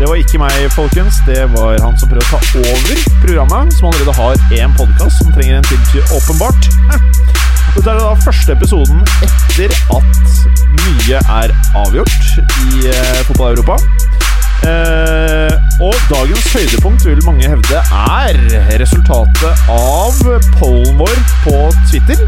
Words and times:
Det 0.00 0.08
var 0.08 0.16
ikke 0.16 0.38
meg, 0.40 0.54
folkens. 0.72 1.18
Det 1.26 1.42
var 1.52 1.74
han 1.84 1.96
som 2.00 2.08
prøvde 2.08 2.24
å 2.24 2.38
ta 2.40 2.60
over 2.72 3.00
programmet, 3.20 3.74
som 3.76 3.90
allerede 3.90 4.14
har 4.16 4.38
én 4.56 4.72
podkast 4.78 5.20
som 5.20 5.28
trenger 5.34 5.58
en 5.58 5.66
til, 5.68 5.76
til 5.90 6.14
åpenbart. 6.16 6.68
Dette 7.74 7.84
er 7.84 8.00
da 8.00 8.14
første 8.24 8.56
episoden 8.56 9.02
etter 9.26 9.74
at 9.92 10.32
mye 10.80 11.20
er 11.20 11.52
avgjort 11.82 12.30
i 12.40 12.88
eh, 12.88 13.20
fotball-Europa. 13.28 13.76
Eh, 14.72 15.68
og 15.84 15.92
dagens 16.08 16.48
høydepunkt 16.56 17.04
vil 17.04 17.20
mange 17.28 17.52
hevde 17.52 17.84
er 18.00 18.40
resultatet 18.80 19.68
av 19.76 20.16
pollen 20.56 20.96
vår 20.96 21.16
på 21.44 21.58
Twitter. 21.92 22.24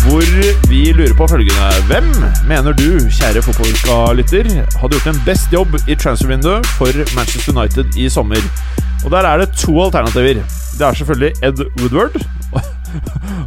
Hvor 0.00 0.24
vi 0.68 0.80
lurer 0.96 1.12
på 1.16 1.26
følgende 1.28 1.68
Hvem 1.88 2.06
mener 2.48 2.72
du, 2.72 2.88
kjære 3.12 3.42
fotballuka-lytter, 3.44 4.48
hadde 4.80 4.96
gjort 4.96 5.08
en 5.12 5.20
best 5.26 5.52
jobb 5.52 5.76
i 5.88 5.94
transfervinduet 5.94 6.66
for 6.78 6.88
Manchester 7.16 7.52
United 7.52 7.98
i 8.00 8.08
sommer? 8.08 8.40
Og 9.04 9.10
der 9.12 9.28
er 9.28 9.42
det 9.42 9.50
to 9.58 9.74
alternativer. 9.84 10.40
Det 10.78 10.86
er 10.86 10.92
selvfølgelig 10.92 11.32
Ed 11.42 11.64
Woodward. 11.80 12.16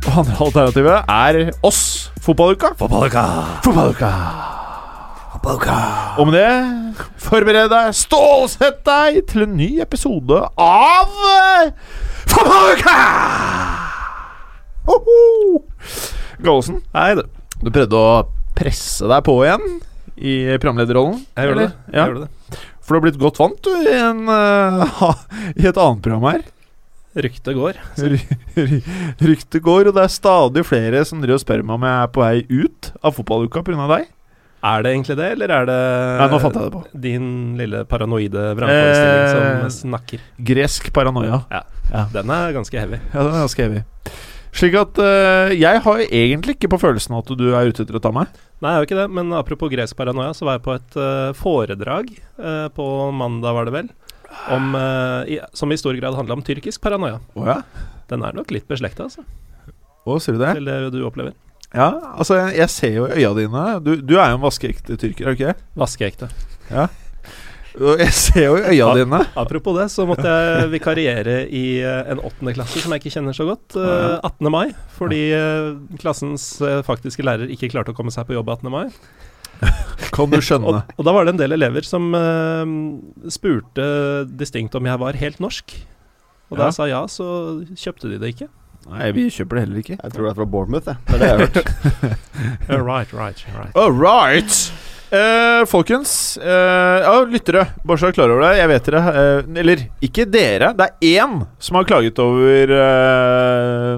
Og 0.07 0.11
andre 0.19 0.37
alternativet 0.45 0.97
er 1.09 1.51
oss, 1.63 2.11
fotballuka. 2.21 2.67
Fotballuka. 2.79 3.25
Fotballuka. 3.63 4.13
Og 6.17 6.27
med 6.27 6.39
det, 6.39 6.95
forbered 7.17 7.69
deg, 7.73 7.95
stålsett 7.97 8.85
deg 8.85 9.23
til 9.27 9.47
en 9.47 9.57
ny 9.57 9.69
episode 9.81 10.45
av 10.55 11.09
Fotballuka! 12.29 12.99
Hoho! 14.88 15.23
Gallosen, 16.44 16.81
Hei, 16.94 17.13
du. 17.16 17.23
du 17.63 17.69
prøvde 17.72 17.99
å 17.99 18.27
presse 18.58 19.08
deg 19.09 19.23
på 19.25 19.36
igjen 19.45 19.63
i 20.19 20.33
programlederrollen? 20.61 21.22
Jeg 21.38 21.47
gjorde 21.50 21.59
eller? 21.59 21.69
det. 21.69 21.94
Jeg 21.94 22.00
Ja. 22.02 22.08
gjorde 22.09 22.25
det. 22.25 22.59
For 22.83 22.94
du 22.94 23.00
har 23.00 23.03
blitt 23.05 23.19
godt 23.22 23.39
vant 23.39 23.61
du, 23.63 23.69
i, 23.72 23.94
en, 23.95 24.25
uh, 24.30 25.13
i 25.55 25.67
et 25.69 25.77
annet 25.80 26.02
program 26.03 26.25
her. 26.27 26.41
Ryktet 27.16 27.55
går. 27.55 27.77
Ry- 28.02 28.38
ry- 28.58 28.81
Ryktet 29.22 29.61
går, 29.63 29.88
og 29.88 29.95
det 29.95 30.03
er 30.03 30.11
stadig 30.11 30.63
flere 30.66 31.05
som 31.05 31.22
driver 31.22 31.38
og 31.39 31.44
spør 31.45 31.63
meg 31.63 31.75
om 31.77 31.85
jeg 31.88 32.02
er 32.03 32.11
på 32.16 32.23
vei 32.25 32.35
ut 32.50 32.91
av 33.05 33.13
fotballuka 33.16 33.63
pga. 33.63 33.88
deg. 33.95 34.07
Er 34.63 34.81
det 34.83 34.94
egentlig 34.95 35.17
det, 35.19 35.30
eller 35.35 35.52
er 35.52 35.66
det 35.67 35.78
Nei, 36.22 36.28
nå 36.31 36.38
fant 36.39 36.55
jeg 36.55 36.63
det 36.63 36.72
på. 36.72 36.83
din 37.03 37.25
lille 37.59 37.81
paranoide 37.85 38.44
vrangforestilling 38.55 39.23
Eh. 39.28 39.69
som 39.69 39.91
snakker? 39.91 40.19
Gresk 40.39 40.91
paranoia. 40.95 41.41
Den 42.13 42.30
er 42.31 42.53
ganske 42.55 42.80
heavy. 42.80 43.00
Ja, 43.13 43.23
den 43.28 43.33
er 43.35 43.44
ganske 43.44 43.59
heavy. 43.66 43.83
Slik 44.53 44.75
at 44.77 44.99
uh, 45.01 45.51
jeg 45.55 45.81
har 45.81 46.01
egentlig 46.05 46.57
ikke 46.57 46.69
på 46.75 46.79
følelsen 46.83 47.15
at 47.17 47.31
du 47.37 47.47
er 47.51 47.71
ute 47.71 47.83
etter 47.83 47.97
å 47.97 48.01
ta 48.03 48.11
meg. 48.13 48.29
Nei, 48.61 48.69
jeg 48.69 48.75
er 48.75 48.83
jo 48.83 48.87
ikke 48.89 48.99
det, 48.99 49.07
men 49.17 49.33
apropos 49.35 49.71
gresk 49.73 49.97
paranoia, 49.97 50.33
så 50.37 50.45
var 50.47 50.59
jeg 50.59 50.65
på 50.67 50.75
et 50.77 50.97
uh, 50.99 51.31
foredrag 51.37 52.11
uh, 52.37 52.67
på 52.75 52.87
mandag, 53.17 53.57
var 53.57 53.67
det 53.67 53.73
vel, 53.75 53.89
om, 54.53 54.73
i, 55.29 55.37
som 55.53 55.69
i 55.69 55.77
stor 55.77 55.93
grad 55.99 56.15
handla 56.17 56.37
om 56.37 56.41
tyrkisk 56.45 56.81
paranoia. 56.81 57.19
Oh, 57.38 57.45
ja? 57.50 57.59
Den 58.09 58.25
er 58.25 58.33
nok 58.38 58.53
litt 58.53 58.66
beslekta, 58.69 59.09
altså, 59.09 59.25
Å, 60.03 60.17
ser 60.22 60.38
du 60.38 60.41
det? 60.41 60.55
til 60.57 60.69
det 60.69 60.78
du 60.95 61.03
opplever. 61.05 61.35
Ja, 61.73 61.89
altså, 62.13 62.38
jeg, 62.38 62.57
jeg 62.61 62.73
ser 62.73 62.97
jo 62.97 63.05
i 63.09 63.22
øya 63.22 63.33
dine. 63.38 63.63
Du, 63.85 63.95
du 64.01 64.17
er 64.19 64.33
jo 64.33 64.39
en 64.39 64.45
vaskeekte 64.45 64.97
tyrker, 65.01 65.25
er 65.25 65.33
du 65.33 65.39
ikke 65.39 65.53
det? 65.53 65.69
Vaskeekte. 65.81 66.29
Og 66.73 67.03
jeg 67.73 68.13
ser 68.13 68.44
jo 68.45 68.56
i 68.59 68.75
øya 68.75 68.89
dine. 69.00 69.19
Apropos 69.39 69.75
det, 69.79 69.88
så 69.94 70.06
måtte 70.09 70.29
jeg 70.29 70.69
vikariere 70.73 71.38
i 71.50 71.66
en 71.81 72.22
åttende 72.22 72.53
klasse 72.56 72.81
som 72.84 72.94
jeg 72.94 73.01
ikke 73.03 73.13
kjenner 73.16 73.35
så 73.38 73.47
godt, 73.50 73.78
eh, 73.79 74.19
18. 74.22 74.50
mai. 74.53 74.67
Fordi 74.97 75.22
eh, 75.34 75.69
klassens 76.01 76.45
eh, 76.61 76.81
faktiske 76.85 77.25
lærer 77.25 77.50
ikke 77.53 77.72
klarte 77.73 77.94
å 77.94 77.97
komme 77.97 78.13
seg 78.13 78.28
på 78.29 78.38
jobb 78.38 78.51
18. 78.53 78.69
mai. 78.73 78.88
Kan 80.16 80.29
du 80.34 80.39
skjønne. 80.44 80.69
Og, 80.69 80.97
og 80.97 81.07
da 81.07 81.16
var 81.16 81.25
det 81.25 81.34
en 81.35 81.41
del 81.41 81.56
elever 81.56 81.85
som 81.88 82.11
uh, 82.13 82.66
spurte 83.31 83.85
distinkt 84.29 84.75
om 84.78 84.90
jeg 84.90 85.01
var 85.01 85.17
helt 85.22 85.40
norsk. 85.44 85.78
Og 86.51 86.59
da 86.59 86.67
Ja. 86.67 86.69
jeg 86.69 86.78
sa 86.78 86.90
ja, 86.91 87.01
så 87.09 87.28
kjøpte 87.73 88.11
de 88.11 88.19
det 88.22 88.35
ikke. 88.35 88.50
Nei, 88.91 89.11
vi 89.16 89.29
kjøper 89.31 89.55
det 89.55 89.61
heller 89.63 89.79
ikke. 89.79 89.95
Jeg 89.95 90.11
tror 90.13 90.25
det 90.28 90.31
er 90.34 90.40
fra 90.41 90.50
Bournemouth, 90.53 90.90
jeg. 90.91 90.97
Det 91.07 91.16
er 91.16 91.22
det 91.22 91.29
jeg 91.29 91.38
har 91.38 91.45
hørt. 91.47 92.84
right, 92.91 93.13
right, 93.16 93.45
right. 93.55 93.78
All 93.79 93.95
right. 93.95 94.73
Eh, 95.13 95.63
folkens, 95.69 96.40
uh, 96.41 97.00
ja, 97.03 97.12
lyttere, 97.29 97.68
bare 97.85 98.01
så 98.01 98.07
dere 98.07 98.13
er 98.13 98.16
klar 98.18 98.31
over 98.34 98.41
det. 98.41 98.53
Jeg 98.57 98.69
vet 98.72 98.88
dere 98.88 99.01
uh, 99.13 99.50
Eller 99.62 99.84
ikke 100.07 100.24
dere. 100.25 100.72
Det 100.74 100.88
er 100.88 101.19
én 101.19 101.35
som 101.62 101.78
har 101.78 101.85
klaget 101.85 102.22
over 102.24 102.72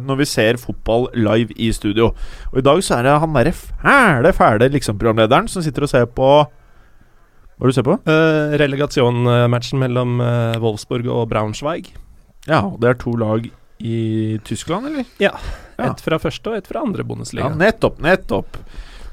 når 0.04 0.18
vi 0.20 0.28
ser 0.28 0.60
fotball 0.60 1.08
live 1.16 1.56
i 1.56 1.70
studio. 1.76 2.10
Og 2.52 2.60
i 2.60 2.66
dag 2.66 2.84
så 2.84 2.98
er 2.98 3.08
det 3.08 3.14
han 3.24 3.38
derre 3.38 3.54
fæle, 3.56 4.34
fæle 4.36 4.68
liksom-programlederen 4.74 5.48
som 5.52 5.64
sitter 5.64 5.86
og 5.88 5.92
ser 5.94 6.10
på 6.12 6.32
Hva 6.44 7.64
er 7.64 7.64
det 7.64 7.72
du 7.72 7.78
ser 7.78 7.88
på? 7.88 7.96
Uh, 8.10 8.58
Relegasjonmatchen 8.60 9.80
mellom 9.80 10.18
Wolfsburg 10.60 11.08
og 11.08 11.30
Braunschweig. 11.32 11.94
Ja, 12.50 12.66
og 12.66 12.82
det 12.84 12.92
er 12.92 13.00
to 13.00 13.16
lag 13.16 13.48
i 13.80 14.02
Tyskland, 14.44 14.92
eller? 14.92 15.08
Ja. 15.24 15.32
Et 15.80 16.04
fra 16.04 16.20
første 16.20 16.52
og 16.52 16.60
et 16.60 16.68
fra 16.68 16.84
andre 16.84 17.08
Ja, 17.40 17.56
nettopp, 17.56 18.04
nettopp. 18.04 18.60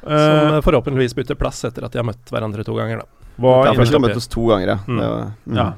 Som 0.03 0.53
Eh, 0.53 0.55
eh, 0.57 0.63
forhåpentligvis 0.67 1.15
bytter 1.15 1.39
plass 1.39 1.65
etter 1.65 1.87
at 1.87 1.93
de 1.93 2.03
har 2.03 2.07
møtt 2.07 2.33
hverandre 2.33 2.65
to 2.67 2.75
ganger. 2.75 3.03
da 3.05 3.23
hva 3.41 3.65
Ja, 3.67 3.73
for 3.73 3.83
vi 3.83 3.91
skal 3.91 4.05
møtes 4.05 4.29
to 4.31 4.45
ganger, 4.51 4.75
ja. 4.75 4.79
Mm. 4.87 4.99
Det 4.99 5.09
var, 5.09 5.33
mm. 5.47 5.57
Ja. 5.57 5.69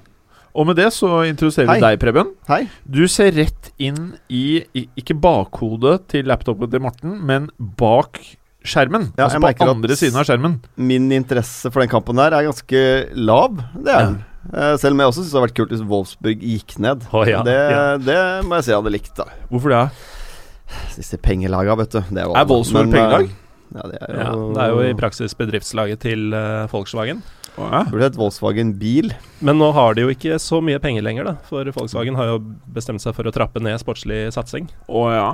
Og 0.54 0.68
med 0.68 0.78
det 0.78 0.86
så 0.94 1.10
introduserer 1.26 1.72
vi 1.72 1.82
deg, 1.82 1.98
Preben. 2.02 2.30
Hei. 2.46 2.68
Du 2.86 3.02
ser 3.10 3.32
rett 3.34 3.72
inn 3.82 4.14
i, 4.30 4.62
i 4.76 4.86
Ikke 5.00 5.16
bakhodet 5.18 6.04
til 6.12 6.28
laptopen 6.30 6.70
til 6.70 6.82
Morten, 6.84 7.16
men 7.26 7.48
bak 7.58 8.20
skjermen. 8.64 9.10
Ja, 9.18 9.26
altså 9.26 9.40
jeg 9.42 9.58
på 9.58 9.66
andre 9.68 9.96
siden 9.98 10.20
av 10.20 10.28
skjermen. 10.28 10.60
Min 10.78 11.10
interesse 11.12 11.72
for 11.74 11.82
den 11.82 11.90
kampen 11.92 12.16
der 12.16 12.36
er 12.38 12.46
ganske 12.46 12.84
lav. 13.18 13.58
Det 13.74 13.92
er 13.92 14.06
den. 14.12 14.22
Ja. 14.52 14.76
selv 14.76 14.92
om 14.92 15.00
jeg 15.00 15.10
også 15.10 15.22
syns 15.22 15.30
det 15.32 15.38
hadde 15.38 15.48
vært 15.48 15.58
kult 15.58 15.70
hvis 15.74 15.84
Wolfsburg 15.90 16.42
gikk 16.44 16.76
ned. 16.84 17.06
Oh, 17.12 17.24
ja, 17.28 17.42
det, 17.44 17.54
ja. 17.54 17.84
det 18.00 18.18
må 18.46 18.60
jeg 18.60 18.66
si 18.66 18.74
jeg 18.74 18.80
hadde 18.80 18.92
likt, 18.94 19.14
da. 19.18 19.26
Hvorfor 19.50 19.74
det? 19.74 19.84
Disse 20.94 21.18
pengelaga, 21.20 21.76
vet 21.80 21.96
du. 21.96 22.00
Det 22.08 22.22
er, 22.22 22.30
Er 22.30 22.46
Wolfsburg 22.48 22.86
Men, 22.86 22.94
eh, 22.94 23.00
pengelag? 23.00 23.34
Ja, 23.74 23.86
det 23.90 23.98
er 24.02 24.12
jo 24.12 24.20
Ja, 24.20 24.34
det 24.54 24.62
er 24.66 24.74
jo 24.74 24.84
i 24.90 24.94
praksis 24.98 25.34
bedriftslaget 25.38 26.02
til 26.04 26.34
uh, 26.36 26.66
Volkswagen. 26.70 27.22
Å, 27.54 27.66
ja. 27.70 27.82
Burde 27.86 28.08
hett 28.08 28.16
Volkswagen 28.18 28.72
Bil. 28.80 29.12
Men 29.40 29.60
nå 29.62 29.72
har 29.76 29.94
de 29.94 30.02
jo 30.04 30.12
ikke 30.14 30.38
så 30.42 30.58
mye 30.62 30.80
penger 30.82 31.04
lenger, 31.06 31.24
da. 31.28 31.34
For 31.48 31.64
Volkswagen 31.74 32.16
har 32.18 32.32
jo 32.32 32.38
bestemt 32.74 33.02
seg 33.04 33.14
for 33.14 33.26
å 33.30 33.32
trappe 33.34 33.62
ned 33.62 33.78
sportslig 33.82 34.26
satsing. 34.34 34.66
Å, 34.90 35.04
ja. 35.14 35.28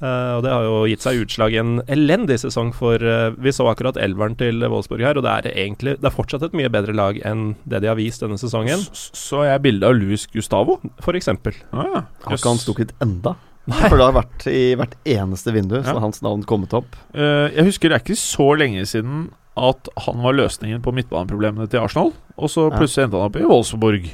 Uh, 0.00 0.38
og 0.38 0.44
det 0.46 0.52
har 0.54 0.64
jo 0.64 0.76
gitt 0.88 1.02
seg 1.04 1.18
utslag 1.20 1.52
i 1.52 1.58
en 1.60 1.74
elendig 1.92 2.38
sesong 2.40 2.70
for 2.72 2.96
uh, 3.04 3.34
Vi 3.36 3.52
så 3.52 3.66
akkurat 3.68 3.98
elveren 4.00 4.32
til 4.40 4.64
Wolfsburg 4.64 5.04
her, 5.04 5.18
og 5.20 5.26
det 5.26 5.34
er 5.34 5.48
egentlig 5.66 5.92
Det 6.00 6.08
er 6.08 6.14
fortsatt 6.14 6.46
et 6.46 6.54
mye 6.56 6.70
bedre 6.72 6.94
lag 6.96 7.18
enn 7.28 7.50
det 7.68 7.82
de 7.84 7.90
har 7.90 7.98
vist 8.00 8.24
denne 8.24 8.38
sesongen, 8.40 8.80
S- 8.96 9.10
Så 9.12 9.42
jeg 9.44 9.60
bilde 9.60 9.84
av 9.90 9.98
Louis 10.00 10.24
Gustavo? 10.32 10.78
for 11.04 11.12
eksempel. 11.20 11.52
Å, 11.76 11.84
ja. 11.84 12.00
Har 12.24 12.38
ikke 12.40 12.48
han 12.54 12.62
stukket 12.64 12.96
enda? 13.04 13.34
Nei. 13.70 13.88
For 13.88 13.96
det 14.00 14.06
har 14.08 14.16
vært 14.16 14.46
i 14.50 14.62
hvert 14.78 14.96
eneste 15.16 15.52
vindu, 15.54 15.76
så 15.80 15.86
Ja. 15.86 15.92
har 15.98 16.04
hans 16.04 16.22
navn 16.26 16.42
kommet 16.48 16.72
opp. 16.76 16.96
Uh, 17.14 17.48
jeg 17.54 17.64
husker 17.70 17.88
det 17.92 18.00
er 18.00 18.04
ikke 18.04 18.18
så 18.18 18.48
lenge 18.58 18.82
siden 18.90 19.28
at 19.60 19.88
han 20.06 20.22
var 20.24 20.32
løsningen 20.38 20.82
på 20.82 20.92
midtbaneproblemene 20.96 21.68
til 21.70 21.80
Arsenal. 21.84 22.12
Og 22.38 22.48
så 22.48 22.70
Ja. 22.70 22.76
plutselig 22.78 23.04
endte 23.08 23.18
han 23.20 23.28
opp 23.30 23.36
i 23.36 23.46
Wolfsburg. 23.46 24.10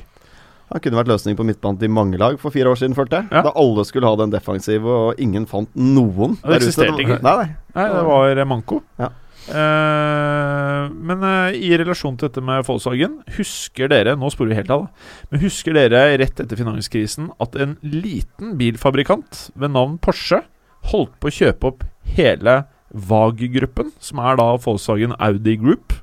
Han 0.73 0.81
kunne 0.83 0.99
vært 0.99 1.07
løsning 1.13 1.37
på 1.39 1.45
midtbanen 1.47 1.79
til 1.79 1.89
mange 1.95 2.19
lag 2.19 2.41
for 2.43 2.51
fire 2.51 2.67
år 2.73 2.77
siden, 2.81 2.95
følte 2.97 3.21
jeg. 3.23 3.29
Ja. 3.31 3.43
Da 3.47 3.53
alle 3.55 3.85
skulle 3.87 4.09
ha 4.09 4.17
den 4.17 4.31
defensive, 4.33 4.85
og 4.85 5.15
ingen 5.23 5.47
fant 5.47 5.69
noen. 5.77 6.35
Det 6.43 6.59
eksisterte 6.61 6.99
ikke. 7.05 7.21
Nei, 7.23 7.37
nei. 7.37 7.57
Nei, 7.77 7.87
det 7.93 8.03
var 8.05 8.45
manko. 8.51 8.83
Ja. 8.99 9.11
Eh, 9.47 10.85
men 10.91 11.23
uh, 11.23 11.55
i 11.55 11.71
relasjon 11.79 12.17
til 12.19 12.27
dette 12.29 12.43
med 12.43 12.65
Volkswagen, 12.67 13.21
husker 13.37 13.91
dere 13.93 14.17
Nå 14.19 14.31
sporer 14.35 14.51
vi 14.51 14.59
helt 14.59 14.73
av, 14.75 14.87
da. 14.87 15.21
Men 15.31 15.43
husker 15.45 15.77
dere 15.77 16.03
rett 16.19 16.43
etter 16.43 16.59
finanskrisen 16.59 17.31
at 17.43 17.55
en 17.63 17.77
liten 17.87 18.57
bilfabrikant 18.59 19.47
ved 19.55 19.75
navn 19.77 20.01
Porsche 20.03 20.43
holdt 20.91 21.15
på 21.23 21.31
å 21.31 21.37
kjøpe 21.39 21.71
opp 21.71 21.87
hele 22.17 22.65
VAG-gruppen, 22.97 23.91
som 24.03 24.23
er 24.23 24.39
da 24.41 24.53
Volkswagen 24.63 25.15
Audi 25.19 25.57
Group, 25.61 25.95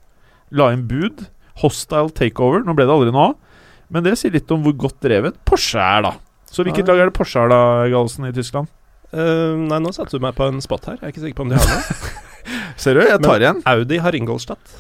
la 0.51 0.71
inn 0.73 0.87
bud. 0.87 1.25
Hostile 1.61 2.11
takeover. 2.15 2.63
Nå 2.65 2.73
ble 2.75 2.87
det 2.87 2.93
aldri 2.93 3.13
noe 3.13 3.31
av. 3.31 3.59
Men 3.93 4.05
det 4.05 4.15
sier 4.19 4.33
litt 4.33 4.49
om 4.53 4.63
hvor 4.65 4.75
godt 4.87 5.03
drevet 5.05 5.37
Porsche 5.45 5.81
er, 5.81 6.03
da. 6.07 6.15
Så 6.49 6.65
hvilket 6.65 6.89
lag 6.89 7.01
er 7.01 7.09
det 7.09 7.17
Porsche 7.17 7.43
er, 7.43 7.51
da, 7.53 7.61
Galsen, 7.93 8.27
i 8.29 8.35
Tyskland? 8.35 8.71
Uh, 9.13 9.53
nei, 9.69 9.79
nå 9.81 9.93
satte 9.93 10.17
du 10.17 10.23
meg 10.23 10.35
på 10.37 10.49
en 10.49 10.61
spot 10.63 10.89
her. 10.89 10.99
Jeg 11.01 11.07
er 11.07 11.13
ikke 11.13 11.25
sikker 11.27 11.39
på 11.39 11.47
om 11.47 11.53
de 11.53 11.61
har 11.61 11.73
det. 11.73 12.13
Ser 12.77 12.97
du? 12.99 13.03
Jeg 13.07 13.19
tar 13.23 13.43
igjen. 13.43 13.61
Audi 13.69 13.97
har 14.03 14.15
Ingolstadt, 14.17 14.77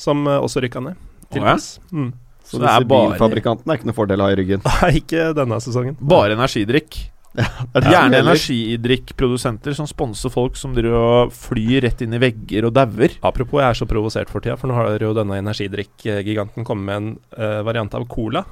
som 0.00 0.26
eh, 0.26 0.38
også 0.40 0.62
rykka 0.64 0.82
ned. 0.84 0.98
Til 1.30 1.42
Å, 1.42 1.46
ja? 1.46 1.54
pass. 1.54 1.78
Mm. 1.92 2.10
Så, 2.42 2.56
Så 2.56 2.58
det 2.64 2.66
er 2.70 2.80
disse 2.82 2.90
bare- 2.90 3.12
bilfabrikantene 3.14 3.72
er 3.74 3.78
ikke 3.78 3.88
noe 3.92 3.94
fordel 4.00 4.20
å 4.22 4.26
ha 4.26 4.34
i 4.34 4.38
ryggen. 4.40 4.62
Nei, 4.70 4.92
ikke 5.04 5.28
denne 5.38 5.60
sesongen. 5.62 5.96
Bare 6.00 6.34
energidrikk. 6.38 6.96
Det 7.30 7.44
er 7.46 7.84
det 7.84 7.90
Gjerne 7.92 8.16
gjelder. 8.18 8.24
energidrikkprodusenter 8.32 9.74
som 9.78 9.86
sponser 9.86 10.32
folk 10.34 10.56
som 10.58 10.72
driver 10.74 10.96
og 10.98 11.30
flyr 11.36 11.84
rett 11.86 12.00
inn 12.02 12.16
i 12.16 12.18
vegger 12.18 12.66
og 12.66 12.72
dauer. 12.74 13.14
Apropos, 13.22 13.60
jeg 13.62 13.68
er 13.70 13.78
så 13.78 13.86
provosert 13.86 14.32
for 14.32 14.42
tida, 14.42 14.56
for 14.58 14.66
nå 14.66 14.74
har 14.74 14.98
jo 14.98 15.12
denne 15.14 15.38
energidrikkgiganten 15.38 16.66
kommet 16.66 16.88
med 16.88 16.96
en 16.96 17.12
eh, 17.38 17.60
variant 17.66 17.94
av 17.94 18.08
cola. 18.10 18.42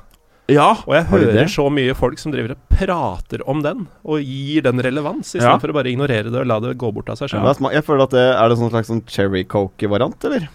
Ja, 0.49 0.71
Og 0.87 0.95
jeg 0.95 1.05
hører 1.11 1.33
det? 1.35 1.47
så 1.53 1.67
mye 1.71 1.95
folk 1.95 2.19
som 2.19 2.33
driver 2.33 2.55
og 2.55 2.61
prater 2.73 3.43
om 3.47 3.61
den, 3.63 3.87
og 4.05 4.23
gir 4.25 4.63
den 4.65 4.81
relevans, 4.81 5.35
Ja. 5.35 5.41
istedenfor 5.43 5.61
for 5.61 5.69
å 5.69 5.75
bare 5.75 5.91
ignorere 5.93 6.31
det 6.33 6.41
og 6.41 6.47
la 6.47 6.59
det 6.61 6.79
gå 6.79 6.89
bort 6.95 7.11
av 7.11 7.17
seg 7.21 7.29
sjøl. 7.29 7.45
Ja, 7.45 7.71
Jeg 7.71 7.85
føler 7.85 8.03
at 8.05 8.11
det 8.11 8.25
Er 8.39 8.49
det 8.49 8.57
sånn 8.59 8.71
slags 8.71 8.89
sånn 8.89 9.03
cherry 9.07 9.45
coke-variant, 9.45 10.25
eller? 10.25 10.49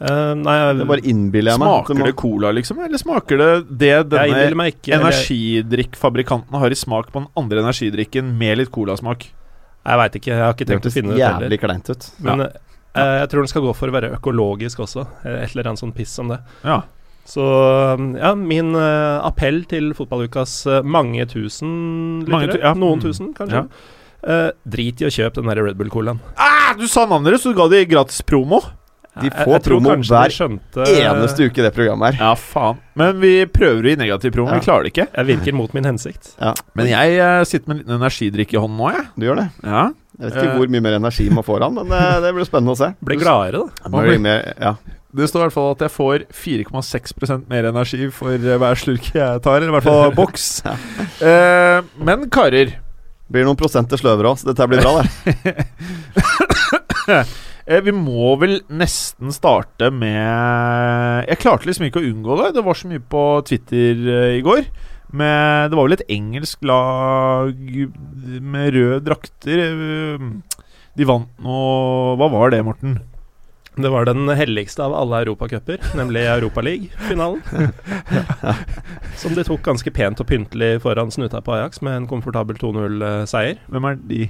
Uh, 0.00 0.34
nei, 0.34 0.72
Det 0.74 0.86
bare 0.88 1.04
innbiller 1.06 1.52
jeg 1.52 1.58
meg. 1.60 1.68
Smaker 1.68 1.94
må- 1.94 2.04
det 2.06 2.16
cola, 2.16 2.52
liksom? 2.52 2.78
Eller 2.84 2.98
smaker 2.98 3.38
det 3.38 3.78
det 3.78 4.08
denne 4.10 4.66
ikke 4.72 4.96
energidrikkfabrikanten 4.98 6.58
har 6.58 6.70
i 6.70 6.74
smak 6.74 7.12
på 7.12 7.20
den 7.22 7.28
andre 7.36 7.60
energidrikken 7.62 8.36
med 8.38 8.58
litt 8.58 8.70
colasmak? 8.72 9.26
Jeg 9.84 9.98
veit 10.00 10.16
ikke, 10.16 10.32
jeg 10.32 10.40
har 10.40 10.54
ikke 10.54 10.66
tenkt 10.70 10.86
å 10.88 10.92
finne 10.92 11.12
det 11.14 11.20
ut 11.20 11.24
heller. 11.28 11.48
jævlig 11.50 11.60
kleint 11.60 11.90
ut. 11.90 12.10
Men 12.24 12.40
eh, 12.40 13.18
jeg 13.20 13.28
tror 13.28 13.44
den 13.44 13.48
skal 13.52 13.62
gå 13.62 13.74
for 13.76 13.88
å 13.88 13.92
være 13.92 14.12
økologisk 14.18 14.78
også. 14.80 15.06
eh, 15.24 15.42
Et 15.44 15.50
eller 15.54 15.68
annet 15.70 15.82
sånn 15.82 15.94
piss 15.94 16.10
som 16.10 16.28
det. 16.28 16.40
Ja. 16.64 16.82
Så 17.24 17.44
um, 17.96 18.10
ja, 18.20 18.34
min 18.36 18.74
uh, 18.76 19.24
appell 19.24 19.62
til 19.70 19.92
fotballukas 19.96 20.58
uh, 20.68 20.80
mange 20.84 21.24
tusen 21.30 22.22
lyttere, 22.28 22.58
tu- 22.58 22.64
ja. 22.66 22.74
noen 22.76 22.98
Mm. 23.00 23.04
tusen 23.08 23.34
kanskje, 23.36 23.66
Eh, 24.24 24.50
drit 24.64 25.02
i 25.02 25.04
å 25.04 25.10
kjøpe 25.12 25.34
den 25.42 25.50
der 25.50 25.58
Red 25.60 25.76
Bull-colaen. 25.76 26.16
Ah, 26.40 26.70
du 26.78 26.86
sa 26.88 27.02
navnet 27.04 27.28
deres, 27.28 27.42
så 27.44 27.50
du 27.52 27.58
ga 27.58 27.66
de 27.68 27.82
gratis 27.84 28.22
promo. 28.24 28.62
De 29.20 29.28
får 29.28 29.50
jeg 29.52 29.62
promo 29.66 29.92
hver 30.00 30.32
skjønte 30.32 30.86
Eneste 30.88 31.44
uke 31.44 31.60
i 31.60 31.66
det 31.66 31.74
programmet 31.76 32.14
her. 32.16 32.24
Ja, 32.24 32.30
faen. 32.34 32.78
Men 32.96 33.20
vi 33.20 33.34
prøver 33.52 33.84
å 33.84 33.92
gi 33.92 33.98
negativ 34.00 34.32
promo. 34.32 34.48
Ja. 34.48 34.62
Vi 34.62 34.64
klarer 34.64 34.88
det 34.88 34.94
ikke. 34.94 35.06
Jeg 35.12 35.28
virker 35.28 35.54
mot 35.60 35.76
min 35.76 35.84
hensikt. 35.84 36.32
Men 36.74 36.88
jeg 36.88 37.20
uh, 37.20 37.44
sitter 37.44 37.68
med 37.68 37.76
en 37.76 37.82
liten 37.84 37.98
energidrikk 38.00 38.56
i 38.56 38.62
hånden 38.64 38.80
nå, 38.80 38.88
jeg. 38.96 39.04
Du 39.20 39.28
gjør 39.28 39.42
det. 39.42 39.46
Ja. 39.62 39.84
Jeg 40.16 40.24
vet 40.24 40.40
ikke 40.40 40.48
uh, 40.54 40.56
hvor 40.56 40.72
mye 40.72 40.84
mer 40.88 40.96
energi 41.02 41.28
man 41.36 41.44
får 41.46 41.66
an, 41.68 41.78
men 41.82 41.92
uh, 41.92 42.16
det 42.24 42.32
blir 42.34 42.48
spennende 42.48 42.74
å 42.74 42.80
se. 42.80 42.90
Blir 43.04 43.20
gladere, 43.20 43.66
da. 43.84 43.92
Blir 43.92 44.24
mer, 44.24 44.54
ja. 44.56 44.74
Det 45.14 45.28
står 45.30 45.40
i 45.40 45.44
hvert 45.46 45.54
fall 45.54 45.68
at 45.76 45.82
jeg 45.84 45.92
får 45.94 46.24
4,6% 46.34 47.44
mer 47.50 47.68
energi 47.70 48.08
for 48.14 48.34
eh, 48.34 48.56
hver 48.58 48.78
slurk 48.80 49.12
jeg 49.14 49.42
tar. 49.44 49.60
Eller 49.60 49.70
i 49.70 49.76
hvert 49.76 49.86
fall 49.86 50.14
boks. 50.16 50.48
Eh, 51.24 51.78
men 52.04 52.26
karer, 52.34 52.72
Blir 53.30 53.46
noen 53.46 53.56
prosenter 53.56 53.96
sløvere 53.96 54.32
òg, 54.34 54.40
så 54.42 54.50
dette 54.50 54.66
blir 54.68 54.82
bra, 54.84 55.00
det. 55.00 55.54
eh, 57.70 57.80
vi 57.86 57.94
må 57.96 58.34
vel 58.40 58.58
nesten 58.68 59.32
starte 59.32 59.88
med 59.94 61.30
Jeg 61.30 61.40
klarte 61.40 61.68
liksom 61.70 61.86
ikke 61.88 62.02
å 62.02 62.08
unngå 62.10 62.36
det. 62.42 62.50
Det 62.58 62.64
var 62.66 62.76
så 62.76 62.90
mye 62.90 63.00
på 63.14 63.22
Twitter 63.48 64.02
eh, 64.18 64.34
i 64.40 64.42
går. 64.44 64.66
Med, 65.14 65.70
det 65.70 65.78
var 65.78 65.86
vel 65.86 65.94
et 65.96 66.08
engelsk 66.10 66.64
lag 66.66 67.54
med 68.42 68.74
røde 68.74 69.00
drakter. 69.06 69.62
eh, 69.70 70.62
De 70.98 71.06
vant 71.08 71.30
nå 71.42 71.58
Hva 72.18 72.28
var 72.34 72.50
det, 72.54 72.64
Morten? 72.66 72.98
Det 73.76 73.90
var 73.90 74.04
den 74.06 74.28
helligste 74.38 74.84
av 74.84 74.92
alle 74.94 75.18
europacuper, 75.24 75.80
nemlig 75.98 76.20
Europaliga-finalen. 76.30 77.40
Som 79.18 79.34
de 79.34 79.42
tok 79.46 79.62
ganske 79.66 79.90
pent 79.94 80.20
og 80.22 80.28
pyntelig 80.30 80.76
foran 80.84 81.10
snuta 81.10 81.40
på 81.42 81.56
Ajax 81.56 81.80
med 81.82 81.96
en 82.02 82.06
komfortabel 82.10 82.56
2-0-seier. 82.60 83.58
Hvem 83.70 83.88
er 83.90 83.98
de? 84.10 84.20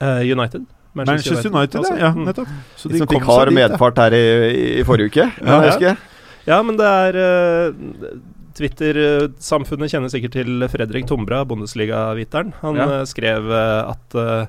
Eh, 0.00 0.22
United. 0.30 0.68
Manchester 0.94 1.50
United, 1.50 1.80
United 1.82 1.90
ja. 1.98 2.06
ja 2.06 2.12
Mm. 2.14 2.24
nettopp. 2.26 2.48
Så 2.76 2.88
De 2.90 2.98
som 2.98 3.06
kom 3.06 3.20
fikk 3.20 3.26
hard 3.30 3.48
dit, 3.50 3.58
medfart 3.58 3.98
her 4.02 4.14
i, 4.16 4.24
i 4.80 4.84
forrige 4.86 5.10
uke, 5.12 5.26
Ja. 5.42 5.60
jeg 5.60 5.70
husker 5.70 5.86
jeg. 5.90 5.96
Ja, 6.46 6.62
men 6.62 6.76
det 6.80 6.86
er 6.86 7.18
eh, 7.20 7.72
Twitter-samfunnet 8.58 9.90
kjenner 9.92 10.10
sikkert 10.12 10.32
til 10.38 10.64
Fredrik 10.72 11.06
Tombra, 11.10 11.42
Bundesliga-viteren. 11.46 12.52
Han 12.62 12.76
Ja. 12.76 12.88
eh, 13.00 13.04
skrev 13.06 13.50
eh, 13.50 13.90
at 13.90 14.14
eh, 14.14 14.46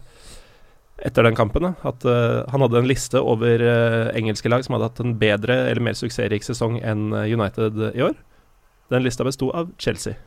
etter 1.05 1.25
den 1.25 1.37
kampen 1.37 1.65
da, 1.65 1.71
at 1.87 2.05
uh, 2.05 2.41
han 2.51 2.63
hadde 2.65 2.81
en 2.81 2.89
liste 2.89 3.19
over 3.19 3.63
uh, 3.63 4.11
engelske 4.17 4.49
lag 4.51 4.65
som 4.65 4.75
hadde 4.75 4.89
hatt 4.89 5.01
en 5.03 5.15
bedre 5.21 5.57
eller 5.69 5.83
mer 5.83 5.97
suksessrik 5.97 6.45
sesong 6.45 6.79
enn 6.79 7.09
eh, 7.17 7.31
United 7.33 7.79
i 7.91 8.03
år. 8.05 8.13
Den 8.93 9.05
lista 9.05 9.25
besto 9.25 9.49
av 9.55 9.71
Chelsea. 9.81 10.17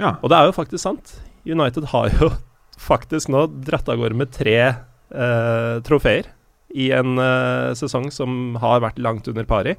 Ja. 0.00 0.16
Og 0.22 0.30
det 0.32 0.38
er 0.38 0.48
jo 0.48 0.56
faktisk 0.56 0.82
sant. 0.84 1.16
United 1.44 1.90
har 1.92 2.10
jo 2.14 2.30
faktisk 2.90 3.30
nå 3.32 3.46
dratt 3.66 3.90
av 3.90 4.00
gårde 4.00 4.18
med 4.18 4.32
tre 4.34 4.58
uh, 4.72 5.76
trofeer 5.86 6.32
i 6.74 6.88
en 6.90 7.14
sesong 7.78 8.08
som 8.10 8.56
har 8.58 8.80
vært 8.82 8.96
langt 8.98 9.28
under 9.30 9.46
pari. 9.46 9.76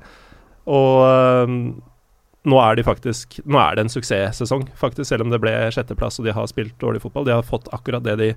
Og 0.71 1.01
nå 2.47 2.59
er 2.61 2.77
de 2.77 2.85
faktisk 2.87 3.35
Nå 3.43 3.59
er 3.59 3.75
det 3.75 3.83
en 3.83 3.91
suksesssesong, 3.91 4.69
faktisk, 4.79 5.09
selv 5.09 5.25
om 5.25 5.33
det 5.33 5.41
ble 5.43 5.51
sjetteplass 5.75 6.21
og 6.21 6.29
de 6.29 6.35
har 6.37 6.47
spilt 6.47 6.77
dårlig 6.79 7.01
fotball. 7.03 7.27
De 7.27 7.35
har 7.35 7.43
fått 7.43 7.67
akkurat 7.75 8.05
det 8.05 8.15
de 8.21 8.29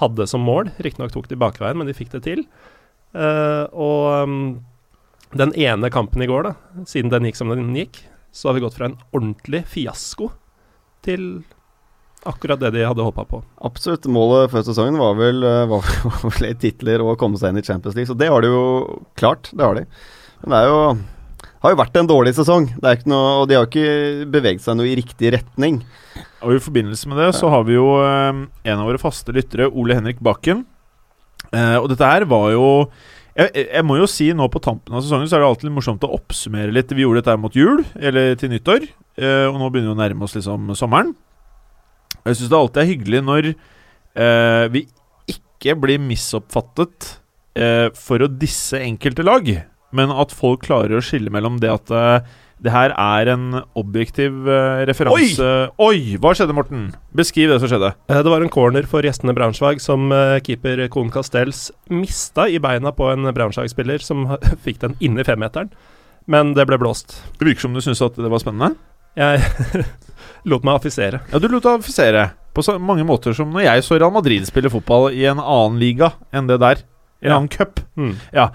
hadde 0.00 0.26
som 0.30 0.44
mål. 0.46 0.72
Riktignok 0.84 1.14
tok 1.14 1.28
de 1.30 1.38
bakveien, 1.38 1.78
men 1.78 1.88
de 1.88 1.96
fikk 1.96 2.12
det 2.16 2.24
til. 2.26 2.44
Uh, 3.16 3.64
og 3.72 4.28
um, 4.28 4.40
den 5.36 5.52
ene 5.58 5.90
kampen 5.92 6.22
i 6.22 6.28
går, 6.30 6.48
da, 6.48 6.84
siden 6.88 7.12
den 7.12 7.28
gikk 7.28 7.38
som 7.40 7.52
den 7.52 7.74
gikk, 7.76 8.02
så 8.32 8.50
har 8.50 8.58
vi 8.58 8.64
gått 8.64 8.76
fra 8.78 8.90
en 8.90 8.98
ordentlig 9.16 9.64
fiasko 9.68 10.30
til 11.06 11.40
akkurat 12.28 12.60
det 12.60 12.72
de 12.74 12.86
hadde 12.86 13.04
håpa 13.04 13.24
på. 13.28 13.40
Absolutt. 13.64 14.08
Målet 14.10 14.52
før 14.52 14.64
sesongen 14.66 14.98
var 15.00 15.14
vel, 15.18 15.42
eh, 15.46 15.66
var, 15.70 15.86
vel 16.24 16.56
titler 16.62 17.04
og 17.04 17.14
å 17.14 17.20
komme 17.20 17.40
seg 17.40 17.52
inn 17.52 17.62
i 17.62 17.66
Champions 17.66 17.96
League, 17.96 18.10
så 18.10 18.16
det 18.18 18.30
har 18.32 18.44
de 18.44 18.50
jo 18.52 18.64
klart. 19.18 19.50
Det 19.52 19.64
har 19.64 19.78
de. 19.78 19.86
Men 20.42 20.54
det 20.54 20.60
er 20.60 20.72
jo 20.72 20.82
har 21.62 21.72
jo 21.74 21.78
vært 21.80 21.96
en 21.98 22.06
dårlig 22.10 22.32
sesong, 22.36 22.68
er 22.86 23.00
noe, 23.10 23.42
og 23.42 23.48
de 23.50 23.56
har 23.58 23.66
ikke 23.66 24.26
beveget 24.30 24.62
seg 24.62 24.76
noe 24.78 24.86
i 24.90 24.96
riktig 24.98 25.32
retning. 25.34 25.80
Og 26.46 26.54
i 26.54 26.62
forbindelse 26.62 27.08
med 27.10 27.18
det 27.18 27.32
så 27.34 27.50
har 27.50 27.64
vi 27.66 27.74
jo 27.74 27.86
eh, 28.04 28.42
en 28.70 28.78
av 28.78 28.86
våre 28.86 29.00
faste 29.02 29.34
lyttere, 29.34 29.66
Ole 29.72 29.96
Henrik 29.98 30.20
Bakken. 30.22 30.64
Eh, 31.52 31.76
og 31.80 31.88
dette 31.90 32.06
her 32.06 32.26
var 32.30 32.50
jo 32.54 32.66
jeg, 33.38 33.50
jeg- 33.54 33.68
jeg 33.74 33.84
må 33.86 33.96
jo 34.00 34.06
si 34.10 34.32
nå 34.34 34.48
på 34.50 34.60
tampen 34.62 34.94
av 34.94 35.02
sesongen 35.02 35.28
så 35.30 35.36
er 35.38 35.44
det 35.44 35.48
alltid 35.48 35.70
morsomt 35.70 36.02
å 36.02 36.12
oppsummere 36.16 36.72
litt. 36.74 36.90
Vi 36.90 37.04
gjorde 37.04 37.22
dette 37.22 37.30
her 37.34 37.38
mot 37.42 37.54
jul, 37.54 37.84
eller 37.94 38.34
til 38.38 38.50
nyttår, 38.50 38.88
eh, 39.18 39.46
og 39.46 39.58
nå 39.60 39.68
begynner 39.70 39.94
vi 39.94 39.96
å 39.96 40.00
nærme 40.02 40.26
oss 40.26 40.34
liksom 40.34 40.70
sommeren. 40.78 41.14
Og 42.18 42.26
Jeg 42.32 42.36
syns 42.40 42.50
det 42.50 42.58
alltid 42.58 42.82
er 42.82 42.90
hyggelig 42.92 43.20
når 43.24 43.50
eh, 44.18 44.68
vi 44.74 44.82
ikke 45.30 45.74
blir 45.80 45.98
misoppfattet 46.02 47.12
eh, 47.58 47.88
for 47.94 48.18
å 48.26 48.30
disse 48.30 48.78
enkelte 48.82 49.22
lag, 49.26 49.46
men 49.94 50.12
at 50.12 50.34
folk 50.36 50.66
klarer 50.66 50.98
å 50.98 51.04
skille 51.04 51.32
mellom 51.32 51.58
det 51.62 51.70
at 51.72 51.92
uh, 51.94 52.20
det 52.58 52.72
her 52.74 52.90
er 52.98 53.30
en 53.30 53.60
objektiv 53.78 54.34
uh, 54.48 54.82
referanse 54.88 55.46
Oi! 55.78 55.86
Oi! 55.86 56.16
Hva 56.20 56.32
skjedde, 56.34 56.56
Morten? 56.56 56.88
Beskriv 57.16 57.52
det 57.52 57.60
som 57.62 57.70
skjedde. 57.70 57.92
Eh, 58.10 58.18
Det 58.18 58.32
var 58.32 58.42
en 58.42 58.50
corner 58.52 58.88
for 58.90 59.06
gjestene 59.06 59.34
Braunschweig 59.36 59.80
som 59.82 60.10
uh, 60.10 60.40
keeper 60.44 60.82
Kohn 60.92 61.12
Castells 61.14 61.68
mista 61.92 62.48
i 62.50 62.58
beina 62.62 62.92
på 62.92 63.12
en 63.12 63.30
Braunschweig-spiller 63.30 64.02
som 64.04 64.26
fikk 64.66 64.82
den 64.82 64.98
inni 65.00 65.24
femmeteren. 65.26 65.70
Men 66.28 66.52
det 66.58 66.66
ble 66.68 66.76
blåst. 66.82 67.20
Det 67.38 67.46
virker 67.46 67.68
som 67.68 67.78
du 67.78 67.80
syns 67.84 68.02
at 68.04 68.18
det 68.18 68.28
var 68.28 68.42
spennende. 68.42 68.74
Jeg 69.18 69.40
lot 70.50 70.66
meg 70.66 70.76
affisere. 70.76 71.22
Ja, 71.32 71.40
du 71.40 71.48
lot 71.48 71.64
deg 71.64 71.78
affisere 71.80 72.28
på 72.58 72.64
så 72.66 72.74
mange 72.82 73.06
måter 73.06 73.34
som 73.36 73.52
når 73.54 73.64
jeg 73.68 73.86
så 73.86 73.96
Real 74.00 74.12
Madrid 74.12 74.44
spille 74.48 74.70
fotball 74.72 75.12
i 75.14 75.24
en 75.30 75.38
annen 75.40 75.78
liga 75.80 76.10
enn 76.34 76.50
det 76.50 76.58
der. 76.60 76.82
En 77.20 77.30
Ja. 77.32 77.36
annen 77.36 77.48
cup. 77.50 77.80
Mm. 77.98 78.12
Eh, 78.32 78.50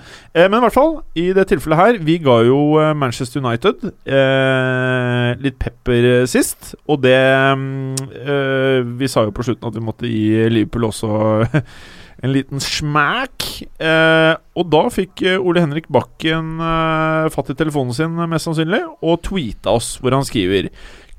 men 0.48 0.53
i 0.55 0.62
hvert 0.63 0.74
fall, 0.74 0.93
i 1.20 1.34
det 1.36 1.48
tilfellet 1.50 1.75
her, 1.82 1.98
vi 2.00 2.17
ga 2.24 2.38
jo 2.48 2.77
eh, 2.79 2.93
Manchester 2.96 3.41
United 3.43 3.84
eh, 4.08 5.34
litt 5.43 5.58
pepper 5.60 6.08
eh, 6.22 6.25
sist. 6.32 6.72
Og 6.88 7.01
det 7.03 7.17
mm, 7.58 7.96
eh, 8.24 8.79
Vi 9.01 9.10
sa 9.12 9.25
jo 9.27 9.34
på 9.36 9.43
slutten 9.43 9.67
at 9.67 9.75
vi 9.75 9.84
måtte 9.84 10.08
gi 10.08 10.48
Liverpool 10.50 10.88
også 10.88 11.12
en 12.24 12.32
liten 12.32 12.63
smack. 12.63 13.50
Eh, 13.84 14.32
og 14.55 14.70
da 14.72 14.86
fikk 14.96 15.25
Ole 15.41 15.60
Henrik 15.65 15.89
Bakken 15.91 16.55
fatt 17.34 17.51
i 17.51 17.58
telefonen 17.60 17.91
sin, 17.98 18.15
mest 18.32 18.48
sannsynlig, 18.48 18.79
og 19.03 19.20
tweeta 19.27 19.74
oss, 19.75 19.98
hvor 20.00 20.15
han 20.15 20.24
skriver 20.27 20.70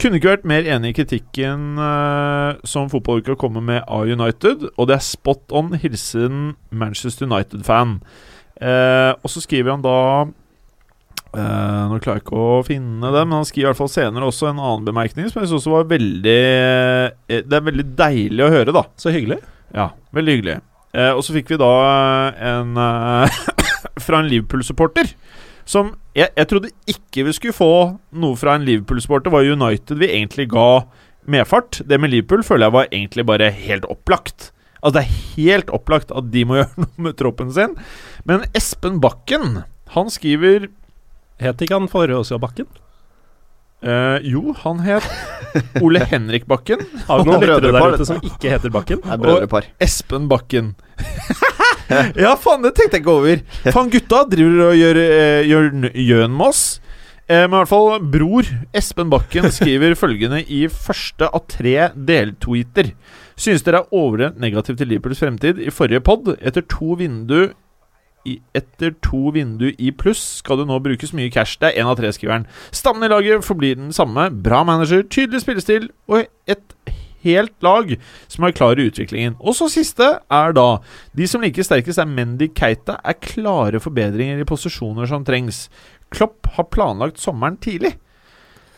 kunne 0.00 0.18
ikke 0.18 0.32
vært 0.32 0.46
mer 0.48 0.66
enig 0.68 0.92
i 0.92 0.96
kritikken 0.98 1.78
uh, 1.80 2.60
som 2.66 2.90
fotballuka 2.92 3.36
kommer 3.40 3.64
med 3.64 3.84
av 3.86 4.08
United, 4.10 4.68
og 4.74 4.88
det 4.90 4.98
er 4.98 5.04
spot 5.06 5.54
on. 5.54 5.74
Hilsen 5.80 6.54
Manchester 6.74 7.28
United-fan. 7.28 7.98
Uh, 8.60 9.12
og 9.22 9.30
så 9.32 9.42
skriver 9.42 9.72
han 9.74 9.82
da 9.82 9.98
uh, 10.24 11.82
Nå 11.90 11.96
klarer 11.98 12.20
jeg 12.20 12.22
ikke 12.22 12.38
å 12.38 12.60
finne 12.66 13.10
det, 13.10 13.24
men 13.26 13.40
han 13.40 13.48
skriver 13.48 13.66
i 13.66 13.70
hvert 13.72 13.80
fall 13.80 13.90
senere 13.90 14.28
også 14.28 14.52
en 14.52 14.62
annen 14.62 14.86
bemerkning 14.86 15.26
som 15.32 15.42
jeg 15.42 15.50
syns 15.50 15.66
var 15.72 15.88
veldig 15.90 16.36
Det 17.26 17.58
er 17.58 17.66
veldig 17.66 17.88
deilig 17.98 18.46
å 18.46 18.52
høre, 18.54 18.76
da. 18.76 18.86
Så 19.00 19.14
hyggelig. 19.14 19.40
Ja, 19.74 19.90
veldig 20.14 20.38
hyggelig. 20.38 20.60
Og 20.94 21.24
så 21.26 21.34
fikk 21.34 21.48
vi 21.50 21.58
da 21.58 21.72
en 22.52 22.78
fra 24.06 24.20
en 24.20 24.28
Liverpool-supporter. 24.30 25.10
Som 25.64 25.94
jeg, 26.16 26.28
jeg 26.36 26.48
trodde 26.50 26.72
ikke 26.90 27.24
vi 27.26 27.34
skulle 27.36 27.56
få 27.56 27.70
noe 28.12 28.38
fra 28.38 28.56
en 28.58 28.66
Liverpool-sporter, 28.66 29.32
var 29.32 29.46
United 29.48 29.98
vi 30.00 30.10
egentlig 30.12 30.48
ga 30.52 30.84
medfart. 31.30 31.80
Det 31.88 31.98
med 32.00 32.12
Liverpool 32.12 32.44
føler 32.46 32.68
jeg 32.68 32.76
var 32.76 32.90
egentlig 32.92 33.26
bare 33.26 33.50
helt 33.56 33.88
opplagt. 33.90 34.50
Altså 34.84 34.98
Det 34.98 35.02
er 35.02 35.18
helt 35.40 35.70
opplagt 35.72 36.12
at 36.12 36.30
de 36.32 36.44
må 36.44 36.56
gjøre 36.60 36.84
noe 36.84 37.06
med 37.08 37.18
troppen 37.20 37.52
sin. 37.56 37.76
Men 38.28 38.44
Espen 38.56 39.00
Bakken, 39.04 39.62
han 39.96 40.10
skriver 40.12 40.68
Het 41.42 41.62
ikke 41.64 41.80
han 41.80 41.90
Forråsjåbakken? 41.90 42.68
Eh, 43.84 44.18
jo, 44.24 44.54
han 44.62 44.78
het 44.84 45.04
Ole 45.84 46.04
Henrik 46.08 46.46
Bakken. 46.48 46.84
Har 47.08 47.20
vi 47.20 47.28
noen 47.28 47.42
lyttere 47.42 47.72
der 47.74 47.96
ute 47.98 48.06
som 48.08 48.22
ikke 48.24 48.52
heter 48.52 48.72
Bakken? 48.72 49.02
Er. 49.04 49.66
Espen 49.84 50.28
Bakken. 50.30 50.74
ja, 52.24 52.34
faen, 52.40 52.64
det 52.64 52.74
tenkte 52.76 52.98
jeg 52.98 53.04
ikke 53.04 53.18
over. 53.18 53.44
Faen, 53.68 53.92
gutta 53.92 54.22
driver 54.30 54.70
og 54.70 54.78
gjør, 54.78 55.02
eh, 55.04 55.48
gjør 55.50 55.70
gjøn 55.92 56.38
med 56.38 56.46
oss. 56.48 56.64
Eh, 57.24 57.46
men 57.46 57.56
i 57.56 57.60
hvert 57.62 57.70
fall 57.70 58.06
bror 58.12 58.48
Espen 58.76 59.12
Bakken 59.12 59.48
skriver 59.52 59.96
følgende 60.02 60.42
i 60.44 60.66
første 60.68 61.28
av 61.30 61.46
tre 61.48 61.90
deltweeter. 61.96 62.92
Synes 63.40 63.64
dere 63.66 63.82
er 63.82 63.94
overdrevent 63.96 64.40
negativ 64.42 64.76
til 64.78 64.92
Liverpools 64.92 65.22
fremtid 65.24 65.60
i 65.62 65.72
forrige 65.74 66.04
pod? 66.04 66.34
Etter 66.38 66.66
to 66.70 66.98
vindu 67.00 67.54
i, 68.24 68.38
etter 68.56 68.94
to 69.04 69.30
vindu 69.34 69.66
i 69.72 69.90
pluss 69.92 70.20
skal 70.40 70.60
det 70.60 70.68
nå 70.68 70.78
brukes 70.84 71.12
mye 71.16 71.32
cash. 71.32 71.58
Det 71.60 71.72
er 71.72 71.82
én 71.82 71.90
av 71.90 71.98
tre-skriveren. 71.98 72.46
Stammen 72.72 73.04
i 73.04 73.10
laget 73.12 73.44
forblir 73.44 73.76
den 73.80 73.92
samme. 73.92 74.30
Bra 74.44 74.62
manager, 74.64 75.04
tydelig 75.08 75.44
spillestil 75.44 75.90
og 76.08 76.24
et 76.48 76.76
helt 77.24 77.56
lag 77.64 77.90
som 78.28 78.44
er 78.46 78.54
klar 78.56 78.78
i 78.78 78.86
utviklingen. 78.90 79.34
Og 79.40 79.56
så 79.58 79.68
siste 79.72 80.12
er 80.30 80.54
da 80.56 80.68
De 81.16 81.26
som 81.30 81.42
liker 81.44 81.66
sterkest 81.66 81.98
er 82.02 82.06
Mendy 82.10 82.48
Keita, 82.54 83.00
er 83.04 83.18
klare 83.24 83.80
forbedringer 83.82 84.40
i 84.40 84.48
posisjoner 84.48 85.08
som 85.10 85.24
trengs. 85.26 85.66
Klopp 86.14 86.46
har 86.58 86.68
planlagt 86.70 87.18
sommeren 87.18 87.56
tidlig. 87.58 87.96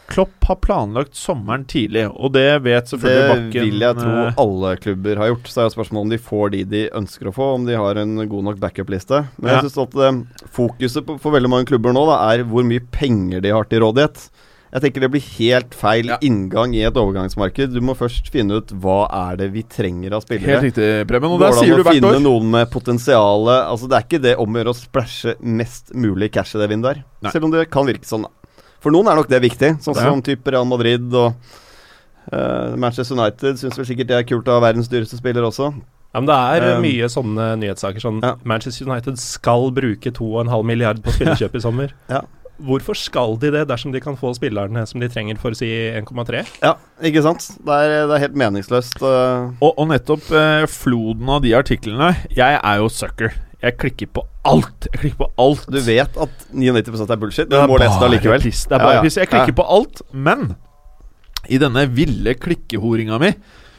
Klopp 0.07 0.45
har 0.47 0.61
planlagt 0.62 1.17
sommeren 1.19 1.65
tidlig, 1.67 2.05
og 2.15 2.31
det 2.37 2.62
vet 2.62 2.87
selvfølgelig 2.93 3.23
Det 3.25 3.31
Bakken. 3.33 3.65
vil 3.67 3.81
jeg 3.83 3.97
tro 3.99 4.12
eh, 4.23 4.37
alle 4.38 4.71
klubber 4.79 5.19
har 5.19 5.33
gjort. 5.33 5.49
Så 5.50 5.59
er 5.61 5.67
jo 5.67 5.73
spørsmålet 5.75 6.05
om 6.07 6.12
de 6.15 6.19
får 6.23 6.53
de 6.55 6.61
de 6.71 6.83
ønsker 7.00 7.26
å 7.26 7.33
få, 7.35 7.49
om 7.57 7.65
de 7.67 7.75
har 7.75 7.99
en 7.99 8.12
god 8.31 8.45
nok 8.53 8.61
backup-liste. 8.62 9.25
Men 9.43 9.50
Ja. 9.50 9.57
jeg 9.59 9.67
synes 9.67 9.81
at 9.83 9.97
eh, 10.07 10.47
fokuset 10.55 11.07
på, 11.09 11.19
for 11.19 11.35
veldig 11.35 11.50
mange 11.50 11.67
klubber 11.67 11.93
nå 11.97 12.05
da, 12.07 12.21
er 12.31 12.45
hvor 12.47 12.62
mye 12.62 12.87
penger 12.95 13.43
de 13.43 13.50
har 13.50 13.67
til 13.67 13.83
rådighet. 13.83 14.29
Jeg 14.76 14.83
tenker 14.85 15.06
det 15.06 15.09
blir 15.14 15.25
helt 15.38 15.73
feil 15.75 16.11
Ja. 16.12 16.18
inngang 16.21 16.75
i 16.76 16.83
et 16.85 16.97
overgangsmarked. 17.00 17.73
Du 17.73 17.80
må 17.80 17.95
først 17.97 18.28
finne 18.28 18.59
ut 18.61 18.75
hva 18.76 19.06
er 19.09 19.38
det 19.40 19.47
vi 19.54 19.62
trenger 19.64 20.12
av 20.18 20.25
spillere. 20.26 20.59
Helt 20.61 20.66
riktig, 20.68 20.88
Preben. 21.09 21.33
Og 21.33 21.40
der 21.40 21.56
sier 21.56 21.73
å 21.73 21.80
du 21.80 21.85
hvert 21.87 21.97
finne 21.97 22.21
noen 22.21 22.50
med 22.52 22.68
potensial 22.71 23.49
Altså 23.49 23.88
Det 23.88 23.97
er 23.97 24.04
ikke 24.04 24.23
det 24.23 24.35
om 24.42 24.52
å 24.52 24.61
gjøre 24.61 24.75
å 24.75 24.76
splæsje 24.76 25.37
mest 25.40 25.95
mulig 25.97 26.28
cash 26.37 26.54
i 26.54 26.61
det 26.61 26.68
vinduet 26.68 26.97
her. 26.99 27.04
Nei. 27.25 27.33
Selv 27.33 27.49
om 27.49 27.54
det 27.56 27.71
kan 27.73 27.88
virke 27.88 28.04
sånn. 28.04 28.26
For 28.85 28.92
noen 28.92 29.09
er 29.09 29.16
nok 29.16 29.28
det 29.33 29.40
viktig, 29.42 29.78
sånn 29.83 29.97
som 29.97 30.21
type 30.23 30.47
Real 30.52 30.66
Madrid 30.68 31.09
og 31.16 31.33
uh, 32.33 32.76
Manchester 32.76 33.16
United 33.16 33.56
syns 33.59 33.78
vel 33.80 33.87
sikkert 33.88 34.11
det 34.12 34.18
er 34.21 34.26
kult 34.28 34.47
å 34.50 34.59
ha 34.59 34.64
verdens 34.68 34.90
dyreste 34.92 35.18
spiller 35.18 35.47
også. 35.49 35.73
Ja, 36.14 36.21
men 36.21 36.26
Det 36.28 36.37
er 36.37 36.76
Um, 36.76 36.83
mye 36.85 37.09
sånne 37.12 37.47
nyhetssaker. 37.61 38.00
Sånn 38.00 38.21
ja. 38.23 38.35
Manchester 38.45 38.87
United 38.88 39.18
skal 39.21 39.71
bruke 39.73 40.12
2,5 40.12 40.64
milliard 40.64 41.02
på 41.04 41.12
spillekjøp 41.16 41.56
i 41.56 41.61
sommer. 41.64 41.92
Ja. 42.12 42.23
Hvorfor 42.57 42.97
skal 42.97 43.37
de 43.43 43.51
det, 43.53 43.65
dersom 43.69 43.93
de 43.93 44.01
kan 44.01 44.17
få 44.17 44.31
spillerne 44.37 44.87
som 44.89 45.01
de 45.03 45.09
trenger 45.13 45.37
for 45.41 45.53
å 45.53 45.59
si 45.59 45.69
1,3? 45.69 46.45
Ja, 46.63 46.75
ikke 47.05 47.23
sant? 47.27 47.45
Det 47.61 47.75
er, 47.77 48.07
det 48.09 48.15
er 48.17 48.23
helt 48.27 48.39
meningsløst. 48.41 48.97
eh. 49.03 49.51
Og, 49.61 49.75
og 49.77 49.89
nettopp 49.91 50.31
eh, 50.33 50.65
floden 50.73 51.29
av 51.29 51.43
de 51.45 51.53
artiklene 51.59 52.15
Jeg 52.37 52.57
er 52.63 52.79
jo 52.81 52.89
sucker. 52.89 53.35
Jeg 53.63 53.77
klikker 53.81 54.09
på 54.13 54.25
alt. 54.47 54.89
Jeg 54.93 55.01
klikker 55.03 55.21
på 55.25 55.31
alt. 55.43 55.67
du 55.73 55.81
vet 55.85 56.17
at 56.23 56.47
99 56.53 57.11
er 57.11 57.17
bullshit, 57.21 57.49
Det 57.51 57.59
er 57.59 57.67
du 57.67 57.73
må 57.73 57.79
lese 57.81 57.93
det 57.97 58.01
bare 58.01 58.11
allikevel. 58.13 58.43
piss. 58.45 58.65
Det 58.65 58.77
er 58.77 58.79
bare 58.85 58.95
Ja, 58.95 58.99
ja. 59.01 59.05
piss. 59.07 59.17
Jeg 59.21 59.29
klikker 59.33 59.57
på 59.61 59.69
alt, 59.77 60.03
men 60.13 60.55
i 61.49 61.59
denne 61.63 61.87
ville 61.95 62.35
klikkehoringa 62.35 63.21
mi 63.23 63.33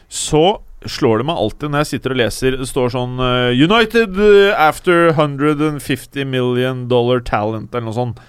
så 0.08 0.60
slår 0.88 1.20
det 1.20 1.26
meg 1.28 1.36
alltid 1.42 1.72
når 1.74 1.82
jeg 1.84 1.90
sitter 1.90 2.14
og 2.14 2.20
leser 2.22 2.56
Det 2.62 2.68
står 2.70 2.92
sånn 2.94 3.16
eh, 3.20 3.50
United 3.60 4.20
eh, 4.24 4.54
after 4.56 5.10
150 5.12 6.24
million 6.30 6.86
dollar 6.88 7.20
talent, 7.26 7.74
eller 7.74 7.90
noe 7.90 7.98
sånt. 7.98 8.20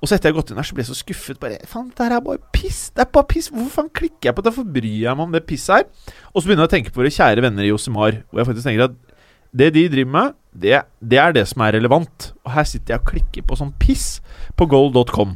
Og 0.00 0.08
så 0.08 0.16
etter 0.16 0.30
jeg 0.30 0.34
har 0.34 0.40
gått 0.40 0.50
inn 0.52 0.60
her, 0.60 0.64
så 0.64 0.76
ble 0.76 0.84
jeg 0.84 0.88
så 0.88 0.96
skuffet. 0.96 1.38
Bare, 1.42 1.58
faen, 1.68 1.90
det 1.92 2.06
her 2.06 2.16
er 2.16 2.24
bare 2.24 2.40
piss. 2.56 2.86
Det 2.96 3.04
er 3.04 3.10
bare 3.12 3.28
piss. 3.28 3.50
Hvorfor 3.52 3.74
faen 3.74 3.90
klikker 4.00 4.30
jeg 4.30 4.36
på 4.36 4.44
det? 4.44 4.52
Hvorfor 4.54 4.72
bryr 4.76 5.02
jeg 5.04 5.18
meg 5.18 5.26
om 5.26 5.34
det 5.36 5.42
pisset 5.48 5.74
her? 5.76 6.14
Og 6.32 6.40
så 6.40 6.48
begynner 6.48 6.64
jeg 6.64 6.70
å 6.70 6.74
tenke 6.76 6.94
på 6.94 7.02
våre 7.02 7.12
kjære 7.12 7.44
venner 7.44 7.66
i 7.66 7.72
Josemar, 7.72 8.22
hvor 8.30 8.40
jeg 8.40 8.48
faktisk 8.48 8.70
tenker 8.70 8.86
at 8.88 8.96
det 9.60 9.72
de 9.74 9.82
driver 9.90 10.12
med, 10.14 10.36
det, 10.54 10.80
det 11.02 11.18
er 11.18 11.34
det 11.34 11.44
som 11.50 11.64
er 11.66 11.74
relevant. 11.76 12.30
Og 12.46 12.54
her 12.54 12.66
sitter 12.68 12.94
jeg 12.94 13.02
og 13.02 13.10
klikker 13.12 13.46
på 13.46 13.58
sånn 13.58 13.74
piss 13.82 14.06
på 14.56 14.66
goal.com. 14.70 15.34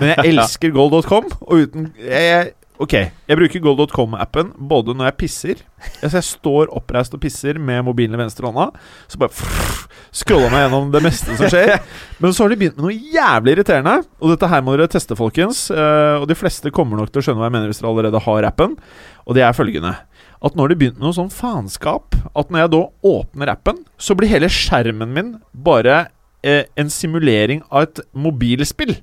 Men 0.00 0.12
jeg 0.12 0.26
elsker 0.34 0.74
goal.com, 0.74 1.30
og 1.40 1.64
uten 1.64 1.88
jeg, 1.96 2.28
jeg, 2.28 2.52
Ok, 2.82 2.96
jeg 2.98 3.38
bruker 3.38 3.62
goal.com-appen 3.62 4.48
både 4.70 4.94
når 4.96 5.12
jeg 5.12 5.18
pisser 5.20 5.60
Altså 6.02 6.16
jeg 6.18 6.26
står 6.26 6.72
oppreist 6.74 7.14
og 7.14 7.20
pisser 7.22 7.60
med 7.62 7.84
mobilen 7.86 8.16
i 8.16 8.18
venstre 8.18 8.48
hånda, 8.48 8.72
så 9.10 9.20
bare 9.22 9.34
frrr, 9.34 9.84
scroller 10.14 10.50
meg 10.50 10.64
gjennom 10.64 10.88
det 10.94 11.02
meste 11.04 11.36
som 11.38 11.50
skjer. 11.50 11.76
Men 12.22 12.34
så 12.34 12.44
har 12.44 12.52
de 12.52 12.58
begynt 12.58 12.78
med 12.78 12.86
noe 12.88 13.12
jævlig 13.14 13.54
irriterende, 13.56 13.94
og 14.18 14.32
dette 14.32 14.50
her 14.50 14.64
må 14.64 14.74
dere 14.74 14.90
teste, 14.90 15.16
folkens. 15.18 15.64
eh, 15.74 16.16
og 16.20 16.26
de 16.30 16.36
fleste 16.38 16.72
kommer 16.74 16.98
nok 16.98 17.12
til 17.12 17.22
å 17.22 17.26
skjønne 17.26 17.42
hva 17.42 17.48
jeg 17.48 17.56
mener 17.56 17.70
hvis 17.70 17.82
dere 17.82 17.92
allerede 17.92 18.22
har 18.26 18.48
appen, 18.50 18.74
og 19.26 19.38
det 19.38 19.46
er 19.46 19.56
følgende. 19.56 19.94
At 20.42 20.58
nå 20.58 20.64
har 20.64 20.72
de 20.72 20.78
begynt 20.82 20.98
med 20.98 21.06
noe 21.06 21.18
sånn 21.18 21.32
faenskap 21.34 22.18
at 22.34 22.50
når 22.50 22.64
jeg 22.64 22.74
da 22.74 22.82
åpner 23.12 23.54
appen, 23.54 23.82
så 23.98 24.18
blir 24.18 24.32
hele 24.32 24.50
skjermen 24.50 25.14
min 25.14 25.32
bare 25.54 26.04
eh, 26.42 26.66
en 26.78 26.90
simulering 26.90 27.62
av 27.70 27.86
et 27.86 28.02
mobilspill. 28.14 28.96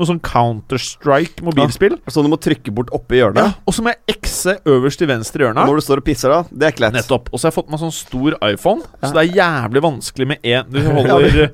Noe 0.00 0.08
sånn 0.08 0.20
Counter-Strike 0.24 1.44
mobilspill. 1.44 1.98
Så 2.08 2.22
du 2.24 2.30
må 2.32 2.38
trykke 2.40 2.72
bort 2.72 2.88
oppe 2.96 3.18
i 3.18 3.20
hjørnet. 3.20 3.42
Ja, 3.44 3.52
og 3.68 3.74
så 3.76 3.84
må 3.84 3.92
jeg 3.92 4.16
X-e 4.16 4.54
øverst 4.72 5.02
i 5.04 5.08
venstre 5.10 5.44
hjørne. 5.44 5.66
Når 5.68 5.80
du 5.80 5.84
står 5.84 6.00
og 6.00 6.06
pisser, 6.06 6.32
da. 6.32 6.38
Det 6.48 6.66
er 6.70 6.72
ikke 6.74 6.84
lett. 6.86 6.96
Nettopp. 6.96 7.28
Og 7.30 7.36
så 7.36 7.46
har 7.46 7.52
jeg 7.52 7.58
fått 7.58 7.70
meg 7.74 7.82
sånn 7.82 7.92
stor 7.94 8.36
iPhone, 8.48 8.86
Ja. 9.00 9.02
så 9.10 9.12
det 9.18 9.22
er 9.26 9.36
jævlig 9.42 9.82
vanskelig 9.84 10.26
med 10.32 10.42
én 10.42 10.70
Du 10.72 10.80
holder, 10.88 11.50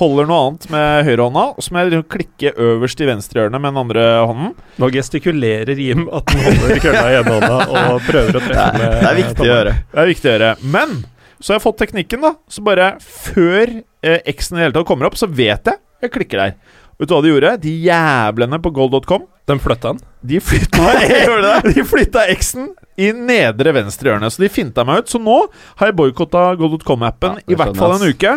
holder 0.00 0.30
noe 0.30 0.40
annet 0.46 0.66
med 0.72 1.04
høyrehånda, 1.10 1.44
og 1.56 1.60
så 1.66 1.74
må 1.76 1.84
jeg 1.84 2.02
klikke 2.16 2.54
øverst 2.56 3.04
i 3.04 3.08
venstre 3.10 3.42
hjørne 3.44 3.60
med 3.60 3.74
den 3.74 3.82
andre 3.84 4.08
hånden. 4.30 4.54
Nå 4.80 4.90
gestikulerer 4.96 5.76
Jim 5.76 6.06
at 6.08 6.32
han 6.32 6.44
holder 6.48 6.80
kølla 6.86 7.04
i 7.12 7.20
ene 7.20 7.36
hånda 7.36 7.60
og 7.92 8.00
prøver 8.08 8.32
å 8.32 8.40
Det 8.40 8.48
treffe 8.48 8.80
med 8.80 8.96
det 9.00 9.10
er 9.12 9.20
viktig 9.20 9.44
å 9.44 9.50
gjøre. 9.52 9.76
Det 9.92 10.00
er 10.06 10.10
viktig 10.14 10.30
å 10.30 10.34
gjøre. 10.38 10.50
Men 10.78 10.96
så 11.40 11.52
har 11.52 11.58
jeg 11.60 11.64
fått 11.68 11.78
teknikken, 11.84 12.24
da. 12.24 12.34
Så 12.48 12.64
bare 12.64 12.94
før 13.04 13.76
eh, 14.04 14.18
X-en 14.32 14.56
i 14.56 14.60
det 14.60 14.66
hele 14.70 14.76
tatt 14.78 14.88
kommer 14.88 15.08
opp, 15.08 15.16
så 15.20 15.28
vet 15.28 15.68
jeg 15.68 15.76
jeg 16.00 16.12
klikker 16.14 16.40
der. 16.40 16.54
Vet 17.00 17.08
du 17.08 17.14
hva 17.16 17.22
de 17.24 17.32
gjorde? 17.32 17.54
De 17.62 17.72
jævlene 17.86 18.58
på 18.60 18.72
gold.com 18.76 19.24
De 19.48 19.56
flytta 19.56 19.94
den? 19.94 20.02
De 20.30 20.40
flytta, 20.44 20.90
de 21.72 21.84
flytta 21.88 22.26
X-en 22.34 22.68
i 23.00 23.08
nedre 23.16 23.72
venstre 23.72 24.10
hjørne, 24.10 24.28
så 24.28 24.42
de 24.42 24.50
finta 24.52 24.84
meg 24.84 25.00
ut. 25.00 25.08
Så 25.08 25.20
nå 25.22 25.38
har 25.80 25.88
jeg 25.88 25.96
boikotta 25.96 26.50
gold.com-appen 26.60 27.40
Ja, 27.40 27.46
i 27.48 27.56
hvert 27.56 27.78
fall 27.80 27.96
en 27.96 28.04
uke. 28.04 28.34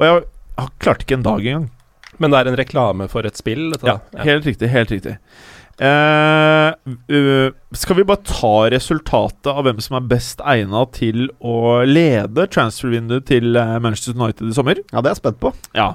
Og 0.00 0.06
jeg 0.08 0.16
har 0.58 0.74
klarte 0.82 1.06
ikke 1.06 1.20
en 1.20 1.28
dag 1.28 1.46
engang. 1.46 1.70
Men 2.20 2.34
det 2.34 2.40
er 2.40 2.50
en 2.50 2.58
reklame 2.58 3.06
for 3.12 3.28
et 3.28 3.38
spill? 3.38 3.70
Dette, 3.72 3.86
Ja, 3.86 4.00
da? 4.10 4.26
helt 4.26 4.48
riktig. 4.50 4.68
Helt 4.74 4.90
riktig. 4.92 5.14
Eh, 5.80 6.72
uh, 7.14 7.52
skal 7.72 7.96
vi 7.96 8.04
bare 8.04 8.20
ta 8.26 8.66
resultatet 8.74 9.48
av 9.48 9.62
hvem 9.64 9.78
som 9.80 9.96
er 9.96 10.10
best 10.10 10.42
egna 10.44 10.82
til 10.92 11.30
å 11.40 11.80
lede 11.88 12.44
transfer-vinduet 12.52 13.24
til 13.30 13.56
eh, 13.56 13.78
Manchester 13.80 14.18
United 14.18 14.50
i 14.50 14.58
sommer? 14.58 14.82
Ja, 14.90 15.00
det 15.00 15.08
er 15.08 15.14
jeg 15.14 15.22
spent 15.22 15.40
på. 15.40 15.54
Ja. 15.78 15.94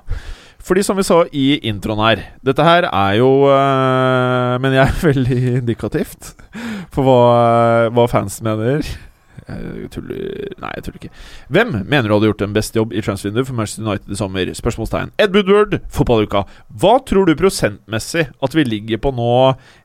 Fordi 0.65 0.83
som 0.85 0.97
vi 0.97 1.05
sa 1.05 1.19
i 1.29 1.47
introen 1.69 2.01
her 2.01 2.21
Dette 2.45 2.65
her 2.65 2.87
er 2.89 3.17
jo 3.19 3.45
øh, 3.51 4.55
Men 4.63 4.73
jeg 4.73 4.85
er 4.87 5.03
veldig 5.11 5.41
indikativt 5.61 6.33
for 6.95 7.03
hva, 7.03 7.89
hva 7.91 8.05
fans 8.07 8.37
mener. 8.45 8.85
Jeg 9.49 9.89
tuller 9.91 10.53
Nei, 10.61 10.69
jeg 10.77 10.85
tuller 10.85 10.99
ikke. 11.01 11.09
Hvem 11.51 11.73
mener 11.83 12.07
du 12.07 12.13
hadde 12.15 12.29
gjort 12.29 12.43
en 12.45 12.55
best 12.55 12.77
jobb 12.77 12.93
i 12.95 13.03
transfervinduet 13.03 13.49
for 13.49 13.57
Manchester 13.57 13.83
United 13.83 14.13
i 14.15 14.19
sommer? 14.19 14.51
Spørsmålstegn. 14.55 15.11
Ed 15.19 15.35
Woodward, 15.35 15.75
fotballuka. 15.91 16.45
Hva 16.81 16.93
tror 17.03 17.27
du 17.27 17.35
prosentmessig 17.37 18.25
at 18.31 18.55
vi 18.55 18.63
ligger 18.63 19.03
på 19.03 19.11
nå? 19.17 19.35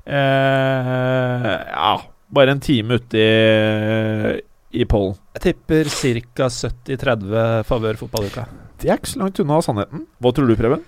Eh, 0.06 1.50
ja, 1.74 1.92
bare 2.30 2.54
en 2.54 2.62
time 2.62 3.00
ute 3.00 3.20
i, 3.20 4.40
i 4.80 4.86
pollen. 4.88 5.18
Jeg 5.36 5.48
tipper 5.50 5.90
ca. 5.90 6.48
70-30 6.48 7.68
favør 7.68 8.00
fotballuka. 8.04 8.46
Det 8.80 8.88
er 8.88 8.96
ikke 8.96 9.12
så 9.12 9.20
langt 9.20 9.40
unna 9.42 9.60
sannheten. 9.64 10.06
Hva 10.22 10.32
tror 10.32 10.48
du, 10.48 10.56
Preben? 10.56 10.82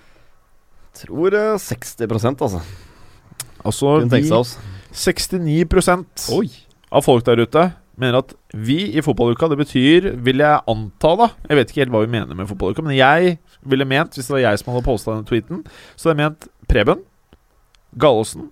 Tror 0.97 1.35
eh, 1.37 1.53
60 1.61 2.01
altså. 2.09 2.61
Altså, 3.63 3.99
Kunne 4.01 4.21
vi 4.21 4.31
oss. 4.33 4.57
69 4.93 6.29
Oi! 6.33 6.49
av 6.93 7.01
folk 7.05 7.25
der 7.25 7.41
ute 7.41 7.71
mener 7.97 8.19
at 8.23 8.33
vi 8.53 8.91
i 8.97 9.01
fotballuka, 9.05 9.47
det 9.49 9.59
betyr, 9.61 10.09
vil 10.25 10.41
jeg 10.41 10.61
anta, 10.69 11.13
da 11.17 11.27
Jeg 11.49 11.57
vet 11.59 11.71
ikke 11.71 11.81
helt 11.83 11.93
hva 11.93 12.03
vi 12.03 12.11
mener 12.13 12.37
med 12.37 12.49
fotballuka, 12.49 12.85
men 12.85 12.97
jeg 12.97 13.37
ville 13.69 13.85
ment, 13.85 14.13
hvis 14.17 14.29
det 14.29 14.35
var 14.35 14.43
jeg 14.43 14.61
som 14.61 14.73
hadde 14.73 14.85
posta 14.85 15.13
denne 15.13 15.29
tweeten, 15.29 15.61
så 15.95 16.09
hadde 16.09 16.15
jeg 16.15 16.23
ment 16.23 16.47
Preben, 16.69 17.03
Gallosen, 18.01 18.49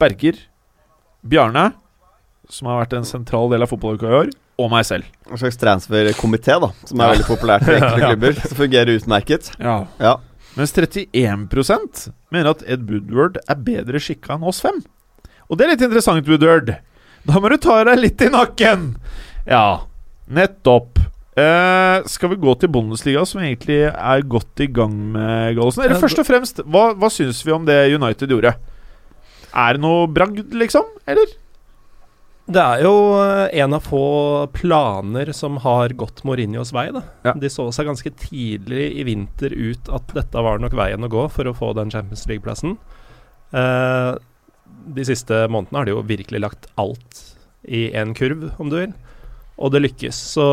Berger, 0.00 0.36
Bjarne, 1.24 1.70
som 2.52 2.68
har 2.68 2.82
vært 2.82 2.98
en 2.98 3.08
sentral 3.08 3.52
del 3.52 3.64
av 3.64 3.72
fotballuka 3.72 4.10
i 4.10 4.18
år, 4.22 4.32
og 4.62 4.70
meg 4.72 4.86
selv. 4.88 5.08
En 5.30 5.40
slags 5.40 5.58
transferkomité, 5.60 6.58
da. 6.62 6.70
Som 6.88 7.02
er 7.02 7.12
veldig 7.14 7.28
populært 7.28 7.66
i 7.68 7.74
enkelte 7.78 8.06
klubber. 8.06 8.38
Som 8.46 8.58
fungerer 8.60 8.94
utmerket. 9.00 9.50
Ja. 9.58 9.76
Ja. 10.02 10.16
Mens 10.56 10.74
31% 10.76 12.08
mener 12.32 12.50
at 12.52 12.64
Ed 12.68 12.82
Woodward 12.88 13.38
er 13.48 13.62
bedre 13.64 14.00
skikka 14.02 14.36
enn 14.36 14.48
oss 14.48 14.60
fem. 14.64 14.82
Og 15.48 15.58
det 15.58 15.66
er 15.66 15.74
litt 15.74 15.86
interessant, 15.86 16.28
Woodward. 16.28 16.74
Da 17.28 17.38
må 17.40 17.50
du 17.52 17.56
ta 17.62 17.78
deg 17.86 18.00
litt 18.02 18.22
i 18.24 18.28
nakken! 18.32 18.92
Ja, 19.48 19.82
nettopp. 20.32 21.00
Eh, 21.32 22.04
skal 22.12 22.32
vi 22.34 22.40
gå 22.42 22.52
til 22.60 22.68
Bundesliga, 22.74 23.22
som 23.28 23.40
egentlig 23.40 23.78
er 23.88 24.24
godt 24.28 24.60
i 24.60 24.68
gang 24.68 24.92
med 25.14 25.56
Gallosen? 25.56 25.86
Eller 25.86 26.00
først 26.02 26.20
og 26.20 26.28
fremst, 26.28 26.60
hva, 26.68 26.90
hva 26.98 27.08
syns 27.12 27.40
vi 27.46 27.54
om 27.54 27.64
det 27.68 27.78
United 27.94 28.34
gjorde? 28.34 28.52
Er 29.52 29.76
det 29.76 29.82
noe 29.84 30.04
bragd, 30.12 30.52
liksom? 30.56 30.84
Eller? 31.08 31.32
Det 32.50 32.62
er 32.62 32.82
jo 32.82 32.94
eh, 33.22 33.60
en 33.62 33.76
av 33.76 33.84
få 33.86 34.06
planer 34.54 35.30
som 35.36 35.60
har 35.62 35.94
gått 35.98 36.24
Mourinhos 36.26 36.72
vei. 36.74 36.88
Da. 36.94 37.04
Ja. 37.28 37.36
De 37.38 37.50
så 37.52 37.68
seg 37.74 37.86
ganske 37.90 38.10
tidlig 38.18 38.88
i 38.98 39.06
vinter 39.06 39.54
ut 39.54 39.90
at 39.92 40.10
dette 40.16 40.42
var 40.42 40.58
nok 40.62 40.74
veien 40.76 41.06
å 41.06 41.12
gå 41.12 41.28
for 41.32 41.48
å 41.48 41.54
få 41.56 41.70
den 41.78 41.92
Champions 41.94 42.26
League-plassen. 42.30 42.76
Eh, 43.54 44.10
de 44.82 45.06
siste 45.06 45.44
månedene 45.52 45.78
har 45.78 45.86
de 45.86 45.94
jo 45.94 46.02
virkelig 46.08 46.42
lagt 46.42 46.68
alt 46.80 47.22
i 47.62 47.92
en 47.94 48.14
kurv, 48.18 48.48
om 48.58 48.72
du 48.72 48.80
vil. 48.80 48.94
Og 49.62 49.70
det 49.70 49.84
lykkes. 49.84 50.18
Så 50.34 50.44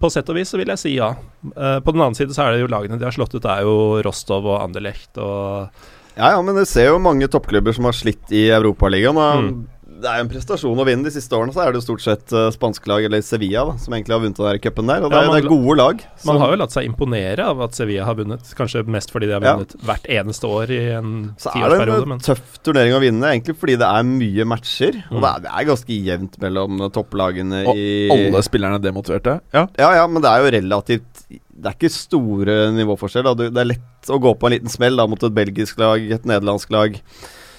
på 0.00 0.10
sett 0.10 0.30
og 0.32 0.38
vis 0.40 0.50
så 0.50 0.58
vil 0.58 0.72
jeg 0.72 0.80
si 0.80 0.96
ja. 0.96 1.12
Eh, 1.54 1.78
på 1.84 1.94
den 1.94 2.02
annen 2.02 2.18
side 2.18 2.34
så 2.34 2.48
er 2.48 2.56
det 2.56 2.64
jo 2.64 2.72
lagene 2.72 2.98
de 2.98 3.06
har 3.06 3.14
slått 3.14 3.36
ut, 3.36 3.44
det 3.44 3.52
er 3.52 3.68
jo 3.68 4.02
Rostov 4.02 4.48
og 4.48 4.58
Anderlecht 4.64 5.20
og 5.22 5.70
Ja, 6.16 6.34
ja, 6.34 6.40
men 6.44 6.58
du 6.58 6.66
ser 6.68 6.90
jo 6.90 6.98
mange 7.00 7.28
toppklubber 7.30 7.72
som 7.72 7.86
har 7.88 7.96
slitt 7.96 8.32
i 8.34 8.48
Europaligaen. 8.52 9.46
Mm. 9.46 9.62
Det 10.02 10.10
er 10.10 10.18
jo 10.18 10.24
en 10.26 10.30
prestasjon 10.32 10.80
å 10.82 10.84
vinne. 10.88 11.04
De 11.06 11.12
siste 11.14 11.36
årene 11.38 11.54
så 11.54 11.62
er 11.62 11.70
det 11.72 11.78
jo 11.78 11.84
stort 11.86 12.02
sett 12.02 12.32
uh, 12.34 12.48
spanske 12.54 12.88
lag, 12.90 13.04
eller 13.06 13.22
Sevilla, 13.22 13.62
da, 13.68 13.76
som 13.78 13.94
egentlig 13.94 14.16
har 14.16 14.22
vunnet 14.24 14.40
den 14.40 14.48
der 14.50 14.58
cupen 14.64 14.90
der. 14.90 15.04
Og 15.06 15.12
det, 15.12 15.16
Ja, 15.16 15.22
er, 15.22 15.30
man- 15.30 15.36
det 15.38 15.44
er 15.44 15.52
gode 15.52 15.76
lag. 15.78 16.02
Man 16.26 16.40
har 16.42 16.50
jo 16.54 16.58
latt 16.62 16.74
seg 16.74 16.88
imponere 16.88 17.46
av 17.52 17.62
at 17.68 17.78
Sevilla 17.78 18.04
har 18.08 18.16
vunnet, 18.18 18.50
kanskje 18.58 18.82
mest 18.90 19.12
fordi 19.14 19.28
de 19.30 19.36
har 19.38 19.46
Ja. 19.46 19.54
vunnet 19.60 19.76
hvert 19.86 20.08
eneste 20.18 20.50
år 20.50 20.70
i 20.74 20.80
en 20.98 21.12
tiårsperiode. 21.38 21.76
Så 21.76 21.82
er 21.82 21.86
det 21.86 22.02
en 22.02 22.08
Men 22.12 22.18
tøff 22.26 22.58
turnering 22.66 22.96
å 22.98 23.00
vinne, 23.04 23.30
egentlig 23.30 23.56
fordi 23.62 23.78
det 23.78 23.88
er 23.88 24.02
mye 24.10 24.44
matcher. 24.52 24.98
Og 25.12 25.18
Mm. 25.18 25.22
det 25.22 25.30
er, 25.30 25.40
det 25.46 25.52
er 25.54 25.70
ganske 25.70 25.98
jevnt 26.10 26.38
mellom 26.42 26.82
topplagene 26.92 27.62
Og 27.68 27.76
i 27.76 28.08
alle 28.10 28.42
spillerne 28.42 28.82
demotiverte? 28.82 29.40
Ja. 29.54 29.66
Ja, 29.78 29.92
ja, 30.02 30.06
men 30.06 30.20
det 30.22 30.30
er 30.30 30.42
jo 30.42 30.50
relativt 30.58 31.26
Det 31.62 31.68
er 31.70 31.76
ikke 31.76 31.90
store 31.94 32.72
nivåforskjell. 32.74 33.22
Da. 33.22 33.34
Det 33.34 33.56
er 33.56 33.64
lett 33.70 34.08
å 34.10 34.18
gå 34.18 34.32
på 34.36 34.46
en 34.48 34.52
liten 34.58 34.68
smell 34.72 34.96
da, 34.96 35.06
mot 35.06 35.22
et 35.22 35.32
belgisk 35.36 35.78
lag, 35.78 36.00
et 36.10 36.24
nederlandsk 36.26 36.70
lag. 36.74 36.96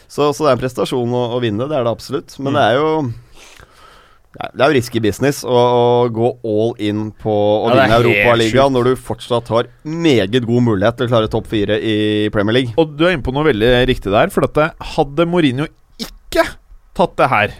Så, 0.08 0.32
så 0.34 0.44
det 0.46 0.50
er 0.52 0.56
en 0.58 0.62
prestasjon 0.64 1.14
å, 1.18 1.24
å 1.36 1.42
vinne, 1.44 1.68
det 1.70 1.78
er 1.78 1.86
det 1.88 1.94
absolutt. 1.94 2.36
Men 2.40 2.54
Mm. 2.54 2.58
det 2.60 2.64
er 2.70 2.76
jo 2.80 2.90
Det 4.34 4.62
er 4.66 4.72
jo 4.72 4.74
risky 4.80 5.00
business 5.00 5.44
å, 5.46 6.10
gå 6.10 6.30
all 6.42 6.72
in 6.82 7.12
på 7.22 7.30
å 7.34 7.68
Ja, 7.70 7.84
vinne 7.84 8.00
Europaligaen 8.00 8.74
når 8.74 8.88
du 8.88 8.94
fortsatt 8.98 9.52
har 9.54 9.68
meget 9.86 10.40
god 10.48 10.64
mulighet 10.66 10.98
til 10.98 11.06
å 11.06 11.12
klare 11.12 11.30
topp 11.30 11.46
fire 11.52 11.78
i 11.78 12.30
Premier 12.34 12.56
League. 12.58 12.74
Og 12.82 12.96
du 12.98 13.06
er 13.06 13.14
inne 13.14 13.22
på 13.26 13.34
noe 13.36 13.46
veldig 13.46 13.70
riktig 13.92 14.10
der. 14.10 14.32
For 14.34 14.42
dette, 14.42 14.72
hadde 14.96 15.28
Mourinho 15.30 15.68
ikke 16.02 16.48
tatt 16.98 17.14
det 17.22 17.30
her 17.30 17.54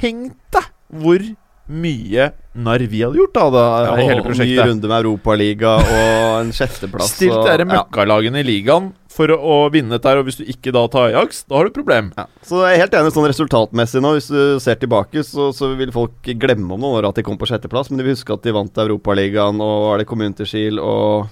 Tenk 0.00 0.36
deg 0.52 0.68
hvor 1.00 1.24
mye 1.70 2.30
narr 2.60 2.82
vi 2.90 3.02
hadde 3.04 3.18
gjort 3.20 3.34
da, 3.36 3.44
da 3.54 3.64
Ja, 3.86 3.92
hele 4.00 4.16
og 4.18 4.24
Ny 4.24 4.26
prosjektet. 4.26 4.66
runde 4.66 4.90
med 4.90 5.04
Europaliga 5.04 5.74
og 5.78 6.40
en 6.40 6.50
sjetteplass. 6.54 7.12
Stilt 7.14 7.36
dere 7.46 7.64
dere 7.64 7.76
ja. 7.78 8.40
i 8.40 8.44
ligaen 8.46 8.90
for 9.10 9.30
å, 9.30 9.38
å 9.38 9.56
vinne 9.70 9.94
dette 9.94 10.12
og 10.18 10.26
hvis 10.26 10.40
du 10.40 10.44
ikke 10.50 10.72
da 10.74 10.84
tar 10.90 11.10
Ajax, 11.10 11.44
da 11.46 11.56
har 11.58 11.66
du 11.66 11.70
et 11.70 11.78
problem. 11.78 12.12
Ja. 12.18 12.26
Så 12.46 12.62
jeg 12.64 12.76
er 12.76 12.82
helt 12.84 12.94
enig 12.98 13.14
sånn 13.14 13.28
resultatmessig 13.30 14.02
nå. 14.02 14.14
Hvis 14.18 14.30
du 14.30 14.58
ser 14.62 14.78
tilbake, 14.82 15.22
så, 15.26 15.50
så 15.56 15.72
vil 15.78 15.92
folk 15.94 16.30
glemme 16.42 16.74
om 16.74 16.80
noen 16.80 17.00
år 17.00 17.10
at 17.10 17.20
de 17.20 17.26
kom 17.26 17.38
på 17.38 17.48
sjetteplass, 17.50 17.90
men 17.90 18.00
de 18.00 18.06
vil 18.08 18.16
huske 18.16 18.34
at 18.34 18.46
de 18.46 18.54
vant 18.56 18.82
Europaligaen 18.86 19.60
og 19.62 19.76
var 19.88 20.02
det 20.02 20.08
Community 20.10 20.46
Shield 20.48 20.82
og 20.82 21.30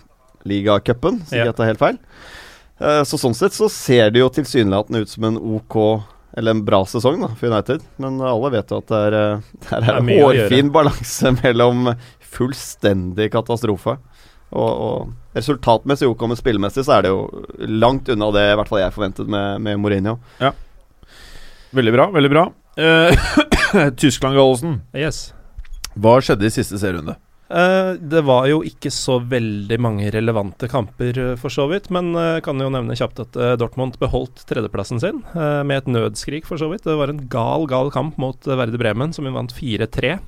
ligacupen, 0.49 1.23
så 1.27 1.41
Ja. 1.41 1.49
jeg 1.51 1.57
tar 1.59 1.71
helt 1.73 1.83
feil. 1.83 1.99
Eh, 2.79 3.03
så 3.03 3.19
sånn 3.19 3.35
sett 3.35 3.57
så 3.57 3.67
ser 3.73 4.13
det 4.15 4.23
jo 4.23 4.31
tilsynelatende 4.31 5.03
ut 5.03 5.11
som 5.11 5.25
en 5.25 5.39
OK 5.59 5.79
eller 6.39 6.55
en 6.55 6.65
bra 6.65 6.85
sesong 6.87 7.21
da 7.23 7.33
for 7.35 7.51
United, 7.51 7.83
men 8.03 8.21
alle 8.23 8.53
vet 8.55 8.71
jo 8.71 8.79
at 8.79 8.91
det 8.91 9.01
er, 9.09 9.17
eh, 9.19 9.49
det 9.65 9.73
er 9.75 9.83
Det 9.85 9.91
er 9.91 9.99
en 9.99 10.13
hårfin 10.13 10.73
balanse 10.75 11.35
mellom 11.43 11.93
fullstendig 12.29 13.31
katastrofe 13.33 13.97
og, 14.49 14.71
og 14.71 15.37
resultatmessig 15.37 16.09
OK, 16.09 16.25
men 16.31 16.39
spillemessig 16.39 16.87
så 16.87 16.99
er 16.99 17.05
det 17.05 17.13
jo 17.13 17.45
langt 17.83 18.09
unna 18.13 18.31
det 18.37 18.47
i 18.53 18.57
hvert 18.61 18.71
fall 18.71 18.83
jeg 18.83 18.95
forventet 18.95 19.29
med, 19.29 19.61
med 19.65 19.81
Mourinho. 19.83 20.19
Veldig 21.77 21.93
bra, 21.93 22.09
veldig 22.15 22.31
bra. 22.33 22.47
Uh, 22.79 23.91
Tyskland-Gallosen, 24.01 24.79
yes. 24.97 25.33
hva 25.99 26.17
skjedde 26.25 26.49
i 26.49 26.55
siste 26.55 26.79
serierunde? 26.81 27.19
Eh, 27.49 27.93
det 27.97 28.21
var 28.29 28.45
jo 28.51 28.59
ikke 28.67 28.91
så 28.93 29.15
veldig 29.25 29.79
mange 29.81 30.11
relevante 30.13 30.69
kamper, 30.69 31.17
eh, 31.19 31.37
for 31.41 31.49
så 31.53 31.65
vidt. 31.71 31.91
Men 31.95 32.13
jeg 32.13 32.43
kan 32.45 32.61
jo 32.61 32.69
nevne 32.73 32.97
kjapt 32.99 33.21
at 33.25 33.37
eh, 33.41 33.55
Dortmund 33.61 33.97
beholdt 34.01 34.45
tredjeplassen 34.51 35.01
sin 35.01 35.23
eh, 35.33 35.63
med 35.65 35.83
et 35.83 35.93
nødskrik, 35.95 36.45
for 36.49 36.61
så 36.61 36.69
vidt. 36.73 36.85
Det 36.85 36.97
var 37.01 37.09
en 37.13 37.23
gal, 37.33 37.65
gal 37.71 37.91
kamp 37.95 38.19
mot 38.21 38.37
Verde 38.45 38.77
Bremen, 38.81 39.15
som 39.17 39.25
vi 39.25 39.33
vant 39.33 39.55
4-3. 39.57 40.19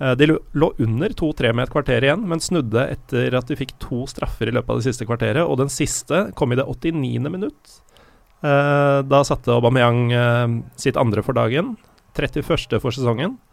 Eh, 0.00 0.14
de 0.18 0.26
lå- 0.58 0.72
under 0.82 1.14
2-3 1.14 1.52
med 1.54 1.68
et 1.68 1.74
kvarter 1.74 2.02
igjen, 2.08 2.26
men 2.26 2.40
snudde 2.42 2.86
etter 2.96 3.36
at 3.38 3.46
de 3.46 3.58
fikk 3.60 3.76
to 3.78 4.02
straffer 4.10 4.50
i 4.50 4.56
løpet 4.56 4.70
av 4.74 4.80
det 4.82 4.88
siste 4.90 5.06
kvarteret. 5.06 5.44
Og 5.46 5.60
den 5.62 5.70
siste 5.70 6.30
kom 6.34 6.50
i 6.50 6.58
det 6.58 6.66
89. 6.66 7.30
minutt. 7.30 7.76
Eh, 8.42 8.98
da 9.06 9.22
satte 9.28 9.52
Aubameyang 9.54 10.02
eh, 10.16 10.58
sitt 10.80 10.96
andre 10.98 11.22
for 11.22 11.36
dagen. 11.38 11.76
31. 12.18 12.42
for 12.82 12.90
sesongen 12.90 13.36
eh, 13.36 13.49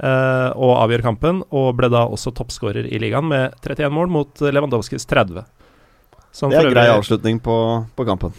og 0.00 0.70
avgjør 0.80 1.02
kampen, 1.04 1.42
og 1.52 1.74
ble 1.76 1.90
da 1.92 2.06
også 2.08 2.32
toppskårer 2.32 2.86
i 2.88 3.00
ligaen 3.02 3.26
med 3.28 3.58
31 3.60 3.92
mål 3.92 4.08
mot 4.14 4.40
Lewandowskis 4.40 5.04
30. 5.10 5.44
Som 6.32 6.50
Det 6.50 6.60
er 6.60 6.70
er 6.70 6.72
grei 6.72 6.86
avslutning 6.88 7.40
på, 7.44 7.56
på 7.96 8.06
kampen. 8.08 8.32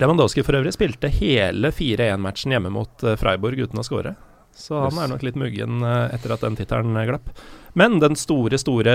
Lewandowski 0.00 0.42
for 0.42 0.58
øvrig 0.58 0.72
spilte 0.74 1.10
hele 1.12 1.70
4-1-matchen 1.70 2.54
hjemme 2.56 2.72
mot 2.74 3.04
eh, 3.06 3.18
Freiburg 3.20 3.60
uten 3.62 3.78
å 3.78 3.84
skåre. 3.86 4.16
Så 4.54 4.78
han 4.78 4.98
er 5.02 5.10
nok 5.10 5.22
litt 5.26 5.38
muggen 5.38 5.82
eh, 5.86 6.14
etter 6.14 6.34
at 6.34 6.42
den 6.42 6.56
tittelen 6.58 6.96
eh, 6.98 7.06
glapp. 7.10 7.30
Men 7.78 7.98
den 8.02 8.16
store, 8.18 8.58
store 8.58 8.94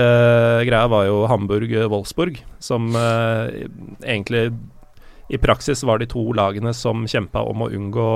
greia 0.68 0.90
var 0.92 1.06
jo 1.08 1.24
Hamburg-Wolfsburg, 1.30 2.40
som 2.60 2.90
eh, 2.96 3.64
egentlig 4.04 4.50
i 5.30 5.38
praksis 5.38 5.84
var 5.86 6.00
de 6.00 6.08
to 6.10 6.24
lagene 6.34 6.72
som 6.74 7.04
kjempa 7.08 7.44
om 7.46 7.62
å 7.62 7.70
unngå 7.70 8.06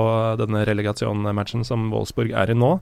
denne 0.41 0.65
relegation-matchen 0.67 1.63
som 1.65 1.87
Wolfsburg 1.93 2.33
er 2.35 2.51
i 2.51 2.57
nå. 2.57 2.75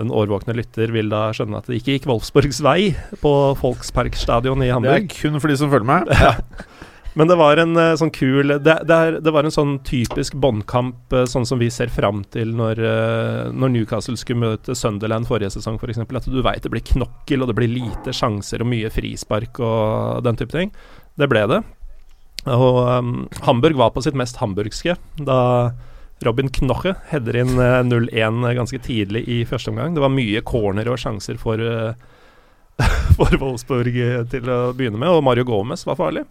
Den 0.00 0.12
årvåkne 0.14 0.54
lytter 0.56 0.92
vil 0.94 1.10
da 1.12 1.26
skjønne 1.36 1.58
at 1.60 1.66
det 1.68 1.82
ikke 1.82 1.98
gikk 1.98 2.08
Wolfsburgs 2.08 2.62
vei 2.64 2.94
på 3.20 3.32
Volksparkstadion 3.60 4.64
i 4.64 4.70
Hamburg. 4.72 5.10
Det 5.10 5.18
er 5.18 5.20
kun 5.20 5.42
for 5.42 5.52
de 5.52 5.58
som 5.60 5.72
følger 5.72 5.88
med. 5.90 6.08
Men 7.18 7.28
det 7.28 7.36
var 7.36 7.60
en 7.60 7.76
eh, 7.76 7.92
sånn 8.00 8.12
kul 8.14 8.54
det, 8.54 8.76
det, 8.88 8.96
er, 8.96 9.18
det 9.20 9.32
var 9.34 9.44
en 9.44 9.52
sånn 9.52 9.74
typisk 9.84 10.36
båndkamp, 10.40 11.12
eh, 11.12 11.26
sånn 11.28 11.44
som 11.48 11.60
vi 11.60 11.68
ser 11.72 11.92
fram 11.92 12.22
til 12.32 12.54
når, 12.56 12.80
eh, 12.80 13.50
når 13.52 13.74
Newcastle 13.74 14.16
skulle 14.16 14.40
møte 14.46 14.76
Sunderland 14.78 15.28
forrige 15.28 15.52
sesong, 15.58 15.76
f.eks. 15.76 16.00
At 16.00 16.30
du 16.32 16.40
veit 16.40 16.64
det 16.64 16.72
blir 16.72 16.86
knokkel, 16.94 17.44
og 17.44 17.52
det 17.52 17.58
blir 17.60 17.72
lite 17.74 18.16
sjanser 18.16 18.64
og 18.64 18.72
mye 18.72 18.88
frispark 18.92 19.60
og 19.60 20.24
den 20.24 20.40
type 20.40 20.56
ting. 20.56 20.72
Det 21.20 21.28
ble 21.28 21.44
det. 21.52 21.60
Og 22.48 22.80
um, 22.80 23.16
Hamburg 23.44 23.76
var 23.78 23.92
på 23.94 24.02
sitt 24.02 24.16
mest 24.18 24.40
hamburgske 24.40 24.96
da 25.22 25.38
Robin 26.26 26.50
Knoche 26.52 26.94
header 27.10 27.38
inn 27.42 27.58
eh, 27.58 27.80
0-1 27.86 28.46
ganske 28.58 28.80
tidlig 28.84 29.24
i 29.28 29.42
første 29.48 29.72
omgang. 29.72 29.96
Det 29.96 30.04
var 30.04 30.12
mye 30.12 30.42
corner 30.46 30.90
og 30.92 31.00
sjanser 31.02 31.40
for, 31.40 31.60
eh, 31.62 31.92
for 33.18 33.38
Wolfsburg 33.40 33.92
eh, 33.96 34.22
til 34.32 34.50
å 34.50 34.62
begynne 34.76 35.00
med, 35.00 35.12
og 35.12 35.24
Mario 35.26 35.46
Gomez 35.48 35.86
var 35.88 36.00
farlig. 36.00 36.26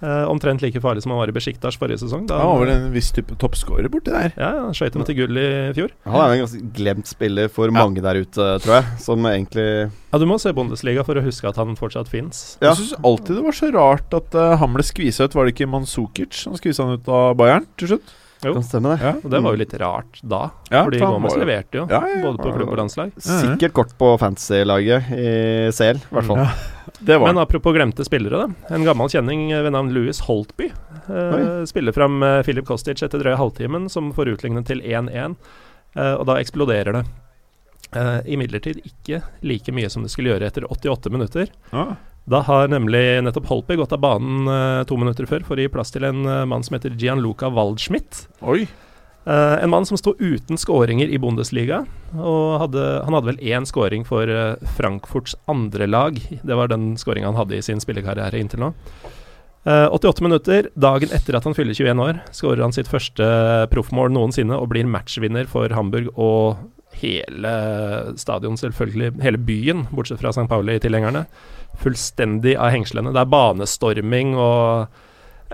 Uh, 0.00 0.24
omtrent 0.32 0.62
like 0.64 0.80
farlig 0.80 1.02
som 1.04 1.12
han 1.12 1.18
var 1.20 1.28
i 1.28 1.34
Besjiktas 1.36 1.76
forrige 1.76 2.00
sesong. 2.00 2.22
Da 2.24 2.38
Han 2.40 2.54
var 2.54 2.62
vel 2.62 2.70
en 2.72 2.86
viss 2.94 3.10
type 3.12 3.34
toppscorer 3.36 3.90
borti 3.92 4.08
der. 4.08 4.32
ja, 4.32 4.48
ja, 4.56 4.62
han 4.64 4.72
skøyt 4.72 4.94
dem 4.96 5.04
til 5.04 5.18
gull 5.18 5.36
i 5.36 5.50
fjor. 5.76 5.92
Han 6.06 6.22
er 6.22 6.32
en 6.32 6.40
ganske 6.46 6.60
glemt 6.78 7.10
spiller 7.10 7.50
for 7.52 7.68
mange 7.74 8.00
der 8.00 8.22
ute, 8.22 8.46
tror 8.64 8.78
jeg. 8.78 8.86
Som 9.04 9.28
egentlig 9.28 9.66
Ja, 9.90 10.18
Du 10.22 10.24
må 10.24 10.38
se 10.40 10.54
Bundesliga 10.56 11.04
for 11.04 11.20
å 11.20 11.24
huske 11.26 11.52
at 11.52 11.60
han 11.60 11.76
fortsatt 11.76 12.08
fins. 12.08 12.56
Ja. 12.62 12.70
Jeg 12.70 12.80
syns 12.80 12.96
alltid 13.04 13.36
det 13.36 13.44
var 13.44 13.58
så 13.60 13.68
rart 13.76 14.16
at 14.16 14.40
uh, 14.40 14.56
han 14.62 14.72
ble 14.72 14.88
skvisa 14.88 15.28
ut. 15.28 15.36
Var 15.36 15.44
det 15.44 15.52
ikke 15.58 15.68
Manzukic 15.68 16.32
som 16.46 16.56
skvisa 16.56 16.88
han 16.88 16.96
ut 16.96 17.12
av 17.20 17.36
Bayern 17.36 17.68
til 17.76 17.92
slutt? 17.92 18.16
Jo. 18.44 18.54
kan 18.56 18.64
stemme, 18.64 18.94
det. 18.94 19.04
Ja, 19.04 19.12
Og 19.20 19.30
det 19.32 19.40
var 19.44 19.52
jo 19.56 19.60
litt 19.60 19.74
rart 19.82 20.20
da, 20.22 20.40
Ja, 20.70 20.84
fordi 20.86 21.00
Gomez 21.02 21.36
leverte 21.36 21.80
jo. 21.82 21.86
Ja, 21.90 22.00
ja, 22.08 22.20
Både 22.24 22.40
på 22.40 22.52
klubb 22.56 22.70
og 22.72 22.78
landslag. 22.80 23.12
Sikkert 23.20 23.74
kort 23.76 23.92
på 24.00 24.12
fantasy-laget 24.22 25.10
i 25.12 25.26
CL, 25.76 26.00
i 26.00 26.14
hvert 26.16 26.28
fall. 26.30 26.40
Ja. 26.44 26.50
Det 27.00 27.16
var 27.20 27.30
Men 27.32 27.42
apropos 27.42 27.74
glemte 27.76 28.04
spillere, 28.04 28.46
da. 28.46 28.74
En 28.74 28.84
gammel 28.84 29.08
kjenning 29.12 29.48
ved 29.52 29.72
navn 29.72 29.92
Louis 29.94 30.18
Holtby 30.26 30.70
eh, 30.72 31.64
spiller 31.68 31.92
fram 31.96 32.22
eh, 32.26 32.40
Filip 32.46 32.66
Kostic 32.68 33.02
etter 33.02 33.22
drøye 33.22 33.38
halvtimen, 33.40 33.88
som 33.92 34.12
får 34.16 34.32
utlignet 34.34 34.66
til 34.68 34.80
1-1. 34.82 35.36
Eh, 35.96 36.14
og 36.16 36.26
da 36.28 36.38
eksploderer 36.40 36.98
det. 37.00 37.04
Eh, 37.96 38.20
Imidlertid 38.34 38.80
ikke 38.86 39.22
like 39.42 39.72
mye 39.74 39.90
som 39.90 40.04
det 40.06 40.12
skulle 40.12 40.30
gjøre 40.34 40.46
etter 40.50 40.66
88 40.70 41.10
minutter. 41.10 41.50
Ja. 41.72 41.86
Da 42.30 42.44
har 42.46 42.70
nemlig 42.70 43.02
nettopp 43.26 43.48
Holpe 43.50 43.76
gått 43.80 43.94
av 43.96 44.02
banen 44.04 44.46
uh, 44.46 44.84
to 44.86 44.98
minutter 45.00 45.26
før 45.26 45.42
for 45.46 45.58
å 45.58 45.64
gi 45.64 45.72
plass 45.72 45.90
til 45.90 46.06
en 46.06 46.22
uh, 46.28 46.46
mann 46.46 46.62
som 46.66 46.76
heter 46.76 46.94
Gianluca 46.94 47.50
Waldschmidt. 47.50 48.26
Oi. 48.46 48.68
Uh, 49.26 49.58
en 49.58 49.72
mann 49.72 49.86
som 49.88 49.98
sto 49.98 50.14
uten 50.20 50.60
skåringer 50.60 51.10
i 51.10 51.18
Bundesliga. 51.20 51.82
Og 52.14 52.60
hadde, 52.62 52.84
han 53.06 53.16
hadde 53.18 53.32
vel 53.32 53.42
én 53.50 53.66
skåring 53.66 54.06
for 54.06 54.30
Frankfurts 54.78 55.34
andre 55.50 55.90
lag. 55.90 56.20
Det 56.20 56.58
var 56.58 56.70
den 56.70 56.92
skåringa 57.00 57.32
han 57.32 57.40
hadde 57.40 57.58
i 57.58 57.64
sin 57.66 57.82
spillekarriere 57.82 58.38
inntil 58.38 58.62
nå. 58.68 58.74
Eh, 59.64 59.88
88 59.92 60.24
minutter, 60.24 60.70
dagen 60.72 61.10
etter 61.12 61.36
at 61.36 61.44
han 61.44 61.54
fyller 61.56 61.76
21 61.76 62.00
år, 62.00 62.20
skårer 62.32 62.62
han 62.64 62.72
sitt 62.72 62.88
første 62.88 63.26
proffmål 63.68 64.08
noensinne 64.14 64.56
og 64.56 64.70
blir 64.72 64.88
matchvinner 64.88 65.44
for 65.50 65.68
Hamburg 65.76 66.08
og 66.16 66.62
hele 67.02 67.52
stadion, 68.18 68.56
selvfølgelig. 68.58 69.12
Hele 69.22 69.40
byen, 69.40 69.84
bortsett 69.92 70.20
fra 70.22 70.32
St. 70.32 70.48
Pauli-tilhengerne. 70.48 71.26
Fullstendig 71.80 72.56
av 72.58 72.70
hengslene. 72.74 73.12
Det 73.14 73.20
er 73.22 73.30
banestorming 73.32 74.34
og 74.36 74.88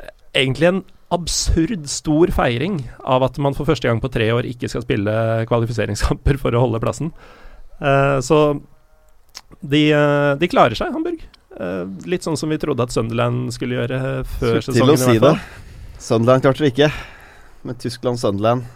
eh, 0.01 0.09
egentlig 0.35 0.71
en 0.73 0.85
absurd 1.15 1.85
stor 1.87 2.33
feiring 2.35 2.81
av 3.07 3.23
at 3.23 3.37
man 3.39 3.55
for 3.55 3.69
første 3.69 3.87
gang 3.87 4.01
på 4.03 4.11
tre 4.11 4.27
år 4.35 4.49
ikke 4.49 4.69
skal 4.73 4.83
spille 4.83 5.13
kvalifiseringskamper 5.47 6.41
for 6.43 6.57
å 6.57 6.65
holde 6.65 6.81
plassen. 6.83 7.13
Eh, 7.79 8.19
så 8.27 8.41
de, 9.63 9.85
eh, 9.95 10.33
de 10.41 10.49
klarer 10.51 10.75
seg, 10.79 10.93
Hamburg. 10.95 11.23
Litt 12.05 12.27
sånn 12.27 12.37
som 12.37 12.51
vi 12.53 12.59
trodde 12.61 12.85
at 12.85 12.93
Sunderland 12.93 13.49
skulle 13.55 13.79
gjøre 13.79 13.99
før 14.29 14.59
Til 14.59 14.75
sesongen. 14.75 14.93
å 14.93 14.97
si 15.01 15.19
det. 15.23 15.31
Sunderland 16.05 16.43
klarte 16.45 16.61
det 16.61 16.75
ikke. 16.75 16.91
Men 17.65 17.79
Tyskland-Sunderland 17.81 18.67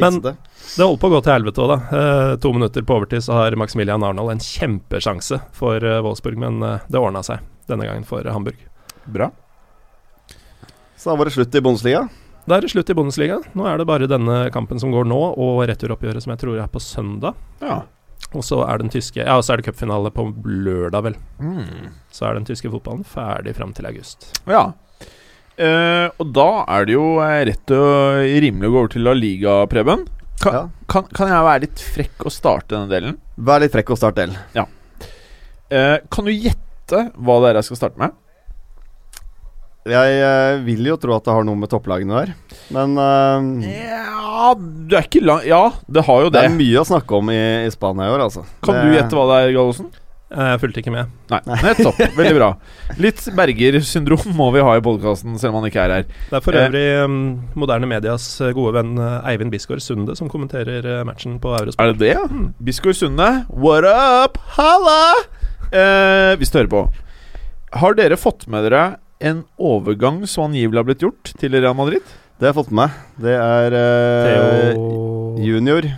Men- 0.00 0.20
det. 0.24 0.34
Holdt 0.78 1.00
på 1.02 1.08
å 1.10 1.14
gå 1.16 1.20
til 1.24 1.32
helvete 1.34 1.62
òg, 1.64 1.70
da. 1.72 1.98
Eh, 1.98 2.36
to 2.42 2.52
minutter 2.54 2.82
på 2.86 2.96
overtid 3.00 3.24
så 3.26 3.32
har 3.38 3.56
Maximilian 3.58 4.02
Arnold 4.06 4.30
en 4.34 4.38
kjempesjanse 4.44 5.40
for 5.56 5.82
eh, 5.82 6.00
Wolfsburg, 6.04 6.38
men 6.38 6.62
eh, 6.62 6.78
det 6.88 7.00
ordna 7.00 7.22
seg 7.26 7.40
denne 7.70 7.86
gangen 7.88 8.04
for 8.06 8.22
Hamburg. 8.24 8.58
Bra. 9.06 9.30
Så 10.96 11.10
da 11.10 11.16
var 11.16 11.24
det 11.24 11.32
slutt 11.34 11.54
i 11.54 11.60
Bundesliga. 11.64 12.08
Da 12.46 12.56
er 12.56 12.64
det 12.64 12.70
slutt 12.72 12.90
i 12.90 12.94
Bundesliga. 12.96 13.38
Nå 13.56 13.66
er 13.68 13.78
det 13.80 13.86
bare 13.88 14.08
denne 14.10 14.50
kampen 14.52 14.80
som 14.80 14.92
går 14.92 15.06
nå, 15.08 15.18
og 15.38 15.62
returoppgjøret 15.70 16.24
som 16.24 16.34
jeg 16.34 16.42
tror 16.42 16.60
er 16.60 16.68
på 16.72 16.80
søndag. 16.82 17.38
Ja. 17.62 17.82
Og 18.36 18.44
så 18.46 18.60
er 18.68 18.78
den 18.78 18.90
tyske 18.92 19.24
Ja, 19.24 19.38
og 19.40 19.42
så 19.42 19.54
er 19.54 19.60
det 19.60 19.66
cupfinale 19.66 20.12
på 20.14 20.28
lørdag, 20.44 21.02
vel. 21.08 21.16
Mm. 21.40 21.90
Så 22.14 22.28
er 22.28 22.36
den 22.36 22.46
tyske 22.46 22.70
fotballen 22.70 23.02
ferdig 23.08 23.56
fram 23.56 23.72
til 23.74 23.88
august. 23.90 24.28
Ja. 24.46 24.72
Eh, 25.60 26.06
og 26.22 26.30
da 26.32 26.46
er 26.72 26.86
det 26.88 26.94
jo 26.96 27.06
eh, 27.20 27.42
rett 27.50 27.72
og 27.76 28.22
rimelig 28.46 28.70
å 28.70 28.72
gå 28.72 28.78
over 28.80 28.92
til 28.94 29.04
La 29.04 29.12
Liga, 29.16 29.58
Preben. 29.68 30.06
Kan, 30.40 30.54
Ja. 30.56 30.62
kan, 30.88 31.04
kan 31.12 31.28
jeg 31.28 31.44
være 31.44 31.62
litt 31.66 31.82
frekk 31.84 32.24
og 32.24 32.32
starte 32.32 32.72
denne 32.72 32.88
delen? 32.88 33.18
Vær 33.36 33.60
litt 33.60 33.74
frekk 33.74 33.92
og 33.92 33.98
start 34.00 34.16
delen. 34.16 34.38
Ja. 34.56 34.64
Uh, 35.70 35.98
kan 36.10 36.24
du 36.26 36.32
gjette 36.32 37.02
hva 37.14 37.36
det 37.42 37.50
er 37.52 37.58
jeg 37.60 37.68
skal 37.68 37.78
starte 37.82 38.00
med? 38.00 38.16
Jeg 39.90 40.16
uh, 40.24 40.62
vil 40.64 40.88
jo 40.88 40.96
tro 41.00 41.14
at 41.14 41.28
det 41.28 41.34
har 41.36 41.44
noe 41.46 41.60
med 41.60 41.70
topplagene 41.72 42.12
å 42.16 42.22
gjøre, 42.22 42.34
men 42.74 42.96
Ja, 43.68 44.50
du 44.56 44.96
er 44.96 45.06
ikke 45.06 45.22
lang 45.24 45.44
Ja, 45.46 45.60
det 45.88 46.02
har 46.08 46.24
jo 46.24 46.32
det 46.32 46.40
det. 46.40 46.48
er 46.50 46.56
mye 46.56 46.82
å 46.82 46.88
snakke 46.88 47.16
om 47.20 47.30
i, 47.32 47.38
i 47.68 47.70
Spania 47.72 48.08
i 48.08 48.14
år, 48.16 48.24
altså. 48.26 48.42
Kan 48.64 48.76
det, 48.80 48.82
du 48.88 48.96
gjette 48.96 49.16
hva 49.16 49.28
det 49.30 49.38
er, 49.44 49.54
Gallosen? 49.56 49.92
Eh, 50.30 50.48
Jeg 50.52 50.60
fulgte 50.62 50.78
ikke 50.82 50.92
med. 50.94 51.08
Nei. 51.32 51.40
Nettopp. 51.64 51.96
Veldig 52.14 52.34
bra. 52.36 52.48
Litt 53.02 53.18
Berger-syndrom 53.34 54.28
må 54.38 54.46
vi 54.54 54.60
ha 54.62 54.76
i 54.78 54.82
podkasten, 54.84 55.34
selv 55.42 55.56
om 55.56 55.60
han 55.60 55.70
ikke 55.70 55.82
er 55.82 55.94
her. 55.96 56.04
Det 56.30 56.38
er 56.38 56.44
for 56.44 56.54
Eh. 56.54 56.68
øvrig 56.68 56.84
eh, 57.02 57.56
moderne 57.58 57.88
medias 57.90 58.26
eh, 58.40 58.52
gode 58.54 58.74
venn 58.78 58.92
Eivind 59.26 59.50
Bisgaard 59.50 59.82
Sunde 59.82 60.14
som 60.16 60.30
kommenterer 60.30 61.02
matchen 61.08 61.40
på 61.42 61.50
Eurosport. 61.58 61.82
Er 61.82 61.92
det 61.92 61.98
det, 62.04 62.12
ja? 62.14 62.24
Bisgaard 62.62 62.94
Sunde, 63.00 63.28
what 63.50 63.82
up? 63.90 64.38
Halla! 64.54 65.00
Eh, 65.72 66.36
hvis 66.38 66.50
du 66.54 66.58
hører 66.60 66.70
på. 66.76 66.84
Har 67.78 67.94
dere 67.98 68.16
fått 68.18 68.46
med 68.50 68.64
dere 68.66 68.84
en 69.20 69.44
overgang 69.58 70.22
som 70.30 70.46
angivelig 70.48 70.78
har 70.80 70.86
blitt 70.88 71.02
gjort 71.04 71.34
til 71.38 71.52
Real 71.58 71.74
Madrid? 71.78 72.02
Det 72.40 72.46
har 72.48 72.54
jeg 72.54 72.58
fått 72.62 72.70
med 72.72 72.86
meg. 72.86 73.02
Det 73.20 73.34
er 73.36 73.76
eh, 73.76 74.70
Theo 74.70 75.44
junior. 75.44 75.90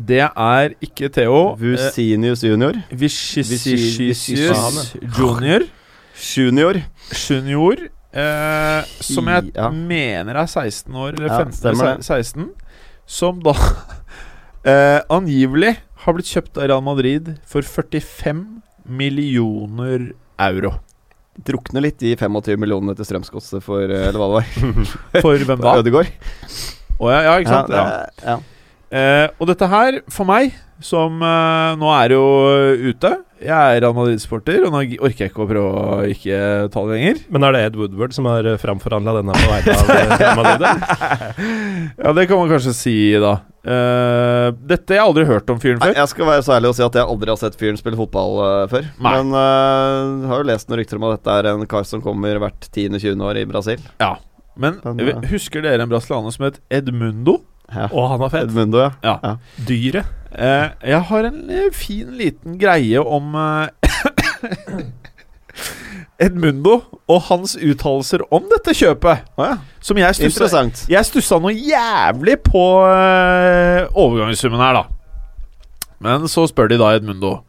Det 0.00 0.22
er 0.24 0.72
ikke 0.80 1.10
Theo. 1.12 1.52
Eh, 1.52 1.58
Vusinius 1.60 2.40
junior. 2.46 2.72
Vichisisius 2.90 4.94
junior. 5.18 5.60
Junior. 6.20 6.74
Junior. 7.12 7.76
Eh, 8.10 8.82
som 9.06 9.28
jeg 9.30 9.52
Ja. 9.54 9.68
mener 9.70 10.34
er 10.40 10.46
16 10.46 10.94
år, 10.94 11.08
eller 11.14 11.28
15 11.28 11.62
ja, 11.62 11.70
eller 11.70 12.02
16. 12.02 12.48
Som 13.06 13.40
da 13.42 13.52
eh, 14.64 15.00
angivelig 15.10 15.76
har 16.04 16.12
blitt 16.16 16.26
kjøpt 16.32 16.56
av 16.58 16.68
Real 16.70 16.82
Madrid 16.82 17.36
for 17.46 17.62
45 17.62 18.62
millioner 18.88 20.12
euro. 20.40 20.72
Drukner 21.46 21.80
litt 21.84 22.02
i 22.02 22.16
25 22.18 22.58
millionene 22.60 22.94
til 22.98 23.04
Strømsgodset 23.06 23.62
for 23.64 23.80
eh, 23.86 24.08
Eller 24.08 24.18
hva 24.18 24.26
det 24.28 24.34
var. 24.40 24.46
For 25.24 25.36
hvem 25.46 25.60
da? 25.62 25.76
Ødegård. 25.80 26.08
Å 27.00 27.02
oh, 27.06 27.10
ja, 27.12 27.20
ja, 27.24 27.36
ikke 27.40 27.54
sant? 27.54 27.68
Ja, 27.72 27.76
Ja, 27.76 27.82
det, 27.86 27.96
ja. 28.26 28.36
Eh, 28.90 29.26
og 29.38 29.46
dette 29.50 29.68
her, 29.70 30.00
for 30.10 30.26
meg, 30.26 30.54
som 30.82 31.20
eh, 31.22 31.72
nå 31.78 31.90
er 31.92 32.14
jo 32.14 32.22
ute 32.88 33.10
Jeg 33.44 33.52
er 33.52 33.82
Real 33.84 33.92
og 33.92 34.72
nå 34.72 34.80
orker 34.80 35.26
jeg 35.26 35.30
ikke 35.30 35.42
å 35.44 35.48
prøve 35.50 35.82
å 35.82 35.98
ikke 36.08 36.38
ta 36.72 36.82
det 36.88 36.96
lenger. 36.96 37.20
Men 37.30 37.46
er 37.46 37.54
det 37.54 37.60
Ed 37.68 37.76
Woodward 37.78 38.16
som 38.16 38.26
har 38.30 38.48
framforhandla 38.60 39.14
denne 39.20 39.36
på 39.36 39.52
vegne 39.52 39.76
av 39.76 39.92
eh, 39.94 40.14
Real 40.16 40.40
Madrid? 40.40 40.66
Ja, 42.00 42.12
det 42.16 42.26
kan 42.30 42.40
man 42.40 42.50
kanskje 42.50 42.74
si, 42.76 42.96
da. 43.20 43.34
Eh, 43.60 44.48
dette 44.72 44.96
jeg 44.96 45.02
har 45.02 45.10
aldri 45.10 45.26
hørt 45.28 45.50
om 45.52 45.60
fyren 45.60 45.78
Nei, 45.82 45.90
før. 45.90 45.98
jeg 46.00 46.12
skal 46.14 46.30
være 46.30 46.44
så 46.46 46.56
ærlig 46.56 46.72
å 46.72 46.76
si 46.78 46.84
at 46.86 46.96
jeg 46.96 47.12
aldri 47.12 47.32
har 47.34 47.40
sett 47.40 47.60
fyren 47.60 47.78
spille 47.80 47.98
fotball 48.00 48.40
uh, 48.40 48.64
før. 48.72 48.88
Nei. 49.04 49.12
Men 49.18 49.36
uh, 49.36 50.28
har 50.32 50.42
jo 50.42 50.48
lest 50.48 50.70
noen 50.70 50.80
rykter 50.80 51.00
om 51.00 51.06
at 51.10 51.18
dette 51.18 51.36
er 51.36 51.50
en 51.52 51.68
kar 51.68 51.86
som 51.88 52.02
kommer 52.04 52.40
hvert 52.40 52.68
10.-20. 52.72 53.20
år 53.28 53.42
i 53.42 53.46
Brasil. 53.48 53.84
Men 54.60 54.80
Men, 54.84 55.00
eh, 55.00 55.28
husker 55.30 55.62
dere 55.64 55.84
en 55.84 55.92
brasilianer 55.92 56.34
som 56.34 56.44
het 56.48 56.58
Edmundo? 56.72 57.38
Ja. 57.70 57.86
Å, 57.90 58.06
han 58.12 58.24
er 58.26 58.32
fett. 58.32 58.48
Edmundo, 58.48 58.86
ja. 59.04 59.36
Dyret. 59.68 60.16
Eh, 60.30 60.70
jeg 60.92 61.02
har 61.10 61.26
en 61.26 61.40
eh, 61.50 61.68
fin 61.74 62.12
liten 62.18 62.58
greie 62.60 63.00
om 63.02 63.34
eh, 63.34 63.68
Edmundo 66.20 66.76
og 67.10 67.22
hans 67.30 67.56
uttalelser 67.56 68.22
om 68.34 68.46
dette 68.50 68.74
kjøpet. 68.76 69.26
Ah, 69.40 69.54
ja. 69.54 69.56
Som 69.82 69.98
jeg 69.98 70.18
stussa 70.18 70.62
Jeg 70.90 71.08
stussa 71.08 71.40
noe 71.40 71.54
jævlig 71.56 72.36
på 72.44 72.64
eh, 72.86 73.86
overgangssummen 73.96 74.60
her, 74.60 74.82
da. 74.82 74.84
Men 76.00 76.28
så 76.32 76.46
spør 76.48 76.70
de 76.70 76.78
da 76.80 76.94
Edmundo 76.96 77.40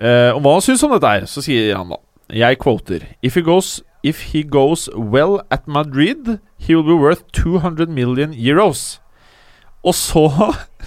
eh, 0.00 0.30
om 0.34 0.42
hva 0.44 0.58
han 0.58 0.64
syns 0.66 0.82
om 0.86 0.92
dette 0.94 1.10
her. 1.16 1.28
Så 1.30 1.42
sier 1.46 1.74
han 1.78 1.90
da 1.94 2.00
Jeg 2.34 2.58
quoter 2.62 3.02
If 3.22 3.36
he 3.38 3.42
goes 3.44 3.80
If 4.04 4.20
he 4.34 4.42
goes 4.44 4.88
well 4.92 5.40
at 5.50 5.66
Madrid, 5.66 6.38
he 6.58 6.74
will 6.76 6.84
be 6.84 6.92
worth 6.92 7.24
200 7.32 7.88
million 7.88 8.34
euros. 8.34 9.00
Og 9.84 9.94
så 9.94 10.24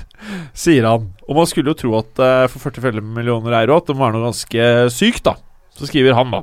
sier 0.66 0.88
han 0.88 1.12
Og 1.28 1.36
man 1.38 1.50
skulle 1.50 1.70
jo 1.72 1.78
tro 1.78 1.94
at 2.00 2.22
eh, 2.24 2.48
for 2.50 2.72
45 2.72 3.04
millioner 3.04 3.54
euro 3.62 3.78
At 3.78 3.90
det 3.90 3.96
må 3.98 4.08
være 4.08 4.18
noe 4.18 4.30
ganske 4.32 4.70
sykt, 4.94 5.26
da. 5.28 5.36
Så 5.78 5.90
skriver 5.92 6.18
han 6.18 6.34
da 6.34 6.42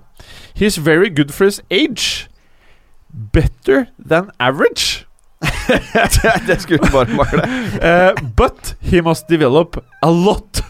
He's 0.55 0.79
very 0.79 1.11
good 1.11 1.33
for 1.35 1.45
his 1.51 1.61
age. 1.71 2.29
Better 3.11 3.87
than 3.99 4.31
average. 4.39 5.07
det 6.47 6.61
skulle 6.63 6.91
bare 6.93 7.11
mangle. 7.11 7.43
Uh, 7.83 8.15
but 8.37 8.77
he 8.81 9.01
must 9.01 9.29
develop 9.29 9.77
a 10.03 10.11
lot. 10.11 10.63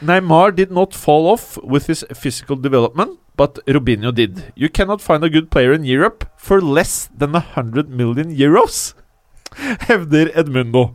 Neymar 0.00 0.50
did 0.56 0.70
not 0.70 0.94
fall 0.94 1.26
off 1.26 1.58
with 1.62 1.86
his 1.86 2.04
physical 2.14 2.56
development, 2.56 3.18
but 3.36 3.58
Robinho 3.66 4.10
did. 4.12 4.52
You 4.56 4.68
cannot 4.68 5.00
find 5.00 5.24
a 5.24 5.28
good 5.28 5.50
player 5.50 5.72
in 5.72 5.84
Europe 5.84 6.24
for 6.38 6.60
less 6.60 7.08
than 7.18 7.32
100 7.32 7.88
million 7.88 8.30
euros, 8.30 8.94
hevder 9.88 10.32
Edmundo. 10.38 10.88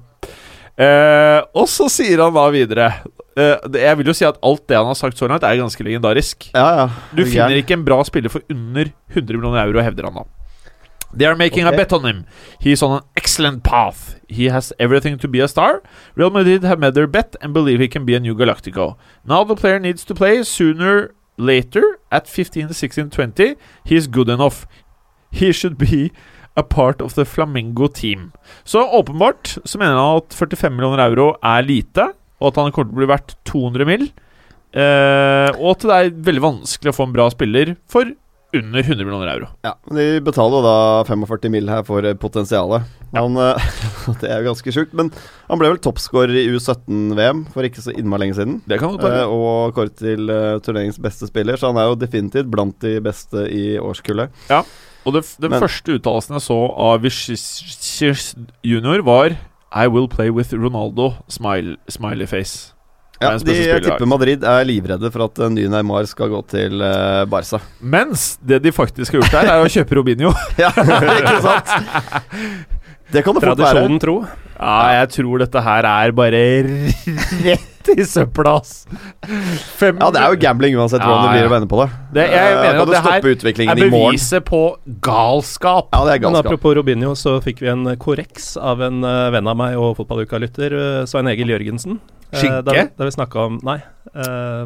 Eh, 0.82 1.40
og 1.58 1.68
så 1.70 1.90
sier 1.92 2.22
han 2.24 2.32
da 2.34 2.46
videre 2.50 2.86
eh, 3.36 3.66
Jeg 3.76 3.98
vil 4.00 4.08
jo 4.08 4.14
si 4.16 4.24
at 4.26 4.38
alt 4.40 4.64
det 4.72 4.78
han 4.80 4.88
har 4.88 4.96
sagt 4.98 5.20
så 5.20 5.28
langt, 5.30 5.44
er 5.44 5.60
ganske 5.60 5.84
legendarisk. 5.86 6.52
Ja, 6.56 6.68
ja. 6.80 6.86
Du 7.12 7.26
finner 7.26 7.58
ikke 7.60 7.76
en 7.78 7.86
bra 7.86 8.00
spiller 8.08 8.32
for 8.34 8.46
under 8.50 8.90
100 9.12 9.38
millioner 9.38 9.66
euro, 9.66 9.84
hevder 9.84 10.08
han 10.10 10.22
da. 10.22 10.30
They 11.14 11.26
are 11.26 11.36
making 11.36 11.66
okay. 11.66 11.76
a 11.76 11.78
bet 11.78 11.92
on 11.92 12.06
him. 12.06 12.26
He's 12.60 12.82
on 12.82 12.98
an 12.98 13.04
excellent 13.18 13.64
path. 13.64 14.16
He 14.30 14.46
has 14.46 14.72
everything 14.80 15.18
to 15.18 15.28
be 15.28 15.42
a 15.42 15.48
star. 15.48 15.84
Real 16.16 16.30
Madrid 16.30 16.64
have 16.64 16.80
made 16.80 16.94
their 16.94 17.08
bet 17.08 17.36
and 17.42 17.54
believe 17.54 17.80
he 17.80 17.90
can 17.90 18.06
be 18.06 18.16
a 18.16 18.20
new 18.20 18.34
Galactico. 18.34 18.96
Now 19.26 19.44
the 19.44 19.56
player 19.56 19.78
needs 19.78 20.06
to 20.06 20.16
play 20.16 20.42
sooner 20.44 21.14
later 21.38 22.00
at 22.12 22.28
15, 22.28 22.72
16, 22.74 23.10
20. 23.10 23.56
He 23.84 23.96
is 23.96 24.08
good 24.08 24.30
enough. 24.30 24.66
He 25.32 25.52
should 25.52 25.78
be 25.78 26.14
a 26.60 26.64
part 26.64 27.02
of 27.02 27.14
the 27.16 27.26
Flamingo 27.26 27.88
team. 27.88 28.32
Så 28.64 28.84
åpenbart 28.84 29.58
så 29.64 29.80
mener 29.80 29.96
han 29.96 30.22
at 30.24 30.34
45 30.36 30.76
millioner 30.76 31.06
euro 31.08 31.30
er 31.42 31.64
lite, 31.64 32.10
og 32.42 32.52
at 32.52 32.60
han 32.60 32.74
kommer 32.76 32.92
til 32.92 32.98
å 32.98 33.02
bli 33.04 33.12
verdt 33.14 33.36
200 33.48 33.88
mill. 33.88 34.10
Eh, 34.72 35.52
og 35.60 35.70
at 35.76 35.86
det 35.88 35.96
er 36.00 36.12
veldig 36.32 36.44
vanskelig 36.44 36.92
å 36.94 36.96
få 36.96 37.08
en 37.10 37.16
bra 37.16 37.30
spiller 37.34 37.76
for 37.92 38.08
under 38.52 38.84
100 38.84 39.06
millioner 39.06 39.30
euro. 39.32 39.48
Ja, 39.64 39.78
men 39.88 39.98
De 40.00 40.22
betaler 40.28 40.64
da 40.66 40.76
45 41.08 41.52
mill. 41.54 41.70
her 41.72 41.84
for 41.88 42.04
eh, 42.04 42.18
potensialet. 42.20 42.84
Han, 43.16 43.38
eh, 43.40 43.70
det 44.22 44.28
er 44.28 44.42
jo 44.42 44.50
ganske 44.52 44.74
sjukt. 44.76 44.94
Men 44.98 45.12
han 45.48 45.60
ble 45.62 45.72
vel 45.72 45.80
toppscorer 45.84 46.36
i 46.36 46.48
U17-VM 46.52 47.46
for 47.54 47.68
ikke 47.68 47.84
så 47.84 47.96
innmari 47.96 48.26
lenge 48.26 48.40
siden. 48.40 48.60
Det 48.68 48.80
kan 48.82 48.96
du 48.96 49.00
ta. 49.00 49.12
Eh, 49.22 49.32
og 49.32 49.76
kåret 49.78 49.96
til 50.00 50.28
eh, 50.32 50.60
turneringens 50.64 51.00
beste 51.04 51.32
spiller, 51.32 51.60
så 51.60 51.72
han 51.72 51.80
er 51.80 51.92
jo 51.92 52.00
definitivt 52.04 52.52
blant 52.52 52.76
de 52.84 52.98
beste 53.04 53.48
i 53.48 53.66
årskullet. 53.80 54.36
Og 55.06 55.16
det, 55.16 55.24
den 55.42 55.52
Men- 55.56 55.64
første 55.64 55.96
uttalelsen 55.98 56.38
jeg 56.38 56.46
så 56.46 56.60
av 56.78 57.02
Vichys 57.02 58.36
junior, 58.64 59.02
var 59.06 59.38
I 59.72 59.88
will 59.88 60.08
play 60.12 60.30
with 60.30 60.54
Ronaldo. 60.54 61.14
Smile, 61.32 61.78
smiley 61.90 62.28
face. 62.28 62.74
Ja, 63.22 63.36
de, 63.38 63.54
jeg 63.54 63.84
tipper 63.86 64.08
Madrid 64.10 64.42
er 64.44 64.64
livredde 64.66 65.12
for 65.14 65.28
at 65.28 65.40
en 65.46 65.54
ny 65.54 65.68
Neymar 65.70 66.08
skal 66.10 66.32
gå 66.32 66.40
til 66.50 66.82
uh, 66.82 67.22
Barca. 67.30 67.60
Mens 67.80 68.40
det 68.42 68.64
de 68.64 68.72
faktisk 68.74 69.14
har 69.14 69.22
gjort 69.22 69.36
her, 69.38 69.50
er 69.54 69.66
å 69.66 69.70
kjøpe 69.70 70.00
Robinho. 70.00 70.32
ja, 70.62 70.72
ikke 71.20 71.36
sant? 71.46 71.76
Det 73.14 73.22
kan 73.22 73.38
det 73.38 73.44
fort 73.44 73.52
være. 73.52 73.60
Tradisjonen 73.62 74.02
tro. 74.02 74.16
Ja, 74.58 74.80
jeg 75.02 75.12
tror 75.18 75.44
dette 75.46 75.62
her 75.66 75.88
er 75.92 76.16
bare 76.18 76.42
rett 77.46 77.68
i 77.98 78.04
søpla, 78.06 78.58
ass! 78.62 78.86
Fem 79.78 79.98
Ja, 80.00 80.10
det 80.12 80.22
er 80.22 80.34
jo 80.34 80.40
gambling 80.42 80.76
uansett 80.78 81.02
hvordan 81.02 81.24
Ja, 81.24 81.24
det 81.26 81.32
blir 81.34 81.42
ja. 81.44 81.50
å 81.50 81.54
vende 81.56 81.70
på 81.72 81.80
det. 81.82 81.90
Det- 82.14 82.30
jeg 82.32 82.52
Eh, 82.52 82.62
mener 82.62 82.72
kan 82.72 82.82
at 82.82 82.86
du 82.88 82.92
det 82.92 83.02
her 83.02 83.12
stoppe 83.22 83.34
utviklingen 83.36 83.72
er 83.78 83.82
i 83.86 83.90
morgen? 83.90 84.12
beviset 84.16 84.46
på 84.46 84.62
galskap. 85.02 85.90
Ja, 85.94 86.04
det 86.06 86.14
er 86.16 86.20
Men 86.20 86.34
galskap. 86.34 86.46
apropos 86.46 86.76
Robinho, 86.76 87.12
så 87.16 87.42
fikk 87.42 87.60
vi 87.62 87.68
en 87.68 87.86
korreks 87.98 88.56
av 88.62 88.82
en 88.82 89.04
eh, 89.04 89.30
venn 89.32 89.48
av 89.48 89.58
meg 89.58 89.76
og 89.78 89.98
fotballuka-lytter, 89.98 90.72
eh, 91.02 91.06
Svein 91.06 91.28
Egil 91.28 91.48
Jørgensen. 91.48 92.00
Eh, 92.32 92.40
Skinke? 92.40 92.64
Da, 92.64 92.88
da 92.98 93.04
vi 93.06 93.12
snakka 93.12 93.36
om 93.46 93.60
Nei. 93.64 93.82
eh, 94.16 94.66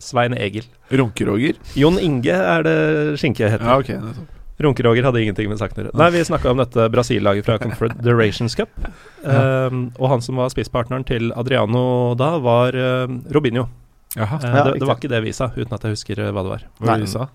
Svein 0.00 0.32
Egil. 0.34 0.64
Runkeroger. 0.90 1.56
Jon 1.76 1.98
Inge 1.98 2.32
er 2.32 2.62
det 2.62 3.18
skinke 3.20 3.48
heter. 3.50 3.64
Ja, 3.66 3.76
ok. 3.78 3.88
nettopp. 4.00 4.36
Runkeroger 4.60 5.06
hadde 5.08 5.22
ingenting 5.22 5.48
med 5.48 5.60
saken 5.60 5.78
å 5.78 5.84
gjøre. 5.86 5.96
Nei, 5.96 6.08
vi 6.12 6.24
snakka 6.28 6.50
om 6.52 6.60
dette 6.60 6.88
Brasil-laget 6.92 7.46
fra 7.46 7.56
Confederations 7.62 8.56
Cup. 8.58 8.72
Um, 9.24 9.86
og 9.96 10.10
han 10.12 10.24
som 10.24 10.40
var 10.40 10.52
spisspartneren 10.52 11.06
til 11.08 11.32
Adriano 11.32 12.12
da, 12.20 12.34
var 12.44 12.76
uh, 12.76 13.06
Robinho. 13.32 13.66
Jaha. 14.16 14.40
Eh, 14.42 14.56
Ja, 14.56 14.64
det, 14.66 14.80
det 14.80 14.88
var 14.88 14.98
ikke 14.98 15.12
det 15.12 15.22
vi 15.24 15.32
sa, 15.32 15.48
uten 15.54 15.72
at 15.76 15.84
jeg 15.86 15.94
husker 15.94 16.18
eh, 16.20 16.32
hva 16.34 16.42
det 16.44 16.52
var. 16.56 16.66
Hva 16.82 16.92
Nei. 16.92 17.04
vi 17.04 17.10
sa? 17.12 17.28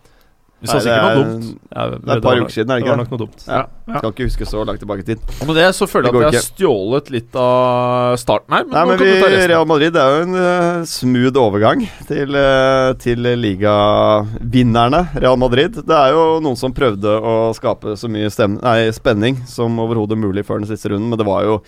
Vi 0.65 0.71
Nei, 0.71 0.79
sa 0.79 0.81
sikkert 0.81 1.05
er- 1.05 1.15
noe 1.15 1.25
dumt. 1.25 1.49
Ja, 1.75 1.83
Det 1.89 2.09
er 2.09 2.17
et 2.17 2.23
par 2.23 2.35
var 2.35 2.41
uker 2.41 2.53
siden, 2.55 2.71
er 2.71 2.79
det 2.79 2.85
Det 2.85 2.89
var 2.89 2.97
nok 2.97 3.11
noe 3.11 3.21
dumt. 3.21 3.43
Ja. 3.45 3.65
Ja. 3.85 3.99
Skal 3.99 4.11
ikke 4.11 4.25
huske 4.25 4.45
så 4.49 4.65
langt 4.65 4.79
tilbake 4.81 5.03
i 5.03 5.05
tid. 5.05 5.19
Og 5.41 5.47
med 5.47 5.55
det 5.55 5.67
så 5.77 5.85
føler 5.85 6.09
jeg 6.09 6.15
at 6.15 6.33
jeg 6.33 6.41
har 6.41 6.47
stjålet 6.49 7.09
litt 7.13 7.35
av 7.37 8.17
starten 8.17 8.55
her. 8.55 8.63
Men, 8.65 8.73
Nei, 8.73 8.85
men 8.89 8.97
vi, 8.97 9.11
du. 9.21 9.47
Real 9.53 9.65
Madrid 9.69 9.95
er 9.95 10.09
jo 10.09 10.23
en 10.25 10.33
uh, 10.33 10.85
smooth 10.89 11.37
overgang 11.37 11.85
til, 12.09 12.33
uh, 12.33 12.93
til 12.97 13.21
ligavinnerne, 13.21 15.03
Real 15.21 15.37
Madrid. 15.37 15.77
Det 15.85 15.99
er 15.99 16.15
jo 16.17 16.39
noen 16.41 16.57
som 16.57 16.73
prøvde 16.73 17.13
å 17.13 17.53
skape 17.53 17.93
så 17.93 18.09
mye 18.09 18.31
nei, 18.57 18.79
spenning 18.95 19.43
som 19.45 19.77
overhodet 19.77 20.17
mulig 20.17 20.45
før 20.45 20.63
den 20.63 20.71
siste 20.71 20.89
runden, 20.89 21.09
men 21.09 21.21
det 21.21 21.29
var 21.29 21.45
jo 21.45 21.59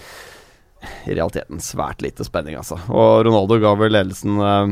i 1.05 1.13
realiteten 1.13 1.61
svært 1.61 2.01
lite 2.01 2.25
spenning, 2.25 2.57
altså. 2.57 2.79
Og 2.89 3.25
Ronaldo 3.27 3.57
ga 3.61 3.73
vel 3.77 3.93
ledelsen 3.93 4.41
uh, 4.41 4.65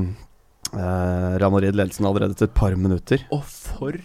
eh, 0.74 1.38
Real 1.40 1.54
Madrid 1.54 1.78
ledelsen 1.78 2.08
allerede 2.08 2.36
etter 2.36 2.50
et 2.50 2.58
par 2.58 2.76
minutter. 2.80 3.26
Og 3.36 3.44
for 3.46 3.98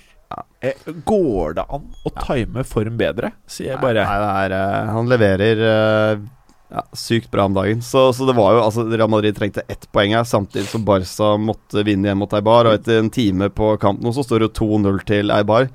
Går 0.60 1.54
det 1.56 1.64
an 1.72 1.86
å 2.04 2.12
time 2.20 2.64
form 2.68 2.98
bedre, 3.00 3.32
sier 3.48 3.74
jeg 3.74 3.80
bare. 3.80 4.04
Nei, 4.04 4.18
det 4.20 4.34
er, 4.42 4.54
eh, 4.58 4.90
han 4.92 5.08
leverer 5.08 5.62
eh, 5.70 6.26
ja, 6.70 6.84
sykt 6.92 7.30
bra 7.32 7.46
om 7.48 7.56
dagen. 7.56 7.80
Så, 7.82 8.10
så 8.12 8.26
det 8.28 8.36
var 8.36 8.54
jo 8.54 8.66
altså 8.66 8.84
Real 8.90 9.10
Madrid 9.10 9.38
trengte 9.38 9.64
ett 9.68 9.88
poeng 9.92 10.14
her, 10.18 10.28
samtidig 10.28 10.68
som 10.70 10.84
Barca 10.84 11.32
måtte 11.40 11.84
vinne 11.86 12.10
igjen 12.10 12.20
mot 12.20 12.36
Eibar. 12.36 12.68
Og 12.68 12.76
etter 12.76 13.00
en 13.00 13.10
time 13.12 13.50
på 13.52 13.72
kamp 13.80 14.04
nå 14.04 14.12
så 14.16 14.26
står 14.26 14.42
det 14.42 14.50
jo 14.50 14.68
2-0 14.76 15.02
til 15.08 15.34
Eibar. 15.34 15.70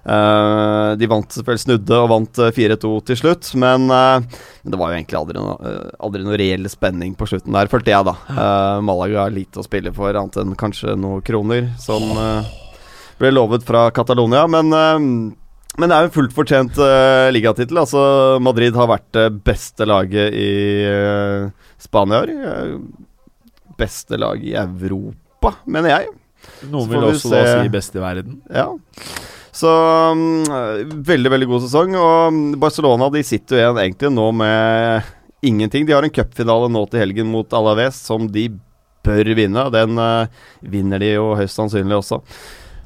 Uh, 0.00 0.96
de 0.96 1.04
vant 1.10 1.28
selvfølgelig 1.28 1.60
snudde 1.66 1.96
og 2.00 2.06
vant 2.08 2.38
eh, 2.40 2.54
4-2 2.56 2.92
til 3.10 3.18
slutt, 3.20 3.50
men 3.60 3.84
uh, 3.92 4.22
det 4.64 4.78
var 4.80 4.88
jo 4.88 4.96
egentlig 4.96 5.18
aldri 5.18 5.36
noe, 5.36 5.58
uh, 5.60 5.90
aldri 6.00 6.24
noe 6.24 6.38
reell 6.40 6.64
spenning 6.72 7.12
på 7.20 7.28
slutten 7.28 7.52
der, 7.52 7.68
følte 7.68 7.92
jeg, 7.92 8.06
da. 8.08 8.14
Eh, 8.32 8.78
Malaga 8.88 9.26
har 9.26 9.34
lite 9.34 9.60
å 9.60 9.66
spille 9.66 9.92
for, 9.92 10.16
annet 10.16 10.40
enn 10.40 10.56
kanskje 10.56 10.96
noen 10.96 11.20
kroner, 11.26 11.68
som 11.84 12.16
eh, 12.16 12.48
ble 13.20 13.32
lovet 13.34 13.64
fra 13.66 13.88
Catalonia. 13.94 14.46
Men, 14.50 14.72
eh, 14.72 14.98
men 15.78 15.88
det 15.88 15.96
er 15.96 16.04
jo 16.04 16.10
en 16.10 16.16
fullt 16.16 16.34
fortjent 16.34 16.78
uh, 16.82 17.30
ligatittel. 17.32 17.78
Altså, 17.78 18.00
Madrid 18.42 18.74
har 18.76 18.90
vært 18.90 19.06
det 19.16 19.28
beste 19.46 19.86
laget 19.86 20.34
i 20.34 20.50
uh, 20.84 21.70
Spania 21.80 22.18
i 22.18 22.24
år. 22.24 22.32
Eh, 22.50 22.72
beste 23.80 24.18
lag 24.20 24.42
i 24.44 24.56
Europa, 24.58 25.54
mener 25.64 25.94
jeg. 25.94 26.10
Noen 26.68 26.90
vil 26.90 27.04
vi 27.04 27.12
også 27.14 27.30
se. 27.32 27.44
si 27.54 27.72
best 27.72 27.96
i 27.96 28.02
verden. 28.02 28.40
Ja. 28.52 28.66
Så 29.56 29.70
um, 29.70 30.42
veldig, 31.06 31.32
veldig 31.32 31.48
god 31.48 31.64
sesong. 31.64 31.96
Og 31.96 32.40
Barcelona 32.60 33.08
de 33.14 33.24
sitter 33.26 33.56
jo 33.56 33.62
igjen 33.62 33.80
egentlig 33.84 34.12
nå 34.12 34.26
med 34.36 35.14
ingenting. 35.46 35.86
De 35.86 35.96
har 35.96 36.04
en 36.04 36.12
cupfinale 36.12 36.68
nå 36.72 36.84
til 36.90 37.04
helgen 37.06 37.30
mot 37.32 37.56
Alaves 37.56 38.02
som 38.10 38.28
de 38.28 38.50
bør 39.06 39.32
vinne. 39.38 39.68
Den 39.72 39.96
uh, 39.96 40.28
vinner 40.60 41.00
de 41.00 41.14
jo 41.14 41.30
høyst 41.38 41.56
sannsynlig 41.56 42.02
også. 42.02 42.20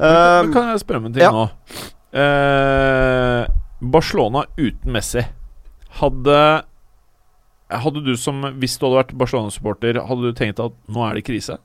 Men, 0.04 0.48
Eh, 0.50 0.52
kan 0.52 0.70
jeg 0.72 0.82
spørre 0.82 1.00
om 1.02 1.06
en 1.08 1.14
ting 1.16 1.24
ja. 1.24 1.30
nå? 1.32 1.44
Eh, 2.14 3.46
Barcelona 3.94 4.44
uten 4.58 4.92
Messi 4.94 5.24
Hadde 6.00 6.38
Hadde 7.74 8.02
du 8.04 8.12
som 8.20 8.42
Hvis 8.60 8.76
du 8.78 8.86
hadde 8.86 9.00
vært 9.00 9.14
Barcelona-supporter, 9.18 9.98
hadde 10.06 10.30
du 10.30 10.36
tenkt 10.38 10.60
at 10.62 10.76
nå 10.92 11.08
er 11.08 11.18
det 11.18 11.24
krise? 11.26 11.58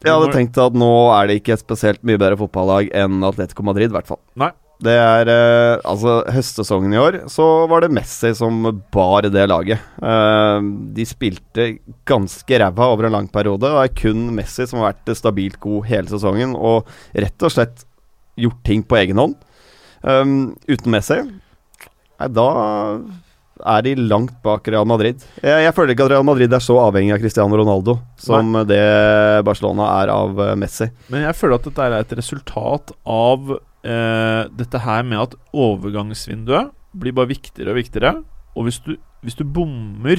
jeg 0.00 0.14
hadde 0.16 0.32
tenkt 0.32 0.56
at 0.56 0.72
nå 0.80 0.88
er 1.12 1.26
det 1.28 1.34
ikke 1.42 1.52
et 1.58 1.60
spesielt 1.60 2.00
mye 2.08 2.16
bedre 2.16 2.38
fotballag 2.40 2.88
enn 2.96 3.18
Atletico 3.26 3.60
Madrid, 3.68 3.90
i 3.90 3.96
hvert 3.98 4.08
fall. 4.08 4.16
Nei. 4.40 4.48
Det 4.80 4.94
er 4.96 5.28
eh, 5.28 5.82
Altså, 5.88 6.20
høstsesongen 6.32 6.94
i 6.94 7.00
år 7.00 7.18
så 7.32 7.46
var 7.70 7.84
det 7.84 7.92
Messi 7.92 8.32
som 8.36 8.62
bar 8.94 9.28
det 9.28 9.46
laget. 9.50 9.82
Eh, 10.00 10.70
de 10.96 11.06
spilte 11.08 11.68
ganske 12.08 12.60
ræva 12.62 12.88
over 12.94 13.08
en 13.08 13.16
lang 13.18 13.28
periode. 13.32 13.66
Det 13.66 13.84
er 13.84 13.94
kun 14.02 14.28
Messi 14.36 14.66
som 14.68 14.80
har 14.80 14.94
vært 14.94 15.14
stabilt 15.18 15.60
god 15.62 15.88
hele 15.90 16.12
sesongen 16.12 16.56
og 16.56 16.88
rett 17.12 17.46
og 17.46 17.54
slett 17.54 17.84
gjort 18.40 18.62
ting 18.64 18.84
på 18.86 19.00
egen 19.02 19.20
hånd. 19.20 19.36
Um, 20.00 20.54
uten 20.64 20.94
Messi 20.94 21.18
Nei, 21.20 22.28
da 22.32 22.46
er 23.60 23.82
de 23.84 23.92
langt 23.98 24.38
bak 24.44 24.68
Real 24.72 24.86
Madrid. 24.88 25.20
Jeg, 25.44 25.64
jeg 25.66 25.74
føler 25.76 25.92
ikke 25.92 26.06
at 26.06 26.12
Real 26.14 26.24
Madrid 26.24 26.52
er 26.56 26.64
så 26.64 26.78
avhengig 26.80 27.12
av 27.12 27.20
Cristiano 27.20 27.58
Ronaldo 27.60 27.98
som 28.20 28.62
det 28.68 28.80
Barcelona 29.44 29.88
er 30.00 30.12
av 30.14 30.40
eh, 30.40 30.54
Messi. 30.60 30.88
Men 31.12 31.26
jeg 31.26 31.36
føler 31.36 31.60
at 31.60 31.68
dette 31.68 31.88
er 31.88 31.96
et 31.98 32.14
resultat 32.20 32.94
av 33.04 33.52
eh, 33.84 34.42
dette 34.56 34.82
her 34.84 35.06
med 35.06 35.22
at 35.22 35.36
overgangsvinduet 35.52 36.72
blir 37.00 37.14
bare 37.16 37.30
viktigere 37.30 37.72
og 37.72 37.80
viktigere. 37.80 38.14
Og 38.58 38.66
hvis 38.66 38.80
du, 38.84 38.96
hvis 39.22 39.38
du 39.38 39.44
bommer 39.46 40.18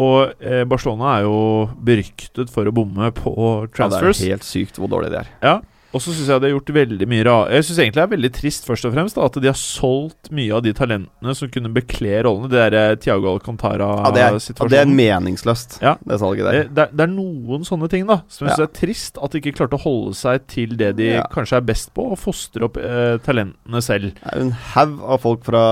Og 0.00 0.30
eh, 0.38 0.62
Barcelona 0.70 1.16
er 1.18 1.24
jo 1.26 1.66
beryktet 1.82 2.48
for 2.48 2.64
å 2.64 2.72
bomme 2.72 3.08
på 3.10 3.32
transfers. 3.74 4.20
Ja, 4.22 4.22
det 4.22 4.28
er 4.28 4.36
helt 4.36 4.46
sykt 4.46 4.78
hvor 4.78 4.88
dårlig 4.88 5.10
de 5.10 5.18
er. 5.18 5.30
Ja, 5.42 5.56
og 5.92 5.98
så 6.02 6.12
syns 6.14 6.28
jeg 6.30 6.40
de 6.42 6.46
har 6.48 6.52
gjort 6.54 6.70
veldig 6.76 7.06
mye 7.10 7.24
rart 7.26 7.50
Jeg 7.50 7.64
syns 7.66 7.78
egentlig 7.82 7.98
det 7.98 8.04
er 8.04 8.12
veldig 8.14 8.30
trist 8.36 8.66
først 8.68 8.86
og 8.86 8.92
fremst 8.94 9.16
da, 9.18 9.24
at 9.26 9.38
de 9.42 9.48
har 9.50 9.58
solgt 9.58 10.30
mye 10.30 10.52
av 10.54 10.62
de 10.62 10.72
talentene 10.76 11.34
som 11.34 11.50
kunne 11.50 11.72
bekle 11.74 12.20
rollene. 12.26 12.50
Det 12.52 12.60
derre 12.60 12.96
Tiago 13.02 13.32
Ja, 13.40 14.10
det, 14.14 14.22
er, 14.22 14.36
ja, 14.38 14.68
det 14.70 14.78
er 14.80 14.86
meningsløst, 14.86 15.80
Ja. 15.82 15.96
det 16.06 16.18
salget 16.20 16.46
der. 16.46 16.52
det, 16.52 16.74
det, 16.76 16.84
er, 16.86 17.02
er 17.08 17.10
noen 17.10 17.64
sånne 17.66 17.88
ting 17.90 18.06
da 18.06 18.20
som 18.28 18.46
jeg 18.46 18.52
Ja. 18.52 18.56
synes 18.56 18.68
er 18.68 18.74
trist. 18.80 19.18
At 19.22 19.32
de 19.32 19.40
ikke 19.40 19.56
klarte 19.58 19.78
å 19.78 19.82
holde 19.82 20.14
seg 20.14 20.46
til 20.46 20.76
det 20.76 20.92
de 20.96 21.08
Ja. 21.16 21.26
kanskje 21.32 21.56
er 21.58 21.66
best 21.66 21.92
på, 21.94 22.06
og 22.12 22.18
fostre 22.18 22.64
opp 22.68 22.76
eh, 22.76 23.18
talentene 23.26 23.82
selv. 23.82 24.14
Det 24.14 24.30
er 24.32 24.40
en 24.46 24.52
haug 24.74 25.00
av 25.02 25.20
folk 25.20 25.44
fra, 25.44 25.64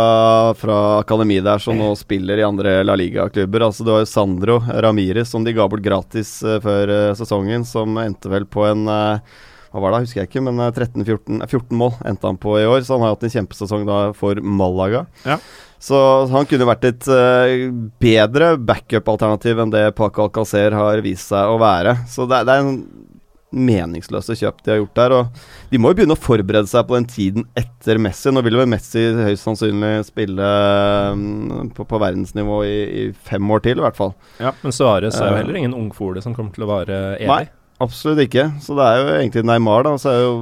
fra 0.59 0.79
akademi 1.03 1.41
der 1.45 1.59
som 1.63 1.79
nå 1.79 1.93
spiller 1.97 2.39
i 2.39 2.47
andre 2.47 2.83
La 2.85 2.97
Liga-klubber. 2.99 3.61
Altså 3.69 3.85
Du 3.85 3.93
har 3.93 4.01
jo 4.03 4.11
Sandro 4.11 4.59
Ramires 4.61 5.29
som 5.31 5.45
de 5.45 5.53
ga 5.55 5.69
bort 5.69 5.83
gratis 5.85 6.43
eh, 6.43 6.59
før 6.65 6.89
eh, 6.91 7.15
sesongen, 7.15 7.65
som 7.65 7.95
endte 8.03 8.29
vel 8.33 8.45
på 8.51 8.67
en 8.67 8.87
eh, 8.89 9.21
hva 9.73 9.83
var 9.85 9.93
det, 9.95 10.05
husker 10.07 10.23
jeg 10.23 10.31
ikke, 10.31 10.43
men 10.49 10.61
eh, 10.65 10.71
13-14 10.73 11.43
14 11.49 11.77
mål 11.77 11.97
endte 12.09 12.29
han 12.31 12.39
på 12.41 12.55
i 12.61 12.67
år. 12.69 12.81
Så 12.87 12.97
han 12.97 13.05
har 13.07 13.15
hatt 13.17 13.27
en 13.29 13.35
kjempesesong 13.37 13.85
da 13.89 13.99
for 14.17 14.41
Malaga. 14.41 15.05
Ja. 15.29 15.37
Så 15.79 15.99
han 16.33 16.47
kunne 16.51 16.67
vært 16.67 16.87
et 16.89 17.05
uh, 17.07 17.69
bedre 18.03 18.55
backup-alternativ 18.59 19.61
enn 19.63 19.71
det 19.71 19.85
Paco 19.95 20.25
Alcacer 20.25 20.75
har 20.75 21.05
vist 21.05 21.31
seg 21.31 21.53
å 21.53 21.61
være. 21.63 21.93
Så 22.11 22.27
det, 22.27 22.41
det 22.49 22.57
er 22.57 22.65
en 22.65 22.81
meningsløse 23.55 24.35
kjøp 24.37 24.59
de 24.65 24.73
har 24.75 24.81
gjort 24.83 24.99
der. 24.99 25.15
Og 25.21 25.71
de 25.71 25.79
må 25.81 25.93
jo 25.93 25.99
begynne 26.01 26.17
å 26.17 26.21
forberede 26.21 26.69
seg 26.69 26.83
på 26.89 26.97
den 26.99 27.07
tiden 27.09 27.47
etter 27.57 28.01
Messi. 28.03 28.33
Nå 28.35 28.43
vil 28.45 28.59
vel 28.61 28.69
Messi 28.69 29.05
høyst 29.17 29.47
sannsynlig 29.47 29.93
spille 30.09 30.49
mm, 31.17 31.71
på, 31.77 31.87
på 31.89 32.01
verdensnivå 32.03 32.59
i, 32.67 32.75
i 32.75 33.05
fem 33.31 33.55
år 33.55 33.63
til, 33.65 33.79
i 33.81 33.87
hvert 33.87 33.97
fall. 33.97 34.13
Men 34.43 34.75
Suárez 34.75 35.15
er 35.17 35.31
jo 35.31 35.37
Eh. 35.37 35.41
heller 35.45 35.61
ingen 35.63 35.79
ungfole 35.79 36.21
som 36.25 36.35
kommer 36.37 36.53
til 36.57 36.67
å 36.67 36.71
vare 36.75 36.99
evig. 37.21 37.31
Nei. 37.31 37.45
Absolutt 37.81 38.25
ikke. 38.27 38.49
Så 38.65 38.75
det 38.79 38.87
er 38.89 38.99
jo 39.03 39.11
egentlig 39.21 39.45
Neymar, 39.47 39.85
da. 39.87 39.95
Så 40.01 40.11
er 40.13 40.23
jo, 40.25 40.33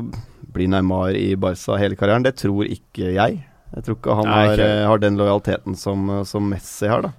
blir 0.57 0.71
Neymar 0.73 1.17
i 1.19 1.35
Barca 1.41 1.77
hele 1.81 1.99
karrieren? 1.99 2.25
Det 2.25 2.37
tror 2.41 2.65
ikke 2.69 3.13
jeg. 3.17 3.43
Jeg 3.77 3.85
tror 3.85 3.99
ikke 3.99 4.15
han 4.21 4.31
Nei, 4.31 4.45
har, 4.47 4.55
ikke. 4.55 4.71
Har, 4.71 4.87
har 4.93 5.03
den 5.03 5.19
lojaliteten 5.21 5.77
som, 5.77 6.07
eh, 6.11 6.23
som 6.29 6.47
Messi 6.49 6.89
har, 6.89 7.05
da. 7.05 7.13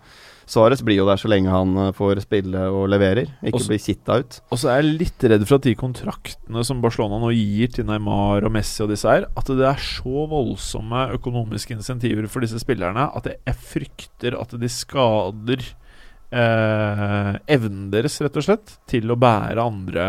Suárez 0.47 0.79
blir 0.79 0.95
jo 0.95 1.05
der 1.09 1.19
så 1.19 1.27
lenge 1.27 1.51
han 1.51 1.73
eh, 1.83 1.89
får 1.93 2.21
spille 2.23 2.61
og 2.71 2.85
leverer, 2.89 3.27
ikke 3.43 3.59
Også- 3.59 3.67
blir 3.73 3.81
kitta 3.83 4.15
ut. 4.23 4.37
Og 4.49 4.61
så 4.61 4.69
er 4.71 4.79
jeg 4.81 4.93
litt 5.03 5.25
redd 5.27 5.43
for 5.45 5.59
at 5.59 5.67
de 5.67 5.73
kontraktene 5.75 6.63
som 6.65 6.79
Barcelona 6.81 7.19
nå 7.19 7.33
gir 7.35 7.73
til 7.75 7.85
Neymar 7.89 8.47
og 8.47 8.53
Messi 8.55 8.79
og 8.85 8.93
disse 8.93 9.11
her, 9.11 9.27
at 9.37 9.51
det 9.51 9.67
er 9.67 9.75
så 9.83 10.23
voldsomme 10.31 11.09
økonomiske 11.19 11.75
insentiver 11.75 12.29
for 12.31 12.39
disse 12.47 12.63
spillerne 12.63 13.09
at 13.11 13.27
jeg, 13.27 13.41
jeg 13.45 13.59
frykter 13.75 14.39
at 14.39 14.55
de 14.57 14.71
skader 14.71 15.67
eh, 16.31 17.31
evnen 17.57 17.89
deres, 17.93 18.19
rett 18.23 18.37
og 18.39 18.45
slett, 18.45 18.77
til 18.89 19.11
å 19.13 19.17
bære 19.19 19.63
andre 19.63 20.07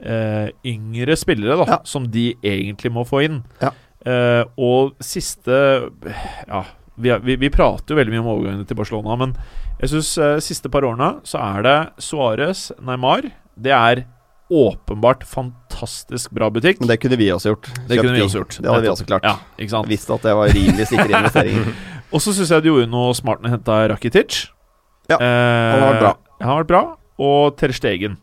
eh, 0.00 0.48
yngre 0.66 1.16
spillere, 1.16 1.58
da, 1.62 1.66
Ja. 1.76 1.78
som 1.84 2.08
de 2.10 2.34
egentlig 2.42 2.92
må 2.92 3.04
få 3.08 3.24
inn. 3.26 3.42
Ja. 3.62 3.72
Eh, 4.04 4.44
og 4.60 4.96
siste 5.00 5.90
Ja, 6.48 6.64
vi, 6.96 7.10
vi, 7.24 7.36
vi 7.40 7.48
prater 7.50 7.94
jo 7.94 7.98
veldig 7.98 8.12
mye 8.12 8.20
om 8.24 8.32
overgangene 8.34 8.66
til 8.68 8.76
Barcelona, 8.76 9.16
men 9.16 9.32
jeg 9.80 9.90
syns 9.94 10.10
eh, 10.18 10.36
siste 10.44 10.68
par 10.70 10.84
årene 10.86 11.20
så 11.26 11.40
er 11.40 11.64
det 11.64 11.78
Suárez, 12.04 12.68
Neymar 12.84 13.30
Det 13.56 13.72
er 13.72 14.04
åpenbart 14.54 15.24
fantastisk 15.26 16.30
bra 16.36 16.50
butikk. 16.52 16.78
Men 16.82 16.90
det 16.92 16.98
kunne 17.00 17.16
vi 17.16 17.30
også 17.32 17.54
gjort. 17.54 17.70
Det 17.88 17.96
kunne 17.98 18.12
vi 18.14 18.20
også 18.22 18.42
gjort. 18.42 18.58
Det 18.60 18.68
hadde 18.70 18.84
vi 18.84 18.90
også 18.92 19.06
klart. 19.08 19.24
Ja? 19.24 19.80
Visste 19.88 20.14
at 20.14 20.26
det 20.28 20.34
var 20.36 20.52
rimelig 20.52 20.86
sikre 20.90 21.08
investeringer. 21.18 21.70
Og 22.12 22.20
så 22.22 22.34
syns 22.36 22.52
jeg 22.52 22.62
de 22.62 22.68
gjorde 22.70 22.90
noe 22.92 23.14
smart 23.16 23.40
med 23.42 23.50
å 23.50 23.54
hente 23.56 23.78
Rakitic. 23.94 24.36
Ja, 25.10 25.18
eh, 25.18 25.72
han 25.74 25.82
har 25.82 25.92
vært 25.92 26.00
bra. 26.04 26.14
Han 26.40 26.48
har 26.50 26.62
vært 26.64 26.72
bra. 26.72 26.82
og 27.24 27.56
Ter 27.60 27.72
Stegen. 27.76 28.16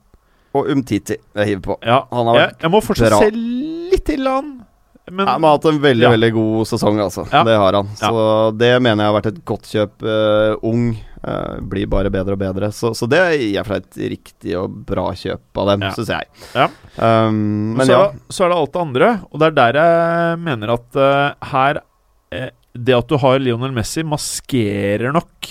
Og 0.53 0.67
Umtiti 0.67 1.15
jeg 1.15 1.47
hiver 1.47 1.61
på. 1.63 1.77
Ja, 1.87 2.01
Han 2.11 2.27
har 2.27 2.35
jeg, 2.39 2.47
vært 2.49 2.61
jeg 2.65 2.71
må 2.73 2.81
fortsatt 2.83 3.13
bra. 3.13 3.19
se 3.23 3.31
litt 3.31 4.03
til 4.05 4.27
han. 4.27 4.49
Men 5.11 5.25
ja, 5.27 5.33
men 5.39 5.47
har 5.49 5.55
hatt 5.57 5.65
en 5.65 5.79
veldig 5.81 6.03
Ja. 6.05 6.09
veldig 6.13 6.31
god 6.33 6.67
sesong, 6.67 6.99
altså. 6.99 7.23
Ja. 7.31 7.43
Det 7.43 7.55
har 7.57 7.73
han. 7.73 7.87
Så 7.97 8.57
det 8.57 8.81
mener 8.81 9.03
jeg 9.03 9.11
har 9.13 9.21
vært 9.21 9.29
et 9.31 9.39
godt 9.45 9.63
kjøp. 9.71 10.03
Uh, 10.03 10.55
ung. 10.63 10.91
Uh, 11.25 11.59
blir 11.61 11.85
bare 11.87 12.09
bedre 12.09 12.33
og 12.33 12.39
bedre. 12.39 12.71
Så, 12.71 12.93
så 12.97 13.07
det 13.09 13.19
i 13.41 13.49
og 13.59 13.65
for 13.67 13.75
et 13.77 13.97
riktig 14.11 14.55
og 14.57 14.69
bra 14.85 15.11
kjøp 15.13 15.57
av 15.57 15.67
dem, 15.71 15.81
Ja. 15.87 15.91
syns 15.95 16.07
jeg. 16.09 16.25
Ja. 16.55 16.67
Um, 16.97 17.75
men 17.77 17.85
så, 17.87 17.91
ja. 17.91 18.11
så 18.29 18.45
er 18.45 18.49
det 18.49 18.57
alt 18.57 18.73
det 18.73 18.81
andre, 18.81 19.09
og 19.31 19.39
det 19.39 19.47
er 19.47 19.57
der 19.59 19.79
jeg 19.81 20.39
mener 20.39 20.73
at 20.73 20.95
uh, 20.97 21.33
her 21.51 21.81
Det 22.73 22.93
at 22.95 23.07
du 23.11 23.17
har 23.19 23.39
Lionel 23.43 23.73
Messi, 23.75 23.99
maskerer 24.07 25.11
nok 25.11 25.47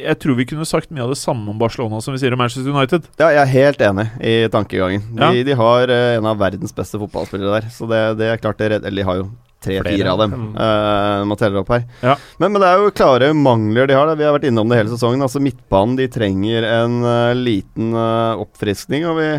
Jeg 0.00 0.16
tror 0.22 0.38
vi 0.38 0.46
kunne 0.48 0.64
sagt 0.64 0.88
mye 0.94 1.04
av 1.04 1.10
det 1.12 1.18
samme 1.20 1.50
om 1.52 1.58
Barcelona 1.60 2.00
som 2.00 2.14
vi 2.16 2.20
sier 2.22 2.32
om 2.32 2.40
Manchester 2.40 2.72
United. 2.72 3.08
ja, 3.20 3.28
jeg 3.34 3.42
er 3.42 3.52
helt 3.52 3.82
enig 3.84 4.06
i 4.24 4.36
tankegangen. 4.52 5.02
De, 5.12 5.20
Ja. 5.20 5.44
de 5.50 5.56
har 5.60 5.92
eh, 5.92 6.16
en 6.16 6.26
av 6.26 6.38
verdens 6.40 6.72
beste 6.72 6.96
fotballspillere 7.02 7.60
der, 7.60 7.68
så 7.74 7.88
det, 7.90 8.00
det 8.22 8.30
er 8.32 8.40
klart 8.40 8.56
det 8.58 8.70
redder 8.72 8.88
Eller 8.88 9.02
de 9.02 9.08
har 9.10 9.20
jo 9.20 9.26
tre-fire 9.66 10.10
av 10.12 10.18
dem, 10.20 10.32
Mm. 10.36 10.50
Uh, 10.56 11.24
man 11.26 11.36
teller 11.40 11.60
opp 11.60 11.70
her. 11.74 11.84
Ja. 12.04 12.16
Men, 12.38 12.52
men 12.52 12.60
det 12.62 12.68
er 12.68 12.78
jo 12.78 12.90
klare 12.94 13.30
mangler 13.34 13.88
de 13.88 13.94
har. 13.96 14.06
Da. 14.06 14.14
Vi 14.14 14.24
har 14.24 14.34
vært 14.36 14.46
innom 14.48 14.68
det 14.70 14.78
hele 14.78 14.92
sesongen. 14.92 15.24
Altså 15.24 15.40
Midtbanen 15.42 15.96
de 15.98 16.06
trenger 16.12 16.62
en 16.68 17.00
uh, 17.02 17.32
liten 17.34 17.92
uh, 17.96 18.36
oppfriskning. 18.44 19.06
Og 19.10 19.16
vi, 19.18 19.30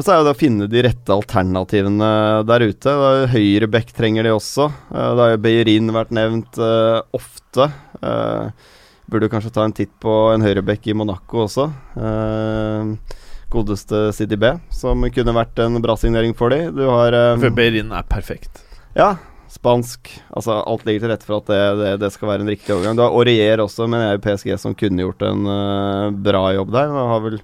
men 0.00 0.06
så 0.06 0.14
er 0.14 0.22
det 0.24 0.32
å 0.32 0.40
finne 0.40 0.64
de 0.72 0.80
rette 0.86 1.12
alternativene 1.12 2.06
der 2.48 2.62
ute. 2.64 2.92
Høyrebekk 3.28 3.90
trenger 3.92 4.24
de 4.24 4.30
også. 4.32 4.70
Uh, 4.88 5.10
da 5.12 5.26
har 5.26 5.34
jo 5.34 5.40
Beirin 5.44 5.92
vært 5.92 6.14
nevnt 6.16 6.56
uh, 6.56 7.02
ofte. 7.12 7.66
Uh, 8.00 8.48
burde 9.12 9.28
kanskje 9.28 9.52
ta 9.52 9.66
en 9.66 9.74
titt 9.76 9.92
på 10.00 10.14
en 10.32 10.40
høyrebekk 10.40 10.88
i 10.88 10.96
Monaco 10.96 11.44
også. 11.44 11.66
Uh, 12.00 12.94
godeste 13.52 14.06
City 14.16 14.38
B, 14.40 14.54
som 14.72 15.04
kunne 15.12 15.34
vært 15.36 15.60
en 15.60 15.76
bra 15.84 15.96
signering 16.00 16.32
for 16.38 16.54
de. 16.54 16.70
Du 16.72 16.86
har 16.86 17.12
eh, 17.12 17.34
For 17.42 17.52
Beirin 17.54 17.92
er 17.92 18.06
perfekt. 18.08 18.62
ja, 18.96 19.16
spansk. 19.50 20.12
Altså 20.30 20.60
Alt 20.62 20.86
ligger 20.86 21.04
til 21.04 21.12
rette 21.12 21.26
for 21.26 21.42
at 21.42 21.50
det, 21.50 21.60
det, 21.80 21.90
det 22.04 22.12
skal 22.14 22.30
være 22.30 22.46
en 22.46 22.52
riktig 22.52 22.72
overgang. 22.72 22.96
Du 22.96 23.02
har 23.04 23.12
Aurier 23.12 23.60
også, 23.60 23.88
men 23.90 24.04
jeg 24.04 24.12
er 24.12 24.16
jo 24.16 24.24
PSG 24.28 24.54
som 24.62 24.78
kunne 24.78 25.04
gjort 25.04 25.26
en 25.26 25.50
eh, 25.56 26.06
bra 26.30 26.44
jobb 26.56 26.72
der. 26.78 26.94
Men 26.94 27.10
har 27.10 27.26
vel 27.26 27.40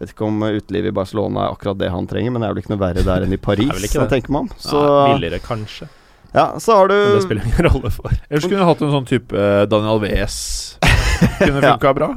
Vet 0.00 0.10
ikke 0.14 0.26
om 0.26 0.40
utelivet 0.42 0.90
i 0.90 0.94
Barcelona 0.96 1.46
er 1.46 1.52
akkurat 1.54 1.78
det 1.78 1.90
han 1.92 2.06
trenger, 2.10 2.32
men 2.34 2.42
det 2.42 2.48
er 2.48 2.54
vel 2.56 2.62
ikke 2.64 2.72
noe 2.74 2.82
verre 2.82 3.04
der 3.06 3.26
enn 3.26 3.32
i 3.36 3.40
Paris, 3.48 3.68
Er 3.70 3.78
vel 3.78 3.84
ikke 3.88 4.00
det. 4.04 4.10
tenker 4.16 4.34
man. 4.36 4.48
Så, 4.58 4.80
Ja, 4.80 5.04
billigere, 5.14 5.38
kanskje. 5.44 5.88
ja, 6.34 6.46
så 6.58 6.76
har 6.80 6.88
du 6.90 6.94
Men 6.98 7.14
det 7.18 7.22
spiller 7.28 7.44
ingen 7.46 7.68
rolle 7.70 7.90
for. 7.94 8.10
Ellers 8.30 8.48
kunne 8.48 8.58
vi 8.64 8.70
hatt 8.72 8.82
en 8.82 8.94
sånn 8.98 9.06
type 9.08 9.38
eh, 9.38 9.64
Daniel 9.70 10.00
Wes. 10.02 10.38
Kunne 11.38 11.60
Ja. 11.62 11.76
bra. 11.94 12.08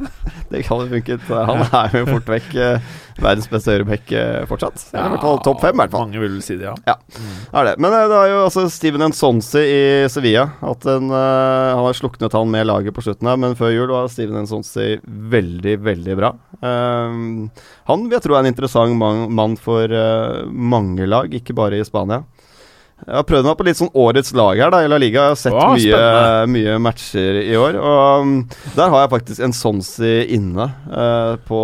Det 0.49 0.63
jo 0.81 0.87
funket. 0.97 1.21
Han 1.29 1.61
er 1.69 1.93
jo 1.99 2.05
fort 2.09 2.27
vekk 2.33 2.55
eh, 2.55 2.79
verdens 3.21 3.49
beste 3.51 3.73
høyrebekk 3.73 4.11
eh, 4.15 4.45
fortsatt. 4.49 4.87
Ja, 4.93 5.07
i 5.07 5.13
hvert 5.13 5.25
fall 5.25 5.39
topp 5.45 5.61
fem, 5.63 5.77
hvert 5.79 5.93
fall. 5.93 6.07
Mange 6.07 6.21
vil 6.21 6.37
si 6.45 6.57
det, 6.59 6.69
ja. 6.69 6.95
Er 7.51 7.69
det. 7.69 7.75
Men 7.83 7.95
eh, 7.95 8.05
det 8.11 8.19
er 8.19 8.31
jo 8.31 8.41
altså 8.45 8.65
Steven 8.71 9.07
Ensonsi 9.07 9.63
i 9.63 9.81
Sevilla. 10.11 10.47
At 10.65 10.87
en, 10.89 11.11
uh, 11.11 11.75
han 11.77 11.85
har 11.85 11.97
sluknet 11.97 12.35
han 12.37 12.51
med 12.53 12.67
laget 12.69 12.95
på 12.95 13.03
slutten 13.05 13.29
her, 13.29 13.39
men 13.41 13.57
før 13.59 13.73
jul 13.73 13.93
var 13.93 14.11
Steven 14.11 14.41
Ensonsi 14.43 14.97
veldig, 15.05 15.77
veldig 15.85 16.17
bra. 16.19 16.33
Um, 16.61 17.47
han 17.89 18.05
vil 18.05 18.17
jeg 18.17 18.25
tro 18.25 18.37
er 18.37 18.45
en 18.45 18.51
interessant 18.51 18.97
man, 18.97 19.27
mann 19.37 19.57
for 19.61 19.91
uh, 19.91 20.45
mange 20.47 21.09
lag, 21.09 21.33
ikke 21.33 21.55
bare 21.57 21.79
i 21.79 21.87
Spania. 21.87 22.23
Jeg 23.05 23.13
har 23.19 23.25
prøvd 23.29 23.45
meg 23.45 23.57
på 23.59 23.65
litt 23.67 23.77
sånn 23.79 23.91
årets 23.93 24.33
lag 24.35 24.57
her 24.57 24.71
da, 24.73 24.79
i 24.83 24.89
La 24.89 24.97
Liga. 24.99 25.27
Jeg 25.27 25.35
har 25.35 25.39
sett 25.39 25.53
Åh, 25.53 25.75
mye, 25.77 26.47
mye 26.49 26.77
matcher 26.81 27.37
i 27.43 27.53
år. 27.59 27.77
Og 27.77 28.23
um, 28.25 28.31
der 28.73 28.89
har 28.89 29.03
jeg 29.05 29.11
faktisk 29.13 29.43
en 29.45 29.53
Sonsi 29.55 30.15
inne 30.35 30.65
eh, 30.89 31.35
på 31.47 31.61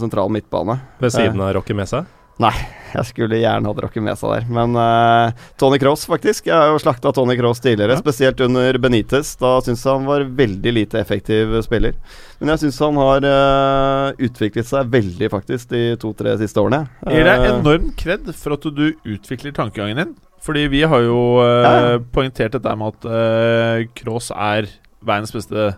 sentral 0.00 0.30
midtbane. 0.32 0.78
Ved 1.02 1.12
siden 1.16 1.42
av 1.44 1.52
Rocky 1.58 1.74
Mesa. 1.76 2.04
Jeg 2.38 3.02
skulle 3.08 3.40
gjerne 3.42 3.66
hatt 3.66 3.80
Rocky 3.82 4.00
Mesa 4.00 4.28
der, 4.30 4.44
men 4.54 4.76
eh, 4.78 5.32
Tony 5.58 5.80
Cross, 5.82 6.06
faktisk. 6.08 6.46
Jeg 6.46 6.54
har 6.54 6.70
jo 6.70 6.78
slakta 6.80 7.10
Tony 7.12 7.34
Cross 7.36 7.58
tidligere, 7.64 7.96
Ja. 7.98 8.00
spesielt 8.00 8.38
under 8.46 8.78
Benitez. 8.78 9.34
Da 9.42 9.56
syns 9.66 9.82
jeg 9.84 9.90
han 9.98 10.06
var 10.06 10.22
veldig 10.38 10.72
lite 10.76 11.02
effektiv 11.02 11.58
spiller. 11.66 11.98
Men 12.38 12.54
jeg 12.54 12.62
syns 12.62 12.78
han 12.86 13.02
har 13.02 13.26
eh, 13.26 14.22
utviklet 14.30 14.70
seg 14.70 14.94
veldig, 14.94 15.28
faktisk, 15.34 15.68
de 15.74 15.82
to-tre 16.00 16.38
siste 16.40 16.62
årene. 16.62 16.84
Gir 17.10 17.26
deg 17.26 17.44
Eh, 17.48 17.50
enorm 17.58 17.90
kred 17.98 18.30
for 18.38 18.54
at 18.56 18.70
du 18.70 18.86
utvikler 19.04 19.52
tankegangen 19.58 20.04
din. 20.04 20.16
Fordi 20.44 20.66
vi 20.70 20.84
har 20.86 21.02
jo 21.04 21.18
uh, 21.40 21.64
Ja, 21.64 21.98
poengtert 22.14 22.54
dette 22.56 22.74
med 22.78 22.94
at 22.94 23.08
uh, 23.10 23.88
Cross 23.98 24.30
er 24.34 24.70
verdens 25.04 25.34
beste 25.34 25.72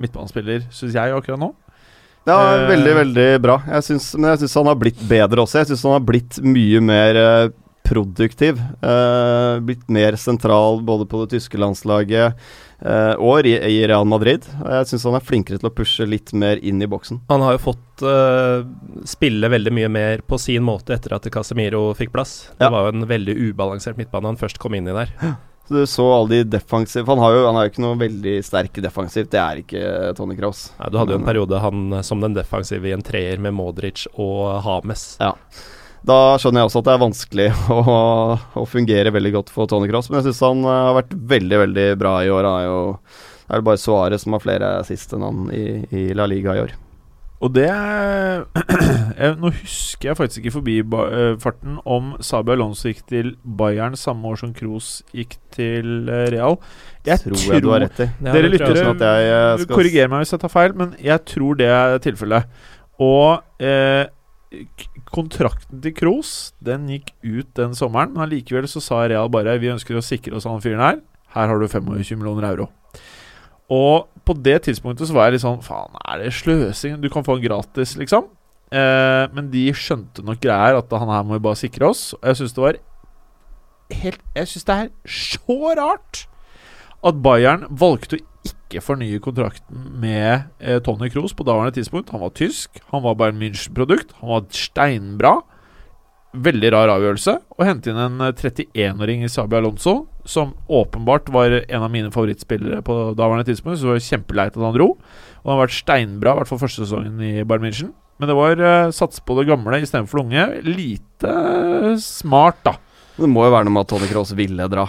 midtbanespiller, 0.00 0.64
syns 0.72 0.96
jeg 0.96 1.16
akkurat 1.16 1.40
nå. 1.40 1.50
Ja, 2.28 2.36
uh, 2.36 2.68
veldig, 2.68 2.92
veldig 3.00 3.28
bra. 3.42 3.58
Jeg 3.76 3.88
synes, 3.88 4.10
men 4.18 4.30
jeg 4.32 4.42
syns 4.42 4.58
han 4.60 4.70
har 4.70 4.78
blitt 4.80 5.00
bedre 5.08 5.44
også. 5.44 5.62
Jeg 5.62 5.70
syns 5.72 5.84
han 5.88 5.96
har 5.96 6.06
blitt 6.06 6.40
mye 6.44 6.82
mer 6.84 7.20
eh, 7.20 7.52
produktiv. 7.90 8.60
Uh, 8.84 9.58
blitt 9.66 9.84
mer 9.92 10.16
sentral 10.20 10.80
både 10.86 11.06
på 11.10 11.24
det 11.24 11.34
tyske 11.34 11.58
landslaget 11.60 12.38
uh, 12.86 13.14
og 13.18 13.48
i, 13.50 13.56
i 13.58 13.80
Real 13.90 14.06
Madrid. 14.08 14.46
Og 14.62 14.70
Jeg 14.78 14.90
syns 14.92 15.04
han 15.10 15.18
er 15.18 15.26
flinkere 15.26 15.60
til 15.60 15.70
å 15.70 15.74
pushe 15.74 16.06
litt 16.08 16.32
mer 16.32 16.62
inn 16.62 16.80
i 16.82 16.88
boksen. 16.90 17.20
Han 17.32 17.44
har 17.46 17.58
jo 17.58 17.64
fått 17.66 18.06
uh, 18.06 18.62
spille 19.08 19.50
veldig 19.52 19.74
mye 19.76 19.90
mer 19.92 20.24
på 20.26 20.38
sin 20.40 20.64
måte 20.66 20.94
etter 20.96 21.18
at 21.18 21.28
Casemiro 21.34 21.90
fikk 21.98 22.14
plass. 22.14 22.38
Det 22.56 22.68
Ja. 22.68 22.72
var 22.72 22.86
jo 22.88 22.94
en 22.96 23.06
veldig 23.10 23.36
ubalansert 23.50 23.98
midtbane 24.00 24.30
han 24.30 24.40
først 24.40 24.62
kom 24.62 24.78
inn 24.78 24.88
i 24.88 24.96
der. 24.96 25.12
Så 25.70 25.76
du 25.76 25.86
så 25.86 26.04
alle 26.10 26.40
de 26.40 26.56
defensive 26.56 27.06
han 27.06 27.20
har 27.22 27.34
jo, 27.36 27.42
han 27.46 27.56
er 27.60 27.66
jo 27.68 27.70
ikke 27.70 27.82
noe 27.84 27.98
veldig 28.00 28.32
sterk 28.42 28.80
defensivt. 28.82 29.30
Det 29.30 29.38
er 29.38 29.60
ikke 29.62 30.14
Tony 30.18 30.34
Cross. 30.38 30.72
Nei, 30.80 30.88
du 30.90 30.98
hadde 30.98 31.14
jo 31.14 31.20
en 31.20 31.28
periode 31.28 31.60
han 31.62 32.00
som 32.02 32.24
den 32.24 32.34
defensive 32.34 32.90
i 32.90 32.94
en 32.96 33.04
treer 33.06 33.38
med 33.38 33.54
Modric 33.54 34.08
og 34.16 34.56
Hames. 34.66 35.12
Da 36.06 36.18
skjønner 36.40 36.62
jeg 36.62 36.70
også 36.70 36.80
at 36.80 36.86
det 36.88 36.92
er 36.94 37.02
vanskelig 37.02 37.48
å, 37.76 37.96
å 38.62 38.68
fungere 38.68 39.12
veldig 39.14 39.34
godt 39.38 39.52
for 39.54 39.70
Tony 39.70 39.90
Cross, 39.90 40.08
men 40.10 40.20
jeg 40.20 40.30
syns 40.30 40.44
han 40.46 40.62
eh, 40.64 40.84
har 40.88 41.00
vært 41.02 41.16
veldig, 41.34 41.58
veldig 41.66 41.88
bra 42.00 42.14
i 42.24 42.30
år. 42.32 42.48
Han 42.48 42.62
er 42.62 42.70
jo 42.70 42.78
det 43.50 43.58
er 43.58 43.66
bare 43.66 43.80
Suárez 43.82 44.22
som 44.22 44.36
har 44.36 44.44
flere 44.44 44.66
assist 44.78 45.10
enn 45.16 45.26
han 45.26 45.48
i, 45.50 45.64
i 45.90 46.02
La 46.14 46.28
Liga 46.30 46.54
i 46.54 46.62
år. 46.62 46.76
Og 47.40 47.54
det 47.56 47.66
er 47.72 48.44
jeg, 49.20 49.32
Nå 49.40 49.50
husker 49.56 50.10
jeg 50.10 50.18
faktisk 50.18 50.44
ikke 50.44 50.52
forbi 50.58 50.76
eh, 50.84 51.32
farten 51.40 51.78
om 51.88 52.12
Sabi 52.24 52.52
Alonso 52.54 52.90
gikk 52.92 53.00
til 53.10 53.32
Bayern 53.42 53.96
samme 53.98 54.28
år 54.28 54.38
som 54.42 54.52
Kroos 54.54 55.00
gikk 55.16 55.38
til 55.56 56.06
eh, 56.12 56.28
Real. 56.36 56.60
Jeg 57.08 57.24
tror 57.24 57.56
jeg 57.56 57.64
du 57.64 57.72
har 57.72 57.82
rett 57.86 58.04
i. 58.04 58.08
Dere 58.20 58.34
det 58.36 58.42
tror 58.44 58.54
lyttere, 58.54 58.84
Sånn 58.84 59.00
at 59.00 59.24
jeg 59.24 59.64
skal 59.64 59.80
korriger 59.80 60.12
meg 60.12 60.22
hvis 60.22 60.34
jeg 60.36 60.44
tar 60.44 60.52
feil, 60.52 60.76
men 60.78 60.94
jeg 61.00 61.26
tror 61.32 61.58
det 61.58 61.70
er 61.74 61.98
tilfellet. 62.04 62.62
Og 63.00 63.64
eh, 63.64 64.04
kontrakten 65.14 65.80
til 65.84 65.94
Kroos 65.96 66.52
Den 66.64 66.88
gikk 66.90 67.12
ut 67.24 67.48
den 67.58 67.74
sommeren, 67.78 68.14
men 68.14 68.24
allikevel 68.26 68.68
så 68.70 68.82
sa 68.84 69.04
Real 69.04 69.30
bare 69.32 69.58
Vi 69.60 69.72
ønsker 69.72 69.98
å 69.98 70.04
sikre 70.04 70.36
oss 70.38 70.48
han 70.48 70.62
fyren 70.62 70.82
her. 70.82 71.00
Her 71.34 71.50
har 71.50 71.60
du 71.60 71.66
25 71.68 72.18
millioner 72.18 72.48
euro. 72.50 72.68
Og 73.70 74.08
på 74.26 74.34
det 74.34 74.64
tidspunktet 74.66 75.08
så 75.08 75.14
var 75.14 75.28
jeg 75.28 75.38
litt 75.38 75.44
sånn 75.44 75.62
Faen, 75.62 75.94
er 76.02 76.24
det 76.24 76.34
sløsing? 76.34 76.98
Du 77.02 77.08
kan 77.12 77.26
få 77.26 77.36
han 77.36 77.44
gratis, 77.44 77.94
liksom. 77.98 78.26
Eh, 78.70 79.26
men 79.34 79.50
de 79.50 79.68
skjønte 79.74 80.22
nok 80.26 80.42
greier 80.42 80.78
at 80.78 80.92
han 80.94 81.10
her 81.10 81.26
må 81.26 81.38
vi 81.38 81.44
bare 81.46 81.58
sikre 81.58 81.90
oss. 81.90 82.10
Og 82.18 82.30
jeg 82.30 82.40
syns 82.40 82.56
det 82.56 82.64
var 82.64 82.80
helt 84.00 84.20
Jeg 84.36 84.50
syns 84.50 84.66
det 84.68 84.76
er 84.76 84.90
så 85.10 85.74
rart 85.78 86.24
at 87.06 87.22
Bayern 87.24 87.64
valgte 87.70 88.18
å 88.18 88.24
ikke 88.70 88.84
fornye 88.84 89.20
kontrakten 89.22 89.86
med 90.00 90.46
eh, 90.62 90.78
Tony 90.86 91.10
Kroos 91.10 91.34
på 91.36 91.46
daværende 91.46 91.74
tidspunkt. 91.76 92.12
Han 92.14 92.22
var 92.22 92.34
tysk, 92.38 92.78
han 92.92 93.02
var 93.04 93.18
Bayern 93.18 93.40
München-produkt, 93.40 94.14
han 94.20 94.30
var 94.30 94.46
steinbra. 94.54 95.40
Veldig 96.30 96.68
rar 96.70 96.92
avgjørelse 96.92 97.32
å 97.58 97.66
hente 97.66 97.90
inn 97.90 97.98
en 97.98 98.22
eh, 98.28 98.34
31-åring 98.38 99.26
i 99.26 99.30
Sabi 99.32 99.58
Alonso, 99.58 100.04
som 100.28 100.54
åpenbart 100.70 101.32
var 101.34 101.58
en 101.60 101.82
av 101.82 101.90
mine 101.90 102.12
favorittspillere 102.14 102.84
på 102.86 103.00
daværende 103.18 103.48
tidspunkt. 103.50 103.80
Så 103.80 103.88
det 103.88 103.96
var 103.96 104.06
kjempeleit 104.06 104.54
at 104.54 104.66
han 104.68 104.76
dro. 104.78 104.92
Og 105.40 105.48
han 105.48 105.56
har 105.56 105.64
vært 105.64 105.78
steinbra, 105.80 106.36
i 106.36 106.40
hvert 106.40 106.52
fall 106.52 106.62
første 106.62 106.84
sesongen 106.84 107.18
i 107.26 107.40
Bayern 107.42 107.66
München. 107.66 107.94
Men 108.20 108.30
det 108.30 108.36
var 108.36 108.60
eh, 108.60 108.90
sats 108.94 109.22
på 109.24 109.34
det 109.40 109.48
gamle 109.48 109.80
istedenfor 109.82 110.20
det 110.20 110.26
unge. 110.28 110.48
Lite 110.68 111.30
eh, 111.32 111.96
smart, 112.04 112.62
da. 112.68 112.76
Det 113.16 113.28
må 113.28 113.48
jo 113.48 113.56
være 113.56 113.66
noe 113.66 113.74
med 113.74 113.88
at 113.88 113.90
Tony 113.92 114.12
Kroos 114.12 114.36
ville 114.38 114.68
dra. 114.70 114.86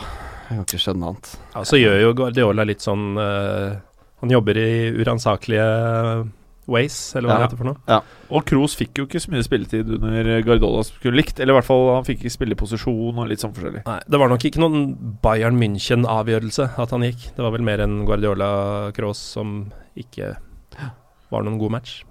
Jeg 0.51 0.57
kan 0.59 0.67
ikke 0.67 0.81
skjønne 0.83 1.07
annet. 1.07 1.29
Ja, 1.55 1.61
så 1.63 1.79
gjør 1.79 2.01
jo 2.03 2.11
Guardiola 2.19 2.65
litt 2.67 2.83
sånn 2.83 3.15
uh, 3.15 3.77
Han 4.19 4.29
jobber 4.33 4.57
i 4.59 4.91
uransakelige 4.99 5.67
ways, 6.71 6.97
eller 7.17 7.27
hva 7.31 7.33
Ja. 7.33 7.37
det 7.41 7.45
heter 7.49 7.57
for 7.57 7.67
noe. 7.71 7.79
Ja. 7.89 8.01
Og 8.29 8.43
Kroos 8.47 8.75
fikk 8.77 8.99
jo 9.01 9.05
ikke 9.07 9.19
så 9.23 9.31
mye 9.33 9.43
spilletid 9.43 9.89
under 9.95 10.29
Guardiola 10.45 10.83
som 10.85 10.95
skulle 10.99 11.17
likt. 11.17 11.39
Eller 11.41 11.55
i 11.55 11.57
hvert 11.57 11.67
fall 11.67 11.87
han 11.95 12.05
fikk 12.07 12.21
ikke 12.21 12.35
spilleposisjon 12.35 13.17
og 13.23 13.27
litt 13.31 13.41
sånn 13.41 13.55
forskjellig. 13.55 13.81
Nei, 13.87 13.97
Det 14.07 14.19
var 14.21 14.29
nok 14.29 14.45
ikke 14.45 14.61
noen 14.61 14.93
Bayern 15.23 15.57
München-avgjørelse 15.59 16.69
at 16.83 16.93
han 16.93 17.01
gikk. 17.07 17.31
Det 17.35 17.43
var 17.43 17.51
vel 17.55 17.65
mer 17.65 17.81
enn 17.87 18.05
Guardiola-Kroos 18.05 19.23
som 19.39 19.71
ikke 19.97 20.35
var 21.31 21.43
noen 21.47 21.57
god 21.59 21.71
match. 21.79 22.03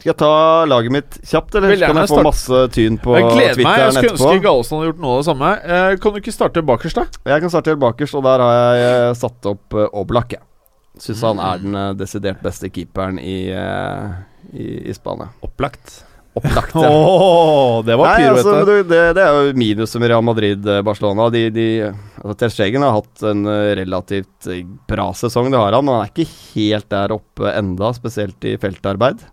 Skal 0.00 0.10
jeg 0.10 0.18
ta 0.20 0.30
laget 0.68 0.92
mitt 0.92 1.16
kjapt, 1.24 1.54
eller 1.54 1.70
Vil 1.72 1.84
kan 1.86 1.98
jeg 2.02 2.10
få 2.10 2.22
masse 2.26 2.62
tyn 2.74 2.96
på 3.00 3.14
jeg 3.14 3.28
gleder 3.30 3.60
meg. 3.62 3.78
Jeg 3.80 3.92
skulle 3.94 4.16
ønske 4.16 4.44
Galesen 4.44 4.76
hadde 4.76 4.88
gjort 4.90 5.04
noe 5.04 5.12
av 5.14 5.20
det 5.20 5.26
samme. 5.30 5.52
Eh, 5.64 5.90
kan 6.02 6.12
du 6.16 6.18
ikke 6.20 6.34
starte 6.34 6.64
bakerst, 6.66 6.98
da? 6.98 7.04
Jeg 7.32 7.44
kan 7.44 7.52
starte 7.54 7.72
helt 7.72 7.80
bakerst, 7.84 8.18
og 8.18 8.26
der 8.26 8.42
har 8.44 8.56
jeg 8.58 8.88
eh, 8.88 9.12
satt 9.22 9.48
opp 9.48 9.76
uh, 9.78 9.86
Oblak. 10.02 10.34
jeg. 10.36 10.42
Syns 11.00 11.22
han 11.26 11.38
Mm. 11.38 11.44
er 11.46 11.62
den 11.62 11.78
eh, 11.80 11.92
desidert 12.02 12.42
beste 12.44 12.68
keeperen 12.74 13.22
i, 13.22 13.38
uh, 13.54 14.18
i, 14.52 14.90
i 14.90 14.94
Spania. 14.98 15.30
Opplagt. 15.46 16.04
opplagt. 16.34 16.74
ja. 16.84 16.90
oh, 16.90 17.80
det 17.86 17.96
var 17.96 18.12
Nei, 18.12 18.28
altså, 18.28 18.58
men 18.58 18.68
du, 18.68 18.76
det, 18.90 19.02
det 19.16 19.24
er 19.24 19.40
jo 19.40 19.56
minuset 19.56 20.00
med 20.02 20.12
Real 20.12 20.26
Madrid-Barcelona. 20.26 21.30
De, 21.32 21.46
de, 21.54 21.68
altså, 22.20 22.36
Ter 22.42 22.52
Stegen 22.58 22.84
har 22.84 22.98
hatt 22.98 23.24
en 23.30 23.46
relativt 23.80 24.52
bra 24.90 25.12
sesong, 25.16 25.48
det 25.54 25.64
har 25.64 25.72
han. 25.78 25.86
Men 25.86 25.96
han 25.96 26.06
er 26.06 26.12
ikke 26.12 26.30
helt 26.52 26.90
der 26.92 27.14
oppe 27.16 27.56
enda, 27.56 27.94
spesielt 27.96 28.44
i 28.44 28.58
feltarbeid. 28.60 29.24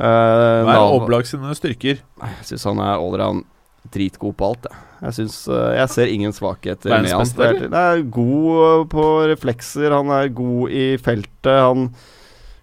Uh, 0.00 0.64
Hva 0.64 0.76
er 0.76 0.94
Oblak 0.96 1.28
sine 1.28 1.52
styrker? 1.56 2.00
Jeg 2.00 2.46
syns 2.48 2.64
han 2.70 2.80
er 2.80 2.94
allround 2.96 3.44
dritgod 3.92 4.36
på 4.36 4.52
alt, 4.52 4.68
jeg. 4.70 4.86
Jeg, 5.00 5.16
synes, 5.16 5.36
eh, 5.48 5.74
jeg 5.78 5.88
ser 5.94 6.10
ingen 6.12 6.34
svakheter 6.36 6.92
med 6.92 7.08
han. 7.08 7.28
Han 7.40 7.76
er 7.80 8.02
god 8.12 8.48
eh, 8.64 8.82
på 8.92 9.04
reflekser, 9.30 9.94
han 9.96 10.12
er 10.12 10.28
god 10.36 10.74
i 10.76 10.86
feltet. 11.00 11.48
Han 11.48 11.86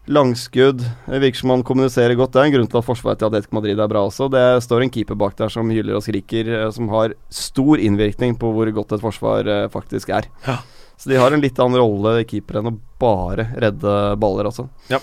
Langskudd. 0.07 0.79
Det 1.05 1.19
virker 1.19 1.41
som 1.41 1.51
han 1.51 1.63
kommuniserer 1.67 2.15
godt. 2.15 2.31
Det 2.31 2.39
er 2.39 2.47
en 2.47 2.53
grunn 2.53 2.69
til 2.71 2.79
at 2.79 2.88
forsvaret 2.88 3.19
til 3.19 3.27
Atletico 3.27 3.57
Madrid 3.57 3.79
er 3.83 3.89
bra 3.91 4.05
også. 4.07 4.29
Det 4.31 4.43
står 4.63 4.85
en 4.85 4.91
keeper 4.93 5.17
bak 5.19 5.35
der 5.35 5.51
som 5.51 5.67
hyler 5.73 5.97
og 5.97 6.05
skriker, 6.05 6.47
eh, 6.47 6.67
som 6.71 6.88
har 6.93 7.15
stor 7.33 7.81
innvirkning 7.83 8.38
på 8.39 8.53
hvor 8.55 8.71
godt 8.77 8.95
et 8.95 9.03
forsvar 9.03 9.49
eh, 9.51 9.65
faktisk 9.73 10.13
er. 10.15 10.29
Ja. 10.47 10.61
Så 10.97 11.11
de 11.11 11.19
har 11.19 11.35
en 11.35 11.43
litt 11.43 11.59
annen 11.59 11.77
rolle, 11.77 12.21
keeper, 12.25 12.61
enn 12.61 12.71
å 12.71 12.77
bare 13.01 13.49
redde 13.59 13.97
baller, 14.17 14.47
altså. 14.49 14.69
Ja. 14.89 15.01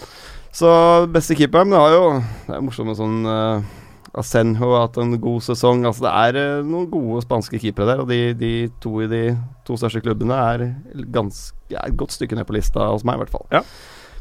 Så 0.55 0.69
beste 1.11 1.35
keeperen 1.35 1.73
Det, 1.73 1.81
har 1.81 1.95
jo, 1.97 2.05
det 2.47 2.55
er 2.55 2.63
morsomt 2.63 2.93
med 2.93 2.99
sånn 2.99 3.27
uh, 3.27 3.65
Asenjo 4.15 4.69
har 4.71 4.85
hatt 4.85 5.01
en 5.03 5.17
god 5.19 5.43
sesong. 5.43 5.83
Altså 5.89 6.05
Det 6.07 6.13
er 6.15 6.39
uh, 6.39 6.67
noen 6.69 6.87
gode 6.93 7.25
spanske 7.25 7.59
keepere 7.59 7.89
der, 7.91 8.03
og 8.05 8.11
de, 8.13 8.21
de 8.39 8.53
to 8.83 8.93
i 9.03 9.09
de 9.11 9.25
to 9.67 9.75
største 9.81 10.05
klubbene 10.05 10.39
er 10.39 10.69
ganske, 11.11 11.57
er 11.75 11.89
et 11.89 11.99
godt 11.99 12.15
stykke 12.15 12.39
ned 12.39 12.47
på 12.47 12.55
lista 12.55 12.87
hos 12.93 13.03
meg, 13.03 13.19
i 13.19 13.25
hvert 13.25 13.35
fall. 13.35 13.49
Ja. 13.51 13.65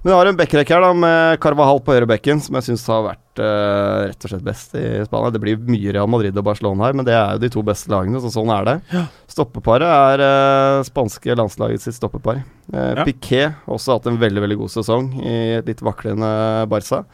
Men 0.03 0.11
jeg 0.11 0.17
har 0.19 0.27
en 0.27 0.35
backrekk 0.39 0.71
her 0.73 0.81
da 0.83 0.89
med 0.99 1.37
Carvajal 1.39 1.77
på 1.85 1.93
høyrebekken, 1.95 2.41
som 2.43 2.57
jeg 2.59 2.65
syns 2.65 2.81
har 2.91 3.05
vært 3.05 3.39
uh, 3.39 4.01
rett 4.09 4.25
og 4.27 4.31
slett 4.33 4.43
best 4.43 4.73
i 4.75 4.81
Spania. 5.07 5.31
Det 5.31 5.39
blir 5.39 5.61
mye 5.63 5.93
Real 5.95 6.09
Madrid 6.11 6.35
og 6.35 6.43
Barcelona 6.43 6.89
her, 6.89 6.97
men 6.99 7.07
det 7.07 7.13
er 7.15 7.37
jo 7.37 7.41
de 7.45 7.49
to 7.53 7.63
beste 7.63 7.87
lagene, 7.93 8.19
så 8.19 8.31
sånn 8.33 8.51
er 8.51 8.67
det. 8.67 8.73
Ja. 8.91 9.03
Stoppeparet 9.31 9.87
er 9.87 10.23
uh, 10.27 10.81
spanske 10.83 11.37
landslaget 11.39 11.85
sitt 11.85 11.95
stoppepar. 11.95 12.41
Uh, 12.67 12.81
Ja. 12.99 13.05
Piquet 13.07 13.55
også 13.71 13.95
hatt 13.95 14.09
en 14.11 14.19
veldig 14.19 14.43
veldig 14.43 14.57
god 14.59 14.73
sesong 14.75 15.07
i 15.23 15.37
et 15.61 15.71
litt 15.71 15.79
vaklende 15.87 16.33
Barca. 16.71 17.05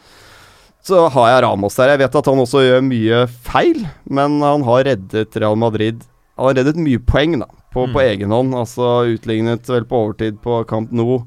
Så 0.82 1.04
har 1.14 1.30
jeg 1.36 1.44
Ramos 1.46 1.76
der. 1.78 1.92
Jeg 1.94 2.02
vet 2.02 2.18
at 2.18 2.28
han 2.32 2.42
også 2.42 2.64
gjør 2.66 2.82
mye 2.88 3.22
feil, 3.46 3.84
men 4.10 4.40
han 4.42 4.66
har 4.66 4.86
reddet 4.88 5.36
Real 5.44 5.58
Madrid 5.60 6.02
Han 6.40 6.48
har 6.48 6.56
reddet 6.62 6.78
mye 6.80 7.02
poeng 7.04 7.34
da 7.42 7.50
på, 7.70 7.84
på 7.86 8.00
Mm. 8.00 8.06
egen 8.08 8.32
hånd. 8.34 8.54
Altså 8.56 8.90
utlignet 9.14 9.68
vel 9.70 9.86
på 9.86 9.98
overtid 10.08 10.38
på 10.42 10.62
Camp 10.66 10.90
Nou. 10.96 11.20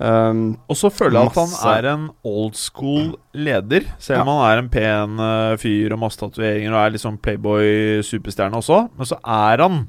Um, 0.00 0.56
Og 0.70 0.76
så 0.78 0.92
føler 0.94 1.18
jeg 1.18 1.30
at 1.32 1.34
han 1.40 1.48
Masse. 1.50 1.70
er 1.74 1.86
en 1.92 2.10
old 2.24 2.54
school 2.54 3.16
leder. 3.34 3.82
Selv 3.98 4.20
om 4.22 4.28
Ja. 4.28 4.32
han 4.38 4.50
er 4.52 4.58
en 4.62 4.68
pen 4.70 5.18
eh, 5.18 5.56
fyr 5.58 5.92
og 5.92 5.98
masse 5.98 6.20
tatoveringer 6.20 6.70
og 6.72 6.78
er 6.86 6.90
liksom 6.94 7.18
Playboy-superstjerne 7.18 8.54
også, 8.60 8.88
men 8.96 9.06
så 9.10 9.18
er 9.24 9.62
han 9.64 9.80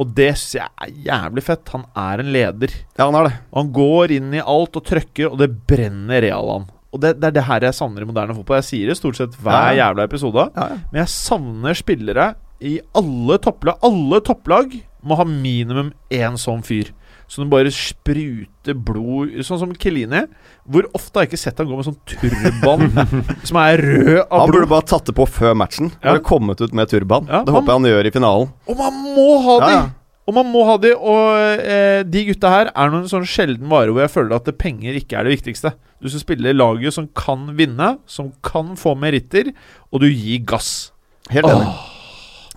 og 0.00 0.14
det 0.16 0.30
syns 0.40 0.54
jeg 0.54 0.68
er 0.80 0.92
jævlig 1.04 1.42
fett. 1.44 1.68
Han 1.74 1.82
er 1.94 2.20
en 2.22 2.30
leder. 2.32 2.70
ja, 2.96 3.04
han 3.04 3.14
er 3.18 3.26
det. 3.28 3.32
Og 3.52 3.58
han 3.66 3.72
går 3.76 4.10
inn 4.16 4.30
i 4.32 4.40
alt 4.40 4.78
og 4.78 4.84
trøkker, 4.88 5.26
og 5.30 5.36
det 5.42 5.50
brenner 5.68 6.22
real 6.24 6.48
han. 6.48 6.64
Og 6.90 7.00
det, 7.02 7.10
det 7.20 7.26
er 7.28 7.34
det 7.36 7.44
her 7.44 7.60
jeg 7.60 7.74
savner 7.76 8.00
i 8.00 8.08
moderne 8.08 8.34
fotball. 8.34 8.62
Jeg 8.62 8.64
sier 8.70 8.88
det 8.88 8.96
stort 8.96 9.16
sett 9.20 9.36
hver 9.36 9.74
Ja. 9.76 9.90
jævla 9.92 10.06
episode. 10.08 10.46
Ja. 10.56 10.68
Men 10.90 11.02
jeg 11.02 11.12
savner 11.12 11.76
spillere 11.76 12.30
i 12.64 12.78
alle 12.96 13.36
topplag. 13.44 13.76
Alle 13.84 14.20
topplag 14.24 14.80
må 15.04 15.16
ha 15.20 15.24
minimum 15.28 15.92
én 16.10 16.40
sånn 16.40 16.64
fyr. 16.64 16.90
Som 17.30 17.50
bare 17.52 17.70
spruter 17.70 18.74
blod 18.74 19.36
Sånn 19.46 19.60
som 19.60 19.74
Kelini. 19.78 20.24
Hvor 20.66 20.88
ofte 20.98 21.20
har 21.20 21.26
jeg 21.26 21.30
ikke 21.30 21.42
sett 21.44 21.62
han 21.62 21.68
gå 21.70 21.78
med 21.78 21.86
sånn 21.86 22.00
turban 22.10 22.88
som 23.48 23.60
er 23.62 23.84
rød 23.84 24.18
av 24.24 24.34
Han 24.34 24.54
burde 24.56 24.70
bare 24.72 24.88
tatt 24.90 25.06
det 25.06 25.14
på 25.14 25.28
før 25.30 25.54
matchen. 25.58 25.92
Ja. 26.00 26.16
Bare 26.16 26.24
kommet 26.26 26.62
ut 26.62 26.74
med 26.74 26.90
turban. 26.90 27.30
Ja, 27.30 27.44
det 27.46 27.54
håper 27.54 27.70
jeg 27.70 27.80
han 27.80 27.90
gjør 27.92 28.10
i 28.10 28.14
finalen. 28.18 28.52
Og 28.66 28.78
man 28.82 29.00
må 29.14 29.30
ha 29.46 29.56
de! 29.62 29.70
Ja, 29.70 29.78
ja. 29.78 29.88
Og 30.30 30.36
man 30.36 30.46
må 30.52 30.60
ha 30.68 30.76
de, 30.78 30.92
og 30.94 31.56
eh, 31.58 32.04
de 32.06 32.20
gutta 32.28 32.50
her 32.52 32.68
er 32.70 32.90
noen 32.92 33.08
sånn 33.10 33.24
sjelden 33.26 33.66
vare 33.72 33.90
hvor 33.90 34.04
jeg 34.04 34.12
føler 34.12 34.36
at 34.36 34.50
penger 34.60 34.98
ikke 35.00 35.16
er 35.18 35.26
det 35.26 35.32
viktigste. 35.32 35.72
Du 35.98 36.06
skal 36.06 36.22
spille 36.22 36.52
laget 36.54 36.94
som 36.94 37.08
kan 37.18 37.48
vinne, 37.58 37.96
som 38.06 38.28
kan 38.46 38.76
få 38.78 38.94
meritter, 39.00 39.50
og 39.90 40.04
du 40.04 40.06
gir 40.06 40.44
gass. 40.46 40.92
Helt 41.34 41.50
enig. 41.50 41.66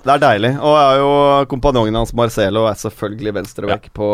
Det 0.04 0.12
er 0.12 0.20
deilig. 0.20 0.50
Og 0.60 0.74
er 0.76 0.98
jo 1.00 1.12
kompanjongen 1.52 1.96
hans 1.96 2.12
Marcelo 2.18 2.66
er 2.68 2.80
selvfølgelig 2.80 3.38
venstreback 3.38 3.86
på 3.96 4.08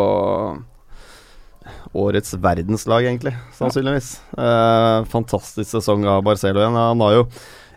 årets 1.98 2.36
verdenslag, 2.38 3.08
egentlig, 3.08 3.32
sannsynligvis. 3.58 4.12
Eh, 4.38 5.08
fantastisk 5.10 5.66
sesong 5.72 6.06
av 6.06 6.22
Marcelo 6.26 6.62
igjen. 6.62 6.78
Han 6.78 7.02
har 7.02 7.16
jo 7.18 7.24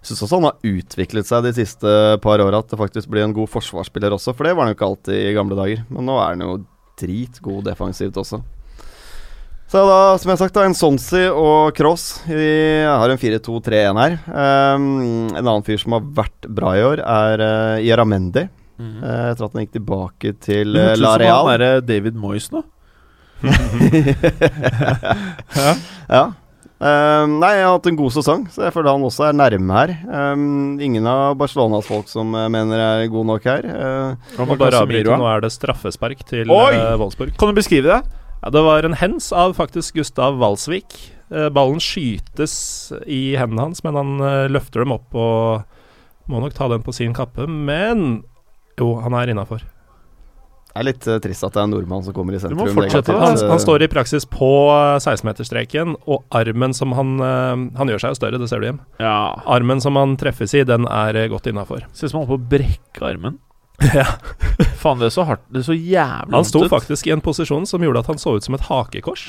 jeg 0.04 0.10
syns 0.12 0.24
også 0.26 0.38
han 0.42 0.50
har 0.50 0.66
utviklet 0.68 1.28
seg 1.30 1.46
de 1.46 1.54
siste 1.56 1.92
par 2.22 2.42
åra, 2.44 2.60
at 2.60 2.68
det 2.70 2.80
faktisk 2.80 3.08
blir 3.10 3.24
en 3.24 3.34
god 3.34 3.48
forsvarsspiller 3.48 4.12
også, 4.12 4.34
for 4.36 4.44
det 4.44 4.52
var 4.52 4.68
han 4.68 4.74
jo 4.74 4.76
ikke 4.76 4.90
alltid 4.90 5.16
i 5.16 5.36
gamle 5.38 5.56
dager. 5.56 5.86
Men 5.88 6.10
nå 6.10 6.18
er 6.20 6.34
han 6.34 6.44
jo 6.44 6.58
dritgod 7.00 7.64
defensivt 7.66 8.20
også. 8.20 8.42
Så 9.74 9.82
da, 9.90 9.96
som 10.22 10.30
jeg 10.30 10.36
har 10.36 10.42
sagt, 10.44 10.54
da, 10.54 10.64
en 10.70 10.76
Sonsi 10.78 11.24
og 11.34 11.72
Cross. 11.74 12.04
Vi 12.30 12.50
har 12.86 13.10
en 13.10 13.18
4-2-3-1 13.18 13.98
her. 13.98 14.18
Um, 14.30 14.84
en 15.34 15.40
annen 15.42 15.64
fyr 15.66 15.80
som 15.82 15.96
har 15.98 16.04
vært 16.20 16.46
bra 16.46 16.76
i 16.78 16.84
år, 16.86 17.02
er 17.02 17.42
uh, 17.42 17.82
Iaramendi. 17.82 18.44
uh, 18.78 19.32
etter 19.32 19.48
at 19.48 19.56
han 19.58 19.64
gikk 19.64 19.74
tilbake 19.80 20.36
til 20.46 20.78
Det 20.78 20.80
uh, 20.84 20.86
hørtes 20.92 21.02
ut 21.02 21.06
La 21.08 21.16
som 21.16 21.24
Real. 21.24 21.40
han 21.40 21.50
derre 21.56 21.72
David 21.90 22.14
Moyes 22.22 22.52
nå. 22.54 22.62
Ja. 26.14 26.24
Um, 26.84 27.38
nei, 27.40 27.54
jeg 27.56 27.64
har 27.64 27.78
hatt 27.78 27.86
en 27.88 27.96
god 27.98 28.12
sesong, 28.12 28.42
så 28.52 28.66
jeg 28.68 28.74
føler 28.76 28.92
han 28.92 29.06
også 29.08 29.24
er 29.30 29.34
nærme 29.40 29.72
her. 29.78 29.92
Um, 30.06 30.76
ingen 30.84 31.06
av 31.08 31.38
Barcelonas 31.40 31.88
folk 31.88 32.08
som 32.12 32.36
uh, 32.36 32.50
mener 32.52 32.78
er 32.78 33.08
god 33.10 33.26
nok 33.30 33.44
her. 33.48 33.64
Uh, 33.74 34.16
bare 34.54 34.82
avbryte, 34.84 35.16
nå 35.18 35.26
er 35.32 35.40
det 35.46 35.52
straffespark 35.56 36.20
til 36.28 36.52
Oi! 36.52 36.74
eh, 36.76 36.98
Wolfsburg. 37.00 37.32
Kan 37.40 37.48
du 37.50 37.54
beskrive 37.58 37.88
det? 37.88 38.02
Ja, 38.44 38.50
det 38.52 38.62
var 38.66 38.84
en 38.84 38.98
hens 39.00 39.32
av 39.32 39.54
faktisk 39.56 39.96
Gustav 39.96 40.36
Walsvik. 40.42 40.98
Eh, 41.32 41.48
ballen 41.50 41.80
skytes 41.80 42.92
i 43.08 43.38
hendene 43.40 43.70
hans, 43.70 43.84
men 43.86 43.96
han 43.96 44.18
eh, 44.20 44.50
løfter 44.52 44.84
dem 44.84 44.92
opp 44.98 45.16
og 45.16 46.28
må 46.28 46.42
nok 46.44 46.56
ta 46.58 46.68
den 46.72 46.84
på 46.84 46.92
sin 46.96 47.16
kappe. 47.16 47.48
Men 47.48 48.26
jo, 48.80 48.98
han 49.00 49.16
er 49.16 49.32
innafor. 49.32 49.64
det 50.74 50.82
er 50.82 50.88
litt 50.88 51.08
uh, 51.08 51.20
trist 51.22 51.46
at 51.46 51.54
det 51.54 51.62
er 51.62 51.68
en 51.70 51.74
nordmann 51.76 52.04
som 52.04 52.16
kommer 52.18 52.36
i 52.36 52.42
sentrum. 52.42 52.60
Du 52.60 52.74
må 52.74 52.82
fortsette. 52.82 53.16
Han, 53.16 53.38
han 53.52 53.62
står 53.62 53.86
i 53.86 53.90
praksis 53.92 54.26
på 54.28 54.52
eh, 54.74 54.98
16-meterstreken, 54.98 55.96
og 56.04 56.26
armen 56.34 56.74
som 56.74 56.96
han 56.98 57.16
eh, 57.22 57.66
Han 57.80 57.94
gjør 57.94 58.02
seg 58.04 58.16
jo 58.16 58.20
større, 58.20 58.42
det 58.42 58.50
ser 58.52 58.64
du 58.64 58.72
Jim. 58.72 58.84
Ja. 59.00 59.38
Armen 59.46 59.84
som 59.84 60.00
han 60.02 60.18
treffes 60.20 60.56
i, 60.58 60.66
den 60.68 60.90
er 60.90 61.16
eh, 61.16 61.30
godt 61.32 61.48
innafor. 61.52 61.86
Ser 61.94 62.10
ut 62.10 62.16
som 62.16 62.24
han 62.24 62.32
holder 62.32 62.42
på 62.42 62.42
å 62.42 62.54
brekke 62.58 63.08
armen. 63.14 63.40
ja. 64.00 64.06
Faen, 64.80 65.00
det 65.02 65.10
er 65.10 65.16
så 65.16 65.26
hardt. 65.28 65.44
Det 65.50 65.64
er 65.64 65.68
så 65.68 65.76
jævlig 65.76 66.36
Han 66.38 66.48
sto 66.48 66.64
faktisk 66.72 67.08
i 67.10 67.14
en 67.16 67.24
posisjon 67.24 67.66
som 67.70 67.84
gjorde 67.84 68.04
at 68.04 68.10
han 68.14 68.22
så 68.22 68.38
ut 68.38 68.46
som 68.46 68.56
et 68.58 68.66
hakekors. 68.70 69.28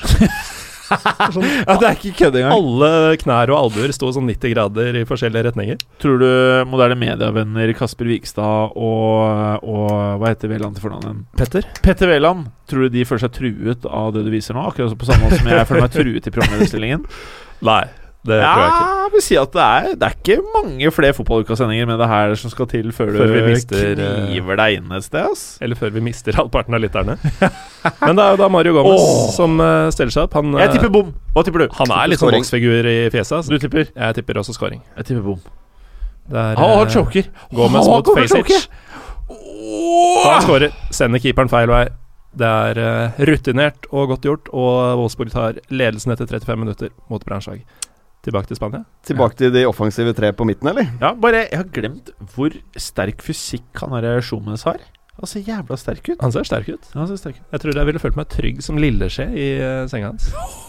sånn, 1.33 1.45
Ja, 1.67 1.75
det 1.81 1.87
er 1.89 1.95
ikke 1.97 2.13
kødd 2.19 2.37
engang. 2.39 2.53
alle 2.53 3.17
knær 3.23 3.51
og 3.53 3.57
albuer 3.63 3.93
sto 3.95 4.11
sånn 4.13 4.27
90 4.29 4.53
grader 4.53 4.99
i 4.99 5.03
forskjellige 5.09 5.47
retninger. 5.49 5.81
Tror 6.03 6.21
du 6.21 6.27
moderne 6.69 6.97
medievenner 7.01 7.73
Kasper 7.77 8.09
Vikstad 8.11 8.75
og, 8.77 9.65
og 9.65 9.89
Hva 10.21 10.31
heter 10.33 10.51
Veland 10.51 10.77
til 10.77 10.85
fornavn? 10.85 11.23
Petter? 11.39 11.65
Petter 11.85 12.11
Veland, 12.11 12.49
tror 12.69 12.85
du 12.85 12.95
de 12.99 13.05
føler 13.09 13.25
seg 13.25 13.35
truet 13.39 13.89
av 13.89 14.13
det 14.15 14.25
du 14.27 14.31
viser 14.33 14.57
nå? 14.57 14.65
Akkurat 14.69 14.93
på 14.99 15.09
samme 15.09 15.25
måte 15.25 15.41
som 15.41 15.49
jeg 15.51 15.69
føler 15.71 15.87
meg 15.87 15.95
truet 15.97 16.29
i 16.29 16.35
programlederstillingen? 16.37 17.05
Nei, 17.71 17.83
det 18.25 18.37
tror 18.41 18.61
jeg 18.61 18.71
ikke. 18.71 18.85
jeg 19.03 19.11
vil 19.13 19.23
si 19.25 19.35
at 19.37 19.51
det 19.53 19.63
er, 19.65 19.87
det 20.01 20.07
er 20.07 20.15
ikke 20.15 20.37
mange 20.55 20.91
flere 20.95 21.13
fotballukasendinger 21.13 21.89
med 21.89 21.99
det 22.01 22.07
her 22.09 22.35
som 22.41 22.53
skal 22.53 22.67
til 22.71 22.91
før, 22.95 23.11
Før 23.19 23.33
du 23.33 23.49
mister, 23.49 23.91
eh, 23.93 24.15
kniver 24.25 24.59
deg 24.61 24.77
inn 24.79 24.95
et 24.97 25.05
sted, 25.05 25.27
ass. 25.29 25.43
Eller 25.61 25.77
før 25.79 25.93
vi 25.93 26.03
mister 26.07 26.37
halvparten 26.39 26.73
av 26.77 26.81
lytterne. 26.81 27.17
Men 28.05 28.17
det 28.17 28.25
er 28.25 28.33
jo 28.33 28.39
da 28.41 28.47
Mario 28.49 28.73
Gomez 28.77 29.03
oh. 29.03 29.27
som 29.35 29.59
uh, 29.61 29.91
stiller 29.93 30.15
seg 30.15 30.25
opp. 30.25 30.39
Han, 30.39 30.55
Jeg 30.57 30.71
eh, 30.71 30.77
tipper 30.77 30.93
bom. 30.95 31.11
Hva 31.35 31.45
tipper 31.45 31.65
du? 31.65 31.67
han 31.77 31.93
er 31.99 32.09
litt 32.09 32.21
sånn 32.23 32.31
Scoring. 32.31 32.45
voksfigur 32.47 32.89
i 32.89 32.97
fjeset. 33.13 33.35
Altså. 33.41 33.53
Du 33.53 33.61
tipper? 33.61 33.91
Jeg 33.93 34.17
tipper 34.17 34.41
også 34.41 34.57
scoring. 34.57 34.81
Jeg 34.97 35.11
tipper 35.11 35.27
bom. 35.27 35.39
Det 36.25 36.47
Han 36.57 36.73
har 36.79 36.87
eh, 36.87 36.93
choker. 36.95 37.29
Gomez 37.53 37.91
mot 37.91 38.05
kommer 38.09 38.25
Oh. 38.25 38.33
choker. 38.39 38.65
Han 40.25 40.41
skårer. 40.45 40.73
Sender 40.93 41.21
keeperen 41.21 41.51
feil 41.51 41.69
vei. 41.69 41.85
Det 42.35 42.47
er 42.49 42.79
uh, 42.81 43.19
rutinert 43.29 43.85
og 43.95 44.09
godt 44.11 44.25
gjort, 44.27 44.49
og 44.51 44.99
Wolfsburg 44.99 45.31
tar 45.31 45.61
ledelsen 45.71 46.11
etter 46.11 46.27
35 46.27 46.59
minutter 46.59 46.89
mot 47.07 47.23
Braunschweig. 47.23 47.61
Tilbake 48.25 48.49
til 48.49 48.57
Spania. 48.57 48.81
Tilbake 49.05 49.37
til 49.37 49.53
de 49.53 49.65
offensive 49.69 50.13
tre 50.17 50.31
på 50.33 50.47
midten, 50.49 50.71
eller? 50.71 50.89
Ja, 51.01 51.13
bare 51.13 51.45
Jeg 51.45 51.61
har 51.61 51.69
glemt 51.69 52.09
hvor 52.33 52.55
sterk 52.77 53.21
fysikk 53.25 53.83
han 53.83 53.93
derre 53.93 54.21
Schumes 54.25 54.65
har. 54.65 54.81
Han 55.15 55.29
ser 55.29 55.45
jævla 55.47 55.77
sterk 55.79 56.09
ut. 56.09 56.21
Han 56.21 56.33
ser 56.33 56.47
sterk 56.47 56.69
ut. 56.73 56.89
Han 56.97 57.07
ser 57.07 57.21
sterk 57.21 57.39
ut. 57.39 57.45
Jeg 57.53 57.63
tror 57.63 57.77
jeg 57.77 57.91
ville 57.91 58.03
følt 58.03 58.17
meg 58.19 58.31
trygg 58.33 58.63
som 58.65 58.81
lilleskje 58.81 59.29
i 59.31 59.51
uh, 59.61 59.85
senga 59.91 60.11
hans. 60.11 60.31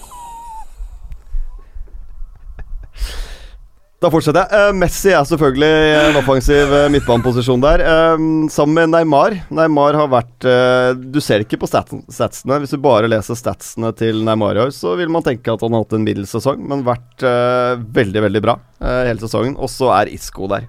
Da 3.96 4.10
fortsetter 4.12 4.42
jeg. 4.44 4.52
Eh, 4.60 4.74
Messi 4.76 5.12
er 5.16 5.24
selvfølgelig 5.24 5.68
i 5.72 5.92
en 6.10 6.18
offensiv 6.20 6.72
eh, 6.76 6.88
midtbaneposisjon 6.92 7.62
der. 7.64 7.80
Eh, 7.80 8.24
sammen 8.52 8.76
med 8.76 8.92
Neymar. 8.92 9.38
Neymar 9.56 9.96
har 9.96 10.10
vært 10.12 10.44
eh, 10.44 10.90
Du 11.00 11.16
ser 11.24 11.40
ikke 11.46 11.56
på 11.62 11.68
statsene. 11.70 12.58
Hvis 12.60 12.74
du 12.76 12.82
bare 12.84 13.08
leser 13.08 13.38
statsene 13.40 13.94
til 13.96 14.20
Neymar 14.26 14.60
i 14.60 14.66
år, 14.66 14.74
så 14.76 14.92
vil 15.00 15.08
man 15.12 15.24
tenke 15.24 15.54
at 15.54 15.64
han 15.64 15.72
har 15.72 15.86
hatt 15.86 15.96
en 15.96 16.04
middels 16.04 16.34
sesong, 16.36 16.60
men 16.68 16.84
vært 16.84 17.24
eh, 17.24 17.80
veldig, 17.96 18.26
veldig 18.28 18.44
bra 18.44 18.58
eh, 18.84 19.06
hele 19.08 19.22
sesongen. 19.24 19.56
Og 19.56 19.72
så 19.72 19.88
er 19.96 20.12
Isco 20.12 20.50
der. 20.52 20.68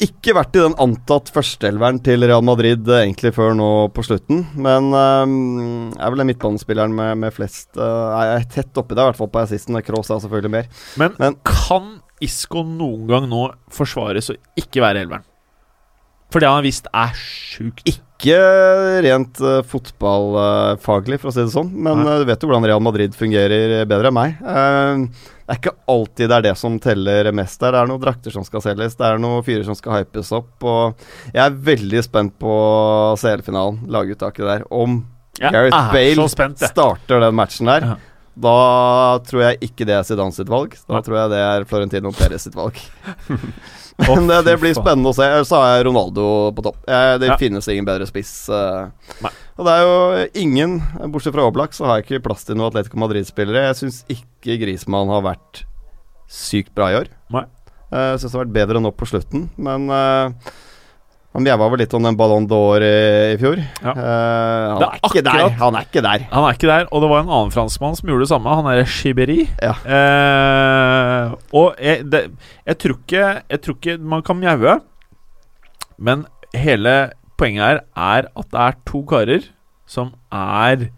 Ikke 0.00 0.32
vært 0.32 0.56
i 0.56 0.62
den 0.62 0.76
antatt 0.80 1.28
førsteelveren 1.34 1.98
til 2.04 2.24
Real 2.24 2.44
Madrid 2.46 2.86
eh, 2.88 3.02
egentlig 3.04 3.34
før 3.36 3.52
nå 3.58 3.68
på 3.92 4.04
slutten, 4.06 4.46
men 4.56 4.88
eh, 4.96 5.34
er 6.00 6.14
vel 6.14 6.22
den 6.22 6.30
midtbanespilleren 6.30 6.94
med, 6.96 7.18
med 7.20 7.34
flest 7.36 7.76
uh, 7.76 8.16
Er 8.38 8.46
tett 8.48 8.80
oppi 8.80 8.96
der, 8.96 9.04
i 9.04 9.10
hvert 9.10 9.20
fall 9.20 9.32
på 9.34 9.42
assisten. 9.42 9.76
Cross 9.84 10.08
er 10.14 10.22
selvfølgelig 10.24 10.54
mer. 10.56 10.70
Men, 11.00 11.18
Men- 11.20 11.36
kan 11.44 11.98
Isco 12.24 12.64
noen 12.64 13.06
gang 13.08 13.28
nå 13.28 13.46
forsvares 13.72 14.32
å 14.32 14.38
ikke 14.60 14.82
være 14.84 15.04
elveren? 15.04 15.24
For 16.30 16.42
det 16.42 16.46
han 16.50 16.60
har 16.60 16.66
visst 16.66 16.86
er 16.94 17.12
sjukt. 17.18 17.82
Ikke 17.90 18.38
rent 19.02 19.40
uh, 19.42 19.60
fotballfaglig, 19.66 21.18
for 21.22 21.30
å 21.30 21.34
si 21.34 21.40
det 21.42 21.54
sånn, 21.54 21.70
men 21.72 22.02
Nei. 22.04 22.14
uh, 22.14 22.22
du 22.22 22.28
vet 22.28 22.42
jo 22.42 22.50
hvordan 22.50 22.66
Real 22.68 22.82
Madrid 22.84 23.16
fungerer 23.16 23.80
bedre 23.90 24.10
enn 24.12 24.16
meg. 24.18 24.36
Uh, 24.44 25.06
det 25.50 25.56
er 25.56 25.58
ikke 25.58 25.72
alltid 25.90 26.28
det 26.30 26.36
er 26.36 26.44
det 26.46 26.52
som 26.60 26.76
teller 26.78 27.30
mest 27.34 27.58
der. 27.58 27.74
Det 27.74 27.80
er 27.80 27.88
noen 27.90 28.02
drakter 28.04 28.30
som 28.34 28.44
skal 28.46 28.62
selges, 28.62 28.94
det 29.00 29.08
er 29.08 29.18
noen 29.18 29.42
fyrer 29.42 29.64
som 29.66 29.74
skal 29.74 29.96
hypes 29.98 30.30
opp. 30.36 30.52
Og 30.62 31.00
jeg 31.32 31.42
er 31.42 31.56
veldig 31.70 32.04
spent 32.06 32.36
på 32.38 32.52
CL-finalen, 33.18 33.80
laguttaket 33.90 34.46
der. 34.46 34.62
Om 34.70 35.00
ja, 35.40 35.50
Gareth 35.50 35.90
Bale 35.90 36.28
spent, 36.30 36.62
starter 36.70 37.24
den 37.24 37.34
matchen 37.34 37.66
der, 37.72 37.88
Ja. 37.88 37.98
da 38.46 38.54
tror 39.26 39.42
jeg 39.48 39.58
ikke 39.72 39.88
det 39.88 39.96
er 39.96 40.06
Zidane 40.06 40.36
sitt 40.36 40.52
valg. 40.52 40.76
Da 40.86 41.00
ja. 41.00 41.02
tror 41.08 41.18
jeg 41.24 41.34
det 41.34 41.42
er 41.48 41.66
Florentino 41.72 42.12
Perez 42.14 42.46
sitt 42.46 42.54
valg. 42.54 42.78
Men 44.08 44.26
det, 44.30 44.38
det 44.46 44.54
blir 44.62 44.74
spennende 44.76 45.10
å 45.12 45.16
se. 45.16 45.26
Så 45.48 45.58
har 45.60 45.76
jeg 45.76 45.86
Ronaldo 45.88 46.24
på 46.56 46.64
topp. 46.64 46.78
Jeg, 46.88 47.20
det 47.22 47.28
Ja. 47.32 47.36
finnes 47.40 47.68
ingen 47.68 47.84
bedre 47.88 48.06
spiss. 48.08 48.32
eh. 48.48 48.88
Nei. 49.24 49.32
Og 49.60 49.66
det 49.68 49.74
er 49.76 49.82
jo 49.84 50.26
ingen, 50.40 50.78
bortsett 51.12 51.34
fra 51.36 51.44
Oblak, 51.50 51.74
så 51.76 51.84
har 51.88 52.00
jeg 52.00 52.06
ikke 52.08 52.22
plass 52.30 52.44
til 52.48 52.56
noen 52.56 52.70
Atletico 52.70 52.96
Madrid-spillere. 53.02 53.66
Jeg 53.68 53.76
syns 53.82 53.98
ikke 54.08 54.56
Grismann 54.62 55.10
har 55.12 55.22
vært 55.26 55.64
sykt 56.30 56.72
bra 56.74 56.88
i 56.92 56.98
år. 57.02 57.10
Nei. 57.34 57.44
Eh, 57.92 58.12
Jeg 58.14 58.20
syns 58.22 58.30
det 58.32 58.38
har 58.38 58.44
vært 58.46 58.56
bedre 58.56 58.80
nå 58.80 58.92
på 58.94 59.08
slutten, 59.10 59.48
men 59.58 59.88
eh, 59.90 60.52
han 61.30 61.44
mjaua 61.46 61.68
vel 61.70 61.78
litt 61.84 61.92
om 61.94 62.02
den 62.02 62.16
Ballon 62.18 62.46
d'Or 62.50 62.82
i, 62.82 62.94
i 63.32 63.36
fjor. 63.38 63.60
Ja. 63.84 63.92
Uh, 63.94 64.02
han 64.74 64.82
er 64.82 64.86
er 64.88 64.96
ikke 65.06 65.22
der. 65.22 65.30
akkurat- 65.30 65.58
Han 65.60 65.76
er 65.78 65.84
ikke 65.86 66.02
der. 66.02 66.24
Han 66.32 66.44
er 66.48 66.56
ikke 66.56 66.70
der, 66.72 66.88
og 66.90 67.02
det 67.04 67.10
var 67.12 67.20
en 67.22 67.30
annen 67.30 67.52
franskmann 67.54 67.94
som 67.98 68.08
gjorde 68.10 68.24
det 68.26 68.30
samme. 68.32 68.56
Han 68.58 68.66
er 68.72 68.82
Shiberi. 68.84 69.38
Ja. 69.62 69.74
Uh, 69.86 71.36
og 71.54 71.78
jeg, 71.78 72.02
det, 72.10 72.22
jeg, 72.66 72.78
tror 72.82 72.96
ikke, 72.98 73.24
jeg 73.54 73.62
tror 73.62 73.78
ikke 73.78 73.96
man 74.16 74.22
kan 74.26 74.40
mjaue, 74.42 74.74
men 76.02 76.26
hele 76.56 76.96
poenget 77.38 77.62
her 77.68 77.80
er 77.94 78.26
at 78.34 78.50
det 78.50 78.60
er 78.66 78.78
to 78.90 79.04
karer 79.08 79.46
som 79.90 80.10
er 80.34 80.88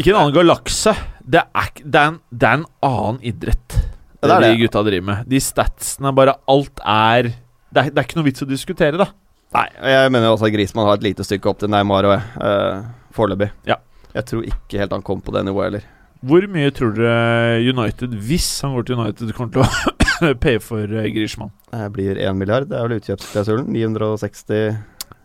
Ikke 0.00 0.14
en 0.14 0.22
annen 0.22 0.34
galakse. 0.34 0.94
Det 1.20 1.42
er, 1.44 1.68
det 1.84 2.00
er, 2.00 2.08
en, 2.14 2.20
det 2.32 2.48
er 2.48 2.58
en 2.62 2.66
annen 2.88 3.20
idrett, 3.28 3.76
det, 4.22 4.30
det 4.32 4.40
de 4.48 4.56
gutta 4.64 4.82
driver 4.88 5.04
med. 5.10 5.28
De 5.28 5.38
statsene, 5.42 6.14
bare 6.16 6.38
alt 6.50 6.80
er 6.80 7.28
det 7.72 7.82
er, 7.82 7.92
det 7.92 8.02
er 8.02 8.08
ikke 8.08 8.20
noe 8.20 8.28
vits 8.28 8.44
å 8.44 8.48
diskutere, 8.48 9.00
da. 9.00 9.08
Nei, 9.52 9.66
jeg 9.92 10.12
mener 10.12 10.32
også 10.32 10.48
at 10.48 10.54
Griezmann 10.54 10.88
har 10.88 11.00
et 11.00 11.04
lite 11.04 11.24
stykke 11.26 11.50
opp 11.50 11.58
til 11.60 11.72
Neymar 11.72 12.08
og 12.08 12.14
uh, 12.40 12.84
foreløpig. 13.16 13.50
Ja. 13.68 13.76
Jeg 14.12 14.28
tror 14.28 14.46
ikke 14.48 14.80
helt 14.80 14.94
han 14.96 15.04
kom 15.04 15.20
på 15.24 15.32
det 15.34 15.44
nivået 15.48 15.68
heller. 15.68 15.90
Hvor 16.22 16.44
mye 16.54 16.70
tror 16.70 16.92
dere 16.94 17.58
United, 17.66 18.14
hvis 18.28 18.46
han 18.62 18.76
går 18.76 18.86
til 18.86 19.00
United, 19.00 19.32
kommer 19.34 19.56
til 19.56 19.64
å 19.64 20.32
paye 20.44 20.60
for 20.62 20.86
eh, 20.86 21.08
Griezmann? 21.10 21.50
Det 21.72 21.88
blir 21.96 22.20
1 22.20 22.38
milliard, 22.38 22.68
det 22.70 22.78
er 22.78 22.86
vel 22.86 23.00
utkjøpsklausulen. 23.00 23.66
960 23.74 24.52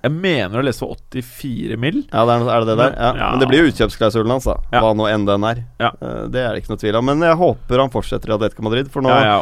Jeg 0.07 0.13
mener 0.15 0.57
å 0.57 0.63
lese 0.65 0.81
for 0.81 0.97
84 1.13 1.77
mill. 1.79 2.01
Ja, 2.09 2.23
det 2.25 2.39
er, 2.39 2.47
er 2.49 2.65
det 2.65 2.71
det 2.71 2.79
der? 2.81 2.97
Ja. 2.97 3.11
Ja. 3.13 3.29
Men 3.29 3.43
det 3.43 3.51
blir 3.51 3.63
jo 3.63 3.71
utkjøpsklausulen 3.73 4.33
hans, 4.33 4.49
da. 4.49 4.57
Ja. 4.73 4.81
Hva 4.81 4.95
nå 4.97 5.07
enn 5.11 5.29
den 5.29 5.47
er. 5.51 5.61
Ja. 5.83 5.93
Eh, 6.01 6.23
det 6.33 6.41
er 6.41 6.49
det 6.51 6.63
ikke 6.63 6.73
noe 6.73 6.81
tvil 6.81 6.99
om. 6.99 7.07
Men 7.11 7.23
jeg 7.29 7.39
håper 7.43 7.85
han 7.85 7.93
fortsetter 7.93 8.33
i 8.33 8.37
Atletico 8.39 8.65
Madrid, 8.65 8.89
for 8.91 9.05
nå 9.05 9.13
Ja, 9.13 9.37
ja. 9.37 9.39